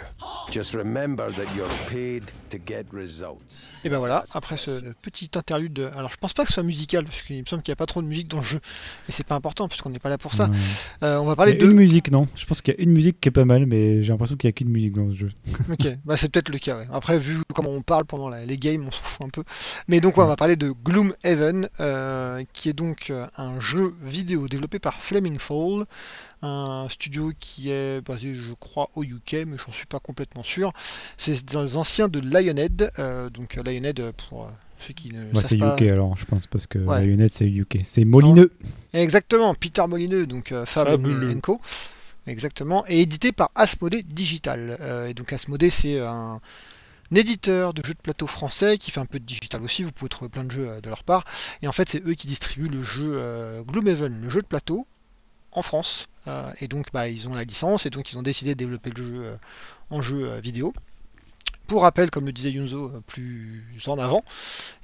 Just 0.50 0.74
remember 0.74 1.30
that 1.32 1.46
you're 1.56 1.68
paid 1.90 2.24
to 2.50 2.58
get 2.66 2.84
results. 2.92 3.70
Et 3.84 3.88
ben 3.88 3.98
voilà, 3.98 4.24
après 4.32 4.56
ce 4.56 4.92
petit 5.02 5.30
interlude, 5.34 5.72
de- 5.72 5.90
alors 5.96 6.10
je 6.10 6.16
pense 6.16 6.32
pas 6.34 6.42
que 6.42 6.48
ce 6.48 6.54
soit 6.54 6.62
musical, 6.62 7.04
parce 7.04 7.22
qu'il 7.22 7.40
me 7.40 7.46
semble 7.46 7.62
qu'il 7.62 7.70
n'y 7.72 7.74
a 7.74 7.76
pas 7.76 7.86
trop 7.86 8.00
de 8.02 8.06
musique 8.06 8.28
dans 8.28 8.38
le 8.38 8.42
jeu, 8.44 8.60
et 9.08 9.12
c'est 9.12 9.26
pas 9.26 9.34
important, 9.34 9.66
puisqu'on 9.68 9.90
n'est 9.90 9.98
pas 9.98 10.08
là 10.08 10.18
pour 10.18 10.34
ça. 10.34 10.46
Ouais. 10.48 10.56
Euh, 11.02 11.18
on 11.18 11.24
va 11.26 11.32
Il 11.32 11.36
parler 11.36 11.52
y 11.52 11.54
a 11.56 11.58
de... 11.58 11.66
une 11.66 11.76
musique, 11.76 12.10
non? 12.10 12.28
Je 12.36 12.44
pense 12.46 12.60
qu'il 12.62 12.74
y 12.74 12.76
a 12.76 12.80
une 12.80 12.92
musique 12.92 13.20
qui 13.20 13.28
est 13.28 13.32
pas 13.32 13.44
mal, 13.44 13.66
mais 13.66 14.02
j'ai 14.02 14.12
l'impression 14.12 14.36
qu'il 14.36 14.48
y 14.48 14.50
a 14.50 14.52
qu'une 14.52 14.68
musique 14.68 14.94
dans 14.94 15.10
ce 15.10 15.16
jeu. 15.16 15.30
Ok, 15.72 15.86
bah 16.04 16.16
c'est 16.16 16.30
peut-être 16.30 16.48
le 16.50 16.58
cas. 16.58 16.78
ouais. 16.78 16.86
Après, 16.92 17.18
vu 17.18 17.38
comment 17.54 17.70
on 17.70 17.82
parle 17.82 18.04
pendant 18.04 18.28
la- 18.28 18.44
les 18.44 18.56
games, 18.58 18.84
on 18.86 18.90
s'en 18.90 19.02
fout 19.02 19.26
un 19.26 19.30
peu. 19.30 19.42
Mais 19.88 20.00
donc, 20.00 20.16
ouais, 20.16 20.24
on 20.24 20.28
va 20.28 20.36
parler 20.36 20.56
de 20.56 20.72
Gloomhaven, 20.84 21.68
euh, 21.80 22.44
qui 22.52 22.68
est 22.68 22.72
donc 22.74 23.10
euh, 23.10 23.26
un 23.36 23.58
jeu 23.60 23.94
vidéo 24.02 24.46
développé 24.48 24.78
par 24.78 25.00
Flaming 25.00 25.38
Fall, 25.38 25.86
un 26.42 26.86
studio 26.88 27.32
qui 27.38 27.70
est 27.70 28.00
basé, 28.04 28.34
je 28.34 28.52
crois, 28.52 28.90
au 28.94 29.04
UK, 29.04 29.44
mais 29.46 29.56
j'en 29.64 29.72
suis 29.72 29.86
pas 29.86 30.00
complètement 30.00 30.42
sûr. 30.42 30.72
C'est 31.16 31.44
des 31.44 31.76
anciens 31.76 32.08
de 32.08 32.18
Lionhead, 32.20 32.90
euh, 32.98 33.30
donc 33.30 33.54
Lionhead 33.54 34.00
euh, 34.00 34.12
pour 34.28 34.44
euh, 34.44 34.48
ceux 34.80 34.92
qui 34.94 35.10
ne 35.10 35.22
Bah, 35.32 35.40
savent 35.42 35.44
c'est 35.50 35.58
pas. 35.58 35.76
UK 35.76 35.82
alors, 35.82 36.16
je 36.16 36.24
pense, 36.24 36.46
parce 36.48 36.66
que 36.66 36.78
Ouais. 36.78 37.06
Lionhead 37.06 37.30
c'est 37.32 37.48
UK. 37.48 37.78
C'est 37.84 38.04
Molineux. 38.04 38.50
Exactement, 38.92 39.54
Peter 39.54 39.84
Molineux, 39.88 40.26
donc 40.26 40.52
euh, 40.52 40.66
Fabuleux. 40.66 41.32
Co. 41.40 41.60
Exactement, 42.26 42.84
et 42.88 43.00
édité 43.00 43.32
par 43.32 43.50
Asmodee 43.54 44.04
Digital. 44.04 44.76
Euh, 44.80 45.08
et 45.08 45.14
donc 45.14 45.32
Asmodee, 45.32 45.70
c'est 45.70 45.98
un, 46.00 46.40
un 47.10 47.14
éditeur 47.16 47.74
de 47.74 47.84
jeux 47.84 47.94
de 47.94 47.98
plateau 48.00 48.28
français 48.28 48.78
qui 48.78 48.90
fait 48.92 49.00
un 49.00 49.06
peu 49.06 49.18
de 49.18 49.24
digital 49.24 49.60
aussi. 49.62 49.82
Vous 49.82 49.90
pouvez 49.90 50.08
trouver 50.08 50.28
plein 50.28 50.44
de 50.44 50.50
jeux 50.52 50.68
de 50.80 50.88
leur 50.88 51.02
part. 51.02 51.24
Et 51.62 51.68
en 51.68 51.72
fait, 51.72 51.88
c'est 51.88 52.00
eux 52.06 52.14
qui 52.14 52.28
distribuent 52.28 52.68
le 52.68 52.82
jeu 52.82 53.12
euh, 53.16 53.62
Gloomhaven, 53.62 54.20
le 54.22 54.30
jeu 54.30 54.40
de 54.40 54.46
plateau, 54.46 54.86
en 55.52 55.62
France. 55.62 56.08
Euh, 56.28 56.50
et 56.60 56.68
donc, 56.68 56.86
bah, 56.92 57.08
ils 57.08 57.28
ont 57.28 57.34
la 57.34 57.44
licence 57.44 57.86
et 57.86 57.90
donc 57.90 58.12
ils 58.12 58.18
ont 58.18 58.22
décidé 58.22 58.54
de 58.54 58.58
développer 58.58 58.90
le 58.90 59.04
jeu 59.04 59.24
euh, 59.24 59.36
en 59.90 60.02
jeu 60.02 60.30
euh, 60.30 60.40
vidéo. 60.40 60.72
Pour 61.66 61.82
rappel, 61.82 62.10
comme 62.10 62.26
le 62.26 62.32
disait 62.32 62.50
Yunzo 62.50 62.90
plus 63.06 63.64
en 63.86 63.98
avant 63.98 64.24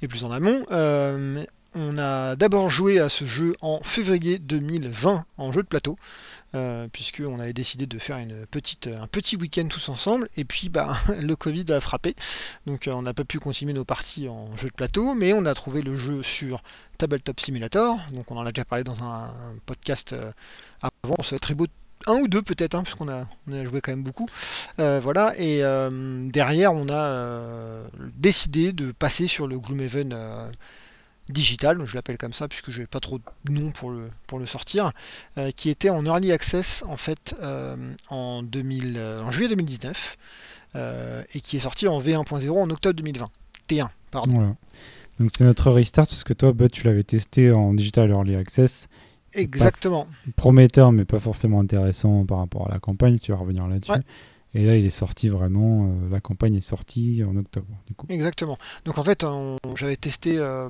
et 0.01 0.07
plus 0.07 0.23
en 0.23 0.31
amont, 0.31 0.65
on 1.75 1.97
a 1.97 2.35
d'abord 2.35 2.69
joué 2.69 2.99
à 2.99 3.09
ce 3.09 3.25
jeu 3.25 3.55
en 3.61 3.79
février 3.81 4.39
2020 4.39 5.25
en 5.37 5.51
jeu 5.51 5.61
de 5.61 5.67
plateau, 5.67 5.97
euh, 6.55 6.87
puisqu'on 6.91 7.39
avait 7.39 7.53
décidé 7.53 7.85
de 7.85 7.99
faire 7.99 8.17
un 8.17 9.07
petit 9.07 9.35
week-end 9.35 9.67
tous 9.67 9.89
ensemble, 9.89 10.29
et 10.35 10.45
puis 10.45 10.69
bah, 10.69 10.97
le 11.21 11.35
Covid 11.35 11.65
a 11.69 11.79
frappé, 11.79 12.15
donc 12.65 12.87
euh, 12.87 12.91
on 12.93 13.03
n'a 13.03 13.13
pas 13.13 13.23
pu 13.23 13.39
continuer 13.39 13.73
nos 13.73 13.85
parties 13.85 14.27
en 14.27 14.55
jeu 14.57 14.69
de 14.69 14.73
plateau, 14.73 15.13
mais 15.13 15.33
on 15.33 15.45
a 15.45 15.53
trouvé 15.53 15.81
le 15.81 15.95
jeu 15.95 16.23
sur 16.23 16.63
Tabletop 16.97 17.39
Simulator, 17.39 17.99
donc 18.13 18.31
on 18.31 18.37
en 18.37 18.45
a 18.45 18.51
déjà 18.51 18.65
parlé 18.65 18.83
dans 18.83 19.03
un, 19.03 19.31
podcast 19.65 20.13
euh, 20.13 20.31
avant, 20.81 21.15
on 21.19 21.23
se 21.23 21.29
fait 21.29 21.39
très 21.39 21.53
beau 21.53 21.67
un 22.07 22.15
ou 22.15 22.27
deux 22.27 22.41
peut-être, 22.41 22.75
hein, 22.75 22.83
puisqu'on 22.83 23.09
a, 23.09 23.27
on 23.47 23.53
a 23.53 23.63
joué 23.65 23.81
quand 23.81 23.91
même 23.91 24.03
beaucoup. 24.03 24.27
Voilà, 24.77 25.33
et 25.37 25.61
derrière 26.31 26.73
on 26.73 26.87
a 26.89 27.83
décidé 28.15 28.71
de 28.71 28.93
passer 28.93 29.27
sur 29.27 29.47
le 29.47 29.59
Gloomhaven 29.59 30.15
digital, 31.29 31.85
je 31.85 31.95
l'appelle 31.95 32.17
comme 32.17 32.33
ça 32.33 32.47
puisque 32.47 32.71
je 32.71 32.81
n'ai 32.81 32.87
pas 32.87 32.99
trop 32.99 33.19
de 33.19 33.51
nom 33.51 33.71
pour 33.71 33.91
le, 33.91 34.09
pour 34.27 34.39
le 34.39 34.45
sortir, 34.45 34.91
euh, 35.37 35.51
qui 35.55 35.69
était 35.69 35.89
en 35.89 36.05
early 36.05 36.31
access 36.31 36.83
en 36.87 36.97
fait 36.97 37.35
euh, 37.41 37.75
en, 38.09 38.43
2000, 38.43 38.95
euh, 38.97 39.21
en 39.21 39.31
juillet 39.31 39.49
2019 39.49 40.17
euh, 40.75 41.23
et 41.33 41.41
qui 41.41 41.57
est 41.57 41.61
sorti 41.61 41.87
en 41.87 41.99
V1.0 41.99 42.49
en 42.49 42.69
octobre 42.69 42.95
2020. 42.95 43.29
T1, 43.69 43.87
pardon. 44.11 44.33
Voilà. 44.33 44.55
Donc 45.19 45.31
c'est 45.35 45.43
notre 45.43 45.71
restart, 45.71 46.07
parce 46.07 46.23
que 46.23 46.33
toi, 46.33 46.53
Bud, 46.53 46.71
tu 46.71 46.85
l'avais 46.85 47.03
testé 47.03 47.51
en 47.51 47.73
Digital 47.73 48.09
Early 48.09 48.35
Access. 48.35 48.87
Exactement. 49.33 50.07
Prometteur, 50.35 50.91
mais 50.91 51.05
pas 51.05 51.19
forcément 51.19 51.59
intéressant 51.59 52.25
par 52.25 52.39
rapport 52.39 52.67
à 52.69 52.73
la 52.73 52.79
campagne. 52.79 53.19
Tu 53.19 53.31
vas 53.31 53.37
revenir 53.37 53.67
là-dessus. 53.67 53.91
Ouais. 53.91 54.01
Et 54.55 54.65
là, 54.65 54.75
il 54.75 54.85
est 54.85 54.89
sorti 54.89 55.29
vraiment. 55.29 55.85
euh, 55.85 56.09
la 56.09 56.21
campagne 56.21 56.55
est 56.55 56.61
sortie 56.61 57.23
en 57.23 57.35
octobre, 57.35 57.67
du 57.85 57.93
coup. 57.93 58.07
Exactement. 58.09 58.57
Donc 58.85 58.97
en 58.97 59.03
fait, 59.03 59.25
j'avais 59.75 59.97
testé 59.97 60.37
euh, 60.37 60.69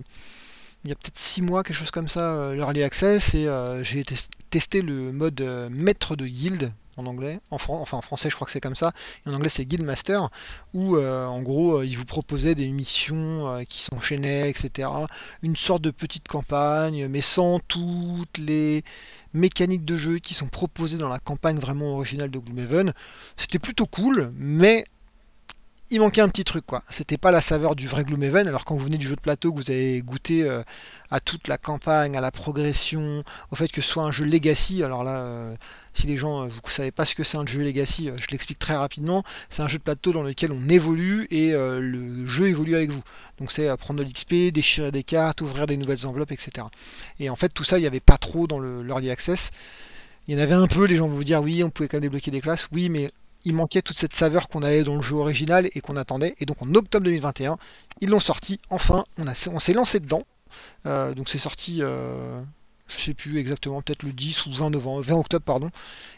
il 0.84 0.90
y 0.90 0.94
a 0.94 0.96
peut-être 0.96 1.18
6 1.18 1.42
mois, 1.42 1.64
quelque 1.64 1.76
chose 1.76 1.92
comme 1.92 2.08
ça, 2.08 2.34
euh, 2.34 2.54
l'Early 2.56 2.84
Access, 2.84 3.34
et 3.36 3.48
euh, 3.48 3.84
j'ai 3.84 4.04
tes- 4.06 4.16
testé 4.50 4.82
le 4.82 5.12
mode 5.12 5.42
euh, 5.42 5.70
maître 5.70 6.16
de 6.16 6.26
guilde 6.26 6.72
en 6.98 7.06
anglais, 7.06 7.40
en 7.50 7.56
enfin 7.56 7.98
en 7.98 8.02
français 8.02 8.30
je 8.30 8.36
crois 8.36 8.46
que 8.46 8.52
c'est 8.52 8.60
comme 8.60 8.76
ça, 8.76 8.92
en 9.26 9.34
anglais 9.34 9.48
c'est 9.50 9.64
Guild 9.66 9.84
Master, 9.86 10.30
où 10.74 10.98
en 10.98 11.42
gros 11.42 11.78
euh, 11.78 11.86
il 11.86 11.98
vous 11.98 12.04
proposait 12.04 12.56
des 12.56 12.68
missions 12.68 13.64
qui 13.70 13.82
s'enchaînaient, 13.84 14.50
etc. 14.50 14.90
Une 15.42 15.56
sorte 15.56 15.82
de 15.82 15.92
petite 15.92 16.28
campagne, 16.28 17.08
mais 17.08 17.22
sans 17.22 17.60
toutes 17.60 18.38
les 18.38 18.84
mécaniques 19.34 19.86
de 19.86 19.96
jeu 19.96 20.20
qui 20.20 20.34
sont 20.34 20.48
proposées 20.48 20.98
dans 20.98 21.08
la 21.08 21.20
campagne 21.20 21.58
vraiment 21.60 21.94
originale 21.96 22.32
de 22.32 22.40
Gloomhaven. 22.40 22.92
C'était 23.38 23.60
plutôt 23.60 23.86
cool, 23.86 24.34
mais 24.36 24.84
il 25.92 26.00
manquait 26.00 26.22
un 26.22 26.30
petit 26.30 26.44
truc 26.44 26.66
quoi. 26.66 26.84
C'était 26.90 27.18
pas 27.18 27.32
la 27.32 27.42
saveur 27.42 27.76
du 27.76 27.88
vrai 27.88 28.04
Gloomhaven. 28.04 28.48
Alors 28.48 28.66
quand 28.66 28.76
vous 28.76 28.84
venez 28.84 28.98
du 28.98 29.08
jeu 29.08 29.16
de 29.16 29.22
plateau, 29.22 29.52
que 29.52 29.58
vous 29.58 29.72
avez 29.72 30.02
goûté 30.02 30.44
euh, 30.44 30.62
à 31.10 31.20
toute 31.20 31.48
la 31.48 31.58
campagne, 31.58 32.16
à 32.16 32.22
la 32.22 32.32
progression, 32.32 33.24
au 33.52 33.56
fait 33.56 33.70
que 33.70 33.82
ce 33.82 33.90
soit 33.90 34.04
un 34.04 34.12
jeu 34.12 34.26
Legacy. 34.26 34.84
Alors 34.84 35.04
là, 35.04 35.18
euh, 35.24 35.56
si 35.94 36.06
les 36.06 36.18
gens 36.18 36.44
euh, 36.44 36.48
vous 36.48 36.70
savez 36.70 36.92
pas 36.92 37.06
ce 37.06 37.16
que 37.16 37.24
c'est 37.24 37.38
un 37.38 37.46
jeu 37.46 37.64
Legacy, 37.64 38.12
je 38.16 38.28
l'explique 38.30 38.60
très 38.60 38.76
rapidement. 38.76 39.24
C'est 39.50 39.64
un 39.64 39.68
jeu 39.68 39.80
de 39.80 39.84
plateau 39.84 40.14
dans 40.14 40.24
lequel 40.24 40.52
on 40.52 40.70
évolue 40.70 41.28
et 41.32 41.52
le 41.54 42.26
jeu 42.26 42.48
évolue 42.48 42.76
avec 42.76 42.92
vous. 42.92 43.02
Donc 43.40 43.52
c'est 43.52 43.76
prendre 43.78 44.04
de 44.04 44.08
l'XP, 44.08 44.54
déchirer 44.54 44.92
des 44.92 45.04
cartes, 45.04 45.42
ouvrir 45.42 45.66
des 45.66 45.78
nouvelles 45.78 46.06
enveloppes, 46.06 46.32
etc. 46.32 46.68
Et 47.20 47.30
en 47.30 47.36
fait 47.36 47.50
tout 47.50 47.64
ça, 47.64 47.78
il 47.78 47.82
n'y 47.82 47.88
avait 47.88 48.00
pas 48.00 48.18
trop 48.18 48.48
dans 48.48 48.60
le 48.60 48.84
l'early 48.84 49.10
access. 49.10 49.52
Il 50.28 50.36
y 50.36 50.40
en 50.40 50.44
avait 50.44 50.54
un 50.54 50.68
peu, 50.68 50.86
les 50.86 50.96
gens 50.96 51.08
vont 51.08 51.16
vous 51.16 51.24
dire 51.24 51.42
oui, 51.42 51.64
on 51.64 51.72
pouvait 51.72 51.88
quand 51.88 51.98
même 51.98 52.04
débloquer 52.04 52.30
des 52.30 52.42
classes, 52.42 52.68
oui, 52.72 52.90
mais 52.90 53.10
il 53.46 53.54
manquait 53.54 53.82
toute 53.82 53.98
cette 53.98 54.16
saveur 54.16 54.50
qu'on 54.50 54.64
avait 54.64 54.84
dans 54.84 54.96
le 54.96 55.02
jeu 55.02 55.16
original 55.16 55.70
et 55.74 55.82
qu'on 55.82 55.96
attendait. 55.96 56.36
Et 56.40 56.46
donc 56.46 56.62
en 56.62 56.74
octobre 56.76 57.06
2021, 57.06 57.58
ils 58.02 58.10
l'ont 58.10 58.20
sorti. 58.20 58.60
Enfin, 58.70 59.06
on, 59.18 59.60
s'est 59.60 59.74
lancé 59.74 60.00
dedans. 60.00 60.24
Euh, 60.86 61.14
donc 61.14 61.30
c'est 61.30 61.40
sorti, 61.40 61.80
euh, 61.82 62.42
je 62.88 62.98
sais 62.98 63.14
plus 63.14 63.38
exactement, 63.38 63.82
peut-être 63.82 64.04
le 64.04 64.12
10 64.12 64.46
ou 64.48 64.54
20 64.54 64.72
novembre, 64.72 65.02
20 65.02 65.16
octobre 65.16 65.46
pardon. 65.46 65.70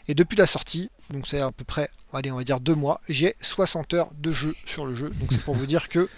Et 0.08 0.14
depuis 0.14 0.36
la 0.36 0.46
sortie, 0.46 0.90
donc 1.10 1.26
c'est 1.26 1.40
à 1.40 1.52
peu 1.52 1.64
près, 1.64 1.90
on 2.12 2.20
va 2.20 2.44
dire 2.44 2.60
deux 2.60 2.74
mois, 2.74 3.00
j'ai 3.08 3.34
60 3.40 3.94
heures 3.94 4.10
de 4.18 4.32
jeu 4.32 4.54
sur 4.66 4.86
le 4.86 4.94
jeu. 4.94 5.10
Donc 5.10 5.30
c'est 5.32 5.42
pour 5.42 5.54
vous 5.54 5.66
dire 5.66 5.88
que 5.88 6.08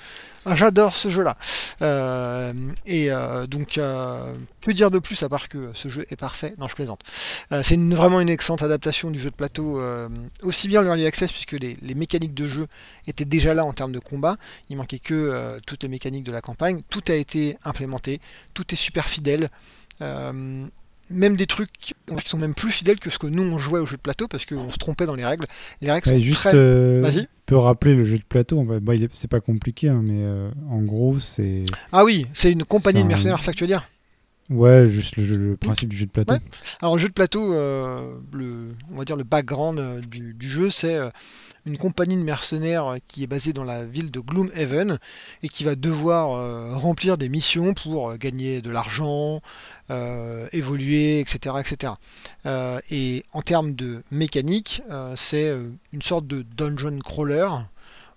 ah, 0.47 0.55
j'adore 0.55 0.97
ce 0.97 1.09
jeu-là. 1.09 1.37
Euh, 1.81 2.53
et 2.87 3.11
euh, 3.11 3.47
donc, 3.47 3.79
euh, 3.79 4.37
que 4.61 4.71
dire 4.71 4.91
de 4.91 4.99
plus 4.99 5.23
à 5.23 5.29
part 5.29 5.49
que 5.49 5.71
ce 5.75 5.89
jeu 5.89 6.07
est 6.11 6.17
parfait? 6.17 6.55
Non, 6.59 6.69
je 6.69 6.75
plaisante. 6.75 7.01
C'est 7.63 7.79
vraiment 7.79 8.21
une 8.21 8.29
excellente 8.29 8.63
adaptation 8.63 9.11
du 9.11 9.19
jeu 9.19 9.31
de 9.31 9.35
plateau, 9.35 9.81
aussi 10.43 10.69
bien 10.69 10.83
l'early 10.83 11.07
access 11.07 11.31
puisque 11.31 11.53
les, 11.53 11.77
les 11.81 11.95
mécaniques 11.95 12.35
de 12.35 12.47
jeu 12.47 12.67
étaient 13.07 13.25
déjà 13.25 13.55
là 13.55 13.65
en 13.65 13.73
termes 13.73 13.93
de 13.93 13.99
combat. 13.99 14.37
Il 14.71 14.77
manquait 14.77 14.99
que 14.99 15.59
toutes 15.67 15.83
les 15.83 15.89
mécaniques 15.89 16.25
de 16.25 16.33
la 16.33 16.41
campagne. 16.41 16.83
Tout 16.91 17.03
a 17.09 17.15
été 17.15 17.57
implémenté, 17.65 18.21
tout 18.53 18.65
est 18.73 18.77
super 18.77 19.09
fidèle. 19.09 19.51
Même 21.11 21.37
des 21.37 21.47
trucs 21.47 21.71
qui 21.73 21.95
sont 22.25 22.39
même 22.39 22.55
plus 22.55 22.71
fidèles 22.71 22.99
que 22.99 23.11
ce 23.11 23.19
que 23.19 23.27
nous 23.27 23.43
on 23.43 23.59
jouait 23.59 23.79
au 23.81 23.87
jeu 23.87 23.97
de 23.97 24.03
plateau 24.03 24.27
parce 24.27 24.47
qu'on 24.47 24.71
se 24.71 24.77
trompait 24.79 25.05
dans 25.07 25.15
les 25.15 25.25
règles. 25.25 25.47
Les 25.83 25.93
règles 25.93 26.09
Ouais, 26.09 26.19
sont 26.19 26.25
juste, 26.25 26.39
très... 26.41 26.55
euh, 26.55 27.01
Vas-y. 27.03 27.29
peut 27.47 27.57
rappeler 27.57 27.95
le 27.95 28.05
jeu 28.07 28.17
de 28.17 28.25
plateau. 28.25 28.63
bah, 28.63 28.95
c'est 29.13 29.31
pas 29.31 29.41
compliqué, 29.41 29.89
hein, 29.91 30.01
mais 30.03 30.23
euh, 30.25 30.51
en 30.71 30.81
gros, 30.83 31.19
c'est. 31.19 31.65
Ah 31.93 32.05
oui, 32.05 32.27
c'est 32.33 32.51
une 32.53 32.65
compagnie 32.65 33.03
de 33.03 33.07
mercenaires, 33.09 33.39
c'est 33.41 33.47
ça 33.47 33.53
que 33.53 33.59
tu 33.59 33.65
veux 33.65 33.69
dire 33.69 33.87
Ouais, 34.51 34.85
juste 34.91 35.17
le, 35.17 35.25
jeu- 35.27 35.35
le 35.39 35.57
principe 35.57 35.89
du 35.89 35.97
jeu 35.97 36.05
de 36.07 36.11
plateau. 36.11 36.35
Ouais. 36.35 36.41
Alors, 36.83 36.97
le 36.97 37.01
jeu 37.01 37.09
de 37.09 37.15
plateau, 37.15 37.53
euh, 37.55 38.19
le, 38.33 38.69
on 38.93 38.97
va 38.99 39.05
dire 39.07 39.17
le 39.17 39.25
background 39.25 40.01
du, 40.07 40.35
du 40.35 40.49
jeu, 40.49 40.69
c'est 40.71 40.99
une 41.67 41.79
compagnie 41.79 42.17
de 42.17 42.23
mercenaires 42.23 42.87
euh, 42.87 42.99
qui 43.09 43.23
est 43.23 43.27
basée 43.27 43.53
dans 43.53 43.65
la 43.65 43.85
ville 43.85 44.11
de 44.11 44.21
Gloomhaven 44.21 44.99
et 45.43 45.49
qui 45.49 45.65
va 45.65 45.75
devoir 45.77 46.33
euh, 46.33 46.77
remplir 46.77 47.17
des 47.19 47.29
missions 47.29 47.75
pour 47.75 48.11
euh, 48.11 48.17
gagner 48.17 48.61
de 48.61 48.71
l'argent, 48.71 49.41
évoluer, 50.53 51.21
etc. 51.21 51.57
etc. 51.61 51.93
Et 52.91 53.25
en 53.33 53.43
termes 53.43 53.75
de 53.75 54.03
mécanique, 54.11 54.83
c'est 55.15 55.53
une 55.93 56.01
sorte 56.03 56.27
de 56.27 56.41
dungeon 56.43 56.99
crawler 57.01 57.49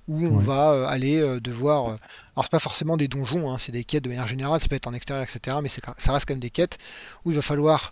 où 0.08 0.26
on 0.26 0.38
Ouais. 0.38 0.43
va 0.45 0.88
aller 0.88 1.39
devoir. 1.41 1.86
alors, 1.88 2.43
c'est 2.43 2.52
pas 2.52 2.60
forcément 2.60 2.95
des 2.95 3.10
donjons, 3.10 3.52
hein, 3.52 3.58
c'est 3.60 3.74
des 3.74 3.84
quêtes 3.84 4.04
de 4.06 4.10
manière 4.10 4.28
générale, 4.28 4.62
ça 4.62 4.70
peut 4.70 4.76
être 4.76 4.88
en 4.88 4.93
extérieur, 4.93 5.24
etc. 5.24 5.58
Mais 5.62 5.68
ça 5.70 6.12
reste 6.14 6.26
quand 6.26 6.34
même 6.36 6.39
des 6.39 6.50
quêtes 6.50 6.78
où 7.26 7.32
il 7.32 7.36
va 7.36 7.41
falloir 7.41 7.91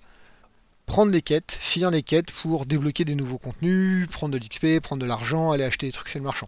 prendre 0.86 1.12
les 1.12 1.22
quêtes, 1.22 1.58
finir 1.60 1.92
les 1.92 2.04
quêtes 2.04 2.32
pour 2.32 2.66
débloquer 2.66 3.06
des 3.06 3.16
nouveaux 3.16 3.38
contenus, 3.38 4.08
prendre 4.10 4.34
de 4.34 4.38
l'XP, 4.38 4.80
prendre 4.82 5.02
de 5.02 5.08
l'argent, 5.08 5.52
aller 5.52 5.64
acheter 5.64 5.88
des 5.88 5.92
trucs 5.92 6.08
chez 6.08 6.20
le 6.20 6.26
marchand. 6.26 6.48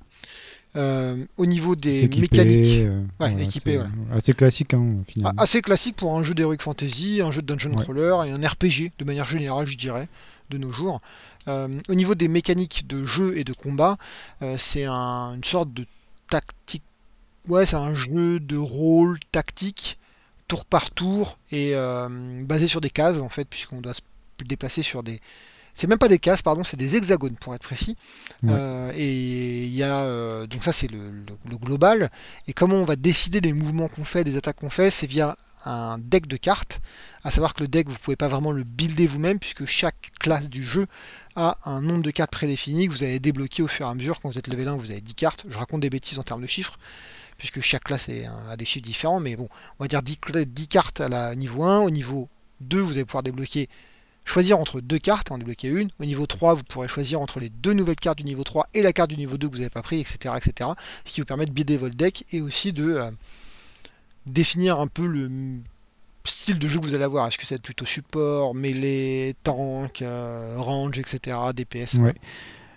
Euh, 0.75 1.25
au 1.37 1.45
niveau 1.47 1.75
des 1.75 2.07
mécaniques, 2.07 2.79
euh, 2.81 3.01
Ouais, 3.19 3.43
équipé, 3.43 3.77
voilà. 3.77 3.89
Assez 4.13 4.33
classique, 4.33 4.73
hein, 4.75 4.97
finalement. 5.07 5.39
a- 5.39 5.43
assez 5.43 5.61
classique 5.61 5.95
pour 5.95 6.15
un 6.17 6.23
jeu 6.23 6.35
d'Heroic 6.35 6.57
Fantasy, 6.61 7.21
un 7.23 7.31
jeu 7.31 7.41
de 7.41 7.47
Dungeon 7.47 7.71
Ouais. 7.75 7.83
Crawler 7.83 8.15
et 8.27 8.31
un 8.31 8.47
RPG 8.47 8.91
de 8.99 9.05
manière 9.05 9.25
générale, 9.25 9.65
je 9.65 9.75
dirais, 9.77 10.07
de 10.49 10.57
nos 10.59 10.71
jours. 10.71 11.01
Euh, 11.47 11.67
au 11.89 11.95
niveau 11.95 12.13
des 12.13 12.27
mécaniques 12.27 12.85
de 12.85 13.05
jeu 13.05 13.37
et 13.37 13.43
de 13.43 13.53
combat, 13.53 13.97
c'est 14.57 14.83
un- 14.85 15.33
une 15.35 15.43
sorte 15.43 15.73
de 15.73 15.85
tactique. 16.29 16.83
Ouais, 17.47 17.65
c'est 17.65 17.75
un 17.77 17.95
jeu 17.95 18.39
de 18.39 18.57
rôle 18.57 19.19
tactique, 19.31 19.97
tour 20.47 20.65
par 20.65 20.91
tour, 20.91 21.37
et 21.51 21.71
euh, 21.75 22.07
basé 22.43 22.67
sur 22.67 22.81
des 22.81 22.89
cases 22.89 23.17
en 23.19 23.29
fait, 23.29 23.45
puisqu'on 23.45 23.81
doit 23.81 23.93
se 23.93 24.01
déplacer 24.45 24.83
sur 24.83 25.03
des 25.03 25.19
c'est 25.79 25.85
même 25.85 25.99
pas 25.99 26.07
des 26.07 26.17
cases, 26.17 26.41
pardon, 26.41 26.63
c'est 26.63 26.75
des 26.75 26.95
hexagones 26.95 27.35
pour 27.35 27.53
être 27.53 27.61
précis. 27.61 27.95
Ouais. 28.41 28.49
Euh, 28.51 28.91
et 28.95 29.65
il 29.65 29.75
y 29.75 29.83
a 29.83 29.99
euh, 29.99 30.47
donc 30.47 30.63
ça 30.63 30.73
c'est 30.73 30.89
le, 30.89 31.11
le- 31.11 31.37
le 31.47 31.57
global. 31.57 32.09
Et 32.47 32.53
comment 32.53 32.77
on 32.77 32.83
va 32.85 32.95
décider 32.95 33.41
des 33.41 33.53
mouvements 33.53 33.87
qu'on 33.87 34.03
fait, 34.03 34.23
des 34.23 34.35
attaques 34.37 34.55
qu'on 34.55 34.71
fait, 34.71 34.89
c'est 34.89 35.05
via 35.05 35.37
un 35.65 35.99
deck 35.99 36.25
de 36.25 36.35
cartes. 36.37 36.79
À 37.23 37.29
savoir 37.29 37.53
que 37.53 37.61
le 37.61 37.67
deck 37.67 37.89
vous 37.89 37.97
pouvez 37.99 38.15
pas 38.15 38.27
vraiment 38.27 38.51
le 38.51 38.63
builder 38.63 39.05
vous-même 39.05 39.37
puisque 39.37 39.65
chaque 39.67 40.09
classe 40.19 40.49
du 40.49 40.63
jeu 40.63 40.87
a 41.35 41.59
un 41.65 41.81
nombre 41.81 42.01
de 42.01 42.09
cartes 42.09 42.31
prédéfini 42.31 42.87
que 42.87 42.93
vous 42.93 43.03
allez 43.03 43.19
débloquer 43.19 43.61
au 43.61 43.67
fur 43.67 43.85
et 43.85 43.89
à 43.89 43.93
mesure. 43.93 44.19
Quand 44.19 44.29
vous 44.31 44.39
êtes 44.39 44.47
level 44.47 44.67
1, 44.69 44.77
vous 44.77 44.89
avez 44.89 45.01
10 45.01 45.13
cartes. 45.13 45.45
Je 45.47 45.59
raconte 45.59 45.81
des 45.81 45.91
bêtises 45.91 46.17
en 46.17 46.23
termes 46.23 46.41
de 46.41 46.47
chiffres 46.47 46.79
puisque 47.37 47.61
chaque 47.61 47.83
classe 47.83 48.09
a 48.49 48.57
des 48.57 48.65
chiffres 48.65 48.83
différents. 48.85 49.19
Mais 49.19 49.35
bon, 49.35 49.47
on 49.77 49.83
va 49.83 49.87
dire 49.87 50.01
10, 50.01 50.15
cla- 50.15 50.43
10 50.45 50.67
cartes 50.67 51.01
à 51.01 51.07
la 51.09 51.35
niveau 51.35 51.63
1. 51.65 51.81
Au 51.81 51.91
niveau 51.91 52.29
2, 52.61 52.79
vous 52.79 52.93
allez 52.93 53.05
pouvoir 53.05 53.21
débloquer 53.21 53.69
choisir 54.27 54.59
entre 54.59 54.81
deux 54.81 54.99
cartes, 54.99 55.31
en 55.31 55.37
débloquer 55.39 55.69
une. 55.69 55.89
Au 55.99 56.05
niveau 56.05 56.25
3, 56.27 56.53
vous 56.55 56.63
pourrez 56.63 56.87
choisir 56.87 57.19
entre 57.21 57.39
les 57.39 57.49
deux 57.49 57.73
nouvelles 57.73 57.95
cartes 57.95 58.17
du 58.19 58.23
niveau 58.25 58.43
3 58.43 58.67
et 58.73 58.81
la 58.81 58.93
carte 58.93 59.09
du 59.09 59.17
niveau 59.17 59.37
2 59.37 59.47
que 59.47 59.53
vous 59.53 59.59
n'avez 59.59 59.69
pas 59.71 59.81
pris, 59.81 59.99
etc., 59.99 60.35
etc. 60.37 60.69
Ce 61.05 61.13
qui 61.13 61.21
vous 61.21 61.25
permet 61.25 61.45
de 61.45 61.51
builder 61.51 61.77
votre 61.77 61.95
deck 61.95 62.25
et 62.33 62.41
aussi 62.41 62.73
de 62.73 62.83
euh, 62.95 63.09
définir 64.25 64.79
un 64.79 64.87
peu 64.87 65.05
le 65.07 65.29
style 66.25 66.59
de 66.59 66.67
jeu 66.67 66.79
que 66.79 66.85
vous 66.85 66.93
allez 66.93 67.03
avoir. 67.05 67.27
Est-ce 67.27 67.37
que 67.37 67.45
ça 67.45 67.55
va 67.55 67.57
être 67.57 67.61
plutôt 67.63 67.85
support, 67.85 68.53
mêlée, 68.53 69.35
tank, 69.43 70.01
euh, 70.01 70.55
range, 70.57 70.97
etc., 70.99 71.37
DPS 71.55 71.95
Ouais. 71.95 72.15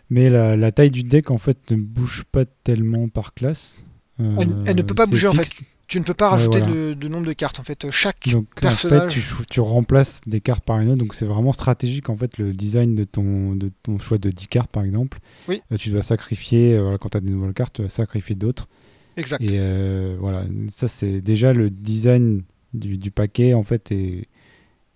Mais 0.09 0.29
la, 0.31 0.57
la 0.57 0.73
taille 0.73 0.91
du 0.91 1.03
deck, 1.05 1.31
en 1.31 1.39
fait, 1.39 1.71
ne 1.71 1.77
bouge 1.77 2.25
pas 2.31 2.45
tellement 2.45 3.09
par 3.09 3.35
classe. 3.35 3.87
Elle- 4.19 4.63
elle 4.67 4.77
ne 4.77 4.83
Euh, 4.83 4.85
peut 4.85 4.95
pas 4.95 5.05
c'est 5.07 5.11
bouger, 5.13 5.29
en 5.29 5.33
fait. 5.35 5.51
Tu 5.91 5.99
ne 5.99 6.05
peux 6.05 6.15
pas 6.15 6.27
Ouais, 6.27 6.37
rajouter 6.37 6.61
voilà. 6.61 6.73
de, 6.75 6.95
de 6.95 7.09
nombre 7.09 7.27
de 7.27 7.33
cartes. 7.33 7.59
En 7.59 7.65
fait, 7.65 7.91
chaque 7.91 8.29
Donc, 8.29 8.47
en 8.59 8.61
fait, 8.71 8.89
personnage. 8.89 9.19
tu, 9.51 9.61
remplaces 9.61 10.21
des 10.25 10.41
cartes 10.41 10.65
par 10.65 10.79
une 10.79 10.89
autre. 10.91 10.99
Donc, 10.99 11.17
c'est 11.17 11.27
vraiment 11.27 11.53
stratégique, 11.53 12.09
en 12.09 12.17
fait, 12.17 12.39
le 12.39 12.53
design 12.53 12.95
de 12.95 13.03
ton, 13.03 13.57
de 13.57 13.71
ton 13.83 13.99
choix 13.99 14.17
de 14.17 14.31
10 14.31 14.47
cartes, 14.47 14.71
par 14.71 14.85
exemple. 14.85 15.19
Oui. 15.49 15.63
Euh, 15.73 15.77
tu 15.77 15.91
dois 15.91 16.03
sacrifier, 16.03 16.75
euh, 16.77 16.97
quand 16.97 17.09
tu 17.09 17.17
as 17.17 17.21
des 17.21 17.33
nouvelles 17.33 17.55
cartes, 17.55 17.75
tu 17.75 17.83
dois 17.83 17.89
sacrifier 17.91 18.37
d'autres. 18.37 18.69
Exact. 19.17 19.43
Et 19.43 19.59
euh, 19.59 20.17
voilà, 20.21 20.45
ça, 20.69 20.87
c'est 20.87 21.21
déjà 21.21 21.53
le 21.53 21.71
design 21.71 22.43
du, 22.73 22.97
du 22.97 23.11
paquet, 23.11 23.55
en 23.55 23.65
fait, 23.65 23.91
est, 23.91 24.29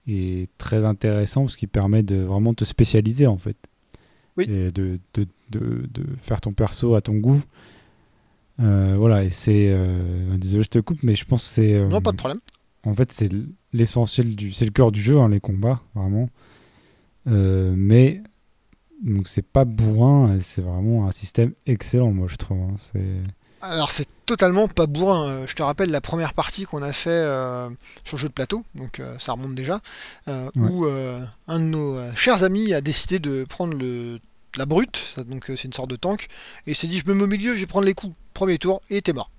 est 0.07 0.49
très 0.59 0.85
intéressant 0.85 1.41
parce 1.43 1.57
qu'il 1.57 1.69
permet 1.69 2.05
de 2.05 2.17
vraiment 2.23 2.55
te 2.55 2.65
spécialiser, 2.65 3.27
en 3.27 3.37
fait. 3.39 3.57
Oui. 4.37 4.45
Et 4.45 4.71
de, 4.71 5.01
de, 5.15 5.27
de, 5.51 5.89
de 5.93 6.05
faire 6.21 6.41
ton 6.41 6.53
perso 6.53 6.95
à 6.95 7.01
ton 7.01 7.15
goût. 7.15 7.43
Euh, 8.61 8.95
voilà, 8.97 9.25
et 9.25 9.31
c'est. 9.31 9.69
euh, 9.69 10.37
désolé, 10.37 10.63
je 10.63 10.69
te 10.69 10.79
coupe, 10.79 11.03
mais 11.03 11.17
je 11.17 11.25
pense 11.25 11.47
que 11.47 11.55
c'est. 11.55 11.75
euh, 11.75 11.89
Non, 11.89 12.01
pas 12.01 12.13
de 12.13 12.17
problème. 12.17 12.41
en 12.85 12.95
fait, 12.95 13.11
c'est 13.13 13.31
l'essentiel 13.73 14.37
du, 14.37 14.53
c'est 14.53 14.65
le 14.65 14.71
cœur 14.71 14.93
du 14.93 15.01
jeu, 15.03 15.19
hein, 15.19 15.29
les 15.29 15.41
combats, 15.41 15.81
vraiment. 15.95 16.29
Mais 17.27 18.23
donc 19.03 19.29
c'est 19.29 19.43
pas 19.47 19.65
bourrin, 19.65 20.39
c'est 20.41 20.63
vraiment 20.63 21.07
un 21.07 21.13
système 21.13 21.53
excellent, 21.67 22.13
moi 22.13 22.27
je 22.31 22.37
trouve. 22.37 22.59
hein. 22.59 22.75
C'est 22.93 23.23
Alors 23.61 23.91
c'est 23.91 24.07
totalement 24.27 24.69
pas 24.69 24.87
bourrin. 24.87 25.47
Je 25.47 25.55
te 25.55 25.63
rappelle 25.63 25.91
la 25.91 26.01
première 26.01 26.33
partie 26.33 26.65
qu'on 26.65 26.83
a 26.83 26.93
fait 26.93 27.11
euh, 27.11 27.69
sur 28.05 28.17
le 28.17 28.21
jeu 28.23 28.29
de 28.29 28.33
plateau, 28.33 28.65
donc 28.75 29.01
euh, 29.01 29.19
ça 29.19 29.33
remonte 29.33 29.55
déjà, 29.55 29.81
euh, 30.29 30.49
Ouais. 30.57 30.69
où 30.71 30.87
un 30.87 31.59
de 31.59 31.65
nos 31.65 31.99
chers 32.15 32.45
amis 32.45 32.73
a 32.73 32.81
décidé 32.81 33.19
de 33.19 33.45
prendre 33.45 33.75
le 33.77 34.21
la 34.57 34.67
brute, 34.67 35.01
ça, 35.15 35.25
donc 35.25 35.51
euh, 35.51 35.57
c'est 35.57 35.65
une 35.65 35.73
sorte 35.73 35.91
de 35.91 35.97
tank, 35.97 36.29
et 36.67 36.73
il 36.73 36.75
s'est 36.77 36.87
dit 36.87 36.99
je 36.99 37.07
me 37.07 37.15
mets 37.15 37.25
au 37.25 37.27
milieu, 37.29 37.55
je 37.55 37.61
vais 37.61 37.67
prendre 37.67 37.87
les 37.87 37.95
coups. 37.95 38.15
Premier 38.35 38.59
tour, 38.59 38.83
et 38.91 39.01
t'es 39.03 39.13
mort. 39.13 39.31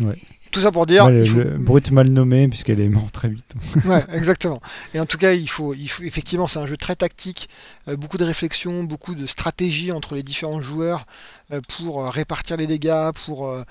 Ouais. 0.00 0.14
Tout 0.50 0.60
ça 0.60 0.72
pour 0.72 0.86
dire, 0.86 1.04
Ouais, 1.06 1.12
le, 1.12 1.20
il 1.22 1.28
faut- 1.30 1.38
le 1.38 1.56
brut 1.56 1.90
mal 1.92 2.08
nommé 2.08 2.48
puisqu'elle 2.48 2.80
est 2.80 2.88
morte 2.88 3.12
très 3.12 3.28
vite. 3.28 3.54
Ouais, 3.84 4.02
exactement. 4.12 4.60
Et 4.92 4.98
en 4.98 5.06
tout 5.06 5.18
cas, 5.18 5.34
il 5.34 5.48
faut, 5.48 5.72
il 5.72 5.86
faut 5.86 6.02
effectivement, 6.02 6.48
c'est 6.48 6.58
un 6.58 6.66
jeu 6.66 6.76
très 6.76 6.96
tactique, 6.96 7.48
euh, 7.86 7.96
beaucoup 7.96 8.16
de 8.18 8.24
réflexion, 8.24 8.82
beaucoup 8.82 9.14
de 9.14 9.24
stratégie 9.26 9.92
entre 9.92 10.16
les 10.16 10.24
différents 10.24 10.60
joueurs 10.60 11.06
euh, 11.52 11.60
pour 11.76 12.08
répartir 12.08 12.56
les 12.56 12.66
dégâts, 12.66 13.12
pour 13.24 13.46
euh, 13.48 13.62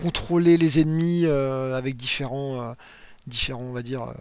contrôler 0.00 0.56
les 0.56 0.78
ennemis 0.80 1.26
avec 1.26 1.96
différents, 1.96 2.74
différents, 3.26 3.62
on 3.62 3.72
va 3.72 3.82
dire, 3.82 4.02
euh, 4.02 4.12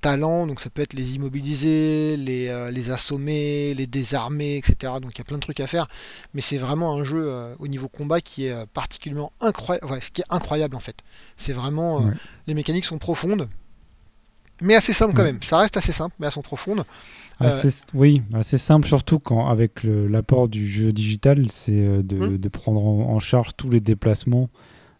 talents. 0.00 0.46
Donc 0.46 0.60
ça 0.60 0.70
peut 0.70 0.82
être 0.82 0.94
les 0.94 1.14
immobiliser, 1.14 2.16
les, 2.16 2.48
euh, 2.48 2.70
les 2.70 2.90
assommer, 2.90 3.74
les 3.74 3.86
désarmer, 3.86 4.56
etc. 4.56 4.94
Donc 5.02 5.12
il 5.14 5.18
y 5.18 5.20
a 5.20 5.24
plein 5.24 5.36
de 5.36 5.42
trucs 5.42 5.60
à 5.60 5.66
faire. 5.66 5.88
Mais 6.34 6.40
c'est 6.40 6.58
vraiment 6.58 6.94
un 6.96 7.04
jeu 7.04 7.24
euh, 7.26 7.54
au 7.58 7.68
niveau 7.68 7.88
combat 7.88 8.20
qui 8.20 8.46
est 8.46 8.66
particulièrement 8.72 9.32
incroyable, 9.40 9.86
ce 10.02 10.10
qui 10.10 10.22
est 10.22 10.26
incroyable 10.30 10.76
en 10.76 10.80
fait. 10.80 10.96
C'est 11.36 11.52
vraiment, 11.52 11.98
Ouais. 12.00 12.12
les 12.46 12.54
mécaniques 12.54 12.84
sont 12.84 12.98
profondes. 12.98 13.48
Mais 14.62 14.74
assez 14.74 14.94
simple 14.94 15.12
quand 15.14 15.22
même. 15.24 15.42
Ça 15.42 15.58
reste 15.58 15.76
assez 15.76 15.92
simple, 15.92 16.14
mais 16.18 16.26
elles 16.26 16.32
sont 16.32 16.40
profondes. 16.42 16.84
Assez, 17.38 17.68
oui, 17.92 18.22
assez 18.32 18.56
simple, 18.56 18.88
surtout 18.88 19.18
quand 19.18 19.46
avec 19.48 19.80
l'apport 19.84 20.48
du 20.48 20.66
jeu 20.66 20.92
digital, 20.92 21.48
c'est 21.50 22.02
de, 22.02 22.16
Hmm. 22.16 22.38
de 22.38 22.48
prendre 22.48 22.82
en, 22.82 23.10
en 23.14 23.18
charge 23.18 23.48
tous 23.58 23.68
les 23.68 23.80
déplacements 23.80 24.48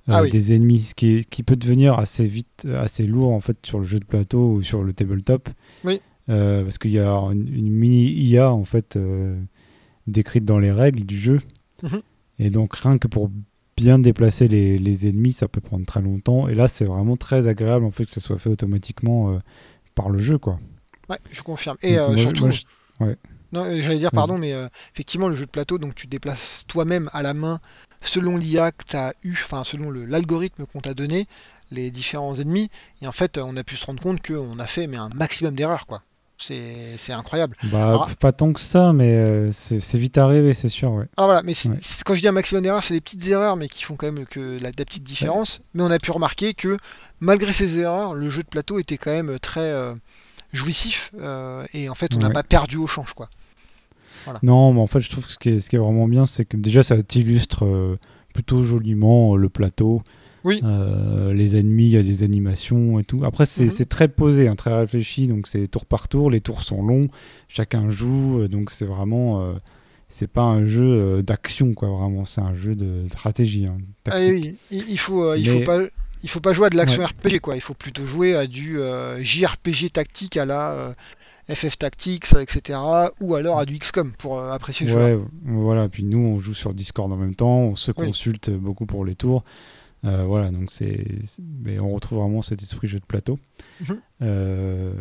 Ah 0.09 0.23
oui. 0.23 0.31
des 0.31 0.53
ennemis, 0.55 0.83
ce 0.85 0.95
qui, 0.95 1.43
peut 1.43 1.57
devenir 1.57 1.99
assez 1.99 2.27
vite, 2.27 2.65
euh, 2.65 2.83
assez 2.83 3.05
lourd 3.05 3.33
en 3.33 3.41
fait 3.41 3.57
sur 3.65 3.79
le 3.81 3.87
jeu 3.87 3.99
de 3.99 4.05
plateau 4.05 4.53
ou 4.53 4.63
sur 4.63 4.83
le 4.83 4.93
tabletop. 4.93 5.49
Oui. 5.85 6.01
Euh, 6.29 6.63
parce 6.65 6.79
qu'il 6.79 6.91
y 6.93 6.99
a 6.99 7.11
une, 7.11 7.53
une 7.53 7.71
mini 7.71 8.07
IA 8.13 8.53
en 8.53 8.65
fait 8.65 8.97
euh, 8.97 9.41
décrite 10.07 10.45
dans 10.45 10.59
les 10.59 10.73
règles 10.73 11.05
du 11.05 11.19
jeu. 11.19 11.41
Mhm. 11.83 12.03
Et 12.39 12.51
donc 12.51 12.75
rien 12.77 12.99
que 12.99 13.09
pour 13.09 13.31
bien 13.77 13.99
déplacer 13.99 14.49
les, 14.49 14.79
les 14.79 15.07
ennemis, 15.09 15.33
ça 15.33 15.49
peut 15.49 15.61
prendre 15.61 15.85
très 15.87 16.01
longtemps. 16.03 16.49
Et 16.49 16.55
là, 16.55 16.69
c'est 16.69 16.85
vraiment 16.85 17.17
très 17.17 17.47
agréable 17.47 17.85
en 17.85 17.91
fait 17.91 18.07
que 18.07 18.13
ça 18.13 18.21
soit 18.21 18.39
fait 18.39 18.49
automatiquement 18.51 19.33
euh, 19.33 19.39
par 19.95 20.09
le 20.09 20.19
jeu, 20.19 20.39
quoi. 20.39 20.59
Ouais, 21.09 21.19
je 21.31 21.43
confirme. 21.43 21.77
Et 21.83 21.97
Donc, 21.97 22.01
euh, 22.01 22.13
moi- 22.13 22.23
surtout, 22.23 22.41
moi, 22.45 22.51
je- 22.51 23.15
non, 23.53 23.65
euh, 23.65 23.81
j'allais 23.81 23.99
dire 23.99 24.11
pardon, 24.11 24.39
mais 24.39 24.53
euh, 24.53 24.67
effectivement, 24.93 25.29
le 25.29 25.35
jeu 25.35 25.47
de 25.47 25.51
plateau, 25.51 25.79
donc 25.79 25.95
tu 25.95 26.07
te 26.07 26.11
déplaces 26.11 26.65
toi-même 26.67 27.09
à 27.13 27.23
la 27.23 27.33
main 27.35 27.61
selon 28.03 28.37
l'IA 28.37 28.73
que 28.73 28.85
tu 28.89 28.97
as 28.97 29.15
eu, 29.23 29.33
enfin 29.33 29.65
selon 29.65 29.91
l'algorithme 29.91 30.67
qu'on 30.67 30.81
t'a 30.81 30.95
donné, 30.95 31.27
les 31.71 31.91
différents 31.91 32.35
ennemis. 32.35 32.71
Et 33.03 33.07
en 33.09 33.13
fait, 33.13 33.39
on 33.39 33.57
a 33.57 33.65
pu 33.65 33.77
se 33.77 33.85
rendre 33.87 34.01
compte 34.03 34.25
qu'on 34.27 34.59
a 34.59 34.67
fait 34.67 34.87
mais 34.87 34.97
un 34.97 35.09
maximum 35.11 35.55
d'erreurs, 35.55 35.87
quoi. 35.87 36.03
C'est 36.39 36.99
incroyable. 37.13 37.57
Bah, 37.65 37.89
Alors- 37.89 38.15
pas 38.17 38.31
tant 38.31 38.53
que 38.53 38.61
ça, 38.61 38.93
mais 38.93 39.15
euh, 39.17 39.51
c'est 39.53 39.97
vite 39.97 40.19
arrivé, 40.19 40.53
c'est 40.53 40.69
sûr, 40.69 40.93
ouais. 40.93 41.07
Ah 41.17 41.25
voilà, 41.25 41.43
mais 41.43 41.55
Ouais. 41.67 41.77
quand 42.05 42.15
je 42.15 42.21
dis 42.21 42.29
un 42.29 42.33
maximum 42.33 42.63
d'erreurs, 42.63 42.85
c'est 42.85 42.93
des 42.93 43.01
petites 43.01 43.27
erreurs, 43.27 43.57
mais 43.57 43.69
qui 43.71 43.83
font 43.85 43.97
quand 43.97 44.13
même 44.13 44.27
que 44.27 44.59
la, 44.61 44.69
la 44.69 44.85
petite 44.85 45.03
différence. 45.03 45.63
Mais 45.73 45.83
on 45.83 45.91
a 45.91 45.99
pu 45.99 46.11
remarquer 46.11 46.53
que 46.53 46.77
malgré 47.21 47.55
ces 47.55 47.79
erreurs, 47.79 48.13
le 48.15 48.29
jeu 48.29 48.43
de 48.43 48.49
plateau 48.49 48.79
était 48.79 48.99
quand 48.99 49.13
même 49.13 49.39
très 49.39 49.61
euh, 49.63 49.95
jouissif, 50.53 51.11
euh, 51.21 51.65
et 51.73 51.89
en 51.89 51.95
fait, 51.95 52.15
on 52.15 52.19
n'a 52.19 52.29
pas 52.31 52.43
perdu 52.43 52.77
au 52.77 52.87
change, 52.87 53.15
quoi. 53.15 53.31
Non, 54.43 54.73
mais 54.73 54.81
en 54.81 54.87
fait, 54.87 55.01
je 55.01 55.11
trouve 55.11 55.27
que 55.27 55.33
ce 55.33 55.39
qui 55.39 55.51
est, 55.51 55.61
ce 55.61 55.69
qui 55.71 55.77
est 55.77 55.79
vraiment 55.81 56.07
bien, 56.09 56.27
c'est 56.27 56.45
que 56.45 56.57
déjà, 56.57 56.83
ça 56.83 57.03
t'illustre 57.03 57.65
euh, 57.65 57.99
plutôt 58.35 58.63
joliment 58.63 59.35
euh, 59.35 59.37
le 59.39 59.49
plateau. 59.49 60.03
Oui. 60.45 60.61
Euh, 60.63 61.33
les 61.35 61.57
ennemis, 61.57 61.85
il 61.87 61.91
y 61.91 61.97
a 61.97 62.03
des 62.05 62.23
animations 62.23 63.01
et 63.01 63.05
tout. 63.05 63.25
Après, 63.25 63.47
c'est 63.47 63.65
Mhm. 63.81 63.87
très 63.87 64.07
posé, 64.09 64.47
hein, 64.47 64.55
très 64.55 64.77
réfléchi, 64.79 65.27
donc 65.27 65.47
c'est 65.49 65.67
tour 65.67 65.85
par 65.87 66.07
tour. 66.09 66.31
Les 66.31 66.41
tours 66.41 66.63
sont 66.63 66.83
longs, 66.85 67.09
chacun 67.49 67.91
joue, 67.91 68.47
donc 68.49 68.71
c'est 68.71 68.85
vraiment. 68.85 69.43
euh, 69.43 69.55
c'est 70.09 70.31
pas 70.31 70.43
un 70.43 70.65
jeu 70.65 70.85
euh, 70.85 71.23
d'action, 71.23 71.75
quoi, 71.75 71.89
vraiment. 71.89 72.25
C'est 72.25 72.41
un 72.41 72.55
jeu 72.55 72.77
de 72.77 73.05
stratégie. 73.07 73.67
hein, 73.67 73.77
Ah 74.09 74.19
oui, 74.21 74.55
il, 74.71 74.85
il 74.89 74.99
faut, 75.01 75.25
euh, 75.25 75.37
il 75.37 75.49
faut 75.49 75.65
pas, 75.65 75.81
il 76.23 76.29
faut 76.29 76.39
pas 76.39 76.53
jouer 76.53 76.67
à 76.69 76.71
de 76.71 76.77
l'action 76.77 77.01
Ouais. 77.03 77.07
RPG 77.09 77.41
quoi. 77.41 77.57
Il 77.57 77.61
faut 77.61 77.75
plutôt 77.75 78.05
jouer 78.05 78.37
à 78.37 78.47
du 78.47 78.79
euh, 78.79 79.21
JRPG 79.21 79.91
tactique 79.91 80.37
à 80.37 80.45
la 80.45 80.71
euh, 80.71 80.93
FF 81.53 81.79
Tactics, 81.79 82.33
etc. 82.41 82.79
Ou 83.21 83.35
alors 83.35 83.59
à 83.59 83.67
du 83.67 83.79
XCOM 83.79 84.13
pour 84.19 84.39
euh, 84.39 84.51
apprécier 84.53 84.87
le 84.87 84.93
jeu. 84.93 84.99
Ouais, 84.99 85.19
voilà. 85.45 85.89
Puis 85.89 86.03
nous, 86.05 86.19
on 86.19 86.39
joue 86.41 86.55
sur 86.55 86.75
Discord 86.75 87.11
en 87.13 87.17
même 87.17 87.35
temps, 87.35 87.59
on 87.61 87.75
se 87.75 87.93
Oui. 87.97 88.07
consulte 88.07 88.51
beaucoup 88.51 88.87
pour 88.87 89.05
les 89.05 89.15
tours. 89.15 89.45
Euh, 90.05 90.25
voilà, 90.25 90.51
donc 90.51 90.71
c'est. 90.71 91.05
Mais 91.65 91.81
on 91.81 91.91
retrouve 91.93 92.19
vraiment 92.19 92.43
cet 92.43 92.63
esprit 92.63 92.89
jeu 92.89 92.99
de 93.01 93.05
plateau. 93.07 93.39
Mhm. 93.89 94.01
Euh, 94.23 94.93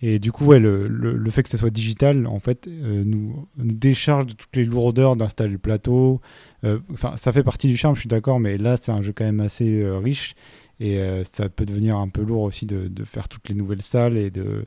Et 0.00 0.20
du 0.20 0.30
coup, 0.30 0.44
ouais, 0.44 0.60
le, 0.60 0.86
le, 0.86 1.16
le 1.16 1.30
fait 1.32 1.42
que 1.42 1.48
ce 1.48 1.56
soit 1.56 1.70
digital, 1.70 2.26
en 2.28 2.38
fait, 2.38 2.68
euh, 2.68 3.02
nous, 3.04 3.48
nous 3.56 3.72
décharge 3.72 4.26
de 4.26 4.32
toutes 4.32 4.54
les 4.54 4.64
lourdeurs 4.64 5.16
d'installer 5.16 5.50
le 5.50 5.58
plateau. 5.58 6.20
Euh, 6.64 6.78
Enfin, 6.92 7.16
ça 7.16 7.32
fait 7.32 7.42
partie 7.42 7.66
du 7.66 7.76
charme, 7.76 7.96
je 7.96 8.00
suis 8.00 8.08
d'accord, 8.08 8.38
mais 8.38 8.58
là, 8.58 8.76
c'est 8.76 8.92
un 8.92 9.02
jeu 9.02 9.12
quand 9.12 9.24
même 9.24 9.40
assez 9.40 9.80
euh, 9.82 9.98
riche. 9.98 10.34
Et 10.78 10.98
euh, 10.98 11.24
ça 11.24 11.48
peut 11.48 11.66
devenir 11.66 11.96
un 11.96 12.08
peu 12.08 12.22
lourd 12.22 12.42
aussi 12.42 12.64
de, 12.64 12.86
de 12.86 13.04
faire 13.04 13.28
toutes 13.28 13.48
les 13.48 13.56
nouvelles 13.56 13.82
salles 13.82 14.16
et 14.16 14.30
de 14.30 14.66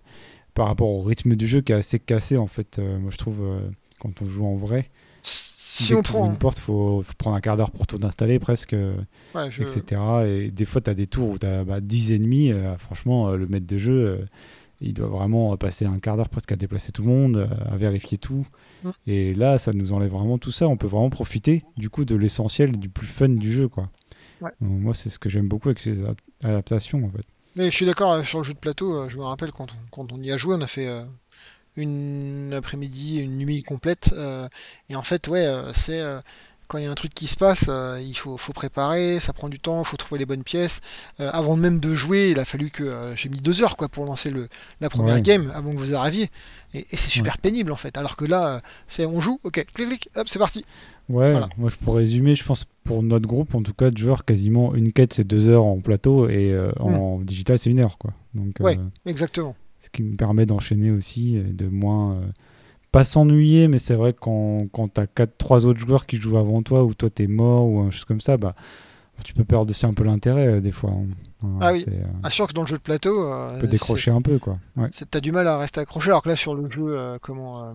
par 0.54 0.68
rapport 0.68 0.90
au 0.90 1.02
rythme 1.04 1.36
du 1.36 1.48
jeu 1.48 1.62
qui 1.62 1.72
est 1.72 1.76
assez 1.76 2.00
cassé 2.00 2.38
en 2.38 2.48
fait. 2.48 2.80
euh, 2.80 3.00
moi, 3.00 3.12
je 3.12 3.18
trouve 3.18 3.40
euh, 3.42 3.60
quand 4.00 4.22
on 4.22 4.26
joue 4.26 4.46
en 4.46 4.56
vrai, 4.56 4.90
Si 5.22 5.94
on 5.94 6.02
prend, 6.02 6.26
une 6.26 6.38
porte, 6.38 6.60
faut, 6.60 7.02
faut 7.04 7.14
prendre 7.18 7.36
un 7.38 7.42
quart 7.42 7.56
d'heure 7.58 7.72
pour 7.72 7.88
tout 7.88 8.00
installer 8.04 8.40
presque, 8.40 8.74
ouais, 8.74 9.50
je- 9.52 9.64
etc. 9.64 10.02
Et 10.28 10.52
des 10.52 10.66
fois, 10.66 10.82
tu 10.82 10.90
as 10.90 10.94
des 10.94 11.08
tours 11.08 11.30
où 11.30 11.38
tu 11.38 11.46
as 11.46 11.64
bah, 11.64 11.80
10 11.82 12.12
ennemis. 12.12 12.52
euh, 12.52 12.78
franchement, 12.78 13.32
le 13.32 13.48
maître 13.48 13.68
de 13.68 13.78
jeu, 13.78 14.26
il 14.82 14.94
doit 14.94 15.08
vraiment 15.08 15.56
passer 15.58 15.86
un 15.86 16.00
quart 16.00 16.18
d'heure 16.18 16.30
presque 16.30 16.52
à 16.52 16.56
déplacer 16.56 16.92
tout 16.92 17.04
le 17.04 17.08
monde, 17.08 17.50
à 17.72 17.78
vérifier 17.78 18.18
tout. 18.18 18.46
Mm. 18.84 18.90
Et 19.08 19.34
là, 19.36 19.58
ça 19.60 19.72
nous 19.74 19.94
enlève 19.94 20.12
vraiment 20.12 20.38
tout 20.40 20.52
ça. 20.52 20.68
On 20.68 20.76
peut 20.78 20.88
vraiment 20.88 21.10
profiter 21.12 21.64
du 21.78 21.90
coup 21.90 22.04
de 22.04 22.16
l'essentiel, 22.16 22.78
du 22.78 22.90
plus 22.90 23.08
fun 23.08 23.30
du 23.30 23.54
jeu. 23.54 23.68
quoi. 23.70 23.90
Ouais. 24.42 24.52
Donc, 24.60 24.72
moi, 24.82 24.94
c'est 24.96 25.10
ce 25.10 25.20
que 25.20 25.30
j'aime 25.30 25.48
beaucoup 25.48 25.70
avec 25.70 25.80
ces 25.80 26.02
adaptations 26.44 27.06
en 27.06 27.10
fait. 27.12 27.26
Mais 27.56 27.66
je 27.70 27.76
suis 27.76 27.86
d'accord 27.86 28.14
euh, 28.14 28.24
sur 28.24 28.40
le 28.40 28.44
jeu 28.44 28.54
de 28.54 28.60
plateau. 28.60 28.94
euh, 29.04 29.10
Je 29.10 29.18
me 29.18 29.24
rappelle 29.24 29.52
quand 29.52 29.68
on, 29.72 29.76
quand 29.92 30.12
on 30.12 30.22
y 30.22 30.32
a 30.32 30.38
joué, 30.38 30.56
on 30.56 30.62
a 30.62 30.68
fait 30.68 30.88
euh, 30.88 31.04
une 31.78 32.54
après-midi, 32.56 33.20
une 33.20 33.38
nuit 33.38 33.64
complète. 33.64 34.12
euh, 34.14 34.50
et 34.90 34.96
en 34.96 35.04
fait, 35.04 35.28
ouais, 35.28 35.48
c'est 35.76 36.02
euh, 36.02 36.22
quand 36.68 36.78
il 36.80 36.86
y 36.86 36.88
a 36.88 36.92
un 36.92 36.96
truc 36.96 37.14
qui 37.14 37.28
se 37.28 37.38
passe, 37.38 37.70
il 38.02 38.16
faut, 38.16 38.38
faut 38.38 38.54
préparer, 38.54 39.20
ça 39.20 39.34
prend 39.34 39.50
du 39.50 39.60
temps, 39.60 39.82
il 39.82 39.86
faut 39.86 39.98
trouver 39.98 40.20
les 40.20 40.26
bonnes 40.26 40.44
pièces. 40.44 40.82
Avant 41.20 41.58
même 41.58 41.80
de 41.82 41.96
jouer, 41.96 42.32
il 42.32 42.40
a 42.40 42.46
fallu 42.46 42.72
que 42.72 43.14
j'ai 43.16 43.30
mis 43.30 43.40
deux 43.40 43.62
heures 43.64 43.78
quoi 43.78 43.90
pour 43.90 44.06
lancer 44.06 44.30
le, 44.32 44.50
la 44.82 44.90
première 44.90 45.20
Ouais. 45.20 45.22
game 45.22 45.52
avant 45.56 45.74
que 45.74 45.80
vous 45.80 45.96
arriviez. 45.96 46.32
Et, 46.74 46.88
et 46.92 46.98
c'est 46.98 47.10
super 47.10 47.40
pénible 47.40 47.72
en 47.72 47.76
fait. 47.78 47.98
Alors 47.98 48.16
que 48.18 48.26
là, 48.26 48.62
c'est 48.88 49.06
on 49.06 49.20
joue, 49.22 49.40
ok, 49.44 49.66
clic 49.74 49.90
clic, 49.90 50.10
hop, 50.16 50.30
c'est 50.30 50.40
parti. 50.40 50.66
Ouais, 51.12 51.32
Voilà. 51.32 51.50
moi 51.58 51.70
je 51.70 51.76
pourrais 51.76 52.00
résumer, 52.04 52.36
je 52.36 52.44
pense 52.46 52.66
pour 52.84 53.04
notre 53.04 53.28
groupe 53.28 53.54
en 53.56 53.62
tout 53.62 53.74
cas 53.74 53.92
de 53.92 53.98
joueurs, 53.98 54.26
quasiment 54.26 54.74
une 54.76 54.92
quête 54.94 55.14
c'est 55.14 55.24
deux 55.28 55.50
heures 55.50 55.66
en 55.66 55.80
plateau 55.80 56.28
et 56.30 56.52
euh, 56.52 56.72
en 56.80 57.20
digital 57.20 57.58
c'est 57.60 57.70
une 57.70 57.80
heure 57.80 57.98
quoi. 57.98 58.12
Donc 58.34 58.56
Ouais. 58.60 58.78
euh, 58.78 59.10
Exactement. 59.10 59.56
ce 59.80 59.90
qui 59.90 60.04
me 60.04 60.16
permet 60.16 60.46
d'enchaîner 60.46 60.92
aussi 60.92 61.36
et 61.36 61.44
de 61.44 61.68
moins 61.68 62.14
euh, 62.16 62.22
pas 62.92 63.04
s'ennuyer, 63.04 63.68
mais 63.68 63.78
c'est 63.80 63.96
vrai 63.96 64.14
que 64.14 64.20
quand, 64.20 64.68
quand 64.72 64.88
t'as 64.90 65.08
quatre, 65.08 65.38
trois 65.38 65.66
autres 65.66 65.80
joueurs 65.80 66.06
qui 66.06 66.18
jouent 66.18 66.38
avant 66.38 66.62
toi 66.62 66.84
ou 66.84 66.94
toi 66.94 67.10
t'es 67.10 67.28
mort 67.28 67.66
ou 67.68 67.80
un 67.80 67.92
chose 67.92 68.06
comme 68.06 68.22
ça, 68.22 68.38
bah 68.38 68.56
tu 69.24 69.34
peux 69.36 69.44
perdre 69.44 69.70
aussi 69.70 69.86
un 69.86 69.94
peu 69.94 70.04
l'intérêt 70.04 70.62
des 70.62 70.72
fois. 70.72 70.90
hein. 70.92 71.06
Ah 71.62 71.72
oui. 71.74 71.86
euh, 71.88 72.04
Assure 72.24 72.48
que 72.48 72.54
dans 72.54 72.62
le 72.62 72.68
jeu 72.68 72.78
de 72.78 72.82
plateau, 72.82 73.32
tu 73.56 73.60
peux 73.62 73.68
décrocher 73.68 74.10
un 74.12 74.22
peu 74.22 74.40
quoi. 74.40 74.58
Ouais. 74.78 74.90
t'as 75.10 75.20
du 75.20 75.32
mal 75.32 75.48
à 75.48 75.58
rester 75.60 75.80
accroché. 75.80 76.10
Alors 76.10 76.24
que 76.24 76.30
là, 76.30 76.36
sur 76.36 76.56
le 76.56 76.68
jeu, 76.70 76.98
comment, 77.22 77.72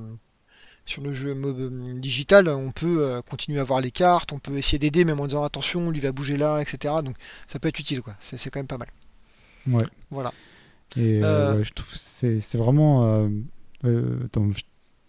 sur 0.87 1.03
le 1.03 1.13
jeu 1.13 1.35
mob 1.35 1.59
euh, 1.61 1.99
digital, 1.99 2.49
on 2.49 2.71
peut 2.71 2.99
euh, 3.05 3.21
continuer 3.23 3.59
à 3.61 3.65
voir 3.65 3.81
les 3.81 3.91
cartes, 3.91 4.33
on 4.33 4.39
peut 4.39 4.57
essayer 4.57 4.79
d'aider 4.79 5.05
même 5.05 5.21
en 5.21 5.27
disant 5.27 5.43
attention, 5.45 5.91
lui 5.91 6.01
va 6.01 6.13
bouger 6.13 6.37
là, 6.37 6.61
etc. 6.61 6.95
Donc 7.05 7.17
ça 7.49 7.59
peut 7.59 7.69
être 7.69 7.79
utile, 7.79 8.01
quoi. 8.03 8.15
C'est 8.21 8.39
quand 8.51 8.61
même 8.61 8.67
pas 8.67 8.79
mal. 8.79 8.89
Ouais. 9.69 9.85
Voilà. 10.11 10.33
Et 10.97 11.21
euh, 11.23 11.57
Euh, 11.57 11.63
je 11.65 11.73
trouve 11.73 11.91
que 11.91 11.99
c'est 11.99 12.39
c'est 12.41 12.57
vraiment. 12.59 13.05
euh, 13.85 14.25
attends, 14.25 14.49
je- 14.53 14.63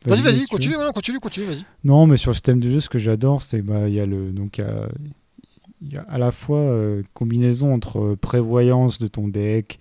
Vas-y, 0.06 0.22
vas-y, 0.22 0.46
continue, 0.48 0.76
non, 0.76 0.92
continue, 0.92 1.20
continue, 1.20 1.46
vas-y. 1.48 1.66
Non, 1.84 2.08
mais 2.08 2.18
sur 2.18 2.32
le 2.32 2.36
système 2.36 2.60
de 2.60 2.72
jeu, 2.72 2.80
ce 2.80 2.88
que 2.90 3.00
j'adore, 3.00 3.42
c'est 3.42 3.62
bah 3.62 3.88
il 3.90 3.94
y 3.96 4.00
a 4.00 4.06
le 4.06 4.32
donc 4.32 4.62
il 5.82 5.94
y 5.94 5.98
a 5.98 6.02
à 6.04 6.18
la 6.18 6.32
fois 6.32 6.72
combinaison 7.14 7.74
entre 7.74 8.16
prévoyance 8.16 9.00
de 9.00 9.08
ton 9.08 9.28
deck. 9.28 9.80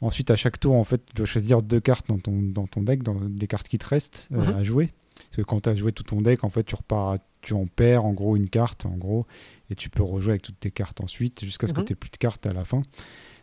Ensuite, 0.00 0.30
à 0.30 0.36
chaque 0.36 0.60
tour, 0.60 0.74
en 0.76 0.84
fait, 0.84 1.04
tu 1.06 1.14
dois 1.16 1.26
choisir 1.26 1.60
deux 1.60 1.80
cartes 1.80 2.06
dans 2.08 2.18
ton, 2.18 2.40
dans 2.40 2.66
ton 2.68 2.82
deck, 2.82 3.02
dans 3.02 3.16
les 3.36 3.46
cartes 3.48 3.66
qui 3.68 3.78
te 3.78 3.86
restent 3.86 4.28
euh, 4.32 4.36
Mhm. 4.44 4.54
à 4.56 4.62
jouer. 4.62 4.90
Que 5.38 5.44
quand 5.44 5.60
tu 5.60 5.68
as 5.68 5.74
joué 5.76 5.92
tout 5.92 6.02
ton 6.02 6.20
deck, 6.20 6.42
en 6.42 6.50
fait, 6.50 6.64
tu 6.64 6.74
repars, 6.74 7.18
tu 7.42 7.54
en 7.54 7.66
perds 7.66 8.04
en 8.04 8.12
gros 8.12 8.34
une 8.34 8.48
carte, 8.48 8.86
en 8.86 8.96
gros, 8.96 9.24
et 9.70 9.76
tu 9.76 9.88
peux 9.88 10.02
rejouer 10.02 10.32
avec 10.32 10.42
toutes 10.42 10.58
tes 10.58 10.72
cartes 10.72 11.00
ensuite, 11.00 11.44
jusqu'à 11.44 11.68
ce 11.68 11.72
que 11.72 11.78
Mhm. 11.78 11.84
tu 11.86 11.94
plus 11.94 12.10
de 12.10 12.16
cartes 12.16 12.44
à 12.46 12.52
la 12.52 12.64
fin. 12.64 12.82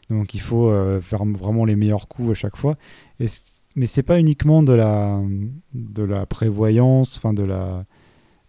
Donc, 0.09 0.33
il 0.33 0.41
faut 0.41 0.69
euh, 0.69 0.99
faire 0.99 1.23
vraiment 1.23 1.63
les 1.63 1.77
meilleurs 1.77 2.09
coups 2.09 2.31
à 2.31 2.33
chaque 2.33 2.57
fois. 2.57 2.75
Et 3.21 3.27
mais 3.77 3.85
c'est 3.85 4.03
pas 4.03 4.19
uniquement 4.19 4.61
de 4.61 4.73
la, 4.73 5.21
de 5.73 6.03
la 6.03 6.25
prévoyance, 6.25 7.17
enfin 7.17 7.33
de 7.33 7.43
la, 7.43 7.85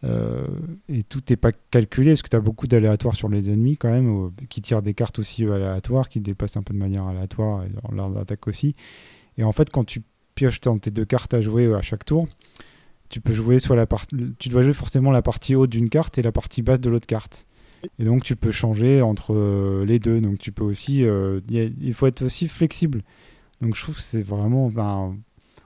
euh, 0.02 0.46
et 0.88 1.04
tout 1.04 1.20
n'est 1.30 1.36
pas 1.36 1.52
calculé 1.70 2.10
parce 2.12 2.22
que 2.22 2.28
tu 2.28 2.36
as 2.36 2.40
beaucoup 2.40 2.66
d'aléatoires 2.66 3.14
sur 3.14 3.28
les 3.28 3.48
ennemis 3.48 3.76
quand 3.76 3.90
même, 3.90 4.32
qui 4.48 4.60
tirent 4.60 4.82
des 4.82 4.92
cartes 4.94 5.20
aussi 5.20 5.44
aléatoires, 5.44 6.08
qui 6.08 6.20
dépassent 6.20 6.56
un 6.56 6.62
peu 6.64 6.74
de 6.74 6.78
manière 6.80 7.04
aléatoire 7.04 7.62
et 7.62 7.68
leur, 7.68 7.92
leur 8.10 8.18
attaque 8.18 8.48
aussi. 8.48 8.74
Et 9.38 9.44
en 9.44 9.52
fait, 9.52 9.70
quand 9.70 9.84
tu 9.84 10.02
pioches 10.34 10.60
dans 10.62 10.78
tes 10.78 10.90
deux 10.90 11.04
cartes 11.04 11.32
à 11.32 11.40
jouer 11.40 11.72
à 11.72 11.80
chaque 11.80 12.04
tour, 12.04 12.26
tu 13.08 13.20
peux 13.20 13.32
jouer 13.34 13.58
soit 13.60 13.76
la 13.76 13.86
partie, 13.86 14.16
tu 14.38 14.48
dois 14.48 14.62
jouer 14.62 14.72
forcément 14.72 15.10
la 15.10 15.22
partie 15.22 15.54
haute 15.54 15.70
d'une 15.70 15.88
carte 15.88 16.18
et 16.18 16.22
la 16.22 16.32
partie 16.32 16.62
basse 16.62 16.80
de 16.80 16.90
l'autre 16.90 17.06
carte. 17.06 17.46
Et 17.98 18.04
donc 18.04 18.24
tu 18.24 18.34
peux 18.36 18.50
changer 18.50 19.02
entre 19.02 19.32
euh, 19.34 19.84
les 19.84 19.98
deux. 19.98 20.20
Donc 20.20 20.38
tu 20.38 20.50
peux 20.52 20.64
aussi, 20.64 21.04
euh, 21.04 21.40
a- 21.50 21.52
il 21.80 21.94
faut 21.94 22.06
être 22.06 22.22
aussi 22.22 22.48
flexible. 22.48 23.02
Donc 23.60 23.74
je 23.76 23.82
trouve 23.82 23.94
que 23.94 24.00
c'est 24.00 24.22
vraiment, 24.22 24.68
ben, 24.70 25.16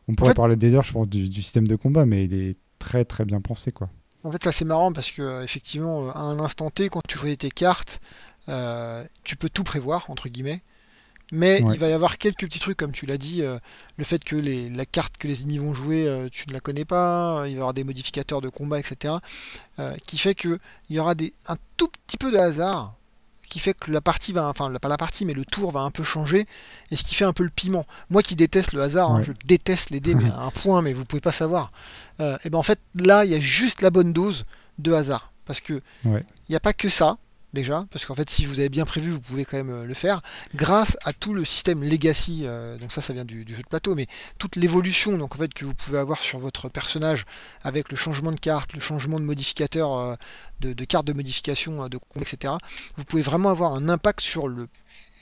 on 0.09 0.15
pourrait 0.15 0.31
fait- 0.31 0.35
parler 0.37 0.57
des 0.57 0.75
heures, 0.75 0.85
je 0.85 0.93
pense, 0.93 1.09
du, 1.09 1.29
du 1.29 1.43
système 1.43 1.67
de 1.69 1.77
combat, 1.77 2.07
mais 2.07 2.25
il 2.25 2.35
est 2.35 2.57
très 2.79 3.05
très 3.05 3.25
bien 3.25 3.41
pensé 3.41 3.73
quoi. 3.73 3.89
En 4.23 4.31
fait, 4.31 4.45
là, 4.45 4.53
c'est 4.53 4.67
marrant 4.67 4.93
parce 4.93 5.11
que, 5.13 5.23
euh, 5.23 5.43
effectivement, 5.43 6.11
à 6.11 6.19
un 6.21 6.39
instant 6.41 6.69
T, 6.69 6.91
quand 6.91 7.01
tu 7.09 7.17
choisis 7.17 7.39
tes 7.39 7.51
cartes, 7.51 8.01
euh, 8.51 9.03
tu 9.25 9.37
peux 9.37 9.49
tout 9.49 9.65
prévoir, 9.65 10.11
entre 10.11 10.29
guillemets. 10.29 10.61
Mais 11.33 11.63
Ouais. 11.63 11.75
il 11.75 11.79
va 11.81 11.89
y 11.89 11.93
avoir 11.93 12.19
quelques 12.19 12.41
petits 12.47 12.59
trucs, 12.59 12.77
comme 12.77 12.93
tu 12.93 13.07
l'as 13.07 13.19
dit, 13.19 13.43
euh, 13.43 13.59
le 13.97 14.05
fait 14.05 14.23
que 14.25 14.37
les, 14.37 14.69
la 14.71 14.85
carte 14.87 15.17
que 15.17 15.29
les 15.29 15.43
ennemis 15.43 15.59
vont 15.59 15.75
jouer, 15.75 16.07
euh, 16.09 16.29
tu 16.31 16.49
ne 16.49 16.53
la 16.53 16.61
connais 16.61 16.85
pas, 16.85 17.43
il 17.47 17.49
va 17.49 17.49
y 17.51 17.55
avoir 17.55 17.75
des 17.75 17.85
modificateurs 17.85 18.41
de 18.41 18.49
combat, 18.49 18.79
etc. 18.81 19.15
euh, 19.79 19.95
qui 20.07 20.19
fait 20.19 20.35
que 20.35 20.59
il 20.89 20.97
y 20.97 20.99
aura 20.99 21.15
des, 21.15 21.33
un 21.47 21.57
tout 21.77 21.89
petit 21.89 22.17
peu 22.17 22.31
de 22.33 22.37
hasard, 22.37 22.95
qui 23.49 23.59
fait 23.59 23.75
que 23.75 23.91
la 23.91 24.01
partie 24.01 24.33
va, 24.33 24.49
enfin, 24.49 24.73
pas 24.81 24.89
la 24.89 24.97
partie, 24.97 25.25
mais 25.25 25.33
le 25.35 25.45
tour 25.45 25.73
va 25.73 25.81
un 25.81 25.91
peu 25.91 26.03
changer, 26.05 26.47
et 26.91 26.97
ce 26.97 27.03
qui 27.05 27.15
fait 27.15 27.25
un 27.25 27.33
peu 27.33 27.43
le 27.43 27.51
piment. 27.51 27.87
Moi 28.09 28.23
qui 28.23 28.37
déteste 28.37 28.73
le 28.73 28.83
hasard, 28.83 29.11
hein, 29.11 29.23
je 29.23 29.33
déteste 29.45 29.91
les 29.91 30.01
dés, 30.01 30.15
mais 30.15 30.31
à 30.31 30.41
un 30.41 30.51
point, 30.51 30.83
mais 30.83 30.93
vous 30.93 31.05
pouvez 31.05 31.21
pas 31.21 31.33
savoir. 31.33 31.73
Et 32.21 32.51
ben 32.51 32.59
en 32.59 32.63
fait, 32.63 32.79
là, 32.95 33.25
il 33.25 33.31
y 33.31 33.35
a 33.35 33.41
juste 33.41 33.83
la 33.83 33.91
bonne 33.91 34.13
dose 34.13 34.45
de 34.79 34.93
hasard. 34.93 35.33
Parce 35.47 35.61
que 35.61 35.81
il 36.05 36.11
Ouais. 36.13 36.25
n'y 36.49 36.55
a 36.55 36.61
pas 36.61 36.73
que 36.75 36.89
ça, 36.89 37.17
déjà, 37.53 37.87
parce 37.91 38.05
qu'en 38.05 38.15
fait, 38.15 38.31
si 38.31 38.47
vous 38.47 38.61
avez 38.61 38.69
bien 38.69 38.85
prévu, 38.85 39.11
vous 39.11 39.21
pouvez 39.21 39.45
quand 39.45 39.57
même 39.57 39.71
euh, 39.71 39.85
le 39.85 39.95
faire, 39.95 40.23
grâce 40.55 40.97
à 41.05 41.13
tout 41.13 41.35
le 41.35 41.45
système 41.45 41.83
Legacy, 41.83 42.43
euh, 42.45 42.77
donc 42.79 42.93
ça, 42.93 43.01
ça 43.01 43.13
vient 43.13 43.25
du, 43.25 43.45
jeu 43.49 43.63
de 43.63 43.69
plateau, 43.69 43.95
mais 43.95 44.07
toute 44.39 44.57
l'évolution 44.57 45.17
donc 45.19 45.35
en 45.35 45.39
fait, 45.39 45.53
que 45.53 45.65
vous 45.65 45.75
pouvez 45.75 45.99
avoir 45.99 46.19
sur 46.19 46.39
votre 46.39 46.69
personnage, 46.69 47.27
avec 47.63 47.91
le 47.91 47.97
changement 47.97 48.33
de 48.33 48.41
carte, 48.41 48.73
le 48.75 48.81
changement 48.81 49.19
de 49.19 49.25
modificateur, 49.25 49.95
euh, 49.97 50.15
de, 50.61 50.85
carte 50.85 51.07
de 51.07 51.13
modification, 51.13 51.89
de 51.89 51.99
etc., 52.21 52.55
vous 52.97 53.05
pouvez 53.05 53.23
vraiment 53.23 53.51
avoir 53.51 53.73
un 53.75 53.89
impact 53.89 54.21
sur 54.21 54.49
le 54.49 54.69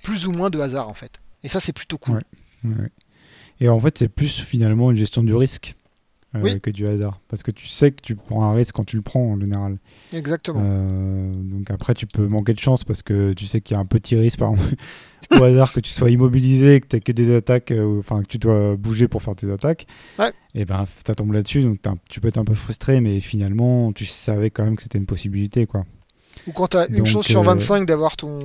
plus 0.03 0.27
ou 0.27 0.33
moins 0.33 0.51
de 0.51 0.59
hasard, 0.59 0.89
en 0.89 0.95
fait. 0.95 1.21
Et 1.45 1.49
ça, 1.49 1.61
c'est 1.61 1.73
plutôt 1.73 1.99
cool. 1.99 2.23
Et 3.61 3.69
en 3.69 3.81
fait, 3.81 3.99
c'est 3.99 4.09
plus 4.09 4.41
finalement 4.41 4.91
une 4.91 4.97
gestion 4.97 5.23
du 5.23 5.35
risque 5.35 5.75
euh, 6.35 6.41
Oui. 6.43 6.61
que 6.61 6.71
du 6.71 6.87
hasard. 6.87 7.21
Parce 7.29 7.43
que 7.43 7.51
tu 7.51 7.69
sais 7.69 7.91
que 7.91 8.03
tu 8.03 8.15
prends 8.15 8.45
un 8.45 8.53
risque 8.55 8.75
quand 8.75 8.85
tu 8.85 8.97
le 8.97 9.03
prends 9.03 9.23
en 9.23 9.41
général. 9.41 9.79
Exactement. 10.13 10.61
Euh, 10.63 11.33
donc 11.33 11.71
après, 11.71 11.95
tu 11.95 12.07
peux 12.07 12.27
manquer 12.27 12.55
de 12.55 12.61
chance 12.61 12.85
parce 12.85 13.03
que 13.03 13.33
tu 13.33 13.47
sais 13.47 13.61
qu'il 13.61 13.75
y 13.75 13.79
a 13.79 13.81
un 13.81 13.87
petit 13.87 14.15
risque, 14.17 14.39
par 14.39 14.53
exemple, 14.53 14.75
au 15.41 15.43
hasard 15.43 15.73
que 15.73 15.81
tu 15.81 15.91
sois 15.91 16.11
immobilisé, 16.11 16.81
que 16.81 16.87
tu 16.87 17.01
que 17.01 17.13
des 17.13 17.35
attaques, 17.35 17.71
euh, 17.71 17.99
enfin 17.99 18.23
que 18.23 18.29
tu 18.29 18.39
dois 18.39 18.77
bouger 18.77 19.09
pour 19.09 19.23
faire 19.23 19.35
tes 19.37 19.51
attaques. 19.51 19.87
Ouais. 20.19 20.33
Et 20.55 20.65
ben, 20.65 20.85
ça 21.07 21.15
tombe 21.15 21.33
là-dessus, 21.33 21.63
donc 21.63 21.79
tu 22.09 22.21
peux 22.21 22.29
être 22.29 22.39
un 22.39 22.45
peu 22.45 22.55
frustré, 22.55 23.01
mais 23.01 23.21
finalement, 23.21 23.93
tu 23.93 24.05
savais 24.05 24.51
quand 24.51 24.65
même 24.65 24.77
que 24.77 24.83
c'était 24.83 24.99
une 24.99 25.07
possibilité, 25.07 25.67
quoi. 25.67 25.85
Ou 26.47 26.53
quand 26.53 26.69
tu 26.69 26.77
as 26.77 26.89
une 26.89 26.99
donc, 26.99 27.07
chance 27.07 27.27
sur 27.27 27.41
euh, 27.41 27.45
25 27.45 27.87
d'avoir 27.87 28.17
ton, 28.17 28.39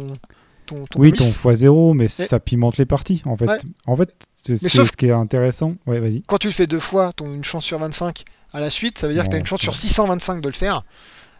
ton, 0.65 0.85
ton 0.85 0.99
Oui, 0.99 1.11
miss. 1.11 1.19
ton 1.19 1.25
x0, 1.51 1.95
mais 1.95 2.07
ça 2.07 2.39
pimente 2.39 2.77
les 2.77 2.85
parties, 2.85 3.21
en 3.25 3.37
fait. 3.37 3.45
Ouais. 3.47 3.57
En 3.85 3.95
fait, 3.95 4.13
ce, 4.45 4.55
ce 4.57 4.69
sauf- 4.69 4.91
ce 4.91 4.97
qui 4.97 5.07
est 5.07 5.11
intéressant, 5.11 5.75
ouais, 5.87 5.99
vas-y. 5.99 6.21
quand 6.23 6.37
tu 6.37 6.47
le 6.47 6.53
fais 6.53 6.67
deux 6.67 6.79
fois, 6.79 7.11
tu 7.15 7.23
as 7.23 7.27
une 7.27 7.43
chance 7.43 7.65
sur 7.65 7.79
25 7.79 8.23
à 8.53 8.59
la 8.59 8.69
suite, 8.69 8.97
ça 8.99 9.07
veut 9.07 9.13
dire 9.13 9.23
que 9.23 9.29
tu 9.29 9.35
as 9.35 9.39
une 9.39 9.45
chance 9.45 9.61
sur 9.61 9.73
ouais. 9.73 9.77
625 9.79 10.41
de 10.41 10.47
le 10.47 10.53
faire. 10.53 10.83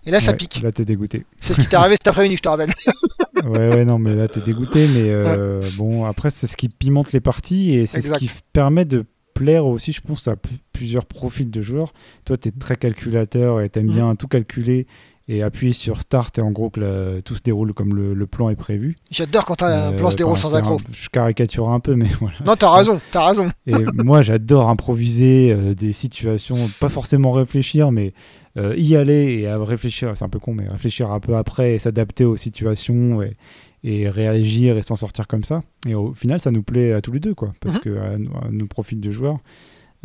Et 0.05 0.11
là, 0.11 0.19
ça 0.19 0.31
Ouais, 0.31 0.37
pique. 0.37 0.61
Là, 0.61 0.71
t'es 0.73 0.83
dégoûté. 0.83 1.25
C'est 1.39 1.53
ce 1.53 1.61
qui 1.61 1.67
t'est 1.67 1.75
arrivé 1.77 1.93
cet 1.95 2.07
après-midi, 2.07 2.35
je 2.35 2.41
te 2.41 2.49
rappelle. 2.49 2.73
ouais, 3.45 3.69
ouais, 3.69 3.85
non, 3.85 3.99
mais 3.99 4.13
là, 4.15 4.27
t'es 4.27 4.41
dégoûté. 4.41 4.87
Mais 4.87 5.09
euh, 5.09 5.61
bon, 5.77 6.03
après, 6.05 6.29
c'est 6.29 6.45
ce 6.47 6.57
qui 6.57 6.67
pimente 6.67 7.13
les 7.13 7.21
parties 7.21 7.73
et 7.75 7.85
c'est 7.85 8.01
ce 8.01 8.11
qui 8.11 8.29
permet 8.51 8.83
de 8.83 9.05
plaire 9.33 9.65
aussi, 9.65 9.93
je 9.93 10.01
pense, 10.01 10.27
à 10.27 10.35
pl- 10.35 10.57
plusieurs 10.73 11.05
profils 11.05 11.49
de 11.49 11.61
joueurs. 11.61 11.93
Toi, 12.25 12.35
t'es 12.37 12.51
très 12.51 12.75
calculateur 12.75 13.61
et 13.61 13.69
t'aimes 13.69 13.87
Mhm. 13.87 13.93
bien 13.93 14.15
tout 14.15 14.27
calculer 14.27 14.87
et 15.29 15.41
appuyer 15.41 15.71
sur 15.73 16.01
Start 16.01 16.37
et 16.37 16.41
en 16.41 16.51
gros 16.51 16.69
que 16.69 16.79
la- 16.81 17.21
tout 17.21 17.33
se 17.35 17.41
déroule 17.41 17.73
comme 17.73 17.95
le, 17.95 18.13
le 18.13 18.27
plan 18.27 18.49
est 18.49 18.55
prévu. 18.55 18.97
J'adore 19.09 19.45
quand 19.45 19.63
un 19.63 19.91
Euh, 19.93 19.95
plan 19.95 20.11
se 20.11 20.17
déroule 20.17 20.37
sans 20.37 20.55
accro. 20.55 20.75
un- 20.75 20.91
Je 20.91 21.07
caricature 21.09 21.69
un 21.69 21.79
peu, 21.79 21.95
mais 21.95 22.07
voilà. 22.19 22.35
Non, 22.45 22.55
t'as 22.55 22.73
raison, 22.75 22.99
t'as 23.11 23.27
raison. 23.27 23.47
Et 23.65 23.73
moi, 24.03 24.21
j'adore 24.21 24.69
improviser 24.69 25.51
euh, 25.53 25.73
des 25.73 25.93
situations, 25.93 26.69
pas 26.79 26.89
forcément 26.89 27.31
réfléchir, 27.31 27.91
mais 27.91 28.13
euh, 28.57 28.75
y 28.77 28.95
aller 28.97 29.39
et 29.39 29.47
à 29.47 29.57
réfléchir, 29.63 30.11
c'est 30.15 30.25
un 30.25 30.29
peu 30.29 30.39
con, 30.39 30.53
mais 30.53 30.67
réfléchir 30.67 31.11
un 31.11 31.19
peu 31.19 31.35
après 31.37 31.73
et 31.73 31.79
s'adapter 31.79 32.25
aux 32.25 32.35
situations 32.35 33.21
et, 33.21 33.35
et 33.85 34.09
réagir 34.09 34.77
et 34.77 34.81
s'en 34.81 34.95
sortir 34.95 35.27
comme 35.27 35.43
ça. 35.43 35.63
Et 35.87 35.95
au 35.95 36.13
final, 36.13 36.39
ça 36.41 36.51
nous 36.51 36.63
plaît 36.63 36.91
à 36.93 37.01
tous 37.01 37.11
les 37.13 37.19
deux, 37.19 37.33
quoi, 37.33 37.53
parce 37.61 37.75
Mhm. 37.75 37.79
que 37.81 37.97
à, 37.97 38.05
à 38.13 38.49
nos 38.51 38.67
profils 38.67 38.99
de 38.99 39.11
joueurs, 39.11 39.39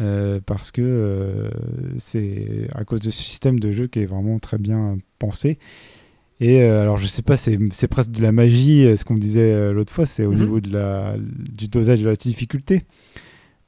euh, 0.01 0.41
parce 0.47 0.71
que 0.71 0.83
euh, 0.83 1.51
c'est 1.97 2.69
à 2.75 2.85
cause 2.85 3.01
de 3.01 3.11
ce 3.11 3.23
système 3.23 3.59
de 3.59 3.71
jeu 3.73 3.87
qui 3.87 4.01
est 4.01 4.07
vraiment 4.07 4.39
très 4.39 4.59
bien 4.59 4.99
pensé. 5.19 5.59
Et 6.41 6.63
euh, 6.63 6.83
alors, 6.83 6.97
je 6.99 7.07
sais 7.07 7.23
pas, 7.23 7.37
c'est 7.37 7.59
presque 7.89 8.13
de 8.13 8.23
la 8.23 8.31
magie, 8.31 8.97
ce 8.97 9.05
qu'on 9.05 9.15
disait 9.15 9.53
euh, 9.53 9.73
l'autre 9.73 9.93
fois, 9.93 10.07
c'est 10.07 10.25
au 10.25 10.33
Mhm. 10.33 10.39
niveau 10.39 10.61
de 10.61 10.73
la, 10.73 11.17
du 11.19 11.67
dosage 11.69 12.01
de 12.01 12.09
la 12.09 12.15
difficulté. 12.15 12.85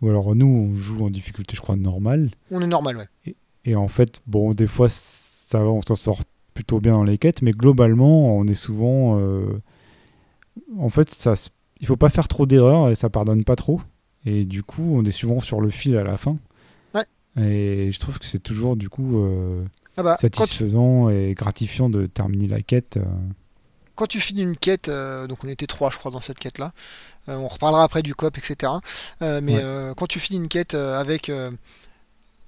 Ou 0.02 0.08
alors, 0.08 0.34
nous, 0.36 0.46
on 0.46 0.76
joue 0.76 1.04
en 1.04 1.10
difficulté, 1.10 1.56
je 1.56 1.60
crois, 1.60 1.76
normale. 1.76 2.30
On 2.50 2.60
est 2.62 2.66
normal, 2.68 2.96
ouais. 2.96 3.34
Et 3.64 3.74
en 3.74 3.88
fait, 3.88 4.20
bon, 4.26 4.54
des 4.54 4.66
fois, 4.68 4.88
ça 4.88 5.58
va, 5.58 5.66
on 5.66 5.82
s'en 5.82 5.96
sort 5.96 6.20
plutôt 6.54 6.80
bien 6.80 6.92
dans 6.92 7.04
les 7.04 7.18
quêtes, 7.18 7.42
mais 7.42 7.50
globalement, 7.50 8.36
on 8.36 8.46
est 8.46 8.54
souvent. 8.54 9.20
En 10.78 10.88
fait, 10.90 11.10
ça, 11.10 11.34
il 11.80 11.86
faut 11.86 11.96
pas 11.96 12.08
faire 12.08 12.28
trop 12.28 12.46
d'erreurs 12.46 12.88
et 12.90 12.94
ça 12.94 13.10
pardonne 13.10 13.44
pas 13.44 13.56
trop. 13.56 13.80
Et 14.26 14.44
du 14.44 14.62
coup, 14.62 14.82
on 14.96 15.04
est 15.04 15.10
souvent 15.10 15.40
sur 15.40 15.60
le 15.60 15.70
fil 15.70 15.96
à 15.96 16.04
la 16.04 16.16
fin. 16.16 16.36
Ouais. 16.94 17.04
Et 17.42 17.90
je 17.92 17.98
trouve 17.98 18.18
que 18.18 18.24
c'est 18.26 18.38
toujours, 18.42 18.76
du 18.76 18.88
coup, 18.88 19.18
euh, 19.24 19.64
Ah 19.96 20.02
bah, 20.02 20.16
satisfaisant 20.16 21.08
et 21.08 21.34
gratifiant 21.34 21.88
de 21.90 22.06
terminer 22.06 22.46
la 22.48 22.60
quête. 22.62 22.96
euh. 22.98 23.04
quand 23.94 24.06
tu 24.06 24.20
finis 24.20 24.42
une 24.42 24.56
quête, 24.56 24.88
euh, 24.88 25.26
donc 25.26 25.44
on 25.44 25.48
était 25.48 25.66
trois, 25.66 25.90
je 25.90 25.98
crois, 25.98 26.10
dans 26.10 26.20
cette 26.20 26.38
quête-là. 26.38 26.72
On 27.28 27.48
reparlera 27.48 27.84
après 27.84 28.02
du 28.02 28.14
coop, 28.14 28.36
etc. 28.38 28.72
Mais 29.20 29.56
Ouais. 29.56 29.92
quand 29.96 30.06
tu 30.06 30.18
finis 30.20 30.38
une 30.40 30.48
quête 30.48 30.74
avec 30.74 31.30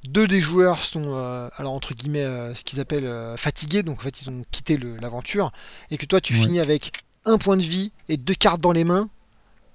deux 0.05 0.27
des 0.27 0.41
joueurs 0.41 0.81
sont, 0.83 1.15
euh, 1.15 1.49
alors 1.57 1.73
entre 1.75 1.95
guillemets, 1.95 2.25
euh, 2.25 2.55
ce 2.57 2.65
qu'ils 2.65 2.81
appellent 2.81 3.07
euh, 3.07 3.37
fatigués, 3.37 3.83
donc 3.85 4.01
en 4.01 4.03
fait 4.03 4.21
ils 4.23 4.31
ont 4.31 4.43
quitté 4.51 4.77
l'aventure, 5.01 5.53
et 5.93 5.99
que 5.99 6.07
toi 6.07 6.21
tu 6.21 6.33
Ouais. 6.35 6.41
finis 6.41 6.59
avec 6.61 6.91
un 7.25 7.39
point 7.39 7.57
de 7.57 7.63
vie 7.63 7.93
et 8.09 8.17
deux 8.17 8.35
cartes 8.35 8.61
dans 8.61 8.73
les 8.73 8.83
mains, 8.83 9.09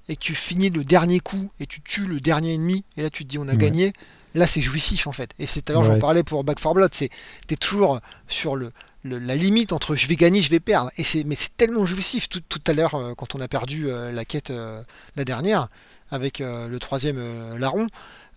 et 0.09 0.15
que 0.15 0.21
tu 0.21 0.35
finis 0.35 0.69
le 0.69 0.83
dernier 0.83 1.19
coup 1.19 1.49
et 1.59 1.67
tu 1.67 1.81
tues 1.81 2.05
le 2.05 2.19
dernier 2.19 2.53
ennemi, 2.53 2.83
et 2.97 3.01
là 3.03 3.09
tu 3.09 3.23
te 3.23 3.29
dis 3.29 3.37
on 3.37 3.47
a 3.47 3.51
Ouais. 3.51 3.57
gagné, 3.57 3.93
là 4.35 4.47
c'est 4.47 4.61
jouissif 4.61 5.07
en 5.07 5.11
fait. 5.11 5.31
Et 5.39 5.45
c'est 5.45 5.69
l'heure 5.69 5.81
Ouais, 5.81 5.87
j'en 5.87 5.99
parlais 5.99 6.23
pour 6.23 6.43
Back 6.43 6.59
4 6.61 6.73
Blood, 6.75 6.93
c'est 6.93 7.09
t'es 7.47 7.55
toujours 7.55 7.99
sur 8.27 8.55
le, 8.55 8.71
le- 9.03 9.19
la 9.19 9.35
limite 9.35 9.73
entre 9.73 9.95
je 9.95 10.07
vais 10.07 10.15
gagner, 10.15 10.41
je 10.41 10.49
vais 10.49 10.59
perdre, 10.59 10.91
et 10.97 11.03
c'est 11.03 11.23
mais 11.23 11.35
c'est 11.35 11.55
tellement 11.57 11.85
jouissif. 11.85 12.29
Tout, 12.29 12.41
tout 12.47 12.61
à 12.67 12.73
l'heure 12.73 12.95
euh, 12.95 13.13
quand 13.15 13.35
on 13.35 13.41
a 13.41 13.47
perdu 13.47 13.87
euh, 13.89 14.11
la 14.11 14.25
quête 14.25 14.49
euh, 14.51 14.81
la 15.15 15.25
dernière 15.25 15.67
avec 16.09 16.39
le 16.39 16.77
troisième 16.77 17.19
larron, 17.57 17.87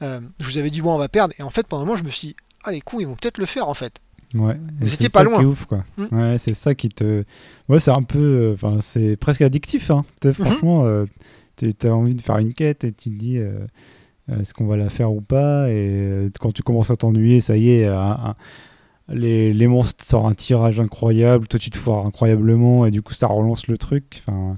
je 0.01 0.19
vous 0.41 0.59
avais 0.59 0.71
dit 0.71 0.81
bon 0.81 0.93
on 0.95 0.99
va 0.99 1.09
perdre, 1.09 1.35
et 1.39 1.43
en 1.45 1.51
fait 1.51 1.67
pendant 1.69 1.83
un 1.83 1.87
moment 1.87 1.97
je 1.97 2.03
me 2.05 2.11
suis 2.11 2.29
dit, 2.29 2.37
ah 2.65 2.73
les 2.73 2.81
cons 2.81 2.99
ils 2.99 3.07
vont 3.07 3.15
peut-être 3.15 3.39
le 3.39 3.47
faire 3.47 3.69
en 3.69 3.75
fait. 3.75 3.95
Ouais. 4.35 4.57
C'est 4.87 5.09
pas 5.09 5.21
ça 5.21 5.25
loin. 5.25 5.39
Qui 5.39 5.43
est 5.43 5.47
ouf, 5.47 5.65
quoi. 5.67 5.85
Mm. 5.97 6.05
Ouais, 6.17 6.39
c'est 6.39 6.55
ça 6.55 6.75
qui 6.77 6.89
te. 6.89 7.25
Ouais, 7.69 7.81
c'est 7.81 7.91
un 7.91 8.05
peu. 8.05 8.53
Enfin, 8.55 8.79
c'est 8.81 9.17
presque 9.17 9.41
addictif. 9.43 9.91
Hein. 9.91 10.05
Mhm. 10.25 10.33
T'sais, 10.33 10.35
Franchement, 10.35 10.85
tu 11.69 11.87
as 11.87 11.95
envie 11.95 12.15
de 12.15 12.23
faire 12.23 12.39
une 12.39 12.53
quête 12.55 12.85
et 12.85 12.93
tu 12.93 13.11
te 13.11 13.15
dis. 13.17 13.39
euh, 13.39 13.67
est-ce 14.41 14.55
qu'on 14.55 14.67
va 14.67 14.77
la 14.77 14.91
faire 14.91 15.13
ou 15.13 15.21
pas 15.21 15.69
Et 15.71 15.73
euh, 15.91 16.31
quand 16.41 16.53
tu 16.53 16.63
commences 16.63 16.91
à 16.91 16.97
t'ennuyer, 16.97 17.41
ça 17.41 17.57
y 17.57 17.71
est, 17.73 17.87
un- 17.87 17.97
un- 18.31 18.35
les, 19.09 19.53
les 19.53 19.67
monstres 19.67 20.05
sortent 20.05 20.31
un 20.31 20.35
tirage 20.35 20.79
incroyable, 20.81 21.49
toi 21.49 21.59
tu 21.59 21.71
te 21.71 21.79
foires 21.79 22.07
incroyablement 22.07 22.87
et 22.87 22.91
du 22.93 23.03
coup 23.03 23.13
ça 23.15 23.27
relance 23.27 23.67
le 23.67 23.77
truc. 23.77 24.23
Enfin, 24.27 24.55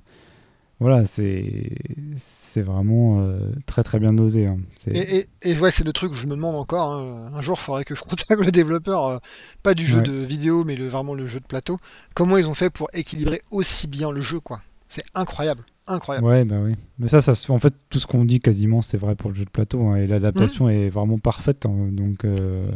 voilà, 0.80 1.04
c'est 1.04 1.70
c'est 2.16 2.60
vraiment 2.62 3.20
euh, 3.20 3.38
très 3.66 3.82
très 3.82 3.98
bien 4.00 4.12
dosé. 4.12 4.46
hein. 4.46 4.58
Et, 4.88 5.18
et, 5.20 5.26
et 5.42 5.58
ouais, 5.58 5.70
c'est 5.70 5.84
le 5.84 5.92
truc 5.92 6.10
que 6.12 6.16
je 6.18 6.26
me 6.26 6.32
demande 6.34 6.56
encore. 6.56 6.92
hein. 6.92 7.30
Un 7.34 7.40
jour, 7.40 7.56
il 7.60 7.64
faudrait 7.64 7.84
que 7.84 7.94
je 7.94 8.02
contacte 8.02 8.44
le 8.44 8.50
développeur, 8.50 9.06
euh, 9.06 9.18
pas 9.62 9.74
du 9.74 9.86
jeu 9.86 9.98
Ouais. 9.98 10.02
de 10.02 10.12
vidéo, 10.12 10.64
mais 10.64 10.76
le, 10.76 10.88
vraiment 10.88 11.14
le 11.14 11.26
jeu 11.26 11.40
de 11.40 11.46
plateau. 11.46 11.78
Comment 12.14 12.36
ils 12.36 12.48
ont 12.48 12.54
fait 12.54 12.68
pour 12.70 12.88
équilibrer 12.92 13.40
aussi 13.50 13.86
bien 13.86 14.10
le 14.10 14.20
jeu, 14.20 14.40
quoi? 14.40 14.60
C'est 14.90 15.04
incroyable, 15.14 15.64
incroyable. 15.86 16.26
Ouais, 16.26 16.44
bah 16.44 16.56
oui. 16.62 16.74
Mais 16.98 17.08
ça, 17.08 17.20
ça 17.20 17.32
en 17.52 17.58
fait, 17.58 17.74
tout 17.90 17.98
ce 17.98 18.06
qu'on 18.06 18.24
dit 18.24 18.40
quasiment, 18.40 18.82
c'est 18.82 18.96
vrai 18.98 19.14
pour 19.16 19.30
le 19.30 19.36
jeu 19.36 19.44
de 19.44 19.50
plateau. 19.50 19.86
hein, 19.88 19.96
et 19.96 20.06
l'adaptation 20.06 20.68
est 20.68 20.88
vraiment 20.88 21.18
parfaite. 21.18 21.66
hein, 21.66 21.88
donc, 21.90 22.24
euh, 22.24 22.70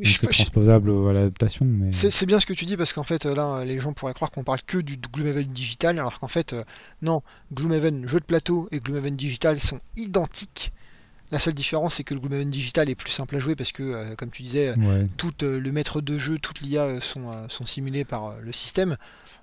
je- 0.00 0.12
c'est 0.18 0.26
je- 0.26 0.32
transposable 0.32 0.90
à 1.08 1.12
l'adaptation. 1.12 1.64
Mais... 1.64 1.92
C'est 1.92 2.26
bien 2.26 2.40
ce 2.40 2.46
que 2.46 2.52
tu 2.52 2.64
dis 2.66 2.76
parce 2.76 2.92
qu'en 2.92 3.04
fait 3.04 3.24
là 3.24 3.64
les 3.64 3.78
gens 3.78 3.92
pourraient 3.92 4.12
croire 4.14 4.30
qu'on 4.30 4.44
parle 4.44 4.60
que 4.66 4.78
du 4.78 4.96
Gloomhaven 4.96 5.44
digital 5.46 5.98
alors 5.98 6.18
qu'en 6.18 6.28
fait 6.28 6.52
euh, 6.52 6.64
non, 7.02 7.22
Gloomhaven 7.54 8.06
jeu 8.06 8.20
de 8.20 8.24
plateau 8.24 8.68
et 8.72 8.80
Gloomhaven 8.80 9.16
digital 9.16 9.58
sont 9.60 9.80
identiques. 9.96 10.72
La 11.32 11.38
seule 11.40 11.54
différence 11.54 11.94
c'est 11.94 12.04
que 12.04 12.14
le 12.14 12.20
Gloomhaven 12.20 12.50
digital 12.50 12.88
est 12.90 12.94
plus 12.94 13.10
simple 13.10 13.36
à 13.36 13.38
jouer 13.38 13.56
parce 13.56 13.72
que 13.72 13.82
euh, 13.82 14.14
comme 14.16 14.30
tu 14.30 14.42
disais 14.42 14.74
Ouais. 14.76 15.06
tout 15.16 15.32
euh, 15.42 15.58
le 15.58 15.72
maître 15.72 16.00
de 16.00 16.18
jeu, 16.18 16.38
toute 16.38 16.60
l'IA 16.60 17.00
sont, 17.00 17.48
sont 17.48 17.66
simulés 17.66 18.04
par 18.04 18.34
le 18.40 18.52
système, 18.52 18.96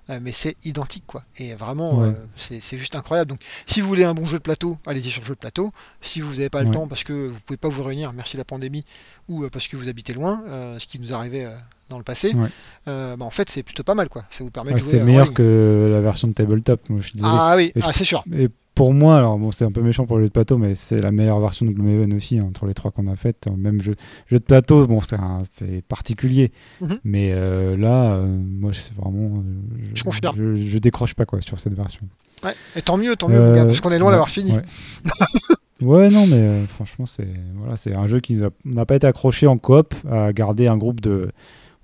mais 0.08 0.32
c'est 0.32 0.56
identique 0.64 1.04
quoi. 1.06 1.22
Et 1.38 1.54
vraiment, 1.54 2.00
Ouais. 2.00 2.08
euh, 2.08 2.26
c'est 2.60 2.76
juste 2.78 2.94
incroyable. 2.94 3.30
Donc, 3.30 3.40
si 3.66 3.80
vous 3.80 3.88
voulez 3.88 4.04
un 4.04 4.14
bon 4.14 4.24
jeu 4.26 4.38
de 4.38 4.42
plateau, 4.42 4.78
allez-y 4.86 5.08
sur 5.10 5.20
le 5.22 5.26
jeu 5.26 5.34
de 5.34 5.38
plateau. 5.38 5.72
Si 6.02 6.20
vous 6.20 6.32
n'avez 6.34 6.50
pas 6.50 6.62
le 6.62 6.70
temps 6.70 6.86
parce 6.86 7.04
que 7.04 7.28
vous 7.28 7.40
pouvez 7.40 7.56
pas 7.56 7.68
vous 7.68 7.82
réunir, 7.82 8.12
merci 8.12 8.36
la 8.36 8.44
pandémie, 8.44 8.84
ou 9.28 9.44
euh, 9.44 9.50
parce 9.50 9.66
que 9.68 9.76
vous 9.76 9.88
habitez 9.88 10.12
loin, 10.12 10.42
euh, 10.48 10.78
ce 10.78 10.86
qui 10.86 10.98
nous 11.00 11.12
arrivait 11.14 11.44
euh, 11.46 11.54
dans 11.90 11.98
le 11.98 12.04
passé, 12.04 12.34
Ouais. 12.34 12.48
euh, 12.88 13.16
bah, 13.16 13.24
en 13.24 13.30
fait, 13.30 13.48
c'est 13.50 13.62
plutôt 13.62 13.82
pas 13.82 13.94
mal 13.94 14.08
quoi. 14.08 14.24
Ça 14.30 14.44
vous 14.44 14.50
permet 14.50 14.70
Ouais, 14.70 14.74
de 14.74 14.80
jouer. 14.80 14.90
c'est 14.90 15.00
euh, 15.00 15.04
meilleur 15.04 15.32
que 15.32 15.88
la 15.90 16.00
version 16.00 16.28
de 16.28 16.32
tabletop. 16.34 16.80
Moi, 16.90 17.00
je 17.00 17.06
suis 17.08 17.16
désolé. 17.16 17.34
Ah 17.36 17.54
oui, 17.56 17.72
ah, 17.82 17.92
c'est 17.92 18.04
sûr. 18.04 18.24
Et 18.34 18.48
pour 18.74 18.92
moi, 18.92 19.16
alors 19.16 19.38
bon, 19.38 19.50
c'est 19.50 19.64
un 19.64 19.70
peu 19.72 19.82
méchant 19.82 20.04
pour 20.06 20.16
le 20.16 20.24
jeu 20.24 20.28
de 20.28 20.32
plateau, 20.32 20.58
mais 20.58 20.74
c'est 20.74 20.98
la 20.98 21.12
meilleure 21.12 21.38
version 21.40 21.64
de 21.66 21.70
Gloomhaven 21.70 22.12
aussi, 22.14 22.38
hein, 22.38 22.44
entre 22.44 22.66
les 22.66 22.74
trois 22.74 22.90
qu'on 22.90 23.06
a 23.06 23.16
faites. 23.16 23.46
Même 23.56 23.80
jeu, 23.80 23.94
jeu 24.26 24.38
de 24.38 24.44
plateau, 24.44 24.86
bon, 24.86 24.98
c'est 25.00 25.82
particulier. 25.86 26.50
Mhm. 26.80 26.98
Mais 27.04 27.30
euh, 27.32 27.76
là, 27.76 28.14
euh, 28.14 28.26
moi, 28.26 28.72
c'est 28.72 28.94
vraiment. 28.94 29.38
euh, 29.38 29.84
Je 29.94 30.02
confirme. 30.04 30.36
Je, 30.36 30.56
je 30.56 30.78
décroche 30.78 31.14
pas 31.14 31.24
quoi 31.24 31.40
sur 31.40 31.60
cette 31.60 31.74
version. 31.74 32.02
Ouais. 32.44 32.52
Et 32.76 32.82
tant 32.82 32.96
mieux, 32.96 33.14
tant 33.16 33.28
mieux, 33.28 33.38
gars, 33.52 33.62
Euh, 33.62 33.66
parce 33.66 33.80
qu'on 33.80 33.92
est 33.92 33.98
loin 33.98 34.08
ouais, 34.08 34.12
d'avoir 34.12 34.28
fini. 34.28 34.52
Ouais, 34.52 34.62
Ouais, 35.80 36.08
non, 36.08 36.26
mais 36.26 36.36
euh, 36.36 36.66
franchement, 36.66 37.04
c'est 37.06 37.32
voilà, 37.56 37.74
un 38.00 38.06
jeu 38.06 38.20
qui 38.20 38.38
n'a 38.64 38.86
pas 38.86 38.96
été 38.96 39.06
accroché 39.06 39.46
en 39.46 39.58
coop 39.58 39.94
à 40.10 40.32
garder 40.32 40.66
un 40.68 40.76
groupe 40.76 41.00
de. 41.00 41.30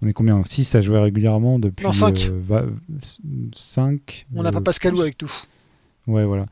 On 0.02 0.08
est 0.08 0.12
combien 0.12 0.40
6 0.44 0.74
à 0.76 0.80
jouer 0.80 0.98
régulièrement 0.98 1.58
depuis. 1.58 1.84
Non, 1.84 1.92
cinq. 1.92 2.30
5 3.54 4.26
On 4.34 4.42
n'a 4.42 4.52
pas 4.52 4.60
Pascalou 4.60 5.00
avec 5.00 5.20
nous. 5.20 5.30
Ouais, 6.06 6.24
voilà. 6.24 6.46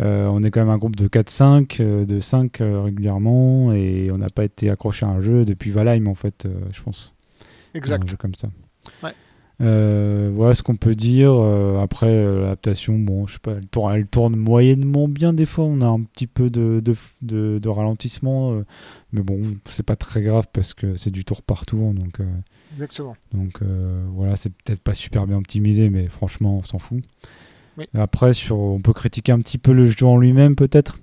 Euh, 0.00 0.26
on 0.26 0.42
est 0.42 0.50
quand 0.50 0.60
même 0.60 0.70
un 0.70 0.78
groupe 0.78 0.96
de 0.96 1.06
4-5, 1.08 1.80
euh, 1.80 2.04
de 2.04 2.18
5 2.20 2.60
euh, 2.60 2.82
régulièrement, 2.82 3.72
et 3.72 4.10
on 4.12 4.18
n'a 4.18 4.26
pas 4.34 4.44
été 4.44 4.70
accroché 4.70 5.04
à 5.06 5.10
un 5.10 5.20
jeu 5.20 5.44
depuis 5.44 5.70
Valheim, 5.70 6.06
en 6.06 6.14
fait, 6.14 6.46
je 6.72 6.82
pense. 6.82 7.14
Un 7.74 7.78
Exact. 7.78 8.08
jeu 8.08 8.16
comme 8.16 8.34
ça. 8.34 8.48
Ouais. 9.02 9.12
Euh, 9.60 10.30
voilà 10.34 10.54
ce 10.54 10.62
qu'on 10.62 10.74
peut 10.76 10.94
dire. 10.96 11.32
Euh, 11.32 11.78
après, 11.80 12.08
euh, 12.08 12.40
l'adaptation, 12.40 12.98
bon, 12.98 13.26
je 13.28 13.34
sais 13.34 13.38
pas, 13.38 13.52
elle 13.52 13.66
tourne, 13.68 13.94
elle 13.94 14.06
tourne 14.06 14.34
moyennement 14.34 15.06
bien 15.08 15.32
des 15.32 15.46
fois. 15.46 15.64
On 15.66 15.80
a 15.82 15.86
un 15.86 16.00
petit 16.00 16.26
peu 16.26 16.50
de, 16.50 16.80
de, 16.82 16.94
de- 17.20 17.58
de 17.62 17.68
ralentissement, 17.68 18.60
mais 19.12 19.22
bon, 19.22 19.40
c'est 19.66 19.84
pas 19.86 19.94
très 19.94 20.22
grave 20.22 20.46
parce 20.52 20.74
que 20.74 20.96
c'est 20.96 21.10
du 21.12 21.24
tour 21.24 21.42
par 21.42 21.64
tour, 21.64 21.92
donc, 21.94 22.18
euh, 22.20 22.24
Exactement. 22.74 23.14
donc 23.34 23.60
voilà, 24.14 24.34
c'est 24.36 24.50
peut-être 24.52 24.82
pas 24.82 24.94
super 24.94 25.26
bien 25.26 25.36
optimisé, 25.36 25.90
mais 25.90 26.08
franchement, 26.08 26.58
on 26.58 26.62
s'en 26.64 26.78
fout. 26.78 27.02
Oui. 27.78 27.86
Après, 27.94 28.32
sur, 28.34 28.58
on 28.58 28.80
peut 28.80 28.92
critiquer 28.92 29.32
un 29.32 29.38
petit 29.38 29.58
peu 29.58 29.72
le 29.72 29.88
jeu 29.88 30.04
en 30.06 30.16
lui-même, 30.18 30.54
peut-être. 30.56 30.98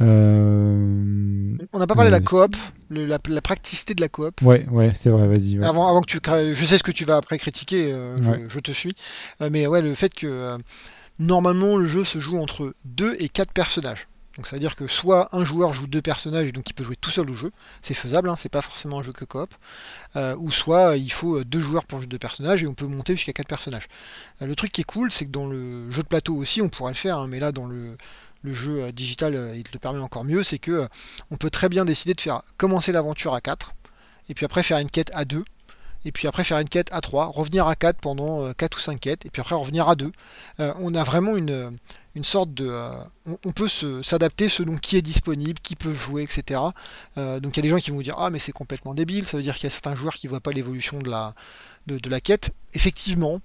Euh, 0.00 1.56
On 1.72 1.78
n'a 1.78 1.86
pas 1.86 1.94
parlé 1.94 2.10
de 2.10 2.16
la 2.16 2.20
coop, 2.20 2.56
le- 2.88 3.06
la, 3.06 3.18
la 3.28 3.40
praticité 3.42 3.94
de 3.94 4.00
la 4.00 4.08
coop. 4.08 4.40
Ouais, 4.42 4.66
ouais, 4.70 4.92
c'est 4.94 5.10
vrai, 5.10 5.26
vas-y. 5.28 5.58
ouais. 5.58 5.66
Avant, 5.66 5.86
avant 5.88 6.00
que 6.00 6.06
tu 6.06 6.18
je 6.54 6.64
sais 6.64 6.78
ce 6.78 6.82
que 6.82 6.90
tu 6.92 7.04
vas 7.04 7.16
après 7.16 7.38
critiquer, 7.38 7.92
euh, 7.92 8.16
je, 8.22 8.30
Ouais. 8.30 8.44
je 8.48 8.58
te 8.60 8.72
suis, 8.72 8.94
Euh, 9.42 9.50
mais 9.52 9.66
ouais, 9.66 9.82
le 9.82 9.94
fait 9.94 10.12
que 10.14 10.56
normalement 11.18 11.76
le 11.76 11.86
jeu 11.86 12.04
se 12.04 12.18
joue 12.18 12.38
entre 12.38 12.74
2 12.86 13.14
et 13.18 13.28
4 13.28 13.52
personnages. 13.52 14.08
Donc 14.36 14.46
ça 14.46 14.56
veut 14.56 14.60
dire 14.60 14.76
que 14.76 14.86
soit 14.86 15.34
un 15.34 15.44
joueur 15.44 15.72
joue 15.72 15.86
deux 15.86 16.02
personnages 16.02 16.46
et 16.46 16.52
donc 16.52 16.70
il 16.70 16.74
peut 16.74 16.84
jouer 16.84 16.96
tout 16.96 17.10
seul 17.10 17.28
au 17.30 17.34
jeu, 17.34 17.50
c'est 17.82 17.94
faisable, 17.94 18.28
hein, 18.28 18.36
c'est 18.38 18.48
pas 18.48 18.62
forcément 18.62 19.00
un 19.00 19.02
jeu 19.02 19.12
que 19.12 19.24
coop, 19.24 19.52
euh, 20.14 20.36
ou 20.36 20.52
soit 20.52 20.90
euh, 20.90 20.96
il 20.96 21.10
faut 21.10 21.38
euh, 21.38 21.44
deux 21.44 21.60
joueurs 21.60 21.84
pour 21.84 21.98
jouer 21.98 22.06
deux 22.06 22.18
personnages 22.18 22.62
et 22.62 22.66
on 22.66 22.74
peut 22.74 22.86
monter 22.86 23.16
jusqu'à 23.16 23.32
quatre 23.32 23.48
personnages. 23.48 23.88
Le 24.40 24.54
truc 24.54 24.70
qui 24.70 24.82
est 24.82 24.84
cool, 24.84 25.10
c'est 25.10 25.26
que 25.26 25.30
dans 25.30 25.46
le 25.46 25.90
jeu 25.90 26.02
de 26.02 26.08
plateau 26.08 26.36
aussi, 26.36 26.62
on 26.62 26.68
pourrait 26.68 26.92
le 26.92 26.96
faire, 26.96 27.18
hein, 27.18 27.26
mais 27.26 27.40
là 27.40 27.50
dans 27.50 27.66
le, 27.66 27.96
jeu 28.44 28.90
digital, 28.92 29.52
il 29.54 29.64
te 29.64 29.72
le 29.72 29.78
permet 29.78 29.98
encore 29.98 30.24
mieux, 30.24 30.42
c'est 30.42 30.58
que 30.58 30.88
on 31.30 31.36
peut 31.36 31.50
très 31.50 31.68
bien 31.68 31.84
décider 31.84 32.14
de 32.14 32.20
faire 32.20 32.42
commencer 32.56 32.92
l'aventure 32.92 33.34
à 33.34 33.40
4, 33.40 33.74
et 34.28 34.34
puis 34.34 34.46
après 34.46 34.62
faire 34.62 34.78
une 34.78 34.90
quête 34.90 35.10
à 35.12 35.24
2, 35.24 35.44
et 36.04 36.12
puis 36.12 36.26
après 36.28 36.44
faire 36.44 36.58
une 36.58 36.68
quête 36.68 36.88
à 36.92 37.00
3, 37.00 37.26
revenir 37.26 37.66
à 37.66 37.74
4 37.76 37.98
pendant 38.00 38.42
euh, 38.44 38.52
4 38.52 38.76
ou 38.78 38.80
5 38.80 38.98
quêtes, 39.00 39.26
et 39.26 39.30
puis 39.30 39.40
après 39.40 39.54
revenir 39.54 39.88
à 39.88 39.96
2. 39.96 40.10
Euh, 40.60 40.72
on 40.80 40.94
a 40.94 41.04
vraiment 41.04 41.36
une, 41.36 41.76
une 42.14 42.24
sorte 42.24 42.54
de... 42.54 42.66
euh, 42.68 42.90
on, 43.26 43.36
on 43.44 43.52
peut 43.52 43.68
se- 43.68 44.02
s'adapter 44.02 44.48
selon 44.48 44.76
qui 44.76 44.96
est 44.96 45.02
disponible, 45.02 45.58
qui 45.60 45.76
peut 45.76 45.92
jouer, 45.92 46.22
etc. 46.22 46.60
Euh, 47.18 47.40
donc 47.40 47.56
il 47.56 47.58
y 47.58 47.60
a 47.60 47.62
des 47.64 47.68
gens 47.68 47.78
qui 47.78 47.90
vont 47.90 48.00
dire 48.00 48.14
Ah 48.18 48.30
mais 48.30 48.38
c'est 48.38 48.52
complètement 48.52 48.94
débile, 48.94 49.26
ça 49.26 49.36
veut 49.36 49.42
dire 49.42 49.54
qu'il 49.54 49.64
y 49.64 49.66
a 49.66 49.70
certains 49.70 49.94
joueurs 49.94 50.14
qui 50.14 50.26
voient 50.26 50.40
pas 50.40 50.52
l'évolution 50.52 50.98
de 51.00 51.10
la, 51.10 51.34
de, 51.86 51.98
de 51.98 52.08
la 52.10 52.20
quête. 52.20 52.50
Effectivement, 52.74 53.40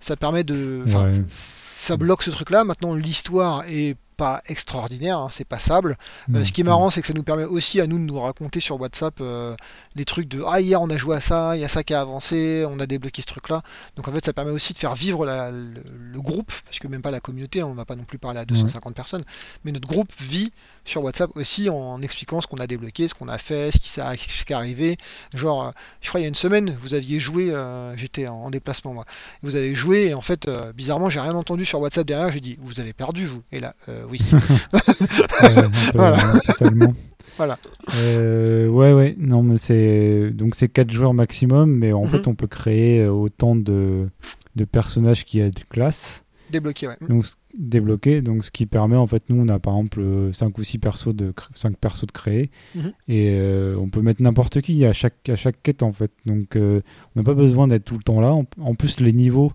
ça 0.00 0.16
permet 0.16 0.44
de... 0.44 0.82
enfin, 0.86 1.10
Ouais. 1.10 1.22
Ça 1.30 1.98
bloque 1.98 2.22
ce 2.22 2.30
truc-là. 2.30 2.64
Maintenant, 2.64 2.94
l'histoire 2.94 3.64
est 3.68 3.96
pas 4.14 4.42
extraordinaire, 4.46 5.18
hein, 5.18 5.28
c'est 5.30 5.44
passable. 5.46 5.96
Euh, 6.30 6.38
Non, 6.38 6.44
ce 6.44 6.52
qui 6.52 6.60
est 6.60 6.64
non. 6.64 6.70
marrant, 6.70 6.90
c'est 6.90 7.00
que 7.00 7.06
ça 7.06 7.12
nous 7.14 7.22
permet 7.22 7.44
aussi 7.44 7.80
à 7.80 7.86
nous 7.86 7.98
de 7.98 8.04
nous 8.04 8.20
raconter 8.20 8.60
sur 8.60 8.80
WhatsApp 8.80 9.14
euh, 9.20 9.54
les 9.94 10.04
trucs 10.04 10.28
de 10.28 10.42
Ah, 10.46 10.60
hier 10.60 10.80
on 10.80 10.88
a 10.90 10.96
joué 10.96 11.16
à 11.16 11.20
ça, 11.20 11.56
il 11.56 11.60
y 11.60 11.64
a 11.64 11.68
ça 11.68 11.82
qui 11.82 11.94
a 11.94 12.00
avancé, 12.00 12.64
on 12.68 12.78
a 12.80 12.86
débloqué 12.86 13.22
ce 13.22 13.26
truc-là. 13.26 13.62
Donc 13.96 14.08
en 14.08 14.12
fait, 14.12 14.24
ça 14.24 14.32
permet 14.32 14.50
aussi 14.52 14.72
de 14.72 14.78
faire 14.78 14.94
vivre 14.94 15.24
la- 15.26 15.50
le, 15.50 15.82
le 15.98 16.20
groupe, 16.20 16.52
parce 16.64 16.78
que 16.78 16.88
même 16.88 17.02
pas 17.02 17.10
la 17.10 17.20
communauté, 17.20 17.60
hein, 17.60 17.66
on 17.66 17.74
va 17.74 17.84
pas 17.84 17.96
non 17.96 18.04
plus 18.04 18.18
parler 18.18 18.40
à 18.40 18.44
250 18.44 18.94
personnes, 18.94 19.24
mais 19.64 19.72
notre 19.72 19.88
groupe 19.88 20.10
vit 20.20 20.52
sur 20.84 21.02
WhatsApp 21.02 21.30
aussi 21.36 21.68
en 21.70 22.00
expliquant 22.02 22.40
ce 22.40 22.46
qu'on 22.46 22.58
a 22.58 22.66
débloqué, 22.66 23.08
ce 23.08 23.14
qu'on 23.14 23.28
a 23.28 23.38
fait, 23.38 23.70
ce 23.72 23.78
qui, 23.78 23.88
s'est- 23.88 24.02
ce 24.28 24.44
qui 24.44 24.52
est 24.52 24.56
arrivé. 24.56 24.96
Genre, 25.34 25.66
euh, 25.66 25.70
je 26.02 26.08
crois 26.08 26.20
il 26.20 26.24
y 26.24 26.26
a 26.26 26.28
une 26.28 26.34
semaine, 26.34 26.76
vous 26.80 26.94
aviez 26.94 27.18
joué, 27.20 27.50
euh, 27.50 27.96
j'étais 27.96 28.26
en, 28.26 28.34
en 28.36 28.50
déplacement 28.50 28.92
moi, 28.94 29.04
vous 29.42 29.56
avez 29.56 29.74
joué 29.74 30.06
et 30.08 30.14
en 30.14 30.20
fait, 30.20 30.48
bizarrement, 30.74 31.08
j'ai 31.08 31.20
rien 31.20 31.34
entendu 31.34 31.64
sur 31.64 31.80
WhatsApp 31.80 32.06
derrière, 32.06 32.30
j'ai 32.32 32.40
dit 32.40 32.58
Vous 32.60 32.80
avez 32.80 32.92
perdu 32.92 33.24
vous 33.26 33.42
Et 33.52 33.60
là, 33.60 33.74
oui. 34.10 34.20
Ouais, 34.32 34.38
un 35.56 35.62
peu, 35.70 35.70
Voilà. 35.98 36.18
salement. 36.40 36.94
Voilà. 37.36 37.58
Euh, 37.96 38.68
ouais, 38.68 38.92
ouais. 38.92 39.16
Non, 39.18 39.42
mais 39.42 39.56
c'est 39.56 40.30
donc 40.30 40.54
c'est 40.54 40.68
quatre 40.68 40.92
joueurs 40.92 41.14
maximum, 41.14 41.70
mais 41.70 41.92
en 41.92 42.04
Mhm. 42.04 42.08
fait, 42.10 42.28
on 42.28 42.34
peut 42.34 42.46
créer 42.46 43.02
euh, 43.02 43.10
autant 43.10 43.56
de, 43.56 44.08
de 44.56 44.64
personnages 44.64 45.24
qu'il 45.24 45.40
y 45.40 45.42
a 45.42 45.50
de 45.50 45.60
classes 45.68 46.22
Débloqué, 46.50 46.86
ouais. 46.86 46.96
donc 47.08 47.24
débloqués. 47.58 48.22
Donc, 48.22 48.44
ce 48.44 48.50
qui 48.52 48.66
permet, 48.66 48.94
en 48.96 49.06
fait, 49.08 49.22
nous, 49.28 49.42
on 49.42 49.48
a 49.48 49.58
par 49.58 49.74
exemple 49.74 50.28
5 50.32 50.56
ou 50.58 50.62
6 50.62 50.78
persos 50.78 51.14
de 51.14 51.32
cr- 51.32 51.48
cinq 51.54 51.76
persos 51.76 52.06
de 52.06 52.12
créer, 52.12 52.50
Mhm. 52.76 52.92
et 53.08 53.30
euh, 53.32 53.76
on 53.80 53.88
peut 53.88 54.02
mettre 54.02 54.22
n'importe 54.22 54.60
qui 54.60 54.84
à 54.84 54.92
chaque 54.92 55.28
à 55.28 55.34
chaque 55.36 55.60
quête, 55.62 55.82
en 55.82 55.92
fait. 55.92 56.12
Donc, 56.26 56.54
euh, 56.54 56.82
on 57.16 57.20
n'a 57.20 57.24
pas 57.24 57.34
besoin 57.34 57.66
d'être 57.66 57.84
tout 57.84 57.96
le 57.96 58.02
temps 58.04 58.20
là. 58.20 58.32
En 58.60 58.74
plus, 58.76 59.00
les 59.00 59.12
niveaux, 59.12 59.52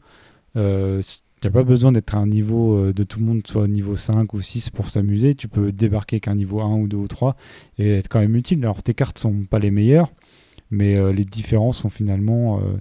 euh, 1.45 1.47
s- 1.47 1.47
n'as 1.47 1.51
pas 1.51 1.63
besoin 1.63 1.91
d'être 1.91 2.15
à 2.15 2.17
un 2.19 2.27
niveau 2.27 2.75
euh, 2.75 2.93
de 2.93 3.03
tout 3.03 3.19
le 3.19 3.25
monde, 3.25 3.41
soit 3.45 3.63
au 3.63 3.67
niveau 3.67 3.95
5 3.95 4.33
ou 4.33 4.41
6 4.41 4.69
pour 4.69 4.89
s'amuser. 4.89 5.33
Tu 5.35 5.47
peux 5.47 5.71
débarquer 5.71 6.15
avec 6.15 6.27
un 6.27 6.35
niveau 6.35 6.61
1 6.61 6.75
ou 6.77 6.87
2 6.87 6.97
ou 6.97 7.07
3 7.07 7.35
et 7.77 7.91
être 7.97 8.07
quand 8.09 8.19
même 8.19 8.35
utile. 8.35 8.59
Alors 8.63 8.83
tes 8.83 8.93
cartes 8.93 9.17
sont 9.19 9.43
pas 9.49 9.59
les 9.59 9.71
meilleures, 9.71 10.11
mais 10.71 10.95
euh, 10.95 11.11
les 11.11 11.25
différences 11.25 11.79
sont 11.79 11.89
finalement. 11.89 12.59
euh, 12.59 12.77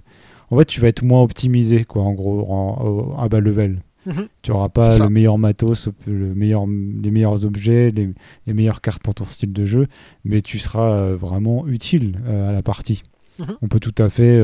En 0.51 0.57
fait, 0.57 0.65
tu 0.65 0.81
vas 0.81 0.87
être 0.87 1.03
moins 1.03 1.21
optimisé, 1.21 1.85
quoi, 1.85 2.01
en 2.01 2.13
gros, 2.13 2.45
en- 2.51 3.13
en- 3.15 3.17
à 3.19 3.29
bas 3.29 3.39
level. 3.39 3.81
Mhm. 4.05 4.27
Tu 4.41 4.51
n'auras 4.51 4.69
pas 4.69 4.93
le 5.03 5.09
meilleur 5.09 5.37
matos, 5.37 5.89
le 6.07 6.33
meilleur, 6.33 6.65
les 6.65 7.11
meilleurs 7.11 7.45
objets, 7.45 7.91
les, 7.91 8.09
les 8.47 8.53
meilleures 8.53 8.81
cartes 8.81 9.03
pour 9.03 9.13
ton 9.13 9.25
style 9.25 9.51
de 9.53 9.65
jeu, 9.65 9.87
mais 10.23 10.41
tu 10.41 10.57
seras 10.57 11.11
vraiment 11.11 11.67
utile 11.67 12.17
à 12.27 12.51
la 12.51 12.63
partie. 12.63 13.03
Mhm. 13.37 13.45
On 13.61 13.67
peut 13.67 13.79
tout 13.79 13.93
à 14.01 14.09
fait 14.09 14.39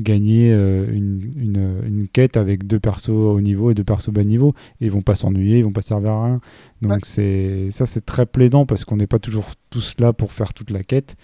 gagner 0.00 0.52
euh, 0.52 0.86
une, 0.92 1.32
une- 1.36 1.82
une 1.86 2.08
quête 2.08 2.36
avec 2.36 2.66
deux 2.66 2.80
persos 2.80 3.10
haut 3.10 3.40
niveau 3.40 3.70
et 3.70 3.74
deux 3.74 3.84
persos 3.84 4.10
bas 4.10 4.24
niveau, 4.24 4.54
et 4.80 4.86
ils 4.86 4.90
vont 4.90 5.02
pas 5.02 5.14
s'ennuyer, 5.14 5.58
ils 5.58 5.64
vont 5.64 5.72
pas 5.72 5.82
servir 5.82 6.10
à 6.10 6.24
rien. 6.26 6.40
Donc 6.82 6.92
Ouais. 6.92 6.98
c'est 7.04 7.68
ça 7.70 7.86
c'est 7.86 8.04
très 8.04 8.26
plaidant 8.26 8.66
parce 8.66 8.84
qu'on 8.84 8.96
n'est 8.96 9.06
pas 9.06 9.18
toujours 9.20 9.50
tous 9.70 9.94
là 10.00 10.12
pour 10.12 10.32
faire 10.32 10.52
toute 10.52 10.70
la 10.70 10.82
quête. 10.82 11.16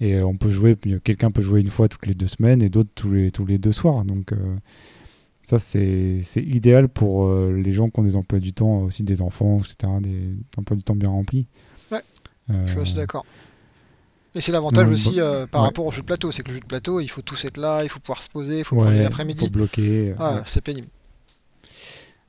Et 0.00 0.14
euh, 0.14 0.24
on 0.26 0.36
peut 0.36 0.50
jouer, 0.50 0.76
quelqu'un 1.02 1.30
peut 1.32 1.42
jouer 1.42 1.60
une 1.60 1.70
fois 1.70 1.88
toutes 1.88 2.06
les 2.06 2.14
deux 2.14 2.28
semaines 2.28 2.62
et 2.62 2.68
d'autres 2.68 2.90
tous 2.94 3.10
les, 3.10 3.30
tous 3.32 3.46
les 3.46 3.58
deux 3.58 3.72
soirs. 3.72 4.04
Donc 4.04 4.32
euh, 4.32 4.36
ça, 5.44 5.58
c'est 5.58 6.20
idéal 6.36 6.88
pour 6.88 7.24
euh, 7.24 7.52
les 7.60 7.72
gens 7.72 7.88
qui 7.88 7.98
ont 7.98 8.02
des 8.04 8.14
emplois 8.14 8.38
du 8.38 8.52
temps, 8.52 8.82
aussi 8.82 9.02
des 9.02 9.22
enfants, 9.22 9.58
etc., 9.60 9.90
des 10.02 10.34
emplois 10.58 10.76
du 10.76 10.82
temps 10.82 10.94
bien 10.94 11.08
remplis. 11.08 11.46
Ouais, 11.90 12.02
Je 12.48 12.70
suis 12.70 12.80
assez 12.80 12.94
d'accord. 12.94 13.24
Et 14.38 14.40
c'est 14.40 14.52
l'avantage 14.52 14.86
non, 14.86 14.92
aussi 14.92 15.20
euh, 15.20 15.48
par 15.48 15.62
ouais. 15.62 15.66
rapport 15.66 15.84
au 15.84 15.90
jeu 15.90 16.00
de 16.00 16.06
plateau, 16.06 16.30
c'est 16.30 16.44
que 16.44 16.48
le 16.50 16.54
jeu 16.54 16.60
de 16.60 16.66
plateau, 16.66 17.00
il 17.00 17.08
faut 17.08 17.22
tous 17.22 17.44
être 17.44 17.56
là, 17.56 17.82
il 17.82 17.88
faut 17.88 17.98
pouvoir 17.98 18.22
se 18.22 18.28
poser, 18.28 18.60
il 18.60 18.64
faut 18.64 18.76
prendre 18.76 18.92
ouais, 18.92 19.04
une 19.04 19.36
faut 19.36 19.50
bloquer. 19.50 20.14
Ah, 20.16 20.36
ouais. 20.36 20.42
c'est 20.46 20.60
pénible. 20.60 20.86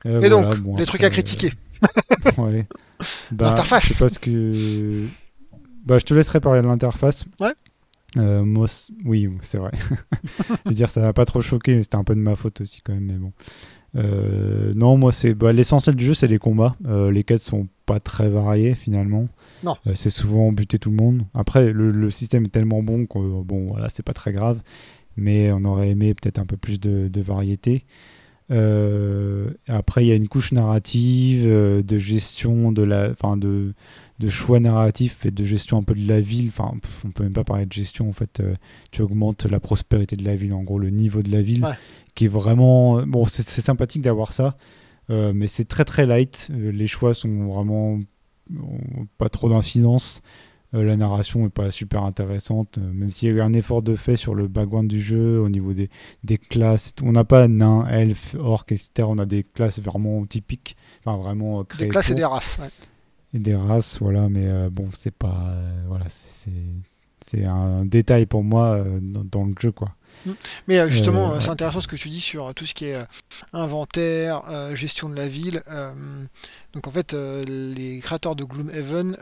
Euh, 0.07 0.19
Et 0.19 0.27
voilà, 0.29 0.49
donc, 0.49 0.57
bon, 0.57 0.75
les 0.75 0.81
après, 0.81 0.85
trucs 0.85 1.03
à 1.03 1.11
critiquer. 1.11 1.53
ouais. 2.39 2.65
Bah, 3.31 3.49
L'interface. 3.49 3.83
Je 3.83 3.93
sais 3.93 3.99
pas 3.99 4.09
ce 4.09 4.17
que. 4.17 5.05
Bah, 5.85 5.99
je 5.99 6.05
te 6.05 6.15
laisserai 6.15 6.39
parler 6.39 6.63
de 6.63 6.67
l'interface. 6.67 7.25
Ouais. 7.39 7.53
Euh, 8.17 8.43
moi, 8.43 8.65
oui, 9.05 9.29
c'est 9.41 9.59
vrai. 9.59 9.71
je 10.65 10.69
veux 10.69 10.75
dire, 10.75 10.89
ça 10.89 11.01
m'a 11.01 11.13
pas 11.13 11.25
trop 11.25 11.41
choqué, 11.41 11.75
mais 11.75 11.83
c'était 11.83 11.97
un 11.97 12.03
peu 12.03 12.15
de 12.15 12.21
ma 12.21 12.35
faute 12.35 12.61
aussi 12.61 12.81
quand 12.83 12.93
même, 12.93 13.05
mais 13.05 13.17
bon. 13.17 13.33
Euh, 13.95 14.71
non, 14.75 14.97
moi, 14.97 15.11
c'est 15.11 15.33
bah, 15.33 15.53
l'essentiel 15.53 15.95
du 15.95 16.05
jeu, 16.05 16.13
c'est 16.13 16.27
les 16.27 16.39
combats. 16.39 16.75
Euh, 16.87 17.11
les 17.11 17.23
quêtes 17.23 17.41
sont 17.41 17.67
pas 17.85 17.99
très 17.99 18.29
variées 18.29 18.75
finalement. 18.75 19.27
Non. 19.63 19.75
Euh, 19.87 19.91
c'est 19.95 20.09
souvent 20.09 20.51
buter 20.51 20.77
tout 20.77 20.89
le 20.91 20.97
monde. 20.97 21.23
Après, 21.33 21.71
le, 21.73 21.91
le 21.91 22.09
système 22.09 22.45
est 22.45 22.49
tellement 22.49 22.83
bon 22.83 23.05
que 23.05 23.17
bon, 23.17 23.67
voilà, 23.67 23.89
c'est 23.89 24.03
pas 24.03 24.13
très 24.13 24.31
grave. 24.31 24.59
Mais 25.17 25.51
on 25.51 25.65
aurait 25.65 25.89
aimé 25.89 26.13
peut-être 26.13 26.39
un 26.39 26.45
peu 26.45 26.55
plus 26.55 26.79
de, 26.79 27.07
de 27.07 27.21
variété. 27.21 27.85
Après, 29.67 30.03
il 30.03 30.07
y 30.07 30.11
a 30.11 30.15
une 30.15 30.27
couche 30.27 30.53
narrative, 30.53 31.45
de 31.47 31.97
gestion 31.97 32.71
de 32.71 32.81
la, 32.81 33.11
enfin 33.11 33.37
de, 33.37 33.73
de 34.19 34.29
choix 34.29 34.59
narratifs 34.59 35.25
et 35.25 35.31
de 35.31 35.43
gestion 35.45 35.77
un 35.77 35.83
peu 35.83 35.95
de 35.95 36.07
la 36.07 36.19
ville. 36.19 36.49
Enfin, 36.49 36.73
pff, 36.81 37.03
on 37.05 37.11
peut 37.11 37.23
même 37.23 37.33
pas 37.33 37.43
parler 37.45 37.65
de 37.65 37.71
gestion 37.73 38.09
en 38.09 38.13
fait. 38.13 38.39
euh, 38.41 38.55
tu 38.91 39.01
augmentes 39.01 39.45
la 39.45 39.59
prospérité 39.59 40.15
de 40.15 40.25
la 40.25 40.35
ville, 40.35 40.53
en 40.53 40.63
gros 40.63 40.77
le 40.79 40.89
niveau 40.89 41.21
de 41.21 41.31
la 41.31 41.41
ville, 41.41 41.63
Ouais. 41.63 41.73
qui 42.15 42.25
est 42.25 42.29
vraiment 42.29 43.01
bon. 43.05 43.25
C'est 43.25 43.47
sympathique 43.61 44.01
d'avoir 44.01 44.33
ça, 44.33 44.57
euh, 45.09 45.31
mais 45.33 45.47
c'est 45.47 45.65
très 45.65 45.85
très 45.85 46.05
light. 46.05 46.49
Euh, 46.51 46.71
les 46.71 46.87
choix 46.87 47.13
sont 47.13 47.45
vraiment 47.47 47.99
pas 49.17 49.29
trop 49.29 49.49
d'incidence. 49.49 50.21
Euh, 50.75 50.83
la 50.83 50.95
narration 50.97 51.45
est 51.47 51.49
pas 51.49 51.71
super 51.71 52.03
intéressante, 52.03 52.77
euh, 52.77 52.91
même 52.93 53.09
s'il 53.09 53.27
y 53.29 53.31
a 53.31 53.35
eu 53.35 53.41
un 53.41 53.53
effort 53.53 53.81
de 53.81 53.95
fait 53.95 54.15
sur 54.15 54.35
le 54.35 54.47
background 54.47 54.87
du 54.87 55.01
jeu 55.01 55.39
au 55.39 55.49
niveau 55.49 55.73
des, 55.73 55.89
des 56.23 56.37
classes. 56.37 56.93
On 57.01 57.11
n'a 57.13 57.23
pas 57.23 57.47
nain, 57.47 57.87
elfe, 57.87 58.35
orc, 58.39 58.65
etc. 58.69 58.91
On 59.07 59.17
a 59.17 59.25
des 59.25 59.43
classes 59.43 59.79
vraiment 59.79 60.23
typiques, 60.27 60.75
enfin 61.03 61.17
vraiment 61.17 61.61
euh, 61.61 61.63
créées. 61.63 61.87
Des 61.87 61.91
classes 61.91 62.11
et 62.11 62.15
des 62.15 62.25
races. 62.25 62.59
ouais. 62.59 62.69
Et 63.33 63.39
des 63.39 63.55
races, 63.55 63.99
voilà, 63.99 64.29
mais 64.29 64.47
euh, 64.47 64.69
bon, 64.71 64.89
c'est 64.93 65.13
pas. 65.13 65.51
euh, 65.51 65.83
voilà, 65.87 66.05
c'est 66.09 67.45
un 67.45 67.85
détail 67.85 68.25
pour 68.25 68.43
moi 68.43 68.77
euh, 68.77 68.99
dans, 69.01 69.23
dans 69.23 69.45
le 69.45 69.53
jeu, 69.59 69.71
quoi. 69.71 69.93
Mais 70.67 70.79
euh, 70.79 70.87
justement, 70.87 71.39
c'est 71.39 71.47
ouais. 71.47 71.51
intéressant 71.51 71.81
ce 71.81 71.87
que 71.87 71.95
tu 71.95 72.09
dis 72.09 72.21
sur 72.21 72.53
tout 72.53 72.65
ce 72.65 72.73
qui 72.73 72.85
est 72.85 73.05
inventaire, 73.53 74.75
gestion 74.75 75.09
de 75.09 75.15
la 75.15 75.27
ville. 75.27 75.63
donc 76.73 76.87
en 76.87 76.91
fait, 76.91 77.13
les 77.13 77.99
créateurs 77.99 78.35
de 78.35 78.43
Gloomhaven, 78.43 79.17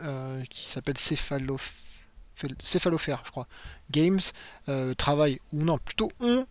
qui 0.48 0.68
s'appellent 0.68 0.98
Cephalofair, 0.98 3.22
je 3.24 3.30
crois, 3.30 3.46
Games, 3.90 4.20
travaillent, 4.96 5.40
ou 5.52 5.62
non, 5.62 5.78
plutôt 5.78 6.10
ont 6.18 6.46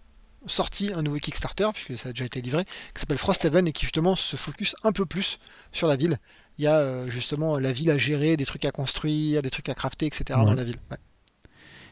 sorti 0.45 0.93
un 0.93 1.01
nouveau 1.01 1.17
Kickstarter, 1.17 1.67
puisque 1.73 1.97
ça 1.97 2.09
a 2.09 2.11
déjà 2.13 2.25
été 2.25 2.41
livré, 2.41 2.63
qui 2.93 3.01
s'appelle 3.01 3.17
Frosthaven 3.17 3.67
et 3.67 3.73
qui 3.73 3.85
justement 3.85 4.15
se 4.15 4.37
focus 4.37 4.75
un 4.83 4.91
peu 4.91 5.05
plus 5.05 5.39
sur 5.73 5.87
la 5.87 5.95
ville. 5.95 6.19
Il 6.59 6.63
y 6.63 6.67
a 6.67 6.77
euh, 6.79 7.07
justement 7.09 7.59
la 7.59 7.71
ville 7.71 7.91
à 7.91 7.97
gérer, 7.97 8.35
des 8.37 8.45
trucs 8.45 8.65
à 8.65 8.71
construire, 8.71 9.41
des 9.41 9.49
trucs 9.49 9.69
à 9.69 9.75
crafter, 9.75 10.07
etc. 10.07 10.23
dans 10.43 10.53
la 10.53 10.63
ville. 10.63 10.77
Ouais. 10.91 10.97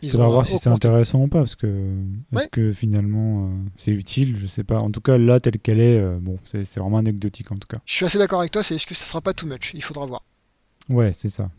Il 0.01 0.11
faudra 0.11 0.27
voir 0.27 0.45
si 0.45 0.57
c'est 0.57 0.69
intéressant 0.69 1.21
ou 1.21 1.27
pas, 1.27 1.39
parce 1.39 1.55
que 1.55 1.67
est-ce 1.67 2.43
Ouais. 2.43 2.49
que 2.51 2.71
finalement 2.73 3.45
euh, 3.47 3.49
c'est 3.77 3.91
utile, 3.91 4.37
je 4.39 4.45
sais 4.47 4.63
pas. 4.63 4.79
En 4.79 4.91
tout 4.91 5.01
cas, 5.01 5.17
là, 5.17 5.39
telle 5.39 5.57
qu'elle 5.59 5.79
est, 5.79 5.97
euh, 5.99 6.17
bon, 6.19 6.37
c'est 6.43 6.63
vraiment 6.77 6.97
anecdotique 6.97 7.51
en 7.51 7.55
tout 7.57 7.67
cas. 7.67 7.77
Je 7.85 7.93
suis 7.93 8.05
assez 8.05 8.17
d'accord 8.17 8.39
avec 8.39 8.51
toi, 8.51 8.61
c'est 8.61 8.75
est-ce 8.75 8.85
que 8.85 8.93
ça 8.93 9.05
sera 9.05 9.21
pas 9.21 9.33
too 9.33 9.47
much? 9.47 9.71
Il 9.73 9.81
faudra 9.83 10.05
voir. 10.05 10.23
Ouais, 10.89 11.11
c'est 11.13 11.29
ça. 11.29 11.49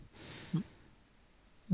Mm. 0.53 0.59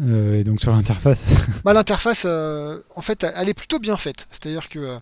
Euh, 0.02 0.40
et 0.40 0.44
donc 0.44 0.62
sur 0.62 0.72
l'interface, 0.72 1.28
Bah, 1.64 1.74
L'interface, 1.74 2.26
en 2.26 3.02
fait, 3.02 3.24
elle 3.36 3.50
est 3.50 3.54
plutôt 3.54 3.78
bien 3.80 3.98
faite. 3.98 4.28
C'est-à-dire 4.32 4.70
que 4.70 4.98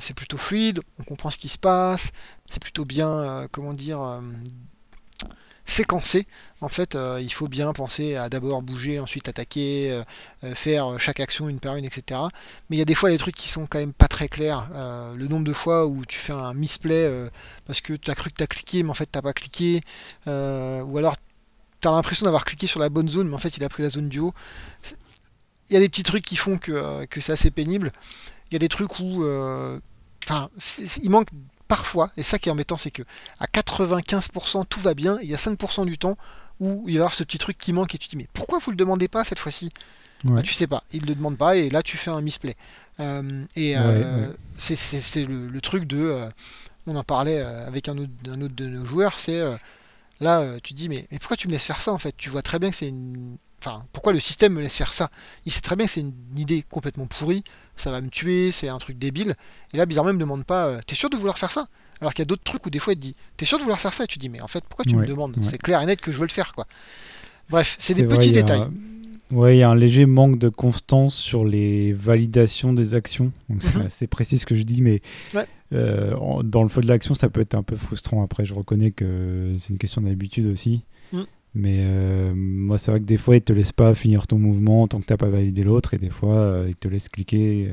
c'est 0.00 0.14
plutôt 0.14 0.36
fluide, 0.36 0.80
on 0.98 1.04
comprend 1.04 1.30
ce 1.30 1.38
qui 1.38 1.48
se 1.48 1.58
passe, 1.58 2.10
c'est 2.50 2.60
plutôt 2.62 2.84
bien, 2.84 3.48
comment 3.50 3.72
dire, 3.72 4.20
séquencé. 5.70 6.26
En 6.60 6.68
fait, 6.68 6.94
euh, 6.94 7.20
il 7.22 7.32
faut 7.32 7.48
bien 7.48 7.72
penser 7.72 8.16
à 8.16 8.28
d'abord 8.28 8.62
bouger, 8.62 9.00
ensuite 9.00 9.28
attaquer, 9.28 9.90
euh, 9.90 10.02
euh, 10.44 10.54
faire 10.54 10.98
chaque 10.98 11.20
action 11.20 11.48
une 11.48 11.60
par 11.60 11.76
une, 11.76 11.84
etc. 11.84 12.20
Mais 12.68 12.76
il 12.76 12.78
y 12.78 12.82
a 12.82 12.84
des 12.84 12.94
fois 12.94 13.10
des 13.10 13.18
trucs 13.18 13.36
qui 13.36 13.48
sont 13.48 13.66
quand 13.66 13.78
même 13.78 13.92
pas 13.92 14.08
très 14.08 14.28
clairs. 14.28 14.68
Le 15.16 15.26
nombre 15.26 15.44
de 15.44 15.52
fois 15.52 15.86
où 15.86 16.04
tu 16.04 16.18
fais 16.18 16.32
un 16.32 16.54
misplay 16.54 17.10
parce 17.66 17.80
que 17.80 17.94
tu 17.94 18.10
as 18.10 18.14
cru 18.14 18.30
que 18.30 18.36
tu 18.36 18.42
as 18.42 18.46
cliqué, 18.46 18.82
mais 18.82 18.90
en 18.90 18.94
fait 18.94 19.06
t'as 19.06 19.22
pas 19.22 19.32
cliqué, 19.32 19.82
ou 20.26 20.98
alors 20.98 21.16
tu 21.80 21.88
as 21.88 21.90
l'impression 21.90 22.24
d'avoir 22.24 22.44
cliqué 22.44 22.66
sur 22.66 22.80
la 22.80 22.88
bonne 22.88 23.08
zone, 23.08 23.28
mais 23.28 23.34
en 23.34 23.38
fait 23.38 23.56
il 23.56 23.64
a 23.64 23.68
pris 23.68 23.82
la 23.82 23.90
zone 23.90 24.08
du 24.08 24.18
haut. 24.18 24.34
Il 25.68 25.74
y 25.74 25.76
a 25.76 25.80
des 25.80 25.88
petits 25.88 26.02
trucs 26.02 26.24
qui 26.24 26.36
font 26.36 26.58
que, 26.58 27.04
que 27.06 27.20
c'est 27.20 27.32
assez 27.32 27.50
pénible. 27.50 27.92
Il 28.50 28.54
y 28.54 28.56
a 28.56 28.58
des 28.58 28.68
trucs 28.68 28.98
où, 28.98 29.24
enfin, 30.24 30.50
il 31.02 31.10
manque 31.10 31.28
parfois, 31.70 32.10
et 32.16 32.22
ça 32.24 32.38
qui 32.40 32.48
est 32.48 32.52
embêtant, 32.52 32.76
c'est 32.76 32.90
que 32.90 33.02
à 33.38 33.46
95% 33.46 34.64
tout 34.68 34.80
va 34.80 34.94
bien, 34.94 35.18
et 35.20 35.24
il 35.24 35.30
y 35.30 35.34
a 35.34 35.38
5% 35.38 35.86
du 35.86 35.98
temps 35.98 36.16
où 36.58 36.84
il 36.88 36.94
va 36.94 36.96
y 36.96 36.98
avoir 36.98 37.14
ce 37.14 37.24
petit 37.24 37.38
truc 37.38 37.56
qui 37.58 37.72
manque 37.72 37.94
et 37.94 37.98
tu 37.98 38.08
te 38.08 38.10
dis 38.10 38.16
mais 38.18 38.28
pourquoi 38.34 38.58
vous 38.58 38.70
le 38.72 38.76
demandez 38.76 39.08
pas 39.08 39.24
cette 39.24 39.38
fois-ci? 39.38 39.70
Ouais. 40.24 40.32
Bah, 40.36 40.42
Tu 40.42 40.52
sais 40.52 40.66
pas, 40.66 40.82
il 40.92 41.06
le 41.06 41.14
demande 41.14 41.38
pas 41.38 41.56
et 41.56 41.70
là 41.70 41.82
tu 41.82 41.96
fais 41.96 42.10
un 42.10 42.20
misplay. 42.20 42.56
Euh, 43.00 43.44
et 43.56 43.76
Ouais, 43.76 43.82
euh, 43.82 44.28
ouais. 44.28 44.34
c'est 44.56 45.24
le, 45.24 45.46
le 45.48 45.60
truc 45.60 45.84
de, 45.86 45.96
euh, 45.98 46.28
on 46.86 46.96
en 46.96 47.04
parlait 47.04 47.40
avec 47.40 47.88
un 47.88 47.96
autre, 47.98 48.10
un 48.28 48.40
autre 48.42 48.54
de 48.56 48.66
nos 48.66 48.84
joueurs, 48.84 49.18
c'est 49.18 49.40
là 50.20 50.58
tu 50.62 50.74
te 50.74 50.78
dis 50.78 50.88
mais, 50.88 51.06
mais 51.10 51.18
pourquoi 51.18 51.36
tu 51.36 51.46
me 51.48 51.52
laisses 51.52 51.64
faire 51.64 51.80
ça 51.80 51.92
en 51.92 51.98
fait? 51.98 52.14
Tu 52.16 52.30
vois 52.30 52.42
très 52.42 52.58
bien 52.58 52.70
que 52.70 52.76
c'est 52.76 52.88
une, 52.88 53.36
enfin 53.62 53.84
pourquoi 53.92 54.12
le 54.12 54.20
système 54.20 54.54
me 54.54 54.60
laisse 54.62 54.76
faire 54.76 54.92
ça? 54.92 55.10
Il 55.46 55.52
sait 55.52 55.60
très 55.60 55.76
bien 55.76 55.86
que 55.86 55.92
c'est 55.92 56.00
une 56.00 56.12
idée 56.36 56.62
complètement 56.68 57.06
pourrie, 57.06 57.44
ça 57.76 57.90
va 57.90 58.00
me 58.00 58.08
tuer, 58.08 58.50
c'est 58.52 58.68
un 58.68 58.78
truc 58.78 58.98
débile. 58.98 59.34
Et 59.72 59.76
là 59.76 59.86
bizarrement 59.86 60.10
il 60.10 60.14
me 60.16 60.20
demande 60.20 60.44
pas, 60.44 60.66
euh, 60.66 60.80
t'es 60.86 60.94
sûr 60.94 61.10
de 61.10 61.16
vouloir 61.16 61.38
faire 61.38 61.50
ça? 61.50 61.68
Alors 62.00 62.14
qu'il 62.14 62.22
y 62.22 62.24
a 62.24 62.26
d'autres 62.26 62.44
trucs 62.44 62.64
où 62.66 62.70
des 62.70 62.78
fois 62.78 62.94
il 62.94 62.96
te 62.96 63.02
dit 63.02 63.14
T'es 63.36 63.44
sûr 63.44 63.58
de 63.58 63.62
vouloir 63.62 63.78
faire 63.80 63.92
ça? 63.92 64.04
Et 64.04 64.06
tu 64.06 64.16
te 64.16 64.20
dis 64.20 64.28
Mais 64.30 64.40
en 64.40 64.48
fait, 64.48 64.64
pourquoi 64.68 64.84
tu 64.86 64.96
me 64.96 65.06
demandes? 65.06 65.36
ouais. 65.36 65.42
C'est 65.44 65.58
clair 65.58 65.82
et 65.82 65.86
net 65.86 66.00
que 66.00 66.10
je 66.12 66.16
veux 66.18 66.26
le 66.26 66.32
faire, 66.32 66.52
quoi. 66.54 66.66
Bref, 67.50 67.76
c'est 67.78 67.94
des 67.94 68.04
vrai, 68.04 68.16
petits 68.16 68.32
détails. 68.32 68.66
Ouais, 69.30 69.56
il 69.56 69.60
y 69.60 69.62
a 69.62 69.70
un 69.70 69.74
léger 69.76 70.06
manque 70.06 70.38
de 70.38 70.48
constance 70.48 71.14
sur 71.14 71.44
les 71.44 71.92
validations 71.92 72.72
des 72.72 72.94
actions. 72.94 73.32
C'est 73.60 73.76
Mhm. 73.76 73.82
assez 73.82 74.06
précis 74.06 74.38
ce 74.38 74.46
que 74.46 74.54
je 74.54 74.62
dis, 74.62 74.82
mais 74.82 75.00
Ouais. 75.34 75.46
euh, 75.72 76.14
en- 76.16 76.42
dans 76.42 76.62
le 76.62 76.68
feu 76.68 76.80
de 76.80 76.88
l'action, 76.88 77.14
ça 77.14 77.28
peut 77.28 77.40
être 77.40 77.54
un 77.54 77.62
peu 77.62 77.76
frustrant. 77.76 78.22
Après, 78.24 78.44
je 78.44 78.54
reconnais 78.54 78.90
que 78.92 79.52
c'est 79.58 79.68
une 79.70 79.78
question 79.78 80.00
d'habitude 80.00 80.46
aussi. 80.46 80.84
Mhm. 81.12 81.26
Mais 81.54 81.78
euh, 81.80 82.32
moi, 82.36 82.78
c'est 82.78 82.90
vrai 82.92 83.00
que 83.00 83.04
des 83.06 83.16
fois, 83.18 83.36
ils 83.36 83.42
te 83.42 83.52
laissent 83.52 83.72
pas 83.72 83.94
finir 83.94 84.26
ton 84.28 84.38
mouvement 84.38 84.86
tant 84.88 85.00
que 85.00 85.06
t'as 85.06 85.16
pas 85.16 85.28
validé 85.28 85.64
l'autre, 85.64 85.94
et 85.94 85.98
des 85.98 86.10
fois, 86.10 86.34
euh, 86.36 86.66
ils 86.68 86.76
te 86.76 86.86
laissent 86.88 87.08
cliquer. 87.08 87.72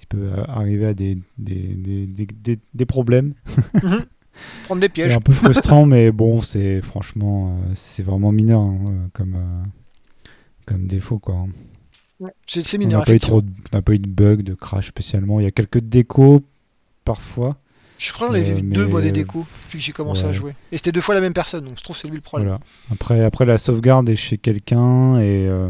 Il 0.00 0.06
peut 0.08 0.30
euh, 0.32 0.44
arriver 0.48 0.86
à 0.86 0.94
des, 0.94 1.18
des, 1.38 1.54
des, 1.74 2.06
des, 2.06 2.26
des- 2.26 2.58
des 2.74 2.86
problèmes. 2.86 3.34
Prendre 4.64 4.80
des 4.80 4.88
C'est 4.88 4.92
pièges. 4.92 5.16
un 5.16 5.20
peu 5.20 5.32
frustrant, 5.32 5.86
mais 5.86 6.10
bon, 6.10 6.40
c'est 6.40 6.80
franchement, 6.80 7.58
euh, 7.62 7.72
c'est 7.74 8.02
vraiment 8.02 8.32
mineur 8.32 8.60
hein, 8.60 8.78
euh, 8.88 9.06
comme, 9.12 9.34
euh, 9.36 9.64
comme 10.66 10.86
défaut. 10.86 11.18
Quoi. 11.18 11.46
C'est 12.46 12.64
c'est 12.64 12.78
On 12.84 12.86
mineur, 12.86 13.00
n'a 13.00 13.04
pas, 13.04 13.14
eu 13.14 13.20
trop 13.20 13.42
on 13.74 13.82
pas 13.82 13.92
eu 13.94 13.98
de 13.98 14.08
bug, 14.08 14.42
de 14.42 14.54
crash 14.54 14.88
spécialement. 14.88 15.40
Il 15.40 15.44
y 15.44 15.46
a 15.46 15.50
quelques 15.50 15.80
décos 15.80 16.42
parfois. 17.04 17.58
Je 18.02 18.12
crois 18.12 18.28
que 18.28 18.34
j'en 18.34 18.40
avais 18.40 18.50
Euh, 18.50 18.54
vu 18.56 18.62
deux, 18.62 18.88
mais- 18.88 19.12
décos, 19.12 19.46
depuis 19.66 19.78
que 19.78 19.84
j'ai 19.84 19.92
commencé 19.92 20.24
à 20.24 20.32
jouer. 20.32 20.54
Et 20.72 20.76
c'était 20.76 20.90
deux 20.90 21.00
fois 21.00 21.14
la 21.14 21.20
même 21.20 21.32
personne, 21.34 21.64
donc 21.64 21.78
je 21.78 21.84
trouve 21.84 21.94
que 21.94 22.02
c'est 22.02 22.08
lui 22.08 22.16
le 22.16 22.20
problème. 22.20 22.48
Voilà. 22.48 22.60
Après, 22.90 23.24
après, 23.24 23.44
la 23.44 23.58
sauvegarde 23.58 24.08
est 24.08 24.16
chez 24.16 24.38
quelqu'un 24.38 25.18
et 25.18 25.46
euh, 25.46 25.68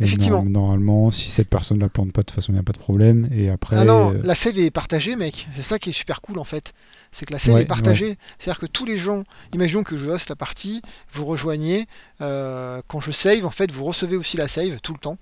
Et 0.00 0.04
Effectivement. 0.04 0.38
norm- 0.42 0.50
Normalement, 0.50 1.10
si 1.12 1.30
cette 1.30 1.48
personne 1.48 1.78
la 1.78 1.88
plante 1.88 2.12
pas, 2.12 2.22
de 2.22 2.26
toute 2.26 2.34
façon, 2.34 2.50
il 2.50 2.56
n'y 2.56 2.60
a 2.60 2.64
pas 2.64 2.72
de 2.72 2.78
problème. 2.78 3.28
Et 3.32 3.48
après, 3.48 3.76
Ah 3.78 3.84
non, 3.84 4.12
euh, 4.12 4.20
la 4.24 4.34
save 4.34 4.58
est 4.58 4.72
partagée, 4.72 5.14
mec. 5.14 5.46
C'est 5.54 5.62
ça 5.62 5.78
qui 5.78 5.90
est 5.90 5.92
super 5.92 6.20
cool 6.20 6.38
en 6.40 6.44
fait. 6.44 6.72
C'est 7.12 7.26
que 7.26 7.32
la 7.32 7.38
save 7.38 7.54
Ouais, 7.54 7.62
est 7.62 7.64
partagée. 7.66 8.18
C'est-à-dire 8.40 8.58
que 8.60 8.66
tous 8.66 8.84
les 8.84 8.98
gens, 8.98 9.22
imaginons 9.52 9.84
que 9.84 9.96
je 9.96 10.06
hoste 10.08 10.30
la 10.30 10.34
partie, 10.36 10.82
vous 11.12 11.24
rejoignez. 11.24 11.86
euh, 12.20 12.82
quand 12.88 12.98
je 12.98 13.12
save, 13.12 13.44
en 13.46 13.50
fait, 13.50 13.70
vous 13.70 13.84
recevez 13.84 14.16
aussi 14.16 14.36
la 14.36 14.48
save 14.48 14.80
tout 14.82 14.94
le 14.94 14.98
temps. 14.98 15.16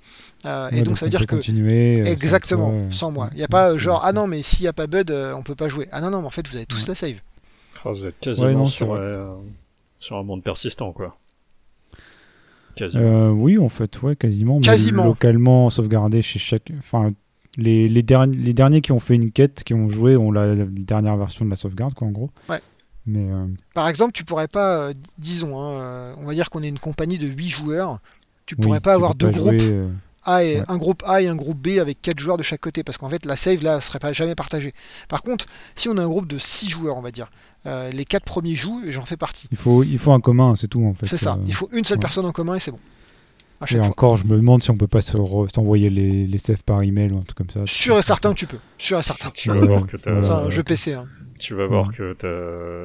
Euh, 0.46 0.70
ouais, 0.70 0.78
et 0.78 0.82
donc, 0.84 0.96
ça 0.96 1.04
veut 1.04 1.10
dire 1.10 1.26
que. 1.26 1.36
continuer, 1.36 2.02
sans 2.04 2.08
Exactement, 2.10 2.70
toi, 2.70 2.80
sans 2.90 3.10
moi. 3.10 3.28
Il 3.32 3.36
n'y 3.38 3.44
a 3.44 3.48
pas 3.48 3.76
genre, 3.76 4.00
ah 4.06 4.12
non, 4.14 4.26
mais 4.26 4.42
s'il 4.42 4.62
n'y 4.62 4.68
a 4.68 4.72
pas 4.72 4.86
Bud, 4.86 5.10
euh, 5.10 5.34
on 5.34 5.42
peut 5.42 5.54
pas 5.54 5.68
jouer. 5.68 5.86
Ah 5.92 6.00
non, 6.00 6.08
non, 6.10 6.20
mais 6.22 6.26
en 6.28 6.30
fait, 6.30 6.48
vous 6.48 6.56
avez 6.56 6.64
tous 6.64 6.80
Ouais. 6.80 6.88
la 6.88 6.94
save. 6.94 7.16
Ah, 7.84 7.90
vous 7.90 8.06
êtes 8.06 8.18
quasiment 8.20 8.46
Ouais, 8.46 8.54
non, 8.54 8.64
c'est 8.64 8.70
sur, 8.76 8.86
vrai. 8.86 9.00
euh, 9.00 9.34
sur 9.98 10.16
un 10.16 10.22
monde 10.22 10.42
persistant, 10.42 10.92
quoi. 10.92 11.18
Euh, 12.80 13.30
oui, 13.30 13.58
en 13.58 13.68
fait, 13.68 14.00
ouais, 14.02 14.16
quasiment. 14.16 14.56
mais 14.58 14.62
Quasiment. 14.64 15.04
localement 15.04 15.70
sauvegardé 15.70 16.22
chez 16.22 16.38
chaque. 16.38 16.70
Enfin, 16.78 17.12
les, 17.56 17.88
les, 17.88 18.02
derni- 18.02 18.36
les 18.36 18.54
derniers 18.54 18.80
qui 18.80 18.92
ont 18.92 19.00
fait 19.00 19.14
une 19.14 19.30
quête, 19.30 19.62
qui 19.64 19.74
ont 19.74 19.88
joué, 19.90 20.16
ont 20.16 20.30
la, 20.32 20.54
la 20.54 20.64
dernière 20.64 21.16
version 21.16 21.44
de 21.44 21.50
la 21.50 21.56
sauvegarde, 21.56 21.94
quoi, 21.94 22.06
en 22.08 22.12
gros. 22.12 22.30
Ouais. 22.48 22.60
Mais 23.04 23.26
euh, 23.30 23.46
Par 23.74 23.88
exemple, 23.88 24.12
tu 24.12 24.24
pourrais 24.24 24.48
pas, 24.48 24.78
euh, 24.88 24.94
disons, 25.18 25.60
hein, 25.60 26.14
on 26.18 26.24
va 26.24 26.34
dire 26.34 26.50
qu'on 26.50 26.62
est 26.62 26.68
une 26.68 26.78
compagnie 26.78 27.18
de 27.18 27.26
8 27.26 27.48
joueurs. 27.48 27.98
Tu 28.46 28.54
oui, 28.58 28.62
pourrais 28.64 28.80
pas 28.80 28.92
tu 28.92 28.94
avoir 28.96 29.14
deux 29.14 29.30
pas 29.30 29.38
groupes. 29.38 29.58
jouer, 29.60 29.84
A 30.24 30.44
et, 30.44 30.58
Ouais. 30.60 30.64
un 30.68 30.76
groupe 30.78 31.02
A 31.06 31.20
et 31.20 31.26
un 31.28 31.34
groupe 31.36 31.58
B 31.58 31.78
avec 31.80 32.00
4 32.00 32.18
joueurs 32.20 32.36
de 32.36 32.42
chaque 32.44 32.60
côté 32.60 32.84
parce 32.84 32.96
qu'en 32.96 33.08
fait 33.08 33.24
la 33.26 33.36
save 33.36 33.62
là 33.64 33.80
serait 33.80 33.98
pas 33.98 34.12
jamais 34.12 34.34
partagée. 34.36 34.72
Par 35.08 35.22
contre, 35.22 35.46
si 35.74 35.88
on 35.88 35.96
a 35.96 36.02
un 36.02 36.08
groupe 36.08 36.28
de 36.28 36.38
6 36.38 36.68
joueurs, 36.70 36.96
on 36.96 37.00
va 37.02 37.10
dire, 37.10 37.28
euh, 37.66 37.90
les 37.90 38.04
4 38.04 38.24
premiers 38.24 38.54
jouent 38.54 38.82
et 38.86 38.92
j'en 38.92 39.04
fais 39.04 39.16
partie. 39.16 39.46
il, 39.50 39.56
faut, 39.56 39.82
il 39.84 39.98
faut 39.98 40.12
un 40.12 40.20
commun, 40.20 40.54
c'est 40.56 40.68
tout, 40.68 40.84
en 40.84 40.94
fait. 40.94 41.06
C'est 41.06 41.16
ça, 41.16 41.34
euh. 41.34 41.44
il 41.46 41.54
faut 41.54 41.68
une 41.72 41.84
seule 41.84 41.98
ouais. 41.98 42.02
personne 42.02 42.24
en 42.26 42.32
commun 42.32 42.54
et 42.56 42.60
c'est 42.60 42.70
bon. 42.72 42.80
À 43.60 43.64
Et 43.72 43.76
fois. 43.76 43.86
encore, 43.86 44.16
je 44.16 44.24
me 44.24 44.36
demande 44.36 44.60
si 44.62 44.70
on 44.72 44.76
peut 44.76 44.88
pas 44.88 45.00
se 45.00 45.12
s'envoyer 45.54 45.88
les, 45.88 46.26
les 46.26 46.38
saves 46.38 46.64
par 46.64 46.82
email 46.82 47.12
ou 47.12 47.18
un 47.18 47.22
truc 47.22 47.38
comme 47.38 47.50
ça. 47.50 47.60
Sûr 47.66 47.96
et 47.96 48.02
certain 48.02 48.32
que 48.34 48.38
tu 48.40 48.46
peux. 48.46 48.58
Sûr 48.76 48.98
et 48.98 49.02
certain. 49.04 49.30
Tu 49.32 49.50
vas 49.50 49.60
voir 49.60 49.86
que 49.86 49.96
ta, 49.96 50.10
voilà. 50.10 50.26
C'est 50.26 50.32
un 50.32 50.50
jeu 50.50 50.62
PC. 50.64 50.94
hein. 50.94 51.06
tu 51.38 51.54
vas 51.54 51.66
voir 51.68 51.86
Ouais. 51.88 51.94
que 51.96 52.12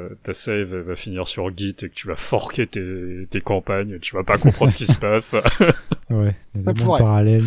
ta, 0.10 0.16
ta 0.22 0.34
save 0.34 0.76
va 0.76 0.96
finir 0.96 1.28
sur 1.28 1.50
Git 1.58 1.70
et 1.82 1.90
que 1.90 1.94
tu 1.96 2.08
vas 2.08 2.16
forquer 2.16 2.68
tes, 2.68 3.28
tes 3.32 3.42
campagnes, 3.42 3.98
tu 4.00 4.16
vas 4.16 4.24
pas 4.24 4.38
comprendre 4.38 4.72
ce 4.72 4.78
qui 4.78 4.86
se 4.86 4.98
passe. 4.98 5.36
Ouais, 6.12 6.36
il 6.56 6.62
y 6.62 6.70
a 6.70 6.74
des 6.74 6.80
mondes 6.80 6.86
pourrait. 6.86 7.00
parallèles. 7.00 7.44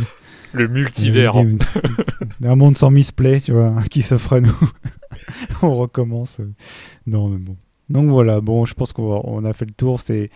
Le 0.52 0.66
multivers. 0.68 1.30
Des- 1.32 1.56
Un 2.48 2.56
monde 2.56 2.76
sans 2.76 2.90
misplay, 2.90 3.40
tu 3.40 3.52
vois, 3.52 3.74
qui 3.90 4.02
s'offre 4.02 4.32
à 4.34 4.40
nous. 4.40 4.58
on 5.62 5.74
recommence. 5.74 6.40
Non, 7.06 7.28
mais 7.28 7.38
bon. 7.38 7.56
Donc 7.88 8.08
voilà, 8.08 8.40
bon, 8.40 8.64
je 8.64 8.74
pense 8.74 8.92
qu'on 8.92 9.44
a 9.44 9.52
fait 9.52 9.64
le 9.64 9.72
tour. 9.72 10.00
C'est 10.00 10.30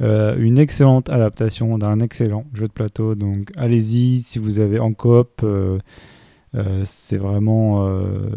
euh, 0.00 0.36
une 0.38 0.58
excellente 0.58 1.10
adaptation 1.10 1.78
d'un 1.78 2.00
excellent 2.00 2.44
jeu 2.54 2.68
de 2.68 2.72
plateau. 2.72 3.14
Donc 3.14 3.50
allez-y, 3.56 4.20
si 4.20 4.38
vous 4.38 4.58
avez 4.60 4.78
en 4.78 4.92
coop, 4.92 5.40
euh, 5.42 5.78
euh, 6.54 6.82
c'est 6.84 7.16
vraiment, 7.18 7.86
euh, 7.88 8.30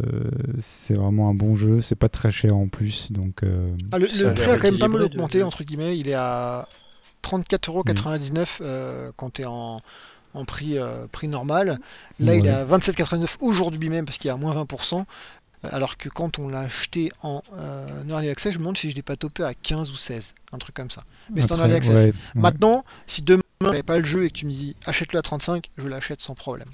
c'est 0.59 0.93
vraiment 0.95 1.29
un 1.29 1.33
bon 1.33 1.55
jeu. 1.55 1.81
C'est 1.81 1.95
pas 1.95 2.09
très 2.09 2.31
cher 2.31 2.55
en 2.55 2.67
plus, 2.67 3.11
donc. 3.11 3.43
euh, 3.43 3.71
Ah, 3.91 3.99
le, 3.99 4.05
prix 4.33 4.43
a 4.51 4.57
quand 4.57 4.63
même 4.71 4.77
pas 4.79 4.87
mal 4.87 5.01
augmenté 5.03 5.39
de- 5.39 5.43
entre 5.43 5.63
guillemets. 5.63 5.97
Il 5.97 6.07
est 6.09 6.13
à 6.13 6.67
34,99€ 7.23 8.57
euh, 8.61 9.11
quand 9.15 9.33
tu 9.33 9.41
es 9.43 9.45
en, 9.45 9.81
en 10.33 10.45
prix, 10.45 10.77
euh, 10.77 11.07
prix 11.11 11.27
normal. 11.27 11.79
Là, 12.19 12.35
il 12.35 12.45
est 12.45 12.49
à 12.49 12.65
27,89€ 12.65 13.37
aujourd'hui 13.41 13.89
même 13.89 14.05
parce 14.05 14.17
qu'il 14.17 14.27
y 14.29 14.31
a 14.31 14.37
moins 14.37 14.53
20%. 14.55 15.03
Alors 15.63 15.97
que 15.97 16.09
quand 16.09 16.39
on 16.39 16.47
l'a 16.49 16.61
acheté 16.61 17.11
en 17.21 17.43
euh, 17.55 18.03
Early 18.09 18.29
Access, 18.29 18.53
je 18.53 18.57
me 18.57 18.63
demande 18.63 18.77
si 18.77 18.89
je 18.89 18.95
l'ai 18.95 19.01
pas 19.03 19.15
topé 19.15 19.43
à 19.43 19.53
15 19.53 19.91
ou 19.91 19.95
16, 19.97 20.33
un 20.53 20.57
truc 20.57 20.75
comme 20.75 20.89
ça. 20.89 21.03
Mais 21.33 21.41
c'est 21.41 21.51
en 21.51 21.57
Early 21.57 21.75
Access. 21.75 21.95
ouais, 21.95 22.05
ouais. 22.07 22.13
Maintenant, 22.35 22.83
si 23.07 23.21
demain 23.21 23.41
j'avais 23.61 23.83
pas 23.83 23.97
le 23.99 24.05
jeu 24.05 24.25
et 24.25 24.29
que 24.29 24.33
tu 24.33 24.45
me 24.47 24.51
dis 24.51 24.75
achète-le 24.85 25.19
à 25.19 25.21
35, 25.21 25.69
je 25.77 25.87
l'achète 25.87 26.19
sans 26.21 26.33
problème. 26.33 26.67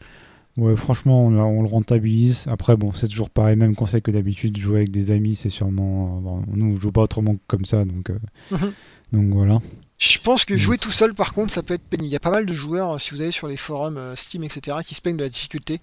Ouais, 0.55 0.75
franchement, 0.75 1.25
on, 1.27 1.61
le 1.61 1.67
rentabilise. 1.67 2.47
Après, 2.49 2.75
bon, 2.77 2.91
c'est 2.91 3.07
toujours 3.07 3.29
pareil, 3.29 3.55
même 3.55 3.75
conseil 3.75 4.01
que 4.01 4.09
d'habitude, 4.09 4.57
jouer 4.57 4.77
avec 4.77 4.89
des 4.91 5.11
amis, 5.11 5.35
c'est 5.35 5.49
sûrement. 5.51 6.17
euh, 6.17 6.21
bon, 6.21 6.43
nous, 6.47 6.75
on 6.75 6.79
joue 6.79 6.91
pas 6.91 7.01
autrement 7.01 7.35
que 7.35 7.41
comme 7.45 7.65
ça, 7.65 7.85
donc, 7.85 8.09
euh, 8.09 8.17
Mhm. 8.51 8.73
donc 9.13 9.33
voilà. 9.33 9.59
Je 9.99 10.17
pense 10.19 10.45
que 10.45 10.57
jouer 10.57 10.77
tout 10.79 10.91
seul, 10.91 11.13
par 11.13 11.33
contre, 11.33 11.53
ça 11.53 11.61
peut 11.61 11.73
être 11.75 11.83
pénible. 11.83 12.09
Il 12.09 12.13
y 12.13 12.15
a 12.15 12.19
pas 12.19 12.31
mal 12.31 12.45
de 12.47 12.53
joueurs, 12.53 12.95
euh, 12.95 12.97
si 12.99 13.11
vous 13.13 13.21
allez 13.21 13.31
sur 13.31 13.47
les 13.47 13.57
forums 13.57 13.97
euh, 13.97 14.15
Steam, 14.15 14.43
etc., 14.43 14.77
qui 14.85 14.95
se 14.95 15.01
plaignent 15.01 15.17
de 15.17 15.23
la 15.23 15.29
difficulté. 15.29 15.79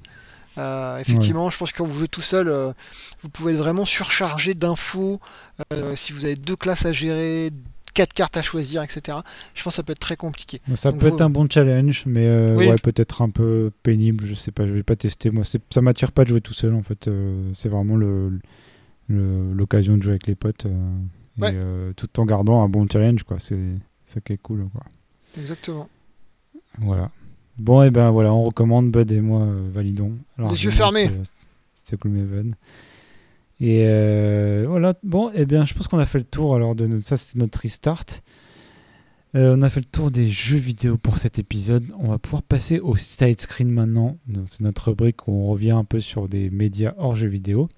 Euh, 0.58 0.98
effectivement, 0.98 1.50
je 1.50 1.58
pense 1.58 1.72
que 1.72 1.78
quand 1.78 1.84
vous 1.86 1.98
jouez 1.98 2.08
tout 2.08 2.20
seul, 2.22 2.48
euh, 2.48 2.72
vous 3.22 3.28
pouvez 3.28 3.52
être 3.54 3.58
vraiment 3.58 3.84
surchargé 3.84 4.54
d'infos. 4.54 5.20
euh, 5.72 5.94
si 5.96 6.12
vous 6.12 6.24
avez 6.24 6.36
deux 6.36 6.56
classes 6.56 6.84
à 6.86 6.92
gérer, 6.92 7.50
quatre 7.94 8.12
cartes 8.12 8.36
à 8.36 8.42
choisir, 8.42 8.82
etc., 8.82 9.18
je 9.54 9.62
pense 9.62 9.72
que 9.72 9.76
ça 9.76 9.82
peut 9.82 9.92
être 9.92 9.98
très 10.00 10.16
compliqué. 10.16 10.60
Ça 10.74 10.90
Donc 10.90 11.00
peut 11.00 11.08
vous- 11.08 11.14
être 11.14 11.20
un 11.22 11.30
bon 11.30 11.48
challenge, 11.48 12.04
mais 12.06 12.28
Oui. 12.56 12.66
ouais, 12.68 12.76
peut-être 12.76 13.22
un 13.22 13.30
peu 13.30 13.70
pénible. 13.82 14.26
Je 14.26 14.34
sais 14.34 14.50
pas, 14.52 14.66
je 14.66 14.72
vais 14.72 14.82
pas 14.82 14.96
tester. 14.96 15.30
Moi, 15.30 15.44
ça 15.44 15.80
m'attire 15.80 16.10
pas 16.12 16.24
de 16.24 16.30
jouer 16.30 16.40
tout 16.40 16.54
seul, 16.54 16.74
en 16.74 16.82
fait. 16.82 17.08
c'est 17.52 17.68
vraiment 17.68 17.96
le- 17.96 18.38
le- 19.08 19.52
l'occasion 19.52 19.96
de 19.96 20.02
jouer 20.02 20.12
avec 20.12 20.26
les 20.26 20.34
potes, 20.34 20.66
et, 20.66 21.40
Ouais. 21.42 21.54
tout 21.96 22.20
en 22.20 22.24
gardant 22.26 22.62
un 22.62 22.68
bon 22.68 22.86
challenge, 22.90 23.22
quoi. 23.24 23.38
C'est 23.38 23.58
ça 24.06 24.20
qui 24.20 24.32
est 24.34 24.38
cool, 24.38 24.68
quoi. 24.72 24.82
Exactement. 25.38 25.88
Voilà. 26.78 27.10
Bon, 27.58 27.82
et 27.82 27.90
ben 27.90 28.10
voilà, 28.10 28.32
on 28.34 28.42
recommande, 28.42 28.90
Bud 28.90 29.10
et 29.12 29.20
moi, 29.20 29.42
euh, 29.42 29.68
validons. 29.72 30.12
Alors, 30.38 30.52
Les 30.52 30.64
yeux 30.64 30.70
fermés. 30.70 31.08
c'est- 31.22 31.32
C'est 31.86 32.00
Gloomhaven. 32.00 32.54
Et 33.60 33.84
euh, 33.86 34.64
voilà, 34.68 34.94
bon, 35.02 35.30
et 35.34 35.44
bien, 35.46 35.64
je 35.64 35.74
pense 35.74 35.86
qu'on 35.86 35.98
a 35.98 36.06
fait 36.06 36.18
le 36.18 36.24
tour. 36.24 36.54
Alors, 36.56 36.74
de 36.74 36.86
notre, 36.86 37.04
ça, 37.06 37.16
c'était 37.16 37.38
notre 37.38 37.60
restart. 37.60 38.04
Euh, 39.36 39.54
on 39.56 39.62
a 39.62 39.68
fait 39.70 39.80
le 39.80 39.86
tour 39.90 40.10
des 40.10 40.28
jeux 40.28 40.56
vidéo 40.58 40.96
pour 40.96 41.18
cet 41.18 41.38
épisode. 41.38 41.84
On 41.98 42.08
va 42.08 42.18
pouvoir 42.18 42.42
passer 42.42 42.78
au 42.80 42.96
side 42.96 43.40
screen 43.40 43.68
maintenant. 43.70 44.16
C'est 44.48 44.60
notre 44.62 44.88
rubrique 44.88 45.26
où 45.28 45.32
on 45.32 45.48
revient 45.48 45.72
un 45.72 45.84
peu 45.84 46.00
sur 46.00 46.28
des 46.28 46.50
médias 46.50 46.94
hors 46.98 47.14
jeux 47.16 47.28
vidéo. 47.28 47.68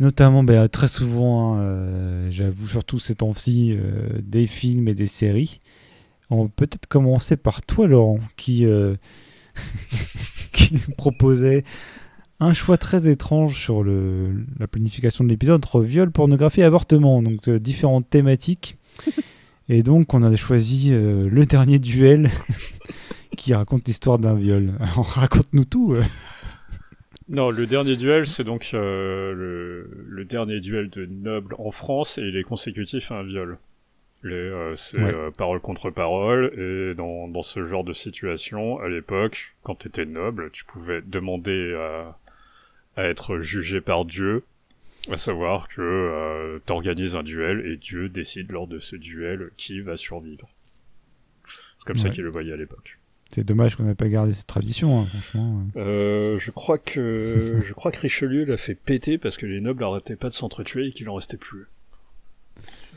Notamment, 0.00 0.44
ben, 0.44 0.68
très 0.68 0.88
souvent, 0.88 1.54
hein, 1.54 1.60
euh, 1.60 2.28
j'avoue, 2.30 2.68
surtout 2.68 2.98
ces 2.98 3.14
temps-ci, 3.14 3.72
euh, 3.78 4.08
des 4.22 4.46
films 4.46 4.88
et 4.88 4.94
des 4.94 5.06
séries. 5.06 5.60
On 6.30 6.44
va 6.44 6.50
peut-être 6.54 6.86
commencer 6.86 7.36
par 7.36 7.62
toi, 7.62 7.86
Laurent, 7.86 8.18
qui, 8.36 8.66
euh, 8.66 8.96
qui 10.52 10.78
proposait 10.96 11.64
un 12.40 12.52
choix 12.52 12.76
très 12.76 13.08
étrange 13.08 13.58
sur 13.58 13.82
le, 13.82 14.44
la 14.58 14.66
planification 14.66 15.24
de 15.24 15.28
l'épisode 15.28 15.56
entre 15.56 15.80
viol, 15.80 16.10
pornographie 16.10 16.60
et 16.60 16.64
avortement. 16.64 17.22
Donc, 17.22 17.48
euh, 17.48 17.58
différentes 17.58 18.08
thématiques. 18.10 18.78
Et 19.68 19.82
donc, 19.82 20.14
on 20.14 20.22
a 20.22 20.34
choisi 20.36 20.90
euh, 20.92 21.28
le 21.28 21.44
dernier 21.44 21.80
duel 21.80 22.30
qui 23.36 23.52
raconte 23.52 23.88
l'histoire 23.88 24.18
d'un 24.18 24.34
viol. 24.34 24.74
Alors, 24.80 25.06
raconte-nous 25.06 25.64
tout. 25.64 25.96
Non, 27.28 27.50
le 27.50 27.66
dernier 27.66 27.96
duel, 27.96 28.26
c'est 28.26 28.44
donc 28.44 28.70
euh, 28.72 29.32
le, 29.34 29.90
le 30.06 30.24
dernier 30.24 30.60
duel 30.60 30.88
de 30.90 31.06
noble 31.06 31.56
en 31.58 31.72
France 31.72 32.18
et 32.18 32.22
il 32.22 32.36
est 32.36 32.44
consécutif 32.44 33.10
à 33.10 33.16
un 33.16 33.24
viol. 33.24 33.58
Euh, 34.32 34.74
c'est 34.76 34.98
Ouais. 34.98 35.14
euh, 35.14 35.30
parole 35.30 35.60
contre 35.60 35.90
parole 35.90 36.52
et 36.58 36.94
dans, 36.94 37.28
dans 37.28 37.42
ce 37.42 37.62
genre 37.62 37.84
de 37.84 37.92
situation, 37.92 38.78
à 38.80 38.88
l'époque, 38.88 39.54
quand 39.62 39.74
tu 39.76 39.88
étais 39.88 40.04
noble, 40.06 40.50
tu 40.52 40.64
pouvais 40.64 41.02
demander 41.02 41.74
à, 41.74 42.18
à 42.96 43.04
être 43.04 43.38
jugé 43.38 43.80
par 43.80 44.04
Dieu, 44.04 44.42
à 45.10 45.16
savoir 45.16 45.68
que 45.68 45.80
euh, 45.82 46.58
t'organises 46.66 47.14
un 47.16 47.22
duel 47.22 47.64
et 47.66 47.76
Dieu 47.76 48.08
décide 48.08 48.50
lors 48.52 48.66
de 48.66 48.78
ce 48.78 48.96
duel 48.96 49.44
qui 49.56 49.80
va 49.80 49.96
survivre. 49.96 50.48
C'est 51.78 51.86
comme 51.86 51.98
ça 51.98 52.10
qu'il 52.10 52.24
le 52.24 52.30
voyait 52.30 52.52
à 52.52 52.56
l'époque. 52.56 52.98
C'est 53.30 53.44
dommage 53.44 53.74
qu'on 53.74 53.82
n'ait 53.82 53.96
pas 53.96 54.08
gardé 54.08 54.32
cette 54.32 54.46
tradition, 54.46 55.00
hein, 55.00 55.06
franchement. 55.06 55.66
Euh, 55.76 56.38
je 56.38 56.50
crois 56.52 56.78
que 56.78 57.58
je 57.60 57.72
crois 57.72 57.90
que 57.90 57.98
Richelieu 58.00 58.44
l'a 58.44 58.56
fait 58.56 58.76
péter 58.76 59.18
parce 59.18 59.36
que 59.36 59.46
les 59.46 59.60
nobles 59.60 59.82
arrêtaient 59.82 60.14
pas 60.16 60.28
de 60.28 60.34
s'entretuer 60.34 60.86
et 60.86 60.90
qu'il 60.92 61.08
en 61.08 61.14
restait 61.14 61.36
plus. 61.36 61.66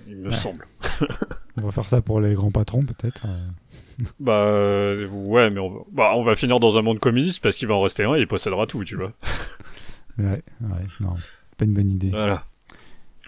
Il 0.09 0.17
me 0.17 0.29
Ouais. 0.29 0.35
semble. 0.35 0.67
On 1.57 1.61
va 1.61 1.71
faire 1.71 1.85
ça 1.87 2.01
pour 2.01 2.19
les 2.21 2.33
grands 2.33 2.51
patrons, 2.51 2.83
peut-être. 2.83 3.25
euh. 3.25 4.03
Bah 4.19 4.43
euh, 4.45 5.07
ouais, 5.09 5.49
mais 5.49 5.59
on 5.59 5.69
va, 5.69 5.79
bah, 5.91 6.11
on 6.15 6.23
va 6.23 6.35
finir 6.37 6.61
dans 6.61 6.77
un 6.77 6.81
monde 6.81 6.99
communiste 6.99 7.43
parce 7.43 7.57
qu'il 7.57 7.67
va 7.67 7.73
en 7.75 7.81
rester 7.81 8.05
un 8.05 8.15
et 8.15 8.21
il 8.21 8.27
possédera 8.27 8.65
tout, 8.65 8.83
tu 8.83 8.95
vois. 8.95 9.11
Ouais, 10.17 10.41
ouais, 10.61 10.83
non, 10.99 11.15
c'est 11.21 11.55
pas 11.57 11.63
une 11.65 11.73
bonne 11.73 11.89
idée. 11.91 12.09
Voilà. 12.09 12.43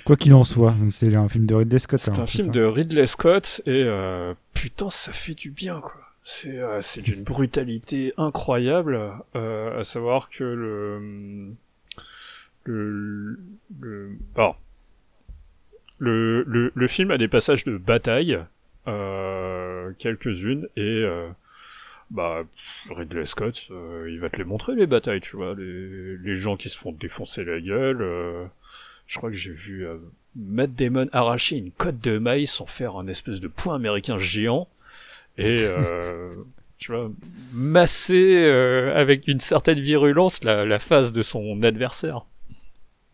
Quoi 0.03 0.17
qu'il 0.17 0.33
en 0.33 0.43
soit, 0.43 0.75
c'est 0.89 1.15
un 1.15 1.29
film 1.29 1.45
de 1.45 1.55
Ridley 1.55 1.79
Scott. 1.79 1.99
C'est 2.01 2.11
alors, 2.11 2.23
un 2.23 2.27
film 2.27 2.47
ça 2.47 2.51
de 2.51 2.63
Ridley 2.63 3.05
Scott 3.05 3.61
et 3.65 3.83
euh, 3.85 4.33
putain, 4.53 4.89
ça 4.89 5.13
fait 5.13 5.33
du 5.33 5.51
bien 5.51 5.79
quoi. 5.79 5.93
C'est 6.23 6.57
euh, 6.57 6.81
d'une 7.01 7.23
brutalité 7.23 8.13
incroyable, 8.17 8.99
euh, 9.37 9.79
à 9.79 9.83
savoir 9.85 10.29
que 10.29 10.43
le 10.43 11.53
le 12.65 13.39
le 13.79 14.17
le, 16.01 16.43
le 16.47 16.71
le 16.73 16.87
film 16.87 17.11
a 17.11 17.17
des 17.17 17.27
passages 17.27 17.63
de 17.63 17.77
bataille, 17.77 18.39
euh, 18.87 19.91
quelques-unes 19.99 20.67
et 20.75 20.81
euh, 21.03 21.27
bah 22.09 22.43
Ridley 22.89 23.25
Scott, 23.25 23.67
euh, 23.71 24.09
il 24.11 24.19
va 24.19 24.29
te 24.29 24.37
les 24.37 24.43
montrer 24.43 24.75
les 24.75 24.87
batailles, 24.87 25.21
tu 25.21 25.35
vois, 25.37 25.55
les 25.55 26.17
les 26.17 26.35
gens 26.35 26.57
qui 26.57 26.69
se 26.69 26.77
font 26.77 26.91
défoncer 26.91 27.43
la 27.45 27.59
gueule. 27.61 28.01
euh, 28.01 28.45
je 29.07 29.17
crois 29.17 29.29
que 29.29 29.35
j'ai 29.37 29.51
vu 29.53 29.85
euh, 29.85 29.97
Matt 30.35 30.73
Damon 30.75 31.07
arracher 31.11 31.57
une 31.57 31.71
côte 31.71 31.99
de 31.99 32.17
maïs 32.17 32.51
sans 32.51 32.65
faire 32.65 32.95
un 32.97 33.07
espèce 33.07 33.39
de 33.39 33.47
point 33.47 33.75
américain 33.75 34.17
géant. 34.17 34.67
Et 35.37 35.59
euh, 35.63 36.33
tu 36.77 36.91
vois, 36.93 37.11
masser 37.53 38.35
euh, 38.45 38.95
avec 38.95 39.27
une 39.27 39.39
certaine 39.39 39.79
virulence 39.79 40.43
la, 40.43 40.65
la 40.65 40.79
face 40.79 41.13
de 41.13 41.21
son 41.21 41.61
adversaire. 41.63 42.25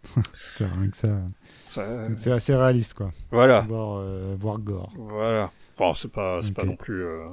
Rien 0.59 0.89
que 0.89 0.97
ça. 0.97 1.21
Ça- 1.67 2.07
C'est 2.17 2.31
assez 2.31 2.55
réaliste, 2.55 2.93
quoi. 2.95 3.11
voilà, 3.31 3.65
euh, 3.69 4.35
voire 4.39 4.57
gore. 4.59 4.91
voilà. 4.95 5.51
Enfin, 5.77 5.91
c'est 5.93 6.11
pas, 6.11 6.41
c'est 6.41 6.53
pas 6.55 6.63
non 6.65 6.75
plus, 6.75 7.03
euh, 7.05 7.27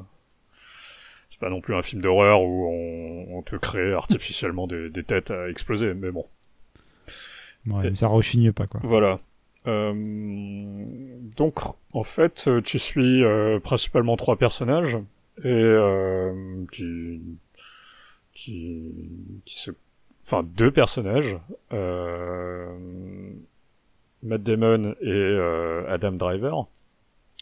c'est 1.31 1.41
pas 1.41 1.49
non 1.51 1.61
plus 1.61 1.75
un 1.75 1.83
film 1.83 2.03
d'horreur 2.03 2.43
où 2.43 2.67
on, 2.69 3.39
on 3.39 3.43
te 3.43 3.57
crée 3.57 3.93
artificiellement 3.95 4.67
des, 4.67 4.91
des 4.91 5.03
têtes 5.03 5.31
à 5.31 5.49
exploser, 5.49 5.95
mais 5.95 6.11
bon. 6.11 6.27
Ouais, 7.67 7.87
Et- 7.87 7.91
mais 7.91 7.97
ça 7.97 8.09
rechigne 8.09 8.53
pas, 8.53 8.67
quoi. 8.67 8.81
Voilà. 8.85 9.21
Euh, 9.67 9.95
donc, 11.37 11.59
en 11.95 12.03
fait, 12.03 12.51
tu 12.65 12.79
suis 12.79 13.23
principalement 13.63 14.17
trois 14.17 14.37
personnages 14.37 14.99
et 15.43 15.75
qui, 16.71 17.21
qui, 18.35 18.93
qui 19.47 19.59
se, 19.59 19.71
enfin 20.27 20.43
deux 20.43 20.71
personnages, 20.71 21.39
euh, 21.73 22.69
Matt 24.25 24.43
Damon 24.43 24.95
et 25.01 25.09
euh, 25.11 25.85
Adam 25.89 26.13
Driver. 26.13 26.67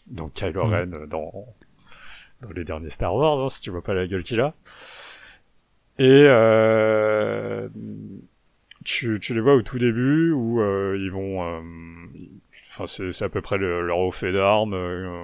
Donc 0.08 0.34
Kylo 0.34 0.62
Mhm. 0.62 0.68
Ren 0.68 1.06
dans 1.08 1.46
dans 2.42 2.50
les 2.52 2.64
derniers 2.64 2.90
Star 2.90 3.14
Wars, 3.14 3.40
hein, 3.42 3.48
si 3.48 3.60
tu 3.62 3.70
vois 3.70 3.82
pas 3.82 3.94
la 3.94 4.06
gueule 4.06 4.22
qu'il 4.24 4.40
a. 4.40 4.54
Et 5.98 6.24
euh, 6.26 7.68
tu, 8.84 9.20
tu 9.20 9.34
les 9.34 9.40
vois 9.40 9.54
au 9.54 9.62
tout 9.62 9.78
début 9.78 10.32
où 10.32 10.60
euh, 10.60 10.96
ils 10.98 11.10
vont, 11.10 11.40
enfin 12.70 12.86
c'est 12.86 13.12
c'est 13.12 13.24
à 13.24 13.28
peu 13.28 13.40
près 13.40 13.58
le- 13.58 13.86
leur 13.86 13.98
haut 13.98 14.10
fait 14.10 14.32
d'armes 14.32 14.74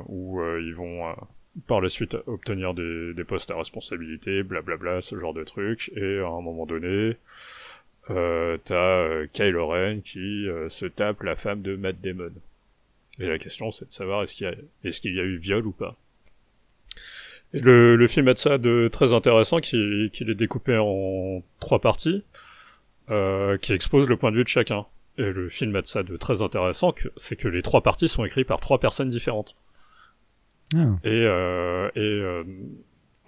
où 0.06 0.40
ils 0.60 0.74
vont 0.74 1.14
par 1.66 1.80
la 1.80 1.88
suite 1.88 2.16
obtenir 2.26 2.72
des, 2.74 3.14
des 3.14 3.24
postes 3.24 3.50
à 3.50 3.56
responsabilité, 3.56 4.42
blablabla, 4.44 5.00
ce 5.00 5.18
genre 5.18 5.34
de 5.34 5.42
trucs. 5.42 5.90
Et 5.96 6.18
à 6.20 6.26
un 6.28 6.40
moment 6.40 6.66
donné, 6.66 7.16
euh, 8.10 8.56
t'as 8.64 8.74
euh, 8.74 9.26
Kylo 9.32 9.66
Ren 9.68 10.00
qui 10.00 10.48
euh, 10.48 10.68
se 10.68 10.86
tape 10.86 11.22
la 11.22 11.36
femme 11.36 11.62
de 11.62 11.76
Matt 11.76 12.00
Damon. 12.00 12.32
Et 13.18 13.26
la 13.26 13.38
question 13.38 13.70
c'est 13.70 13.86
de 13.86 13.92
savoir 13.92 14.22
est-ce 14.22 14.34
qu'il 14.36 14.46
y 14.46 14.50
a, 14.50 14.54
est-ce 14.84 15.00
qu'il 15.00 15.14
y 15.14 15.20
a 15.20 15.24
eu 15.24 15.36
viol 15.36 15.66
ou 15.66 15.72
pas. 15.72 15.96
Et 17.54 17.60
le, 17.60 17.96
le 17.96 18.08
film 18.08 18.28
a 18.28 18.34
de 18.34 18.38
ça 18.38 18.58
de 18.58 18.88
très 18.92 19.12
intéressant 19.12 19.60
qu'il 19.60 20.10
qu'il 20.12 20.30
est 20.30 20.34
découpé 20.34 20.76
en 20.78 21.42
trois 21.60 21.80
parties 21.80 22.22
euh, 23.10 23.56
qui 23.58 23.72
exposent 23.72 24.08
le 24.08 24.16
point 24.16 24.30
de 24.30 24.36
vue 24.36 24.44
de 24.44 24.48
chacun. 24.48 24.86
Et 25.16 25.32
le 25.32 25.48
film 25.48 25.74
a 25.74 25.82
de 25.82 25.86
ça 25.86 26.04
de 26.04 26.16
très 26.16 26.42
intéressant, 26.42 26.92
que, 26.92 27.08
c'est 27.16 27.34
que 27.34 27.48
les 27.48 27.62
trois 27.62 27.80
parties 27.80 28.08
sont 28.08 28.24
écrites 28.24 28.46
par 28.46 28.60
trois 28.60 28.78
personnes 28.78 29.08
différentes. 29.08 29.56
Ah, 30.76 30.96
Et, 31.02 31.24
euh, 31.24 31.88
et 31.96 32.00
euh, 32.00 32.44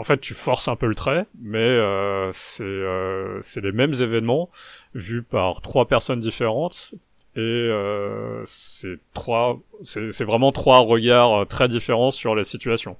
en 0.00 0.04
fait, 0.04 0.20
tu 0.20 0.34
forces 0.34 0.68
un 0.68 0.76
peu 0.76 0.86
le 0.86 0.94
trait, 0.94 1.26
mais 1.40 1.58
euh, 1.58 2.30
c'est 2.32 2.64
euh, 2.64 3.38
c'est 3.42 3.60
les 3.60 3.72
mêmes 3.72 3.94
événements 3.94 4.50
vus 4.94 5.22
par 5.22 5.60
trois 5.62 5.86
personnes 5.88 6.20
différentes. 6.20 6.94
Et 7.36 7.40
euh, 7.40 8.42
c'est 8.44 8.98
trois, 9.14 9.60
c'est 9.84 10.10
c'est 10.12 10.24
vraiment 10.24 10.52
trois 10.52 10.80
regards 10.80 11.42
euh, 11.42 11.44
très 11.44 11.68
différents 11.68 12.10
sur 12.10 12.34
la 12.34 12.44
situation. 12.44 12.96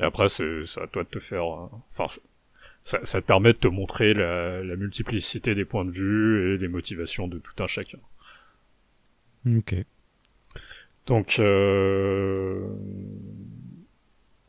Et 0.00 0.04
après, 0.04 0.28
c'est 0.28 0.64
c'est 0.64 0.80
à 0.82 0.86
toi 0.86 1.04
de 1.04 1.08
te 1.08 1.18
faire. 1.18 1.44
euh, 1.44 1.68
Enfin, 1.96 2.06
ça, 2.84 3.00
ça 3.04 3.20
te 3.22 3.26
permet 3.26 3.52
de 3.54 3.58
te 3.58 3.68
montrer 3.68 4.14
la, 4.14 4.62
la 4.62 4.76
multiplicité 4.76 5.54
des 5.54 5.64
points 5.66 5.84
de 5.86 5.90
vue 5.92 6.54
et 6.54 6.58
des 6.58 6.68
motivations 6.68 7.28
de 7.28 7.38
tout 7.38 7.62
un 7.62 7.66
chacun. 7.66 7.98
ok. 9.46 9.86
Donc, 11.06 11.38
euh... 11.38 12.66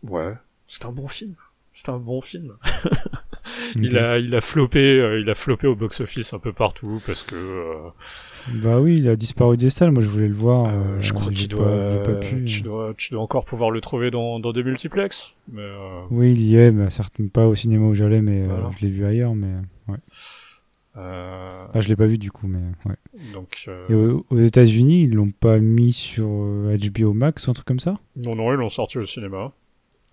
ouais, 0.03 0.37
c'est 0.67 0.85
un 0.85 0.91
bon 0.91 1.07
film. 1.07 1.35
C'est 1.73 1.89
un 1.89 1.97
bon 1.99 2.21
film. 2.21 2.53
Il 3.75 3.97
a, 3.97 4.19
il 4.19 4.35
a 4.35 4.41
floppé, 4.41 4.99
euh, 4.99 5.19
il 5.19 5.29
a 5.29 5.67
au 5.69 5.75
box-office 5.75 6.33
un 6.33 6.39
peu 6.39 6.51
partout 6.51 7.01
parce 7.05 7.23
que 7.23 7.35
euh, 7.35 7.89
Bah 8.55 8.79
oui, 8.79 8.97
il 8.97 9.07
a 9.07 9.15
disparu 9.15 9.55
des 9.57 9.69
salles. 9.69 9.91
Moi, 9.91 10.03
je 10.03 10.07
voulais 10.09 10.27
le 10.27 10.33
voir. 10.33 10.65
euh, 10.67 10.99
je 10.99 11.13
crois 11.13 11.31
qu'il 11.31 11.47
doit, 11.47 12.03
pas 12.03 12.13
pu. 12.15 12.43
tu 12.45 12.61
dois, 12.61 12.93
tu 12.97 13.11
dois 13.13 13.21
encore 13.21 13.45
pouvoir 13.45 13.71
le 13.71 13.79
trouver 13.81 14.11
dans, 14.11 14.39
dans 14.39 14.51
des 14.51 14.63
multiplex. 14.63 15.33
Mais 15.51 15.67
Oui, 16.11 16.33
il 16.33 16.41
y 16.41 16.57
est, 16.57 16.71
mais 16.71 16.89
certes 16.89 17.15
pas 17.31 17.47
au 17.47 17.55
cinéma 17.55 17.85
où 17.87 17.93
j'allais, 17.95 18.21
mais 18.21 18.45
Voilà. 18.45 18.69
je 18.77 18.85
l'ai 18.85 18.91
vu 18.91 19.05
ailleurs. 19.05 19.33
Mais 19.33 19.53
ouais. 19.87 19.97
euh, 20.97 21.65
Ah, 21.73 21.79
je 21.79 21.87
l'ai 21.87 21.95
pas 21.95 22.05
vu 22.05 22.17
du 22.17 22.31
coup, 22.31 22.47
mais 22.47 22.59
ouais. 22.85 22.95
donc, 23.33 23.65
euh, 23.67 23.85
Et 23.89 23.93
aux, 23.93 24.25
aux 24.29 24.39
États-Unis, 24.39 25.03
ils 25.03 25.13
l'ont 25.15 25.31
pas 25.31 25.59
mis 25.59 25.93
sur 25.93 26.25
HBO 26.27 27.13
Max 27.13 27.47
ou 27.47 27.51
un 27.51 27.53
truc 27.53 27.67
comme 27.67 27.79
ça? 27.79 27.97
Non, 28.15 28.35
non, 28.35 28.51
ils 28.51 28.57
l'ont 28.57 28.69
sorti 28.69 28.97
au 28.97 29.05
cinéma. 29.05 29.51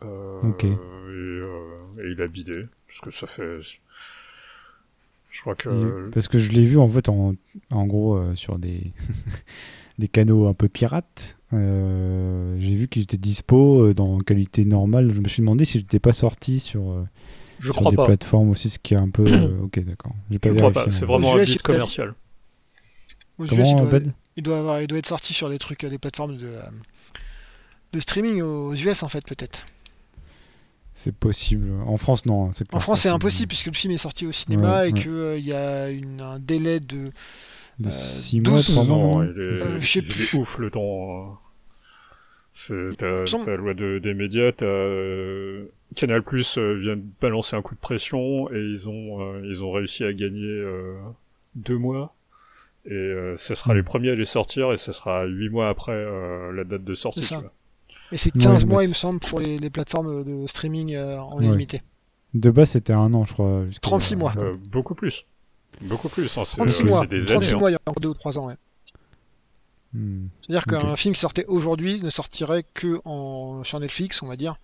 Euh, 0.04 0.40
Ok. 0.42 0.64
Et, 0.64 0.68
euh, 0.68 1.78
et 1.98 2.10
il 2.12 2.20
a 2.22 2.26
bidé 2.26 2.66
parce 2.88 3.00
que 3.00 3.10
ça 3.10 3.26
fait. 3.26 3.60
Je 5.30 5.40
crois 5.40 5.54
que 5.54 6.10
Parce 6.10 6.28
que 6.28 6.38
je 6.38 6.50
l'ai 6.52 6.64
vu 6.64 6.78
en 6.78 6.88
fait 6.88 7.08
en, 7.08 7.34
en 7.70 7.86
gros 7.86 8.16
euh, 8.16 8.34
sur 8.34 8.58
des 8.58 8.92
des 9.98 10.08
canaux 10.08 10.46
un 10.46 10.54
peu 10.54 10.68
pirates. 10.68 11.38
Euh, 11.52 12.56
J'ai 12.58 12.74
vu 12.76 12.88
qu'il 12.88 13.02
était 13.02 13.16
dispo 13.16 13.82
euh, 13.86 13.94
dans 13.94 14.18
qualité 14.18 14.64
normale. 14.64 15.12
Je 15.12 15.20
me 15.20 15.28
suis 15.28 15.40
demandé 15.40 15.64
si 15.64 15.78
j'étais 15.80 15.98
pas 16.00 16.12
sorti 16.12 16.60
sur, 16.60 16.90
euh, 16.90 17.04
je 17.58 17.66
sur 17.66 17.74
crois 17.76 17.90
des 17.90 17.96
pas. 17.96 18.06
plateformes 18.06 18.50
aussi, 18.50 18.70
ce 18.70 18.78
qui 18.78 18.94
est 18.94 18.98
un 18.98 19.10
peu. 19.10 19.24
euh, 19.28 19.62
ok, 19.62 19.80
d'accord. 19.84 20.12
J'ai 20.30 20.38
pas 20.38 20.50
Je 20.50 20.54
crois 20.54 20.70
pas. 20.72 20.90
C'est 20.90 21.04
vraiment 21.04 21.34
un 21.36 21.42
il- 21.42 21.62
commercial. 21.62 22.14
Aux 23.38 23.46
US, 23.46 23.50
il, 23.52 23.76
doit, 23.76 23.86
Bud 23.86 24.12
il, 24.36 24.42
doit 24.44 24.58
avoir, 24.60 24.80
il 24.82 24.86
doit 24.86 24.98
être 24.98 25.06
sorti 25.08 25.34
sur 25.34 25.48
des 25.50 25.58
trucs, 25.58 25.84
des 25.84 25.98
plateformes 25.98 26.36
de, 26.36 26.52
de 27.92 28.00
streaming 28.00 28.40
aux 28.42 28.72
US 28.74 29.02
en 29.02 29.08
fait 29.08 29.24
peut-être. 29.26 29.66
C'est 30.94 31.14
possible. 31.14 31.70
En 31.86 31.96
France, 31.96 32.24
non. 32.24 32.46
hein, 32.46 32.50
En 32.72 32.80
France 32.80 33.00
c'est 33.02 33.08
possible. 33.08 33.14
impossible 33.16 33.48
puisque 33.48 33.66
le 33.66 33.72
film 33.74 33.92
est 33.92 33.98
sorti 33.98 34.26
au 34.26 34.32
cinéma 34.32 34.78
Ouais, 34.82 34.90
et 34.90 34.92
ouais. 34.92 35.00
qu'il 35.00 35.44
y 35.46 35.52
a 35.52 35.90
une, 35.90 36.20
un 36.20 36.38
délai 36.38 36.80
de... 36.80 37.10
De 37.80 37.88
Euh, 37.88 37.90
6 37.90 38.40
mois, 38.40 38.52
12 38.52 38.66
3 38.70 38.84
mois. 38.84 38.96
Non, 38.96 39.18
non 39.18 39.22
il 39.24 39.30
est, 39.30 39.60
Euh, 39.62 39.78
je 39.80 39.86
sais 39.86 39.98
il 39.98 40.04
est 40.04 40.08
plus. 40.28 40.34
ouf 40.38 40.58
le 40.58 40.70
temps. 40.70 41.32
hein. 41.34 41.38
C'est 42.52 42.96
t'as 42.96 43.26
semble- 43.26 43.50
la 43.50 43.56
loi 43.56 43.74
de, 43.74 43.98
des 43.98 44.14
médias, 44.14 44.52
t'as 44.52 44.64
euh, 44.66 45.66
Canal 45.96 46.22
Plus 46.22 46.56
euh, 46.56 46.74
vient 46.74 46.94
de 46.96 47.02
balancer 47.20 47.56
un 47.56 47.62
coup 47.62 47.74
de 47.74 47.80
pression 47.80 48.48
et 48.52 48.60
ils 48.60 48.88
ont 48.88 49.20
euh, 49.22 49.42
ils 49.44 49.64
ont 49.64 49.72
réussi 49.72 50.04
à 50.04 50.12
gagner 50.12 50.46
euh, 50.46 50.94
deux 51.56 51.76
mois 51.78 52.14
et 52.86 52.92
euh, 52.92 53.34
ça 53.36 53.56
sera 53.56 53.74
les 53.74 53.82
premiers 53.82 54.10
à 54.10 54.14
les 54.14 54.24
sortir 54.24 54.72
et 54.72 54.76
ça 54.76 54.92
sera 54.92 55.24
huit 55.24 55.48
mois 55.48 55.68
après 55.68 55.92
euh, 55.94 56.52
la 56.52 56.62
date 56.62 56.84
de 56.84 56.94
sortie. 56.94 57.22
Tu 57.22 57.34
vois. 57.34 57.52
Et 58.12 58.16
c'est 58.16 58.34
Ouais, 58.34 58.40
15 58.42 58.64
mais 58.64 58.70
mois 58.72 58.84
il 58.84 58.90
me 58.90 58.94
semble 58.94 59.20
pour 59.20 59.40
les, 59.40 59.58
les 59.58 59.70
plateformes 59.70 60.24
de 60.24 60.46
streaming 60.46 60.94
euh, 60.94 61.18
en 61.20 61.38
Ouais. 61.38 61.46
illimité. 61.46 61.80
De 62.34 62.50
base, 62.50 62.70
c'était 62.70 62.92
un 62.92 63.12
an, 63.14 63.24
je 63.26 63.32
crois. 63.32 63.64
jusqu'à- 63.66 63.80
36 63.82 64.16
mois. 64.16 64.32
Euh, 64.36 64.56
beaucoup 64.56 64.94
plus, 64.94 65.24
beaucoup 65.80 66.08
plus. 66.08 66.36
Hein, 66.36 66.42
c'est 66.44 66.56
36 66.56 66.82
euh, 66.82 66.86
mois, 66.86 67.00
c'est 67.02 67.06
des 67.08 67.24
36 67.24 67.32
années. 67.32 67.56
hein. 67.56 67.58
mois 67.58 67.70
il 67.70 67.72
y 67.74 67.76
a 67.76 67.80
encore 67.86 68.00
2 68.00 68.08
ou 68.08 68.14
3 68.14 68.38
ans. 68.38 68.46
ouais. 68.48 68.56
Hmm. 69.92 70.26
C'est-à-dire 70.42 70.64
qu'un 70.64 70.96
film 70.96 71.14
qui 71.14 71.20
sortait 71.20 71.44
aujourd'hui 71.46 72.02
ne 72.02 72.10
sortirait 72.10 72.64
que 72.74 73.00
en, 73.04 73.62
sur 73.64 73.78
Netflix, 73.78 74.22
on 74.22 74.26
va 74.26 74.36
dire, 74.36 74.56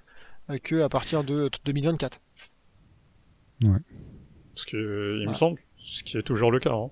euh, 0.50 0.58
que 0.58 0.82
à 0.82 0.88
partir 0.88 1.22
de 1.22 1.48
2024. 1.64 2.18
Ce 4.54 4.66
qui 4.66 4.76
il 4.76 4.78
me 4.80 5.22
Voilà. 5.24 5.38
semble, 5.38 5.58
ce 5.78 6.02
qui 6.02 6.16
est 6.16 6.22
toujours 6.22 6.50
le 6.50 6.58
cas. 6.58 6.72
hein. 6.72 6.90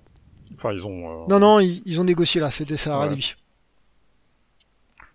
Enfin, 0.55 0.71
ils 0.73 0.85
ont. 0.87 1.23
euh, 1.23 1.27
Non, 1.27 1.39
non, 1.39 1.59
ils, 1.59 1.81
ils 1.85 1.99
ont 1.99 2.03
négocié 2.03 2.39
là, 2.41 2.49
c'était 2.51 2.77
ça 2.77 2.99
Ouais. 2.99 3.09
début. 3.09 3.35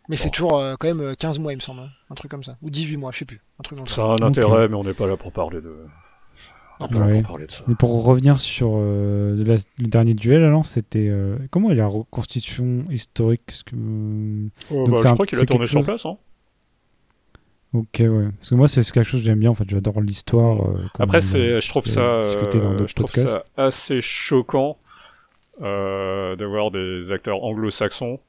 Mais 0.09 0.17
c'est 0.17 0.31
toujours 0.31 0.59
euh, 0.59 0.75
quand 0.79 0.87
même 0.89 1.01
euh, 1.01 1.15
15 1.15 1.39
mois, 1.39 1.53
il 1.53 1.57
me 1.57 1.61
semble, 1.61 1.81
hein. 1.81 1.89
un 2.11 2.15
truc 2.15 2.31
comme 2.31 2.45
ça. 2.45 2.57
Ou 2.63 2.69
18 2.71 2.97
mois, 2.99 3.11
je 3.13 3.21
sais 3.21 3.25
plus. 3.25 3.41
Un 3.59 3.63
truc 3.63 3.79
dans 3.79 3.85
le 3.85 3.89
Ça 3.89 4.03
a 4.05 4.09
un 4.09 4.17
intérêt, 4.27 4.69
mais 4.69 4.77
on 4.77 4.85
n'est 4.85 4.93
pas 4.95 5.07
là 5.07 5.17
pour 5.17 5.33
parler 5.33 5.61
de. 5.63 5.75
On 6.81 6.89
n'est 6.89 6.93
pas 6.93 6.99
là 7.01 7.07
Ouais. 7.07 7.21
pour 7.23 7.29
parler 7.31 7.47
de 7.47 7.51
ça. 7.53 7.65
Et 7.71 7.75
pour 7.75 8.05
revenir 8.05 8.39
sur 8.41 8.73
euh, 8.75 9.35
la- 9.45 9.55
le 9.79 9.87
dernier 9.87 10.13
duel, 10.15 10.43
alors, 10.45 10.67
c'était. 10.67 11.09
euh, 11.09 11.39
comment 11.51 11.71
est 11.71 11.75
la 11.77 11.87
reconstitution 11.87 12.85
historique? 12.91 13.63
Que, 13.65 13.77
euh, 13.77 14.49
Oh, 14.71 14.85
Donc 14.85 14.91
bah, 14.91 14.97
c'est 14.97 15.03
je 15.03 15.09
un- 15.09 15.13
crois 15.15 15.27
qu'il 15.27 15.39
a 15.39 15.47
tourné 15.47 15.67
sur 15.67 15.79
chose- 15.79 15.87
place. 15.87 16.05
Hein. 16.07 16.17
Ok, 17.73 17.97
ouais. 18.01 18.29
Parce 18.39 18.51
que 18.51 18.55
moi, 18.55 18.69
c'est 18.69 18.83
quelque 18.93 19.05
chose 19.05 19.21
que 19.21 19.27
j'aime 19.27 19.41
bien, 19.41 19.51
en 19.51 19.55
fait. 19.55 19.69
J'adore 19.69 20.01
l'histoire. 20.01 20.69
euh, 20.69 20.85
Après, 20.99 21.19
on 21.19 21.21
c'est, 21.21 21.61
je 21.61 21.69
trouve 21.69 21.85
euh, 21.97 22.23
ça, 22.23 22.49
dans 22.59 22.73
euh, 22.73 22.87
je 22.87 22.95
trouve 22.95 23.07
podcasts. 23.07 23.29
ça 23.29 23.45
assez 23.57 24.01
choquant 24.01 24.77
euh, 25.63 26.37
de 26.37 26.45
voir 26.45 26.71
des 26.71 27.11
acteurs 27.11 27.43
anglo-saxons 27.43 28.21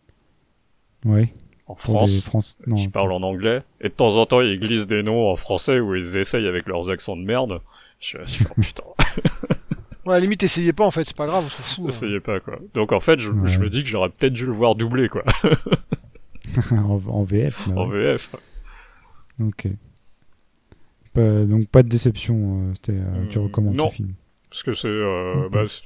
Ouais, 1.06 1.32
en 1.68 1.76
France 1.76 2.22
France. 2.24 2.58
Non, 2.68 2.76
qui 2.76 2.88
parlent 2.90 3.12
en 3.12 3.24
anglais 3.24 3.64
et 3.82 3.90
de 3.90 3.94
temps 3.94 4.18
en 4.18 4.26
temps 4.26 4.42
ils 4.42 4.60
glissent 4.60 4.88
des 4.88 5.02
noms 5.04 5.30
en 5.32 5.36
français 5.36 5.80
où 5.80 5.96
ils 5.96 6.18
essayent 6.18 6.48
avec 6.48 6.68
leurs 6.68 6.90
accents 6.90 7.16
de 7.18 7.24
merde. 7.24 7.60
Je 8.00 8.18
suis 8.26 8.46
putain, 8.62 8.84
Ouais, 10.06 10.14
à 10.14 10.18
la 10.18 10.20
limite, 10.20 10.44
essayez 10.44 10.72
pas 10.74 10.86
en 10.86 10.92
fait, 10.92 11.04
c'est 11.06 11.16
pas 11.18 11.26
grave, 11.26 11.46
on 11.46 11.50
s'en 11.50 11.64
fout. 11.64 11.84
hein. 11.86 11.88
essayez 11.88 12.20
pas 12.20 12.40
quoi. 12.40 12.60
Donc 12.76 12.92
en 12.92 13.00
fait, 13.00 13.18
je, 13.20 13.32
Ouais. 13.32 13.48
je 13.50 13.60
me 13.60 13.68
dis 13.70 13.82
que 13.84 13.90
j'aurais 13.90 14.10
peut-être 14.10 14.34
dû 14.34 14.46
le 14.46 14.52
voir 14.52 14.76
doubler 14.76 15.10
quoi, 15.10 15.24
en, 16.72 17.02
en 17.08 17.24
VF. 17.24 17.68
en 17.70 17.88
ouais. 17.90 18.00
VF. 18.14 18.30
Ok. 19.42 19.68
Pas- 21.14 21.46
donc, 21.46 21.68
pas 21.70 21.82
de 21.84 21.90
déception. 21.90 22.36
euh, 22.70 22.74
c'était, 22.76 22.92
euh, 23.00 23.26
tu 23.30 23.40
Hmm, 23.40 23.44
recommandes 23.44 23.76
non. 23.78 23.90
ce 23.90 23.96
film. 23.96 24.14
Parce 24.50 24.64
que 24.64 24.74
c'est, 24.74 24.88
euh, 24.88 25.50
bah, 25.52 25.64
c'est- 25.68 25.82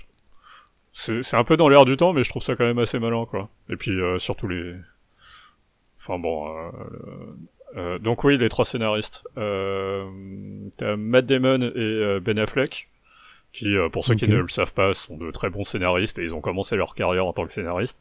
c'est, 0.92 1.22
c'est 1.22 1.38
un 1.38 1.44
peu 1.44 1.56
dans 1.56 1.70
l'air 1.70 1.86
du 1.86 1.96
temps, 1.98 2.14
mais 2.14 2.24
je 2.24 2.30
trouve 2.30 2.44
ça 2.44 2.56
quand 2.56 2.66
même 2.66 2.80
assez 2.80 3.00
malin, 3.00 3.26
quoi. 3.30 3.50
Et 3.70 3.76
puis 3.76 3.92
euh, 3.92 4.18
surtout 4.18 4.48
les, 4.48 4.74
enfin 6.00 6.18
bon, 6.20 6.48
euh, 6.48 6.72
euh, 7.78 8.00
donc 8.00 8.24
oui, 8.24 8.38
les 8.38 8.50
trois 8.50 8.66
scénaristes. 8.66 9.24
Euh, 9.38 10.06
t'as 10.78 10.96
Matt 10.96 11.26
Damon 11.26 11.62
et 11.62 11.72
euh, 11.78 12.20
Ben 12.20 12.40
Affleck, 12.40 12.90
qui, 13.52 13.76
euh, 13.76 13.90
pour 13.90 14.06
ceux 14.06 14.16
qui 14.16 14.28
ne 14.28 14.38
le 14.38 14.48
savent 14.48 14.74
pas, 14.74 14.94
sont 14.94 15.18
de 15.18 15.30
très 15.32 15.50
bons 15.50 15.64
scénaristes 15.64 16.20
et 16.20 16.24
ils 16.24 16.34
ont 16.34 16.42
commencé 16.42 16.76
leur 16.76 16.96
carrière 16.96 17.26
en 17.26 17.34
tant 17.34 17.46
que 17.46 17.52
scénaristes. 17.52 18.00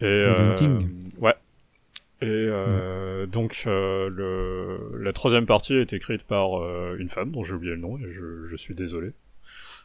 Et 0.00 0.04
euh, 0.06 0.54
ouais. 1.18 1.34
Et 2.20 2.26
euh, 2.26 3.26
donc 3.26 3.64
euh, 3.66 4.08
le, 4.08 4.96
la 5.02 5.12
troisième 5.12 5.46
partie 5.46 5.74
est 5.74 5.92
écrite 5.92 6.24
par 6.24 6.60
euh, 6.60 6.96
une 6.98 7.08
femme 7.08 7.32
dont 7.32 7.42
j'ai 7.42 7.54
oublié 7.54 7.74
le 7.74 7.80
nom 7.80 7.98
et 7.98 8.08
je, 8.08 8.44
je 8.44 8.56
suis 8.56 8.74
désolé. 8.74 9.12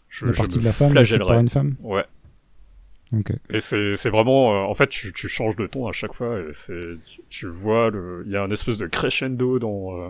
Je, 0.09 0.25
La 0.25 0.31
je 0.31 0.37
partie 0.37 0.57
me 0.57 0.61
de 0.61 0.65
la 0.65 0.71
femme 0.71 0.93
par 1.27 1.39
une 1.39 1.49
femme 1.49 1.75
Ouais. 1.81 2.05
Ok. 3.13 3.31
Et 3.49 3.59
c'est 3.59 3.95
c'est 3.95 4.09
vraiment, 4.09 4.53
euh, 4.53 4.67
en 4.67 4.73
fait, 4.73 4.87
tu, 4.87 5.13
tu 5.13 5.27
changes 5.29 5.55
de 5.55 5.65
ton 5.67 5.87
à 5.87 5.91
chaque 5.93 6.13
fois 6.13 6.39
et 6.41 6.51
c'est, 6.51 6.97
tu, 7.05 7.21
tu 7.29 7.47
vois 7.47 7.89
il 8.25 8.31
y 8.31 8.35
a 8.35 8.43
un 8.43 8.51
espèce 8.51 8.77
de 8.77 8.87
crescendo 8.87 9.59
dans 9.59 9.97
euh, 10.01 10.09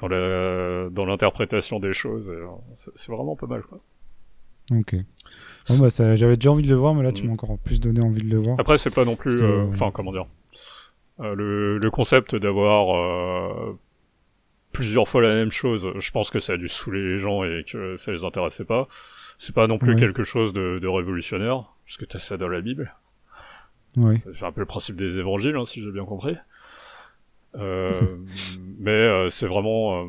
dans 0.00 0.08
la 0.08 0.88
dans 0.90 1.06
l'interprétation 1.06 1.80
des 1.80 1.92
choses. 1.92 2.28
et, 2.28 2.32
euh, 2.32 2.46
C'est 2.74 3.10
vraiment 3.12 3.36
pas 3.36 3.46
mal 3.46 3.62
quoi. 3.62 3.80
Ok. 4.72 4.94
Bon, 5.68 5.78
bah, 5.78 5.90
ça- 5.90 6.16
j'avais 6.16 6.36
déjà 6.36 6.50
envie 6.50 6.62
de 6.62 6.68
le 6.70 6.74
voir, 6.76 6.94
mais 6.94 7.02
là, 7.02 7.12
tu 7.12 7.22
Mm. 7.24 7.26
m'as 7.28 7.32
encore 7.34 7.58
plus 7.58 7.80
donné 7.80 8.00
envie 8.02 8.22
de 8.22 8.30
le 8.30 8.38
voir. 8.38 8.56
Après, 8.58 8.78
c'est 8.78 8.94
pas 8.94 9.04
non 9.04 9.16
plus, 9.16 9.42
euh, 9.42 9.66
enfin 9.68 9.90
comment 9.90 10.12
dire, 10.12 10.26
Euh, 11.20 11.34
le 11.36 11.78
le 11.78 11.90
concept 11.92 12.34
d'avoir 12.34 12.96
euh, 12.96 13.78
plusieurs 14.72 15.06
fois 15.08 15.22
la 15.22 15.32
même 15.34 15.52
chose, 15.52 15.88
je 15.96 16.10
pense 16.10 16.28
que 16.30 16.40
ça 16.40 16.54
a 16.54 16.56
dû 16.56 16.68
saouler 16.68 17.02
les 17.02 17.18
gens 17.18 17.44
et 17.44 17.62
que 17.64 17.96
ça 17.96 18.10
les 18.10 18.24
intéressait 18.24 18.64
pas. 18.64 18.88
C'est 19.38 19.54
pas 19.54 19.66
non 19.66 19.78
plus 19.78 19.90
Ouais. 19.94 19.98
quelque 19.98 20.22
chose 20.22 20.52
de, 20.52 20.78
de 20.80 20.86
révolutionnaire, 20.88 21.64
puisque 21.84 22.06
t'as 22.08 22.18
ça 22.18 22.36
dans 22.36 22.48
la 22.48 22.60
Bible. 22.60 22.94
Ouais. 23.96 24.16
C'est- 24.32 24.44
un 24.44 24.52
peu 24.52 24.60
le 24.60 24.66
principe 24.66 24.96
des 24.96 25.18
évangiles, 25.18 25.56
hein, 25.56 25.64
si 25.64 25.80
j'ai 25.82 25.90
bien 25.92 26.04
compris. 26.04 26.36
Euh, 27.56 27.88
mais 28.78 28.90
euh, 28.90 29.28
c'est 29.28 29.46
vraiment 29.46 30.02
euh, 30.02 30.06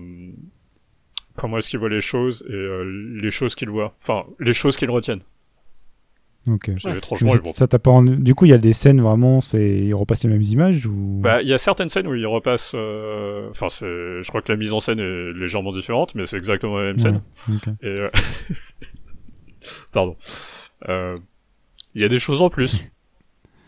comment 1.36 1.58
est-ce 1.60 1.70
qu'il 1.70 1.80
voit 1.80 1.90
les 1.90 2.02
choses 2.02 2.44
et 2.50 2.54
euh, 2.54 2.84
les 3.22 3.32
choses 3.32 3.56
qu'il 3.56 3.70
voit. 3.70 3.96
Enfin, 4.02 4.24
les 4.40 4.54
choses 4.54 4.78
qu'il 4.78 4.90
retiennent. 4.90 5.22
Ok. 6.48 6.72
C'est 6.78 6.90
Ouais. 6.90 7.00
ils 7.44 7.54
ça 7.56 7.68
pas 7.68 7.90
rendu- 7.90 8.18
Du 8.18 8.36
coup, 8.36 8.46
il 8.46 8.50
y 8.50 8.54
a 8.54 8.60
des 8.60 8.74
scènes 8.74 9.02
vraiment, 9.02 9.42
c'est 9.42 9.68
ils 9.80 9.94
repassent 9.96 10.24
les 10.24 10.30
mêmes 10.30 10.44
images 10.44 10.86
ou? 10.86 11.20
Bah, 11.24 11.42
il 11.42 11.48
y 11.48 11.54
a 11.54 11.58
certaines 11.58 11.90
scènes 11.90 12.06
où 12.08 12.14
il 12.14 12.26
repasse. 12.28 12.74
euh, 12.76 13.50
Enfin, 13.50 13.68
c'est. 13.70 13.86
Je 14.22 14.28
crois 14.28 14.42
que 14.44 14.52
la 14.52 14.58
mise 14.58 14.72
en 14.74 14.80
scène 14.80 15.00
est 15.00 15.34
légèrement 15.34 15.72
différente, 15.72 16.14
mais 16.14 16.26
c'est 16.28 16.38
exactement 16.38 16.78
la 16.78 16.86
même 16.86 17.00
scène. 17.00 17.22
Ouais, 17.50 17.56
ok. 17.56 17.68
Et 17.82 17.88
euh, 18.00 18.10
pardon. 19.92 20.16
Euh, 20.90 21.16
Il 21.96 22.02
y 22.02 22.06
a 22.06 22.10
des 22.10 22.20
choses 22.20 22.42
en 22.42 22.50
plus. 22.50 22.86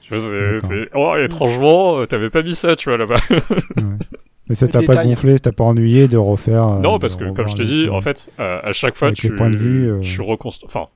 Tu 0.01 0.15
vois, 0.15 0.23
c'est, 0.23 0.59
c'est- 0.59 0.89
Oh, 0.95 1.15
étrangement, 1.21 1.99
euh, 1.99 2.05
t'avais 2.05 2.29
pas 2.29 2.41
mis 2.41 2.55
ça, 2.55 2.77
tu 2.77 2.87
vois, 2.89 2.97
là-bas. 2.97 3.19
Ouais. 3.29 3.39
Mais 4.47 4.55
ça 4.55 4.65
t'a 4.69 4.81
pas 4.81 5.03
gonflé, 5.03 5.33
ça 5.33 5.39
t'a 5.39 5.51
pas 5.51 5.65
ennuyé 5.65 6.07
de 6.07 6.15
refaire. 6.15 6.65
euh, 6.65 6.79
non, 6.79 6.97
parce 6.97 7.17
que, 7.17 7.29
comme 7.33 7.49
je 7.49 7.55
dit, 7.55 7.81
scènes. 7.83 7.89
en 7.89 7.99
fait, 7.99 8.29
à, 8.37 8.59
à 8.65 8.71
chaque 8.71 8.95
fois, 8.95 9.09
Avec 9.09 9.19
tu, 9.19 9.35
points 9.35 9.49
de 9.49 9.57
vue, 9.57 9.91
euh. 9.91 9.99
tu 9.99 10.21
reconstruis. 10.21 10.69
Enfin, 10.69 10.87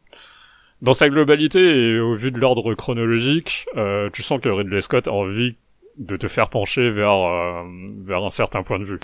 dans 0.81 0.93
sa 0.93 1.09
globalité 1.09 1.59
et 1.59 1.99
au 1.99 2.15
vu 2.15 2.31
de 2.31 2.39
l'ordre 2.39 2.73
chronologique, 2.73 3.65
euh, 3.75 4.09
tu 4.13 4.23
sens 4.23 4.39
que 4.39 4.47
Ridley 4.47 4.79
Scott 4.79 5.09
a 5.09 5.11
envie 5.11 5.57
de 5.97 6.15
te 6.15 6.29
faire 6.29 6.49
pencher 6.49 6.89
vers, 6.89 7.11
euh, 7.11 7.63
vers 8.05 8.23
un 8.23 8.29
certain 8.29 8.63
point 8.63 8.79
de 8.79 8.85
vue. 8.85 8.99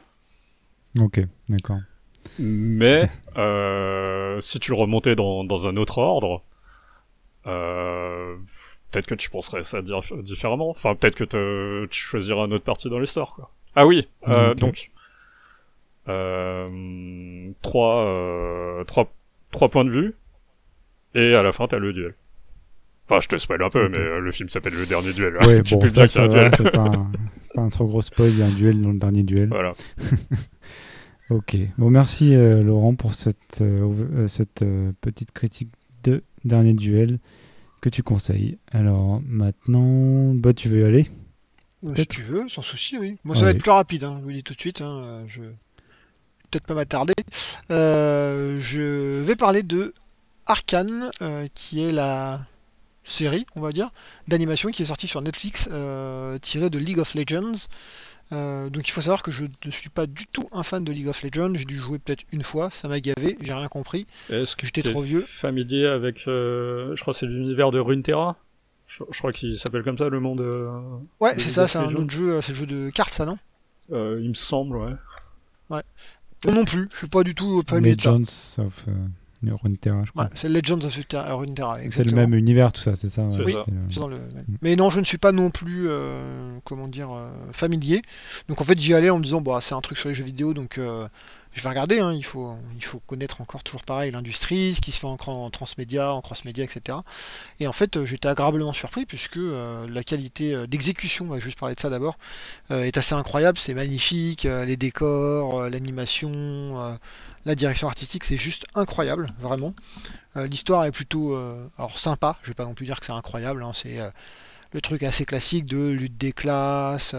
Ok, 1.01 1.19
d'accord. 1.49 1.79
Mais 2.39 3.09
euh, 3.37 4.39
si 4.39 4.59
tu 4.59 4.71
le 4.71 4.77
remontais 4.77 5.15
dans, 5.15 5.43
dans 5.43 5.67
un 5.67 5.77
autre 5.77 5.97
ordre, 5.99 6.41
euh, 7.45 8.35
peut-être 8.91 9.07
que 9.07 9.15
tu 9.15 9.29
penserais 9.29 9.63
ça 9.63 9.79
dif- 9.81 10.21
différemment. 10.21 10.69
Enfin, 10.69 10.95
peut-être 10.95 11.15
que 11.15 11.23
te- 11.23 11.85
tu 11.87 11.99
choisirais 12.01 12.41
un 12.41 12.51
autre 12.51 12.63
parti 12.65 12.89
dans 12.89 12.99
l'histoire, 12.99 13.33
quoi. 13.35 13.51
Ah 13.75 13.85
oui, 13.85 14.07
euh, 14.29 14.53
donc 14.55 14.89
euh, 16.09 17.49
trois, 17.61 18.83
trois, 18.87 19.11
trois 19.51 19.69
points 19.69 19.85
de 19.85 19.91
vue, 19.91 20.15
et 21.15 21.35
à 21.35 21.43
la 21.43 21.51
fin 21.51 21.67
t'as 21.67 21.79
le 21.79 21.93
duel. 21.93 22.15
Enfin, 23.09 23.19
je 23.21 23.27
te 23.29 23.37
spoil 23.37 23.61
un 23.63 23.69
peu, 23.69 23.87
mais 23.87 24.19
le 24.19 24.31
film 24.31 24.49
s'appelle 24.49 24.73
Le 24.73 24.85
Dernier 24.85 25.13
Duel. 25.13 25.37
Ouais, 25.37 25.61
tu 25.63 25.75
bon, 25.75 25.81
peux 25.81 25.87
ça, 25.89 26.05
dire 26.05 26.09
qu'il 26.11 26.21
y 26.21 26.23
a 26.23 26.23
ça 26.23 26.23
un 26.23 26.27
duel. 26.27 26.49
va, 26.49 26.57
c'est 26.57 26.71
pas, 26.71 26.79
un- 26.89 27.11
c'est 27.41 27.53
pas 27.53 27.61
un 27.61 27.69
trop 27.69 27.85
gros 27.85 28.01
spoil, 28.01 28.29
il 28.31 28.39
y 28.39 28.41
a 28.41 28.47
un 28.47 28.51
duel 28.51 28.81
dans 28.81 28.91
le 28.91 28.99
dernier 28.99 29.23
duel. 29.23 29.47
Voilà. 29.49 29.73
Ok, 31.29 31.57
bon 31.77 31.89
merci 31.89 32.33
euh, 32.33 32.63
Laurent 32.63 32.95
pour 32.95 33.13
cette, 33.13 33.59
euh, 33.59 33.93
euh, 34.15 34.27
cette 34.29 34.61
euh, 34.61 34.93
petite 35.01 35.33
critique 35.33 35.67
de 36.03 36.23
dernier 36.45 36.71
duel 36.71 37.19
que 37.81 37.89
tu 37.89 38.01
conseilles. 38.01 38.57
Alors 38.71 39.21
maintenant, 39.27 40.33
bah 40.33 40.53
tu 40.53 40.69
veux 40.69 40.79
y 40.79 40.83
aller? 40.85 41.09
Si 41.95 42.07
tu 42.07 42.21
veux, 42.21 42.47
sans 42.47 42.61
souci, 42.61 42.97
oui. 42.97 43.17
Moi, 43.25 43.35
ça 43.35 43.43
va 43.43 43.51
être 43.51 43.61
plus 43.61 43.71
rapide, 43.71 44.05
hein, 44.05 44.15
je 44.19 44.23
vous 44.23 44.29
le 44.29 44.35
dis 44.35 44.43
tout 44.43 44.53
de 44.53 44.59
suite. 44.59 44.79
Hein, 44.79 45.25
je 45.27 45.41
vais 45.41 45.55
peut-être 46.49 46.65
pas 46.65 46.73
m'attarder. 46.73 47.13
Je 47.69 49.21
vais 49.21 49.35
parler 49.35 49.63
de 49.63 49.93
Arkane, 50.45 51.11
qui 51.53 51.83
est 51.83 51.91
la 51.91 52.45
série, 53.03 53.45
on 53.55 53.61
va 53.61 53.73
dire, 53.73 53.91
d'animation 54.27 54.69
qui 54.71 54.83
est 54.83 54.87
sortie 54.87 55.07
sur 55.07 55.21
Netflix, 55.21 55.69
tirée 56.41 56.69
de 56.69 56.79
League 56.79 56.99
of 56.99 57.13
Legends. 57.15 57.67
Euh, 58.33 58.69
donc 58.69 58.87
il 58.87 58.91
faut 58.91 58.99
savoir 59.01 59.23
que 59.23 59.31
je 59.31 59.45
ne 59.65 59.71
suis 59.71 59.89
pas 59.89 60.05
du 60.05 60.25
tout 60.27 60.47
un 60.51 60.63
fan 60.63 60.83
de 60.83 60.91
League 60.91 61.07
of 61.07 61.21
Legends, 61.23 61.53
j'ai 61.55 61.63
dû 61.65 61.77
jouer 61.77 61.97
peut-être 61.97 62.23
une 62.33 62.43
fois, 62.43 62.69
ça 62.71 62.87
m'a 62.89 62.99
gavé, 62.99 63.37
j'ai 63.39 63.53
rien 63.53 63.67
compris. 63.69 64.05
Est-ce 64.29 64.55
que 64.57 64.65
J'étais 64.65 64.81
trop 64.81 65.01
vieux. 65.01 65.21
familier 65.21 65.85
avec, 65.85 66.27
euh, 66.27 66.93
je 66.95 67.01
crois 67.01 67.13
que 67.13 67.19
c'est 67.19 67.25
l'univers 67.25 67.71
de 67.71 67.79
Runeterra 67.79 68.35
je, 68.87 69.03
je 69.11 69.17
crois 69.17 69.33
qu'il 69.33 69.57
s'appelle 69.59 69.83
comme 69.83 69.97
ça 69.97 70.07
le 70.07 70.19
monde. 70.21 70.39
euh, 70.41 70.69
Ouais, 71.19 71.33
c'est 71.37 71.49
ça, 71.49 71.67
c'est 71.67 71.77
un 71.77 71.93
autre 71.93 72.09
jeu, 72.09 72.35
euh, 72.35 72.41
c'est 72.41 72.53
le 72.53 72.57
jeu 72.57 72.65
de 72.65 72.89
cartes 72.89 73.13
ça, 73.13 73.25
non? 73.25 73.37
Euh, 73.91 74.19
il 74.21 74.29
me 74.29 74.33
semble, 74.33 74.77
ouais. 74.77 74.93
Moi 75.69 75.83
non 76.53 76.65
plus, 76.65 76.87
je 76.93 76.97
suis 76.99 77.07
pas 77.07 77.23
du 77.23 77.33
tout 77.35 77.63
familier 77.67 77.95
de 77.95 78.01
ça. 78.01 78.11
Legends 78.11 78.63
of 78.65 78.73
euh, 78.87 78.91
Runeterra, 79.45 80.03
je 80.05 80.11
crois. 80.11 80.23
Ouais, 80.25 80.29
c'est 80.35 80.49
Legends 80.49 80.79
of 80.83 80.93
Runeterra, 80.95 81.33
Runeterra, 81.35 81.77
c'est 81.91 82.03
le 82.03 82.11
même 82.15 82.33
univers, 82.33 82.71
tout 82.73 82.81
ça, 82.81 82.95
c'est 82.95 83.09
ça. 83.09 83.23
Ouais, 83.23 83.53
le- 83.53 83.95
dans 83.95 84.07
le 84.07 84.17
même. 84.17 84.45
Mais 84.61 84.75
non, 84.75 84.89
je 84.89 84.99
ne 84.99 85.05
suis 85.05 85.17
pas 85.17 85.31
non 85.31 85.49
plus, 85.49 85.85
euh, 85.87 86.57
comment 86.63 86.87
dire, 86.87 87.11
euh, 87.11 87.29
familier. 87.51 88.01
Donc 88.49 88.61
en 88.61 88.63
fait, 88.63 88.79
j'y 88.79 88.93
allais 88.93 89.09
en 89.09 89.17
me 89.19 89.23
disant, 89.23 89.41
bah, 89.41 89.59
c'est 89.61 89.75
un 89.75 89.81
truc 89.81 89.97
sur 89.97 90.09
les 90.09 90.15
jeux 90.15 90.23
vidéo, 90.23 90.53
donc 90.53 90.77
euh, 90.77 91.07
je 91.53 91.63
vais 91.63 91.69
regarder. 91.69 91.99
hein, 91.99 92.13
il 92.13 92.23
faut, 92.23 92.55
il 92.75 92.83
faut 92.83 92.99
connaître 92.99 93.41
encore 93.41 93.63
toujours 93.63 93.83
pareil 93.83 94.11
l'industrie, 94.11 94.75
ce 94.75 94.81
qui 94.81 94.91
se 94.91 94.99
fait 94.99 95.07
en, 95.07 95.17
en 95.25 95.49
transmédia, 95.49 96.13
en 96.13 96.21
cross-média, 96.21 96.63
etc. 96.63 96.99
Et 97.59 97.67
en 97.67 97.73
fait, 97.73 97.97
euh, 97.97 98.05
j'étais 98.05 98.27
agréablement 98.27 98.73
surpris 98.73 99.05
puisque 99.05 99.37
euh, 99.37 99.87
la 99.89 100.03
qualité 100.03 100.53
euh, 100.53 100.67
d'exécution, 100.67 101.25
on 101.25 101.29
va 101.29 101.39
juste 101.39 101.57
parler 101.57 101.75
de 101.75 101.79
ça 101.79 101.89
d'abord, 101.89 102.17
est 102.69 102.97
assez 102.97 103.15
incroyable. 103.15 103.57
C'est 103.57 103.73
magnifique, 103.73 104.43
les 104.43 104.77
décors, 104.77 105.69
l'animation, 105.69 106.97
la 107.45 107.55
direction 107.55 107.87
artistique, 107.87 108.23
c'est 108.23 108.37
juste 108.37 108.65
incroyable, 108.75 109.33
vraiment. 109.39 109.73
L'histoire 110.35 110.85
est 110.85 110.91
plutôt 110.91 111.35
alors 111.77 111.97
sympa, 111.97 112.37
je 112.43 112.49
vais 112.49 112.53
pas 112.53 112.65
non 112.65 112.73
plus 112.73 112.85
dire 112.85 112.99
que 112.99 113.05
c'est 113.05 113.13
incroyable, 113.13 113.63
hein, 113.63 113.71
c'est 113.73 113.99
le 114.73 114.81
truc 114.81 115.03
assez 115.03 115.25
classique 115.25 115.65
de 115.65 115.89
lutte 115.89 116.17
des 116.17 116.33
classes, 116.33 117.15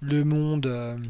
le 0.00 0.24
monde, 0.24 1.00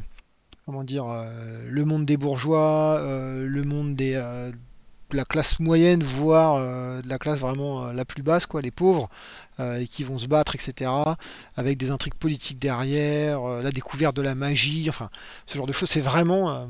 comment 0.66 0.84
dire, 0.84 1.06
euh, 1.06 1.68
le 1.68 1.84
monde 1.84 2.06
des 2.06 2.16
bourgeois, 2.16 2.98
euh, 3.00 3.46
le 3.46 3.64
monde 3.64 3.96
des, 3.96 4.14
euh, 4.14 4.50
de 5.10 5.16
la 5.16 5.24
classe 5.24 5.60
moyenne, 5.60 6.02
voire 6.02 6.58
de 7.02 7.08
la 7.08 7.18
classe 7.18 7.38
vraiment 7.38 7.92
la 7.92 8.04
plus 8.04 8.22
basse, 8.22 8.46
quoi, 8.46 8.62
les 8.62 8.70
pauvres, 8.72 9.08
et 9.60 9.86
qui 9.86 10.02
vont 10.02 10.18
se 10.18 10.26
battre, 10.26 10.56
etc., 10.56 10.90
avec 11.56 11.78
des 11.78 11.90
intrigues 11.90 12.14
politiques 12.14 12.58
derrière, 12.58 13.42
la 13.46 13.70
découverte 13.70 14.16
de 14.16 14.22
la 14.22 14.34
magie, 14.34 14.86
enfin, 14.88 15.10
ce 15.46 15.56
genre 15.56 15.66
de 15.66 15.72
choses, 15.72 15.90
c'est 15.90 16.00
vraiment, 16.00 16.66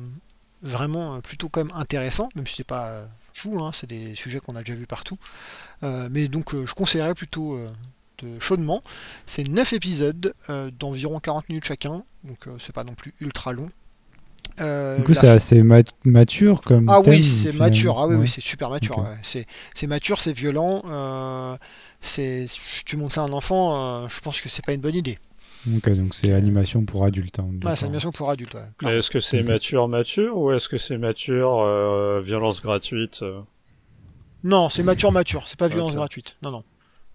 vraiment 0.62 1.20
plutôt 1.22 1.48
quand 1.48 1.64
même 1.64 1.74
intéressant, 1.76 2.28
même 2.34 2.46
si 2.46 2.56
c'est 2.56 2.66
pas 2.66 3.06
fou, 3.32 3.62
hein, 3.64 3.70
c'est 3.72 3.86
des 3.86 4.14
sujets 4.14 4.40
qu'on 4.40 4.56
a 4.56 4.62
déjà 4.62 4.74
vus 4.74 4.86
partout. 4.86 5.16
Mais 5.82 6.28
donc 6.28 6.54
je 6.54 6.74
conseillerais 6.74 7.14
plutôt 7.14 7.56
de- 8.18 8.40
chaudement. 8.40 8.82
C'est 9.26 9.48
9 9.48 9.72
épisodes 9.72 10.34
d'environ 10.78 11.18
40 11.18 11.48
minutes 11.48 11.64
chacun, 11.64 12.04
donc 12.24 12.46
c'est 12.58 12.74
pas 12.74 12.84
non 12.84 12.94
plus 12.94 13.14
ultra 13.20 13.52
long. 13.52 13.70
Euh, 14.60 14.98
Du 14.98 15.04
coup, 15.04 15.14
c'est 15.14 15.28
assez 15.28 15.62
ma- 15.62 15.82
mature 16.04 16.60
comme 16.60 16.88
ah 16.88 17.00
thème, 17.02 17.14
oui, 17.14 17.22
c'est 17.24 17.52
mature. 17.52 17.98
Ah 17.98 18.06
oui, 18.06 18.14
Ouais. 18.14 18.20
oui, 18.22 18.28
c'est 18.28 18.40
super 18.40 18.70
mature. 18.70 18.98
Ok. 18.98 19.04
ouais. 19.04 19.16
C'est, 19.22 19.46
c'est 19.74 19.86
mature, 19.86 20.20
c'est 20.20 20.32
violent. 20.32 20.82
euh, 20.86 21.56
c'est, 22.00 22.46
tu 22.84 22.96
montes 22.96 23.12
ça 23.12 23.22
à 23.22 23.24
un 23.24 23.32
enfant, 23.32 24.04
euh, 24.04 24.08
je 24.08 24.20
pense 24.20 24.40
que 24.40 24.48
c'est 24.48 24.64
pas 24.64 24.72
une 24.72 24.80
bonne 24.80 24.94
idée. 24.96 25.18
Ok, 25.76 25.88
donc 25.92 26.14
c'est 26.14 26.32
animation 26.32 26.84
pour 26.84 27.04
adultes. 27.04 27.38
hein, 27.38 27.44
Ouais, 27.44 27.58
d'accord. 27.58 27.76
c'est 27.76 27.84
animation 27.86 28.12
pour 28.12 28.30
adultes. 28.30 28.54
ouais, 28.82 28.98
est-ce 28.98 29.10
que 29.10 29.20
c'est 29.20 29.42
mature, 29.42 29.88
mature, 29.88 30.36
ou 30.36 30.52
est-ce 30.52 30.68
que 30.68 30.76
c'est 30.76 30.98
mature, 30.98 31.60
euh, 31.60 32.20
violence 32.20 32.60
gratuite 32.62 33.22
Non, 34.44 34.68
c'est 34.68 34.82
mature, 34.82 35.10
mature. 35.12 35.48
C'est 35.48 35.58
pas 35.58 35.68
violence 35.68 35.94
gratuite. 35.94 36.36
Non, 36.42 36.50
non. 36.50 36.64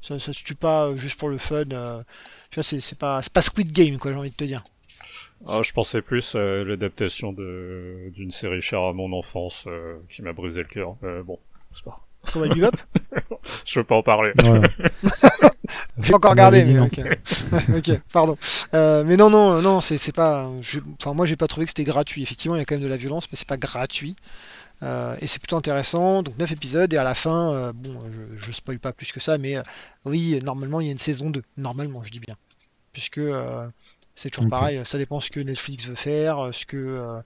Ça, 0.01 0.19
ça 0.19 0.33
se 0.33 0.43
tue 0.43 0.55
pas 0.55 0.95
juste 0.97 1.17
pour 1.19 1.29
le 1.29 1.37
fun. 1.37 1.63
euh, 1.71 2.03
tu 2.51 2.55
vois, 2.55 2.63
c'est, 2.63 2.79
c'est 2.79 2.97
pas, 2.97 3.21
c'est 3.21 3.31
pas 3.33 3.41
Squid 3.41 3.71
Game, 3.71 3.97
quoi, 3.97 4.11
j'ai 4.11 4.17
envie 4.17 4.29
de 4.31 4.35
te 4.35 4.43
dire. 4.45 4.63
Ah, 5.47 5.61
Je 5.63 5.71
pensais 5.73 6.01
plus 6.01 6.35
à 6.35 6.63
l'adaptation 6.63 7.31
de 7.33 8.09
d'une 8.13 8.31
série 8.31 8.61
chère 8.61 8.81
à 8.81 8.93
mon 8.93 9.11
enfance 9.13 9.65
euh, 9.67 9.97
qui 10.09 10.21
m'a 10.21 10.33
brisé 10.33 10.61
le 10.61 10.67
cœur. 10.67 10.95
Euh, 11.03 11.23
bon, 11.23 11.39
c'est 11.71 11.83
pas. 11.83 12.05
Cowboy 12.33 12.49
Bebop 12.49 12.75
je 13.65 13.79
veux 13.79 13.85
pas 13.85 13.95
en 13.95 14.03
parler. 14.03 14.33
Ouais. 14.43 14.61
J'ai 16.01 16.13
encore 16.13 16.31
regardé, 16.31 16.65
mais 16.65 16.73
non. 16.73 16.85
ok. 16.85 16.99
ok, 17.75 18.01
pardon. 18.11 18.37
Euh, 18.73 19.03
mais 19.05 19.17
non, 19.17 19.29
non, 19.29 19.61
non, 19.61 19.81
c'est 19.81 19.97
c'est 19.97 20.11
pas. 20.11 20.49
je- 20.61 20.79
Enfin, 20.99 21.13
moi, 21.13 21.25
j'ai 21.25 21.35
pas 21.35 21.47
trouvé 21.47 21.65
que 21.65 21.71
c'était 21.71 21.83
gratuit. 21.83 22.23
Effectivement, 22.23 22.55
il 22.55 22.59
y 22.59 22.61
a 22.61 22.65
quand 22.65 22.75
même 22.75 22.83
de 22.83 22.87
la 22.89 22.97
violence, 22.97 23.27
mais 23.31 23.37
c'est 23.37 23.47
pas 23.47 23.57
gratuit. 23.57 24.15
Euh, 24.83 25.15
et 25.21 25.27
c'est 25.27 25.39
plutôt 25.39 25.57
intéressant. 25.57 26.23
Donc 26.23 26.37
9 26.37 26.51
épisodes 26.51 26.93
et 26.93 26.97
à 26.97 27.03
la 27.03 27.15
fin, 27.15 27.53
euh, 27.53 27.73
bon, 27.73 28.01
je, 28.11 28.37
je 28.47 28.51
spoil 28.51 28.79
pas 28.79 28.93
plus 28.93 29.11
que 29.11 29.19
ça, 29.19 29.37
mais 29.37 29.57
euh, 29.57 29.63
oui, 30.05 30.39
normalement, 30.43 30.81
il 30.81 30.87
y 30.87 30.89
a 30.89 30.93
une 30.93 30.97
saison 30.99 31.29
2. 31.29 31.43
Normalement, 31.57 32.03
je 32.03 32.11
dis 32.11 32.19
bien, 32.19 32.35
puisque 32.93 33.19
euh, 33.19 33.67
c'est 34.21 34.29
toujours 34.29 34.49
pareil. 34.49 34.81
Ça 34.85 34.97
dépend 34.97 35.19
ce 35.19 35.29
que 35.31 35.39
Netflix 35.39 35.85
veut 35.85 35.95
faire, 35.95 36.39
euh, 36.47 36.51
ce 36.51 36.65
que 36.65 36.77
euh, 36.77 37.21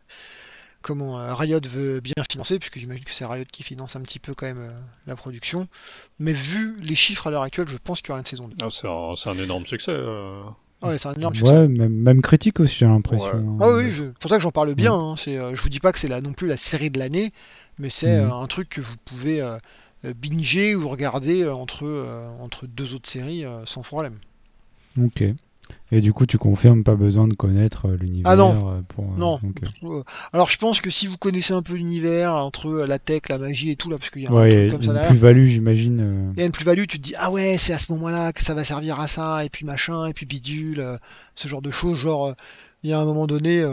comment 0.82 1.20
euh, 1.20 1.34
Riot 1.34 1.60
veut 1.68 2.00
bien 2.02 2.14
financer, 2.30 2.60
puisque 2.60 2.78
j'imagine 2.78 3.04
que 3.04 3.12
c'est 3.12 3.26
Riot 3.26 3.46
qui 3.52 3.64
finance 3.64 3.96
un 3.96 4.02
petit 4.02 4.20
peu 4.20 4.34
quand 4.34 4.46
même 4.46 4.60
euh, 4.60 4.72
la 5.08 5.16
production. 5.16 5.68
Mais 6.20 6.34
vu 6.34 6.80
les 6.82 6.96
chiffres 6.96 7.28
à 7.28 7.32
l'heure 7.32 7.44
actuelle, 7.44 7.68
je 7.68 7.78
pense 7.78 8.02
qu'il 8.02 8.10
y 8.10 8.12
aura 8.12 8.20
une 8.20 8.26
saison 8.26 8.48
2. 8.48 8.56
Ah, 8.62 8.68
c'est 8.70 8.88
un, 8.88 9.14
c'est 9.16 9.30
un 9.30 9.38
énorme 9.38 9.66
succès. 9.66 9.92
euh. 9.92 10.42
Ouais, 10.82 10.98
c'est 10.98 11.08
un 11.08 11.14
énorme 11.14 11.34
succès. 11.34 11.52
Ouais, 11.54 11.68
même, 11.70 11.94
même 11.94 12.22
critique 12.22 12.60
aussi, 12.60 12.76
j'ai 12.80 12.86
l'impression. 12.86 13.58
Ah 13.62 13.70
oui, 13.72 13.90
je- 13.92 14.04
pour 14.20 14.30
ça 14.30 14.36
que 14.36 14.44
j'en 14.44 14.52
parle 14.52 14.76
bien. 14.76 14.94
hein, 14.94 15.16
c'est, 15.16 15.38
euh, 15.38 15.56
je 15.56 15.62
vous 15.62 15.70
dis 15.70 15.80
pas 15.80 15.94
que 15.94 16.00
c'est 16.00 16.10
là 16.10 16.20
non 16.20 16.34
plus 16.34 16.48
la 16.48 16.58
série 16.58 16.90
de 16.90 17.00
l'année, 17.00 17.32
mais 17.80 17.90
c'est 17.90 18.18
Mhm. 18.20 18.30
euh, 18.30 18.34
un 18.36 18.48
truc 18.48 18.68
que 18.70 18.82
vous 18.82 18.96
pouvez 19.06 19.42
euh, 19.42 19.58
euh, 20.04 20.14
binger 20.14 20.76
ou 20.76 20.90
regarder 20.90 21.44
euh, 21.44 21.54
entre, 21.56 21.86
euh, 21.86 22.28
entre 22.42 22.68
deux 22.68 22.94
autres 22.96 23.10
séries 23.10 23.46
euh, 23.46 23.66
sans 23.66 23.82
problème. 23.82 24.18
Ok. 25.02 25.24
Et 25.92 26.02
du 26.02 26.12
coup, 26.12 26.26
tu 26.26 26.38
confirmes 26.40 26.84
pas 26.84 26.96
besoin 26.96 27.28
de 27.28 27.36
connaître 27.36 27.88
euh, 27.88 27.96
l'univers 27.96 28.32
Ah 28.32 28.36
non. 28.36 28.78
euh, 28.78 28.82
pour. 28.88 29.06
euh, 29.06 29.18
Non. 29.18 29.40
Alors 30.34 30.50
je 30.50 30.58
pense 30.58 30.82
que 30.82 30.90
si 30.90 31.06
vous 31.08 31.18
connaissez 31.18 31.54
un 31.54 31.62
peu 31.62 31.74
l'univers 31.76 32.34
entre 32.36 32.72
la 32.86 32.98
tech, 33.00 33.22
la 33.30 33.38
magie 33.38 33.70
et 33.72 33.76
tout 33.76 33.90
là, 33.90 33.98
parce 33.98 34.10
qu'il 34.10 34.24
y 34.24 34.28
a 34.28 34.32
un 34.32 34.50
truc 34.50 34.72
comme 34.72 34.82
ça 34.84 34.88
une 34.90 34.94
derrière, 34.94 35.10
plus-value, 35.12 35.46
j'imagine. 35.48 36.32
il 36.36 36.40
y 36.40 36.44
a 36.44 36.46
une 36.48 36.52
plus-value, 36.52 36.86
tu 36.88 36.98
te 36.98 37.04
dis 37.04 37.14
ah 37.18 37.32
ouais, 37.32 37.58
c'est 37.60 37.74
à 37.74 37.80
ce 37.80 37.92
moment-là 37.92 38.34
que 38.34 38.42
ça 38.42 38.54
va 38.56 38.64
servir 38.64 39.00
à 39.00 39.08
ça, 39.08 39.46
et 39.46 39.50
puis 39.50 39.66
machin, 39.66 40.06
et 40.08 40.14
puis 40.14 40.26
bidule, 40.26 40.98
ce 41.36 41.48
genre 41.48 41.62
de 41.62 41.72
choses. 41.72 42.00
Genre, 42.00 42.34
il 42.84 42.90
y 42.90 42.94
a 42.94 43.00
un 43.00 43.06
moment 43.06 43.28
donné, 43.28 43.64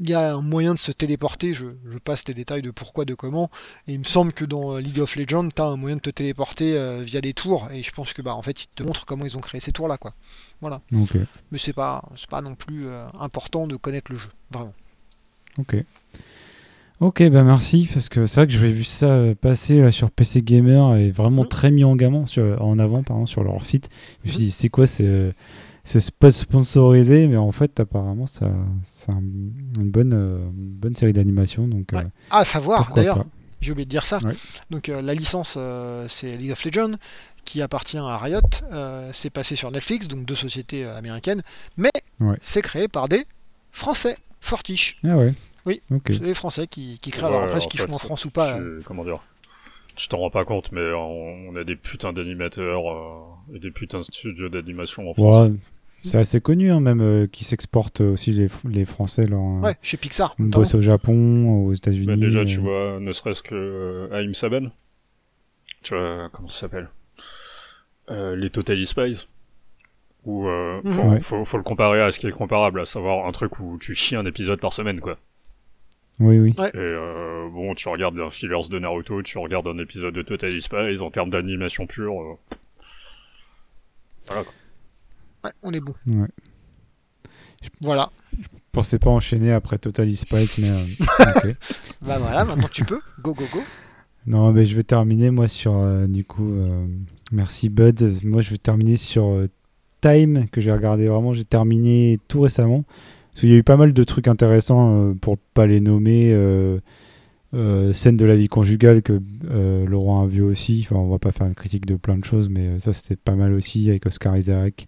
il 0.00 0.08
y 0.10 0.14
a 0.14 0.34
un 0.34 0.40
moyen 0.40 0.72
de 0.74 0.78
se 0.78 0.92
téléporter. 0.92 1.52
Je, 1.54 1.66
je 1.86 1.98
passe 1.98 2.26
les 2.26 2.34
détails 2.34 2.62
de 2.62 2.70
pourquoi, 2.70 3.04
de 3.04 3.14
comment. 3.14 3.50
Et 3.86 3.92
il 3.92 3.98
me 3.98 4.04
semble 4.04 4.32
que 4.32 4.44
dans 4.44 4.76
euh, 4.76 4.80
League 4.80 4.98
of 4.98 5.14
Legends, 5.16 5.48
tu 5.54 5.60
as 5.60 5.66
un 5.66 5.76
moyen 5.76 5.96
de 5.96 6.00
te 6.00 6.10
téléporter 6.10 6.76
euh, 6.76 7.02
via 7.02 7.20
des 7.20 7.34
tours. 7.34 7.68
Et 7.72 7.82
je 7.82 7.90
pense 7.92 8.12
que 8.14 8.22
bah 8.22 8.34
en 8.34 8.42
fait, 8.42 8.64
ils 8.64 8.68
te 8.74 8.82
montrent 8.82 9.04
comment 9.06 9.24
ils 9.26 9.36
ont 9.36 9.40
créé 9.40 9.60
ces 9.60 9.72
tours-là, 9.72 9.98
quoi. 9.98 10.14
Ok. 10.62 11.16
Mais 11.52 11.58
c'est 11.58 11.72
pas, 11.74 12.02
c'est 12.16 12.28
pas 12.30 12.40
non 12.40 12.54
plus 12.54 12.86
euh, 12.86 13.06
important 13.18 13.66
de 13.66 13.76
connaître 13.76 14.10
le 14.10 14.18
jeu, 14.18 14.30
vraiment. 14.50 14.74
Ok. 15.58 15.76
Ok, 17.00 17.22
bah 17.30 17.42
merci, 17.44 17.88
parce 17.94 18.10
que 18.10 18.26
c'est 18.26 18.40
vrai 18.40 18.46
que 18.46 18.52
j'avais 18.52 18.72
vu 18.72 18.84
ça 18.84 19.22
passer 19.40 19.80
là, 19.80 19.90
sur 19.90 20.10
PC 20.10 20.42
Gamer 20.42 20.96
et 20.96 21.10
vraiment 21.10 21.42
Mhm. 21.42 21.48
très 21.48 21.70
mis 21.70 21.82
en, 21.82 21.96
gamin, 21.96 22.26
sur, 22.26 22.62
en 22.62 22.78
avant 22.78 23.02
pardon, 23.02 23.24
sur 23.24 23.42
leur 23.42 23.64
site. 23.64 23.88
Je 24.22 24.28
me 24.28 24.34
suis 24.34 24.44
dit, 24.44 24.50
c'est 24.50 24.68
quoi 24.68 24.86
ce, 24.86 25.32
ce 25.92 26.00
spot 26.00 26.32
sponsorisé 26.32 27.26
Mais 27.26 27.36
en 27.36 27.52
fait, 27.52 27.80
apparemment, 27.80 28.26
ça, 28.26 28.50
c'est 28.84 29.10
un- 29.10 29.18
une, 29.20 29.90
bonne, 29.90 30.12
euh, 30.14 30.38
une 30.38 30.70
bonne 30.70 30.94
série 30.96 31.12
d'animation. 31.12 31.66
Donc, 31.68 31.88
Ouais. 31.92 32.00
euh, 32.00 32.08
Ah, 32.30 32.38
à 32.38 32.44
savoir, 32.44 32.92
d'ailleurs, 32.94 33.18
pas 33.18 33.26
J'ai 33.60 33.72
oublié 33.72 33.84
de 33.84 33.90
dire 33.90 34.06
ça. 34.06 34.18
Ouais. 34.24 34.32
Donc 34.70 34.88
euh, 34.88 35.02
la 35.02 35.12
licence 35.12 35.54
euh, 35.58 36.06
c'est 36.08 36.32
League 36.32 36.52
of 36.52 36.64
Legends 36.64 36.92
qui 37.44 37.60
appartient 37.60 37.98
à 37.98 38.16
Riot. 38.16 38.40
Euh, 38.72 39.10
c'est 39.12 39.28
passé 39.28 39.54
sur 39.54 39.70
Netflix, 39.70 40.08
donc 40.08 40.24
deux 40.24 40.34
sociétés 40.34 40.86
américaines, 40.86 41.42
mais 41.76 41.90
Ouais. 42.20 42.38
c'est 42.40 42.62
créé 42.62 42.88
par 42.88 43.08
des 43.10 43.26
Français, 43.70 44.16
Fortiche. 44.40 44.96
Ah 45.06 45.16
ouais 45.18 45.34
Oui. 45.66 45.82
Ok. 45.90 46.04
C'est 46.08 46.20
des 46.20 46.32
Français 46.34 46.66
qui, 46.68 46.98
qui 47.02 47.10
créent. 47.10 47.22
Ouais, 47.24 47.28
Alors 47.28 47.42
après, 47.42 47.60
ce 47.60 47.68
qu'ils 47.68 47.80
font 47.80 47.92
en 47.92 47.98
France 47.98 48.24
ou 48.24 48.30
pas. 48.30 48.56
euh, 48.56 48.78
tu- 48.78 48.84
Comment 48.84 49.04
dire? 49.04 49.16
Tu 49.94 50.08
t'en 50.08 50.16
rends 50.20 50.30
pas 50.30 50.46
compte, 50.46 50.72
mais 50.72 50.92
on, 50.94 51.50
on 51.50 51.56
a 51.56 51.64
des 51.64 51.76
putains 51.76 52.14
d'animateurs 52.14 52.90
euh, 52.90 53.54
et 53.56 53.58
des 53.58 53.70
putains 53.70 53.98
de 54.00 54.04
studios 54.04 54.48
d'animation 54.48 55.10
en 55.10 55.12
France. 55.12 55.48
Ouais, 55.50 55.54
c'est 56.02 56.18
assez 56.18 56.40
connu, 56.40 56.70
hein, 56.70 56.80
même, 56.80 57.00
euh, 57.00 57.26
qui 57.26 57.44
s'exportent 57.44 58.00
aussi 58.00 58.32
les, 58.32 58.48
les 58.68 58.84
Français. 58.84 59.26
Là, 59.26 59.36
Ouais, 59.36 59.74
chez 59.82 59.96
Pixar. 59.96 60.34
on 60.38 60.44
bosse 60.44 60.74
au 60.74 60.82
Japon, 60.82 61.64
aux 61.66 61.72
États-Unis. 61.72 62.06
Bah, 62.06 62.16
déjà, 62.16 62.44
tu 62.44 62.58
euh, 62.58 62.62
vois, 62.62 63.00
ne 63.00 63.12
serait-ce 63.12 63.42
que 63.42 63.54
euh, 63.54 64.08
Aim 64.22 64.32
Saben. 64.34 64.70
Tu 65.82 65.94
vois, 65.94 66.28
comment 66.32 66.48
ça 66.48 66.60
s'appelle? 66.60 66.88
Euh, 68.10 68.36
Les 68.36 68.50
Totally 68.50 68.86
Spies. 68.86 69.26
Ou 70.26 70.46
euh, 70.48 70.80
Mhm. 70.84 70.92
faut, 70.92 71.02
Ouais. 71.02 71.20
faut, 71.20 71.44
faut 71.44 71.56
le 71.56 71.62
comparer 71.62 72.02
à 72.02 72.10
ce 72.10 72.20
qui 72.20 72.26
est 72.26 72.32
comparable, 72.32 72.80
à 72.80 72.84
savoir 72.84 73.26
un 73.26 73.32
truc 73.32 73.58
où 73.60 73.78
tu 73.80 73.94
chies 73.94 74.16
un 74.16 74.26
épisode 74.26 74.60
par 74.60 74.72
semaine, 74.72 75.00
quoi. 75.00 75.16
Oui, 76.18 76.38
oui. 76.38 76.54
Ouais. 76.58 76.68
Et 76.74 76.76
euh, 76.76 77.48
bon, 77.50 77.74
tu 77.74 77.88
regardes 77.88 78.18
un 78.20 78.28
fillers 78.28 78.68
de 78.70 78.78
Naruto, 78.78 79.22
tu 79.22 79.38
regardes 79.38 79.66
un 79.68 79.78
épisode 79.78 80.12
de 80.12 80.20
Totally 80.20 80.60
Spies, 80.60 81.00
en 81.00 81.10
termes 81.10 81.30
d'animation 81.30 81.86
pure. 81.86 82.20
euh, 82.20 82.34
Voilà, 84.26 84.44
quoi. 84.44 84.52
Ouais, 85.44 85.50
on 85.62 85.72
est 85.72 85.80
bon. 85.80 85.94
Ouais. 86.06 86.28
Voilà. 87.80 88.10
Je 88.38 88.46
pensais 88.72 88.98
pas 88.98 89.10
enchaîner 89.10 89.52
après 89.52 89.78
Total 89.78 90.14
Spice, 90.16 90.58
mais 90.58 90.70
euh. 90.70 91.52
Bah 92.02 92.18
voilà, 92.18 92.44
maintenant 92.44 92.68
tu 92.70 92.84
peux. 92.84 93.00
Go, 93.22 93.34
go, 93.34 93.44
go. 93.52 93.60
Non, 94.26 94.52
mais 94.52 94.66
je 94.66 94.76
vais 94.76 94.82
terminer 94.82 95.30
moi 95.30 95.48
sur 95.48 95.74
euh, 95.74 96.06
du 96.06 96.24
coup. 96.24 96.48
euh, 96.50 96.86
merci 97.32 97.68
Bud. 97.68 98.18
Moi, 98.22 98.42
je 98.42 98.50
vais 98.50 98.58
terminer 98.58 98.96
sur 98.96 99.46
Time 100.00 100.46
que 100.52 100.60
j'ai 100.60 100.72
regardé 100.72 101.08
vraiment. 101.08 101.32
J'ai 101.32 101.44
terminé 101.44 102.18
tout 102.28 102.42
récemment. 102.42 102.84
Parce 103.30 103.40
qu'il 103.40 103.50
y 103.50 103.54
a 103.54 103.56
eu 103.56 103.62
pas 103.62 103.76
mal 103.76 103.92
de 103.92 104.04
trucs 104.04 104.28
intéressants 104.28 105.14
pour 105.20 105.36
pas 105.38 105.66
les 105.66 105.80
nommer. 105.80 106.32
Euh, 107.52 107.92
scène 107.92 108.16
de 108.16 108.24
la 108.24 108.36
vie 108.36 108.46
conjugale 108.48 109.02
que 109.02 109.20
euh, 109.50 109.84
Laurent 109.84 110.22
a 110.22 110.26
vu 110.26 110.40
aussi. 110.42 110.82
Enfin, 110.86 110.96
on 111.00 111.08
va 111.08 111.18
pas 111.18 111.32
faire 111.32 111.48
une 111.48 111.54
critique 111.54 111.84
de 111.84 111.96
plein 111.96 112.16
de 112.16 112.24
choses, 112.24 112.48
mais 112.48 112.78
ça 112.78 112.92
c'était 112.92 113.16
pas 113.16 113.34
mal 113.34 113.52
aussi 113.54 113.88
avec 113.90 114.06
Oscar 114.06 114.36
Isaac 114.36 114.86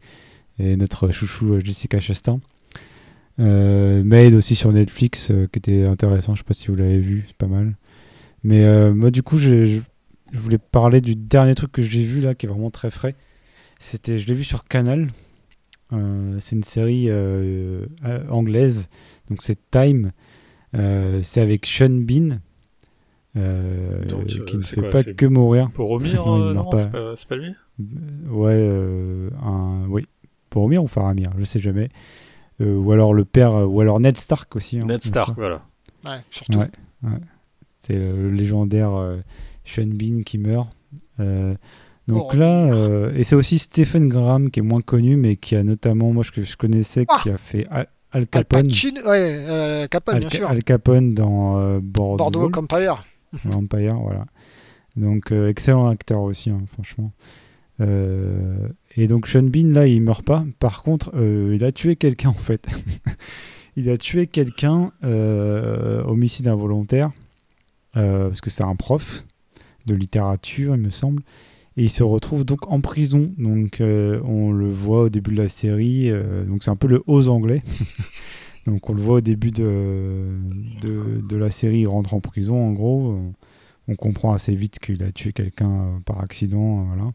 et 0.62 0.76
notre 0.76 1.10
chouchou 1.10 1.54
euh, 1.54 1.60
Jessica 1.60 2.00
Chastain. 2.00 2.40
Euh, 3.40 4.04
Made 4.04 4.34
aussi 4.34 4.54
sur 4.54 4.72
Netflix 4.72 5.30
euh, 5.30 5.48
qui 5.50 5.58
était 5.58 5.86
intéressant. 5.86 6.34
Je 6.34 6.40
sais 6.40 6.44
pas 6.44 6.54
si 6.54 6.68
vous 6.68 6.76
l'avez 6.76 6.98
vu, 6.98 7.24
c'est 7.26 7.36
pas 7.36 7.46
mal. 7.46 7.76
Mais 8.44 8.64
euh, 8.64 8.94
moi, 8.94 9.10
du 9.10 9.22
coup, 9.22 9.38
je, 9.38 9.80
voulais 10.32 10.58
parler 10.58 11.00
du 11.00 11.14
dernier 11.16 11.54
truc 11.54 11.72
que 11.72 11.82
j'ai 11.82 12.04
vu 12.04 12.20
là, 12.20 12.34
qui 12.34 12.46
est 12.46 12.48
vraiment 12.48 12.70
très 12.70 12.90
frais. 12.90 13.16
C'était, 13.78 14.18
je 14.18 14.26
l'ai 14.28 14.34
vu 14.34 14.44
sur 14.44 14.64
Canal. 14.64 15.10
C'est 16.38 16.56
une 16.56 16.62
série 16.62 17.10
anglaise, 18.30 18.88
donc 19.28 19.42
c'est 19.42 19.58
Time. 19.70 20.12
C'est 20.72 21.40
avec 21.42 21.66
Sean 21.66 21.90
Bean, 21.90 22.38
Donc, 23.34 24.26
qui 24.26 24.56
ne 24.56 24.62
fait 24.62 24.80
quoi, 24.80 24.88
pas 24.88 25.04
que 25.04 25.26
mourir. 25.26 25.70
Pour 25.72 25.88
Romir, 25.88 26.24
Non, 26.26 26.54
non, 26.54 26.70
pas. 26.70 26.78
c'est 26.78 26.90
pas, 26.90 27.14
pas 27.28 27.36
lui? 27.36 27.52
Ouais, 28.30 28.66
un, 29.42 29.84
oui, 29.90 30.06
pour 30.52 30.64
Omir 30.64 30.84
ou 30.84 30.86
Faramir, 30.86 31.30
je 31.38 31.44
sais 31.44 31.58
jamais. 31.60 31.88
Euh, 32.60 32.76
ou 32.76 32.92
alors 32.92 33.14
le 33.14 33.24
père, 33.24 33.52
ou 33.68 33.80
alors 33.80 33.98
Ned 33.98 34.18
Stark 34.18 34.54
aussi. 34.54 34.78
hein, 34.78 34.84
Ned 34.84 35.02
Stark, 35.02 35.34
voilà. 35.36 35.62
Ouais, 36.06 36.18
surtout. 36.30 36.58
Ouais, 36.58 36.70
ouais. 37.04 37.18
C'est 37.80 37.94
le, 37.94 38.30
légendaire 38.30 38.92
euh, 38.94 39.16
Sean 39.64 39.86
Bean 39.86 40.22
qui 40.24 40.36
meurt. 40.38 40.68
Euh, 41.20 41.54
donc 42.06 42.30
Oh, 42.34 42.36
là, 42.36 42.72
euh, 42.74 43.14
et 43.14 43.24
c'est 43.24 43.34
aussi 43.34 43.58
Stephen 43.58 44.08
Graham 44.08 44.50
qui 44.50 44.60
est 44.60 44.62
moins 44.62 44.82
connu, 44.82 45.16
mais 45.16 45.36
qui 45.36 45.56
a 45.56 45.64
notamment, 45.64 46.12
moi 46.12 46.22
je, 46.22 46.42
je 46.42 46.56
connaissais, 46.56 47.06
Ah 47.08 47.20
qui 47.22 47.30
a 47.30 47.38
fait 47.38 47.66
Al, 47.70 47.86
Al 48.10 48.20
Al 48.20 48.26
Capone. 48.26 48.62
Pacino, 48.64 49.00
ouais, 49.08 49.36
euh, 49.48 49.86
Capone, 49.86 50.14
Al, 50.16 50.20
bien 50.20 50.30
sûr. 50.30 50.48
Al 50.48 50.62
Capone 50.64 51.14
dans 51.14 51.58
euh, 51.58 51.78
Bordeaux, 51.82 52.16
Bordeaux 52.30 52.50
Empire. 52.58 53.04
Empire, 53.50 53.94
voilà. 53.96 54.26
Donc 54.96 55.32
euh, 55.32 55.48
excellent 55.48 55.88
acteur 55.88 56.20
aussi, 56.20 56.50
hein, 56.50 56.60
franchement. 56.74 57.12
Et 58.96 59.06
donc 59.06 59.26
Sean 59.26 59.42
Bean 59.44 59.68
là, 59.68 59.86
il 59.86 60.02
meurt 60.02 60.24
pas. 60.24 60.44
Par 60.58 60.82
contre, 60.82 61.12
euh, 61.14 61.52
il 61.54 61.64
a 61.64 61.72
tué 61.72 61.96
quelqu'un 61.96 62.28
en 62.30 62.34
fait. 62.34 62.66
il 63.76 63.88
a 63.88 63.96
tué 63.96 64.26
quelqu'un, 64.26 64.92
euh, 65.04 66.02
homicide 66.04 66.48
involontaire, 66.48 67.10
euh, 67.96 68.28
parce 68.28 68.40
que 68.40 68.50
c'est 68.50 68.64
un 68.64 68.76
prof 68.76 69.24
de 69.86 69.94
littérature, 69.94 70.74
il 70.74 70.82
me 70.82 70.90
semble. 70.90 71.22
Et 71.78 71.84
il 71.84 71.90
se 71.90 72.02
retrouve 72.02 72.44
donc 72.44 72.70
en 72.70 72.82
prison. 72.82 73.32
Donc 73.38 73.78
on 73.80 74.52
le 74.52 74.70
voit 74.70 75.04
au 75.04 75.08
début 75.08 75.30
de 75.30 75.42
la 75.42 75.48
série. 75.48 76.12
donc 76.46 76.62
c'est 76.64 76.70
un 76.70 76.76
peu 76.76 76.86
le 76.86 77.02
Oz 77.06 77.30
anglais. 77.30 77.62
donc 78.66 78.90
on 78.90 78.92
le 78.92 79.00
voit 79.00 79.16
au 79.16 79.20
début 79.22 79.52
de, 79.52 80.28
de, 80.82 81.22
de 81.26 81.36
la 81.36 81.50
série. 81.50 81.80
Il 81.80 81.86
rentre 81.86 82.12
en 82.12 82.20
prison 82.20 82.62
en 82.62 82.72
gros. 82.72 83.18
On, 83.88 83.96
comprend 83.96 84.32
assez 84.32 84.54
vite 84.54 84.78
qu'il 84.80 85.02
a 85.02 85.12
tué 85.12 85.32
quelqu'un 85.32 86.02
par 86.04 86.20
accident. 86.20 86.84
voilà. 86.84 87.10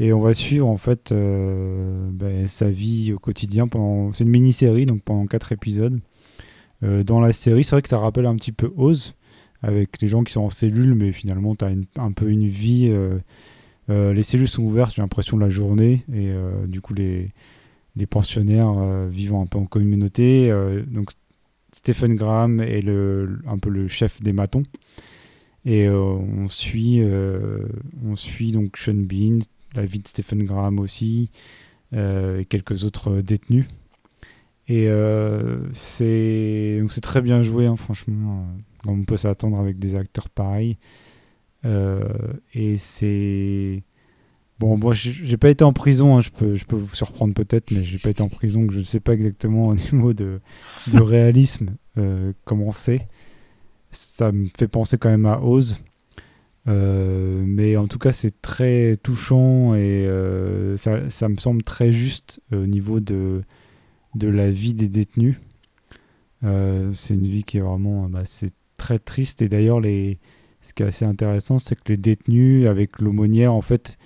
Et 0.00 0.12
on 0.12 0.20
va 0.20 0.32
suivre 0.32 0.68
en 0.68 0.76
fait 0.76 1.10
euh, 1.10 2.08
ben, 2.12 2.46
sa 2.46 2.70
vie 2.70 3.12
au 3.12 3.18
quotidien. 3.18 3.66
pendant 3.66 4.12
C'est 4.12 4.24
une 4.24 4.30
mini-série, 4.30 4.86
donc 4.86 5.02
pendant 5.02 5.26
quatre 5.26 5.52
épisodes. 5.52 6.00
Euh, 6.84 7.02
dans 7.02 7.20
la 7.20 7.32
série, 7.32 7.64
c'est 7.64 7.74
vrai 7.74 7.82
que 7.82 7.88
ça 7.88 7.98
rappelle 7.98 8.26
un 8.26 8.36
petit 8.36 8.52
peu 8.52 8.72
Oz, 8.76 9.14
avec 9.62 10.00
les 10.00 10.06
gens 10.06 10.22
qui 10.22 10.32
sont 10.32 10.42
en 10.42 10.50
cellule, 10.50 10.94
mais 10.94 11.10
finalement, 11.12 11.56
tu 11.56 11.64
as 11.64 11.72
un 11.96 12.12
peu 12.12 12.30
une 12.30 12.46
vie. 12.46 12.88
euh, 13.90 14.12
les 14.12 14.22
cellules 14.22 14.48
sont 14.48 14.62
ouvertes, 14.62 14.94
j'ai 14.94 15.02
l'impression, 15.02 15.36
la 15.36 15.50
journée, 15.50 16.04
et 16.12 16.30
du 16.68 16.80
coup, 16.80 16.94
les, 16.94 17.32
les 17.96 18.06
pensionnaires 18.06 19.08
vivant 19.08 19.42
un 19.42 19.46
peu 19.46 19.58
en 19.58 19.64
communauté. 19.64 20.52
donc, 20.86 21.10
Stephen 21.72 22.14
Graham 22.14 22.60
est 22.60 22.82
le, 22.82 23.40
un 23.46 23.58
peu 23.58 23.70
le 23.70 23.88
chef 23.88 24.22
des 24.22 24.32
matons. 24.32 24.62
Et 25.64 25.88
on 25.88 26.48
suit, 26.48 27.02
on 28.04 28.14
suit 28.14 28.52
donc 28.52 28.76
Sean 28.76 28.94
Bean, 28.94 29.40
la 29.74 29.84
vie 29.86 30.00
de 30.00 30.08
Stephen 30.08 30.44
Graham 30.44 30.78
aussi, 30.80 31.30
euh, 31.94 32.40
et 32.40 32.44
quelques 32.44 32.84
autres 32.84 33.20
détenus. 33.20 33.66
Et 34.70 34.88
euh, 34.88 35.60
c'est 35.72 36.82
très 37.02 37.22
bien 37.22 37.42
joué, 37.42 37.66
hein, 37.66 37.76
franchement. 37.76 38.46
euh, 38.86 38.90
On 38.90 39.02
peut 39.04 39.16
s'attendre 39.16 39.58
avec 39.58 39.78
des 39.78 39.94
acteurs 39.94 40.28
pareils. 40.28 40.76
Euh, 41.64 42.02
et 42.54 42.76
c'est 42.76 43.82
bon, 44.58 44.76
moi 44.76 44.92
j'ai 44.94 45.36
pas 45.38 45.48
été 45.50 45.64
en 45.64 45.72
prison. 45.72 46.16
hein, 46.18 46.20
je 46.20 46.30
peux, 46.30 46.54
je 46.54 46.64
peux 46.66 46.76
vous 46.76 46.94
surprendre 46.94 47.32
peut-être, 47.34 47.70
mais 47.70 47.82
j'ai 47.82 47.98
pas 47.98 48.10
été 48.10 48.22
en 48.22 48.28
prison. 48.28 48.66
Je 48.70 48.78
ne 48.80 48.84
sais 48.84 49.00
pas 49.00 49.14
exactement 49.14 49.68
au 49.68 49.74
niveau 49.92 50.12
de 50.12 50.40
réalisme 50.92 51.70
euh, 51.96 52.32
comment 52.44 52.72
c'est. 52.72 53.08
Ça 53.90 54.32
me 54.32 54.48
fait 54.58 54.68
penser 54.68 54.98
quand 54.98 55.08
même 55.08 55.26
à 55.26 55.40
Oz. 55.42 55.80
Euh, 56.68 57.42
mais 57.46 57.76
en 57.76 57.88
tout 57.88 57.98
cas, 57.98 58.12
c'est 58.12 58.42
très 58.42 58.96
touchant 59.02 59.74
et 59.74 60.06
euh, 60.06 60.76
ça, 60.76 61.28
me 61.28 61.36
semble 61.36 61.62
très 61.62 61.92
juste 61.92 62.40
au 62.52 62.66
niveau 62.66 63.00
de, 63.00 63.42
de 64.14 64.28
la 64.28 64.50
vie 64.50 64.74
des 64.74 64.88
détenus. 64.88 65.36
Euh, 66.44 66.92
c'est 66.92 67.14
une 67.14 67.26
vie 67.26 67.42
qui 67.42 67.58
est 67.58 67.62
vraiment 67.62 68.08
bah, 68.08 68.22
c'est 68.24 68.52
très 68.76 68.98
triste. 68.98 69.42
Et 69.42 69.48
d'ailleurs, 69.48 69.80
ce 69.82 70.74
qui 70.74 70.82
est 70.82 70.86
assez 70.86 71.04
intéressant, 71.04 71.58
c'est 71.58 71.74
que 71.74 71.92
les 71.92 71.96
détenus, 71.96 72.66
avec 72.66 73.00
l'aumônière, 73.00 73.52
en 73.52 73.62
fait, 73.62 73.98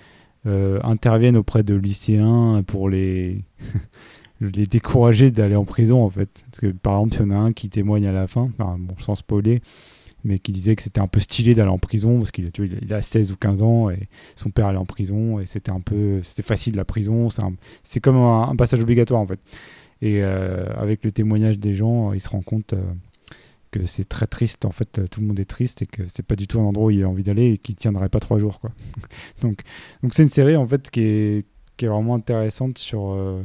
euh, 0.45 0.79
interviennent 0.83 1.37
auprès 1.37 1.63
de 1.63 1.75
lycéens 1.75 2.63
pour 2.65 2.89
les, 2.89 3.43
les 4.41 4.65
décourager 4.65 5.31
d'aller 5.31 5.55
en 5.55 5.65
prison, 5.65 6.03
en 6.03 6.09
fait. 6.09 6.43
Parce 6.49 6.59
que, 6.59 6.67
par 6.67 6.93
exemple, 6.93 7.15
il 7.15 7.19
y 7.19 7.25
en 7.25 7.31
a 7.31 7.39
un 7.39 7.51
qui 7.53 7.69
témoigne 7.69 8.07
à 8.07 8.11
la 8.11 8.27
fin, 8.27 8.49
enfin, 8.57 8.77
bon, 8.79 8.95
sans 8.99 9.15
spoiler, 9.15 9.61
mais 10.23 10.39
qui 10.39 10.51
disait 10.51 10.75
que 10.75 10.81
c'était 10.81 11.01
un 11.01 11.07
peu 11.07 11.19
stylé 11.19 11.53
d'aller 11.53 11.69
en 11.69 11.77
prison 11.77 12.17
parce 12.17 12.31
qu'il 12.31 12.45
a, 12.47 12.51
tu 12.51 12.65
vois, 12.65 12.77
il 12.81 12.93
a 12.93 13.01
16 13.01 13.31
ou 13.31 13.35
15 13.35 13.61
ans 13.61 13.89
et 13.89 14.07
son 14.35 14.49
père 14.49 14.67
allait 14.67 14.77
en 14.77 14.85
prison 14.85 15.39
et 15.39 15.45
c'était 15.45 15.71
un 15.71 15.81
peu 15.81 16.21
c'était 16.23 16.43
facile 16.43 16.75
la 16.75 16.85
prison 16.85 17.27
c'est 17.83 17.99
comme 17.99 18.17
un, 18.17 18.55
passage 18.55 18.81
obligatoire 18.81 19.21
en 19.21 19.27
fait. 19.27 19.39
Et 20.01 20.21
euh, 20.23 20.65
avec 20.75 21.03
le 21.03 21.11
témoignage 21.11 21.59
des 21.59 21.73
gens 21.73 22.13
il 22.13 22.21
se 22.21 22.29
rend 22.29 22.41
compte 22.41 22.73
euh, 22.73 22.81
que 23.73 23.85
c'est 23.85 24.05
très 24.05 24.27
triste 24.27 24.65
en 24.65 24.71
fait 24.71 24.99
euh, 24.99 25.07
tout 25.07 25.19
le 25.19 25.27
monde 25.27 25.39
est 25.39 25.45
triste 25.45 25.81
et 25.81 25.85
que 25.87 26.03
c'est 26.07 26.25
pas 26.25 26.35
du 26.35 26.47
tout 26.47 26.59
un 26.59 26.63
endroit 26.63 26.85
où 26.85 26.91
il 26.91 27.03
a 27.03 27.09
envie 27.09 27.23
d'aller 27.23 27.53
et 27.53 27.57
qu'il 27.57 27.75
tiendrait 27.75 28.09
pas 28.09 28.19
trois 28.19 28.39
jours 28.39 28.59
quoi. 28.59 28.71
Donc 29.41 29.61
donc 30.01 30.13
c'est 30.13 30.23
une 30.23 30.29
série 30.29 30.55
en 30.55 30.67
fait 30.67 30.89
qui 30.91 31.01
est 31.01 31.45
qui 31.75 31.85
est 31.85 31.87
vraiment 31.87 32.15
intéressante 32.15 32.77
sur 32.77 33.11
euh, 33.11 33.43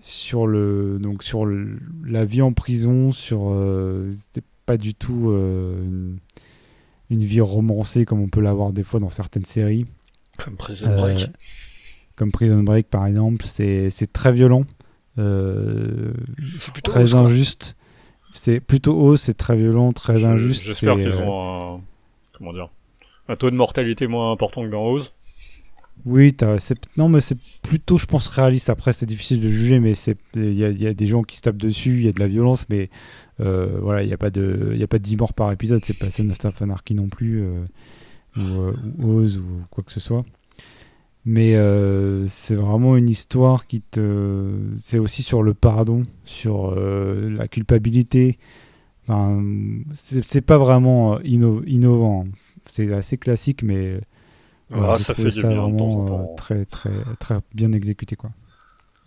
sur 0.00 0.46
le 0.46 0.98
donc 1.00 1.22
sur 1.22 1.46
la 1.46 2.24
vie 2.24 2.42
en 2.42 2.52
prison 2.52 3.12
sur 3.12 3.50
euh, 3.50 4.12
pas 4.66 4.76
du 4.76 4.94
tout 4.94 5.30
euh, 5.30 5.82
une, 5.82 6.18
une 7.10 7.24
vie 7.24 7.40
romancée 7.40 8.04
comme 8.04 8.20
on 8.20 8.28
peut 8.28 8.40
l'avoir 8.40 8.72
des 8.72 8.82
fois 8.82 9.00
dans 9.00 9.10
certaines 9.10 9.44
séries 9.44 9.84
Comme 10.36 10.56
Prison 10.56 10.88
Euh, 10.90 10.96
Break. 10.96 11.30
comme 12.16 12.32
Prison 12.32 12.62
Break 12.62 12.88
par 12.88 13.06
exemple 13.06 13.44
c'est 13.46 13.90
c'est 13.90 14.12
très 14.12 14.32
violent 14.32 14.64
euh, 15.18 16.12
très 16.84 17.14
injuste 17.14 17.76
c'est 18.32 18.60
plutôt 18.60 18.94
haut 18.98 19.16
c'est 19.16 19.34
très 19.34 19.56
violent 19.56 19.92
très 19.92 20.16
Je- 20.16 20.26
injuste 20.26 20.62
J'espère 20.64 20.94
qu'ils 20.96 21.16
ont 21.16 21.76
un. 21.76 21.80
Comment 22.34 22.52
dire 22.52 22.68
Un 23.28 23.36
taux 23.36 23.50
de 23.50 23.56
mortalité 23.56 24.06
moins 24.06 24.30
important 24.32 24.62
que 24.62 24.68
dans 24.68 24.84
Oz. 24.84 25.14
Oui, 26.04 26.36
c'est 26.60 26.78
non, 26.96 27.08
mais 27.08 27.20
c'est 27.20 27.36
plutôt, 27.62 27.98
je 27.98 28.06
pense, 28.06 28.28
réaliste. 28.28 28.70
Après, 28.70 28.92
c'est 28.92 29.06
difficile 29.06 29.40
de 29.40 29.48
juger, 29.50 29.80
mais 29.80 29.94
il 30.34 30.52
y, 30.54 30.86
a- 30.86 30.94
des 30.94 31.06
gens 31.06 31.22
qui 31.24 31.36
se 31.36 31.42
tapent 31.42 31.56
dessus, 31.56 31.94
il 31.96 32.04
y 32.04 32.08
a 32.08 32.12
de 32.12 32.20
la 32.20 32.28
violence, 32.28 32.68
mais 32.68 32.90
euh, 33.40 33.78
voilà, 33.82 34.02
il 34.04 34.06
n'y 34.06 34.12
a 34.12 34.16
pas 34.18 34.30
de, 34.30 34.70
il 34.72 34.78
y 34.78 34.84
a 34.84 34.86
pas 34.86 34.98
de 34.98 35.02
10 35.02 35.16
morts 35.16 35.34
par 35.34 35.50
épisode. 35.52 35.84
C'est 35.84 35.98
pas 35.98 36.06
Son 36.06 36.30
of 36.30 36.62
Anarchy 36.62 36.94
non 36.94 37.08
plus, 37.08 37.42
euh, 37.42 37.64
ou, 38.36 38.40
euh, 38.40 38.74
ou 39.02 39.10
Oz 39.18 39.38
ou 39.38 39.44
quoi 39.70 39.82
que 39.84 39.92
ce 39.92 40.00
soit. 40.00 40.24
Mais 41.24 41.54
c'est 42.28 42.54
vraiment 42.54 42.96
une 42.96 43.08
histoire 43.08 43.66
qui 43.66 43.80
te, 43.80 44.52
c'est 44.78 44.98
aussi 45.00 45.22
sur 45.22 45.42
le 45.42 45.54
pardon, 45.54 46.04
sur 46.24 46.72
la 46.76 47.48
culpabilité. 47.48 48.38
Enfin, 49.08 49.42
c'est 49.94 50.40
pas 50.42 50.58
vraiment 50.58 51.18
inno- 51.20 51.62
innovant. 51.66 52.26
C'est 52.66 52.92
assez 52.92 53.18
classique, 53.18 53.62
mais 53.64 54.00
Ah, 54.74 54.98
ça 54.98 55.14
fait 55.14 55.30
ça 55.30 55.48
bien 55.48 55.60
vraiment 55.60 55.98
en 56.00 56.04
euh, 56.04 56.08
temps. 56.08 56.34
très 56.36 56.64
très 56.64 56.90
très 57.20 57.36
bien 57.54 57.72
exécuté 57.72 58.16
quoi. 58.16 58.30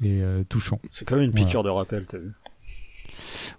Et 0.02 0.22
euh, 0.22 0.44
touchant. 0.48 0.80
C'est 0.92 1.06
comme 1.06 1.22
une 1.22 1.32
Voilà. 1.32 1.46
piqûre 1.46 1.64
de 1.64 1.70
rappel, 1.70 2.06
t'as 2.06 2.18
vu. 2.20 2.32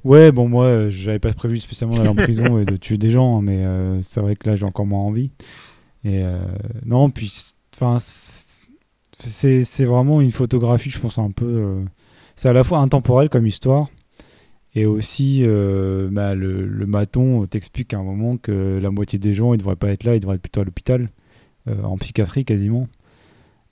Ouais 0.05 0.33
bon 0.33 0.49
moi 0.49 0.65
euh, 0.67 0.91
j'avais 0.91 1.19
pas 1.19 1.33
prévu 1.33 1.59
spécialement 1.59 1.97
d'aller 1.97 2.09
en 2.09 2.15
prison 2.17 2.59
et 2.59 2.65
de 2.65 2.77
tuer 2.77 2.97
des 2.97 3.11
gens 3.11 3.39
hein, 3.39 3.43
mais 3.43 3.65
euh, 3.67 4.01
c'est 4.03 4.21
vrai 4.21 4.35
que 4.37 4.49
là 4.49 4.57
j'ai 4.57 4.65
encore 4.65 4.87
moins 4.87 5.01
envie. 5.01 5.31
Et 6.05 6.23
euh, 6.25 6.41
non 6.87 7.11
puis 7.11 7.53
enfin 7.75 7.99
c'est 8.01 9.85
vraiment 9.85 10.21
une 10.23 10.31
photographie 10.31 10.91
je 10.91 10.99
pense 10.99 11.19
un 11.19 11.31
peu 11.31 11.45
euh, 11.45 11.85
c'est 12.37 12.49
à 12.49 12.55
la 12.55 12.65
fois 12.65 12.79
intemporel 12.79 13.29
comme 13.29 13.47
histoire 13.47 13.89
et 14.75 14.87
aussi 14.87 15.43
bah, 15.43 16.35
le, 16.35 16.67
le 16.67 16.87
maton 16.87 17.45
t'explique 17.47 17.93
à 17.93 17.99
un 17.99 18.03
moment 18.05 18.37
que 18.39 18.79
la 18.81 18.91
moitié 18.91 19.19
des 19.19 19.35
gens 19.35 19.53
ils 19.53 19.59
devraient 19.59 19.77
pas 19.77 19.91
être 19.91 20.05
là 20.05 20.15
ils 20.15 20.21
devraient 20.21 20.37
être 20.37 20.43
plutôt 20.43 20.63
à 20.63 20.65
l'hôpital 20.65 21.11
en 21.67 21.97
psychiatrie 21.99 22.45
quasiment. 22.45 22.89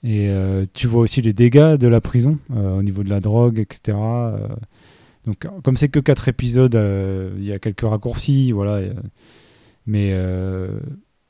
Et 0.03 0.29
euh, 0.29 0.65
tu 0.73 0.87
vois 0.87 1.01
aussi 1.01 1.21
les 1.21 1.33
dégâts 1.33 1.75
de 1.75 1.87
la 1.87 1.99
prison 1.99 2.37
euh, 2.55 2.79
au 2.79 2.83
niveau 2.83 3.03
de 3.03 3.09
la 3.09 3.19
drogue 3.19 3.59
etc 3.59 3.97
euh, 3.97 4.47
donc 5.25 5.45
comme 5.61 5.75
c'est 5.75 5.89
que 5.89 5.99
quatre 5.99 6.29
épisodes 6.29 6.73
euh, 6.75 7.33
il 7.37 7.43
y 7.43 7.51
a 7.51 7.59
quelques 7.59 7.81
raccourcis 7.81 8.53
voilà 8.53 8.75
euh, 8.75 8.93
mais 9.85 10.11
euh, 10.13 10.79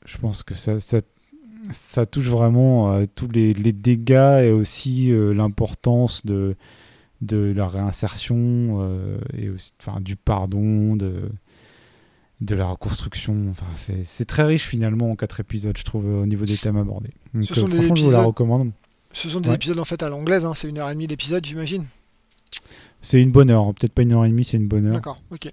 je 0.04 0.18
pense 0.18 0.44
que 0.44 0.54
ça, 0.54 2.06
touche 2.06 2.28
vraiment 2.28 2.92
à 2.92 3.06
tous 3.06 3.26
les, 3.28 3.54
dégâts 3.54 4.44
et 4.44 4.52
aussi 4.52 5.10
euh, 5.10 5.32
l'importance 5.32 6.24
de, 6.24 6.54
la 7.22 7.66
réinsertion 7.66 8.78
euh, 8.82 9.18
et 9.36 9.50
du 10.00 10.14
pardon, 10.14 10.94
de, 10.94 11.30
de 12.40 12.54
la 12.54 12.66
reconstruction. 12.66 13.48
Enfin, 13.50 13.66
c'est 14.04 14.24
très 14.24 14.44
riche 14.44 14.64
finalement 14.66 15.10
en 15.10 15.16
quatre 15.16 15.40
épisodes, 15.40 15.76
je 15.76 15.84
trouve, 15.84 16.06
au 16.06 16.26
niveau 16.26 16.44
des 16.44 16.56
thèmes 16.56 16.76
abordés. 16.78 17.10
Donc, 17.34 17.44
Ce 17.44 17.54
sont 17.54 17.68
des 17.68 17.76
franchement, 17.76 17.94
je 17.94 18.04
vous 18.04 18.10
la 18.10 18.16
épisodes- 18.16 18.26
recommande. 18.26 18.72
Ce 19.12 19.28
sont 19.28 19.40
des 19.40 19.48
Ouais. 19.48 19.56
épisodes 19.56 19.78
en 19.78 19.84
fait 19.84 20.02
à 20.02 20.08
l'anglaise, 20.08 20.44
hein, 20.44 20.52
c'est 20.54 20.68
une 20.68 20.78
heure 20.78 20.88
et 20.88 20.94
demie 20.94 21.06
l'épisode, 21.08 21.44
j'imagine. 21.44 21.84
C'est 23.02 23.20
une 23.20 23.32
bonne 23.32 23.50
heure, 23.50 23.74
peut-être 23.74 23.92
pas 23.92 24.02
une 24.02 24.12
heure 24.12 24.24
et 24.24 24.28
demie, 24.30 24.44
c'est 24.44 24.56
une 24.56 24.68
bonne 24.68 24.86
heure. 24.86 24.94
D'accord, 24.94 25.20
ok. 25.30 25.52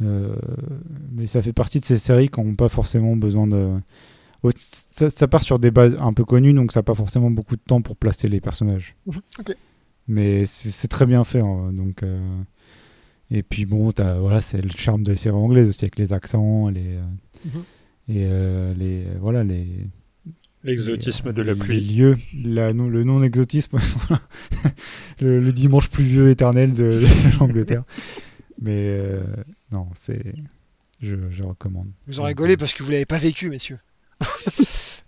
Euh, 0.00 0.36
mais 1.12 1.26
ça 1.26 1.42
fait 1.42 1.52
partie 1.52 1.80
de 1.80 1.84
ces 1.84 1.98
séries 1.98 2.28
qui 2.28 2.40
n'ont 2.40 2.54
pas 2.54 2.68
forcément 2.68 3.16
besoin 3.16 3.46
de. 3.46 3.78
Ça, 4.56 5.10
ça 5.10 5.26
part 5.26 5.42
sur 5.42 5.58
des 5.58 5.72
bases 5.72 5.96
un 6.00 6.12
peu 6.12 6.24
connues, 6.24 6.54
donc 6.54 6.70
ça 6.72 6.78
n'a 6.80 6.84
pas 6.84 6.94
forcément 6.94 7.30
beaucoup 7.30 7.56
de 7.56 7.60
temps 7.66 7.82
pour 7.82 7.96
placer 7.96 8.28
les 8.28 8.40
personnages. 8.40 8.94
Mhm, 9.06 9.20
ok. 9.40 9.56
Mais 10.06 10.46
c'est 10.46 10.70
c'est 10.70 10.88
très 10.88 11.04
bien 11.06 11.24
fait. 11.24 11.40
hein, 11.40 11.72
donc, 11.72 12.02
euh, 12.04 12.20
Et 13.30 13.42
puis 13.42 13.66
bon, 13.66 13.90
t'as- 13.92 14.18
voilà, 14.18 14.40
c'est 14.40 14.60
le 14.62 14.70
charme 14.70 15.02
des 15.02 15.16
séries 15.16 15.36
anglaises 15.36 15.68
aussi, 15.68 15.84
avec 15.84 15.98
les 15.98 16.12
accents, 16.12 16.68
les. 16.68 16.96
euh, 16.96 17.02
Mhm. 17.44 17.62
Et 18.10 18.24
euh, 18.26 18.74
les. 18.74 19.04
Voilà, 19.20 19.44
les. 19.44 19.66
L'exotisme 20.64 21.32
de 21.32 21.42
la 21.42 21.52
les- 21.52 21.58
pluie. 21.58 21.80
Les 21.80 21.94
lieux, 21.94 22.16
la, 22.44 22.72
non, 22.72 22.88
le 22.88 23.04
non-exotisme, 23.04 23.78
voilà. 24.08 24.22
le, 25.20 25.40
le 25.40 25.52
dimanche 25.52 25.88
pluvieux 25.88 26.30
éternel 26.30 26.72
de, 26.72 26.88
de 26.88 27.38
l'Angleterre. 27.38 27.84
Mais 28.60 28.72
euh, 28.88 29.22
non, 29.70 29.86
c'est. 29.94 30.34
Je, 31.00 31.14
je 31.30 31.44
recommande. 31.44 31.88
Vous 32.08 32.18
en 32.18 32.24
rigolez 32.24 32.56
parce 32.56 32.72
que 32.72 32.82
vous 32.82 32.90
l'avez 32.90 33.06
pas 33.06 33.18
vécu, 33.18 33.50
messieurs. 33.50 33.78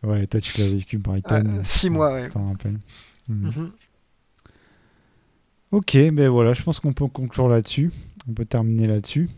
Ouais, 0.03 0.27
toi 0.27 0.41
tu 0.41 0.59
l'as 0.59 0.67
vécu, 0.69 0.97
Brighton. 0.97 1.43
Euh, 1.47 1.63
six 1.67 1.91
mois, 1.91 2.15
ouais. 2.15 2.31
T'en 2.31 2.49
rappelles. 2.53 2.79
Mhm. 3.29 3.53
Mhm. 3.55 3.71
Ok, 5.73 5.97
ben 6.13 6.29
voilà, 6.29 6.53
je 6.53 6.63
pense 6.63 6.81
qu'on 6.81 6.93
peut 6.93 7.07
conclure 7.07 7.49
là-dessus. 7.49 7.91
On 8.29 8.33
peut 8.33 8.45
terminer 8.45 8.87
là-dessus. 8.87 9.29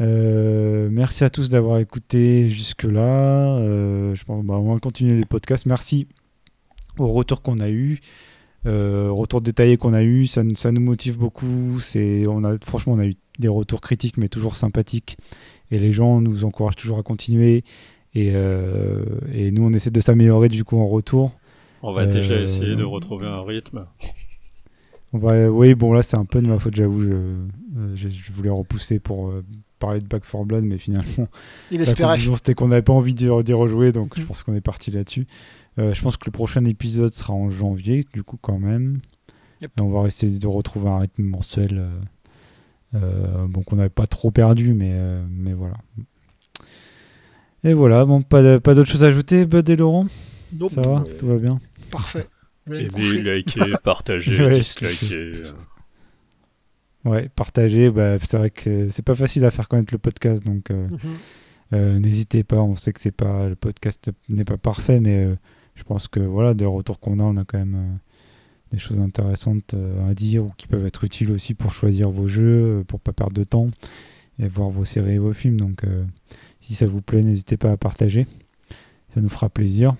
Euh, 0.00 0.88
merci 0.90 1.24
à 1.24 1.30
tous 1.30 1.48
d'avoir 1.48 1.78
écouté 1.78 2.50
jusque-là. 2.50 3.56
Euh, 3.58 4.14
je 4.14 4.24
pense, 4.24 4.44
bah, 4.44 4.54
on 4.54 4.74
va 4.74 4.80
continuer 4.80 5.14
les 5.16 5.24
podcasts. 5.26 5.66
Merci 5.66 6.06
au 6.98 7.08
retour 7.12 7.42
qu'on 7.42 7.60
a 7.60 7.70
eu, 7.70 8.00
euh, 8.66 9.10
retour 9.10 9.40
détaillé 9.40 9.76
qu'on 9.78 9.94
a 9.94 10.02
eu. 10.02 10.26
Ça, 10.26 10.42
nous- 10.42 10.56
ça 10.56 10.70
nous 10.72 10.80
motive 10.82 11.16
beaucoup. 11.16 11.80
C'est, 11.80 12.26
on 12.28 12.44
a, 12.44 12.58
franchement, 12.58 12.94
on 12.94 12.98
a 12.98 13.06
eu 13.06 13.14
des 13.38 13.48
retours 13.48 13.80
critiques, 13.80 14.16
mais 14.18 14.28
toujours 14.28 14.56
sympathiques. 14.56 15.16
Et 15.70 15.78
les 15.78 15.92
gens 15.92 16.20
nous 16.20 16.44
encouragent 16.44 16.76
toujours 16.76 16.98
à 16.98 17.02
continuer. 17.02 17.64
Et, 18.14 18.32
euh, 18.34 19.02
et 19.32 19.50
nous, 19.50 19.64
on 19.64 19.72
essaie 19.72 19.90
de 19.90 20.00
s'améliorer 20.00 20.48
du 20.48 20.64
coup 20.64 20.78
en 20.78 20.86
retour. 20.86 21.32
On 21.82 21.92
va 21.92 22.04
déjà 22.12 22.34
essayer 22.40 22.74
de 22.76 22.84
retrouver 22.84 23.26
un 23.26 23.42
rythme. 23.42 23.86
Va, 25.16 25.50
oui, 25.50 25.74
bon 25.74 25.92
là 25.92 26.02
c'est 26.02 26.16
un 26.16 26.24
peu 26.24 26.40
de 26.40 26.46
ma 26.46 26.58
faute, 26.58 26.74
j'avoue. 26.74 27.02
Je, 27.02 27.12
euh, 27.12 27.94
je, 27.94 28.32
voulais 28.32 28.50
repousser 28.50 28.98
pour 28.98 29.28
euh, 29.28 29.44
parler 29.78 30.00
de 30.00 30.06
Back 30.06 30.22
4 30.30 30.44
Blood, 30.44 30.64
mais 30.64 30.78
finalement 30.78 31.28
Il 31.70 31.80
la 31.80 32.16
c'était 32.36 32.54
qu'on 32.54 32.68
n'avait 32.68 32.82
pas 32.82 32.92
envie 32.92 33.14
d'y 33.14 33.28
rejouer, 33.28 33.92
donc 33.92 34.18
je 34.18 34.24
pense 34.24 34.42
qu'on 34.42 34.54
est 34.54 34.60
parti 34.60 34.90
là-dessus. 34.90 35.26
Euh, 35.78 35.92
je 35.92 36.02
pense 36.02 36.16
que 36.16 36.24
le 36.26 36.32
prochain 36.32 36.64
épisode 36.64 37.12
sera 37.12 37.34
en 37.34 37.50
janvier, 37.50 38.04
du 38.12 38.22
coup 38.22 38.38
quand 38.40 38.58
même. 38.58 38.98
Yep. 39.60 39.72
Et 39.78 39.80
on 39.82 39.90
va 39.90 40.06
essayer 40.06 40.38
de 40.38 40.46
retrouver 40.46 40.88
un 40.88 40.98
rythme 40.98 41.22
mensuel, 41.22 41.78
euh, 41.78 42.00
euh, 42.94 43.46
bon 43.46 43.62
qu'on 43.62 43.76
n'avait 43.76 43.88
pas 43.88 44.06
trop 44.06 44.30
perdu, 44.30 44.72
mais 44.74 44.92
euh, 44.92 45.24
mais 45.30 45.52
voilà. 45.52 45.76
Et 47.64 47.74
voilà, 47.74 48.04
bon, 48.04 48.22
pas, 48.22 48.42
de- 48.42 48.58
pas 48.58 48.74
d'autres 48.74 48.90
choses 48.90 49.04
à 49.04 49.08
ajouter, 49.08 49.44
Bud 49.44 49.68
et 49.68 49.76
Laurent? 49.76 50.06
Nope. 50.52 50.72
Ça 50.72 50.82
va? 50.82 51.04
Tout 51.18 51.26
va 51.26 51.36
bien? 51.36 51.58
Parfait. 51.90 52.26
Aimez, 52.70 53.22
likez, 53.22 53.60
partagez, 53.84 54.42
Ouais, 54.44 54.50
dislikez. 54.50 55.32
Ouais, 57.04 57.28
partager, 57.28 57.90
bah, 57.90 58.18
c'est 58.18 58.36
vrai 58.36 58.50
que 58.50 58.88
c'est 58.88 59.04
pas 59.04 59.14
facile 59.14 59.44
à 59.44 59.50
faire 59.52 59.68
connaître 59.68 59.94
le 59.94 59.98
podcast, 59.98 60.42
donc 60.44 60.70
euh, 60.72 60.88
Mhm. 60.88 60.98
euh, 61.74 61.98
n'hésitez 62.00 62.42
pas, 62.42 62.56
on 62.60 62.74
sait 62.74 62.92
que 62.92 63.00
c'est 63.00 63.12
pas 63.12 63.48
le 63.48 63.54
podcast 63.54 64.10
n'est 64.28 64.44
pas 64.44 64.56
parfait, 64.56 64.98
mais 64.98 65.24
euh, 65.24 65.36
je 65.76 65.84
pense 65.84 66.08
que 66.08 66.18
voilà, 66.18 66.54
des 66.54 66.64
retours 66.64 66.98
qu'on 66.98 67.20
a, 67.20 67.22
on 67.22 67.36
a 67.36 67.44
quand 67.44 67.58
même 67.58 67.74
euh, 67.76 67.96
des 68.72 68.78
choses 68.78 68.98
intéressantes 68.98 69.74
euh, 69.74 70.10
à 70.10 70.14
dire 70.14 70.44
ou 70.46 70.52
qui 70.56 70.66
peuvent 70.66 70.84
être 70.86 71.04
utiles 71.04 71.30
aussi 71.30 71.54
pour 71.54 71.72
choisir 71.72 72.10
vos 72.10 72.26
jeux, 72.26 72.82
pour 72.88 72.98
pas 72.98 73.12
perdre 73.12 73.34
de 73.34 73.44
temps 73.44 73.68
et 74.40 74.48
voir 74.48 74.70
vos 74.70 74.84
séries 74.84 75.14
et 75.14 75.18
vos 75.18 75.32
films. 75.32 75.60
Donc 75.60 75.84
euh, 75.84 76.04
si 76.60 76.74
ça 76.74 76.88
vous 76.88 77.02
plaît, 77.02 77.22
n'hésitez 77.22 77.56
pas 77.56 77.70
à 77.70 77.76
partager, 77.76 78.26
ça 79.14 79.20
nous 79.20 79.28
fera 79.28 79.48
plaisir. 79.48 79.94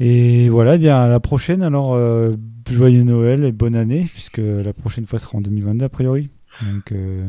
Et 0.00 0.48
voilà, 0.48 0.74
eh 0.76 0.78
bien 0.78 0.96
à 1.00 1.08
la 1.08 1.20
prochaine. 1.20 1.62
Alors, 1.62 1.94
euh, 1.94 2.34
joyeux 2.70 3.02
Noël 3.04 3.44
et 3.44 3.52
bonne 3.52 3.74
année, 3.74 4.00
puisque 4.00 4.38
la 4.38 4.72
prochaine 4.72 5.06
fois 5.06 5.18
sera 5.18 5.38
en 5.38 5.40
2022 5.40 5.84
a 5.84 5.88
priori. 5.88 6.30
Donc, 6.70 6.92
euh, 6.92 7.26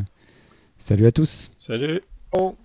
salut 0.77 1.05
à 1.05 1.11
tous. 1.11 1.49
Salut 1.59 2.01
Oh. 2.31 2.55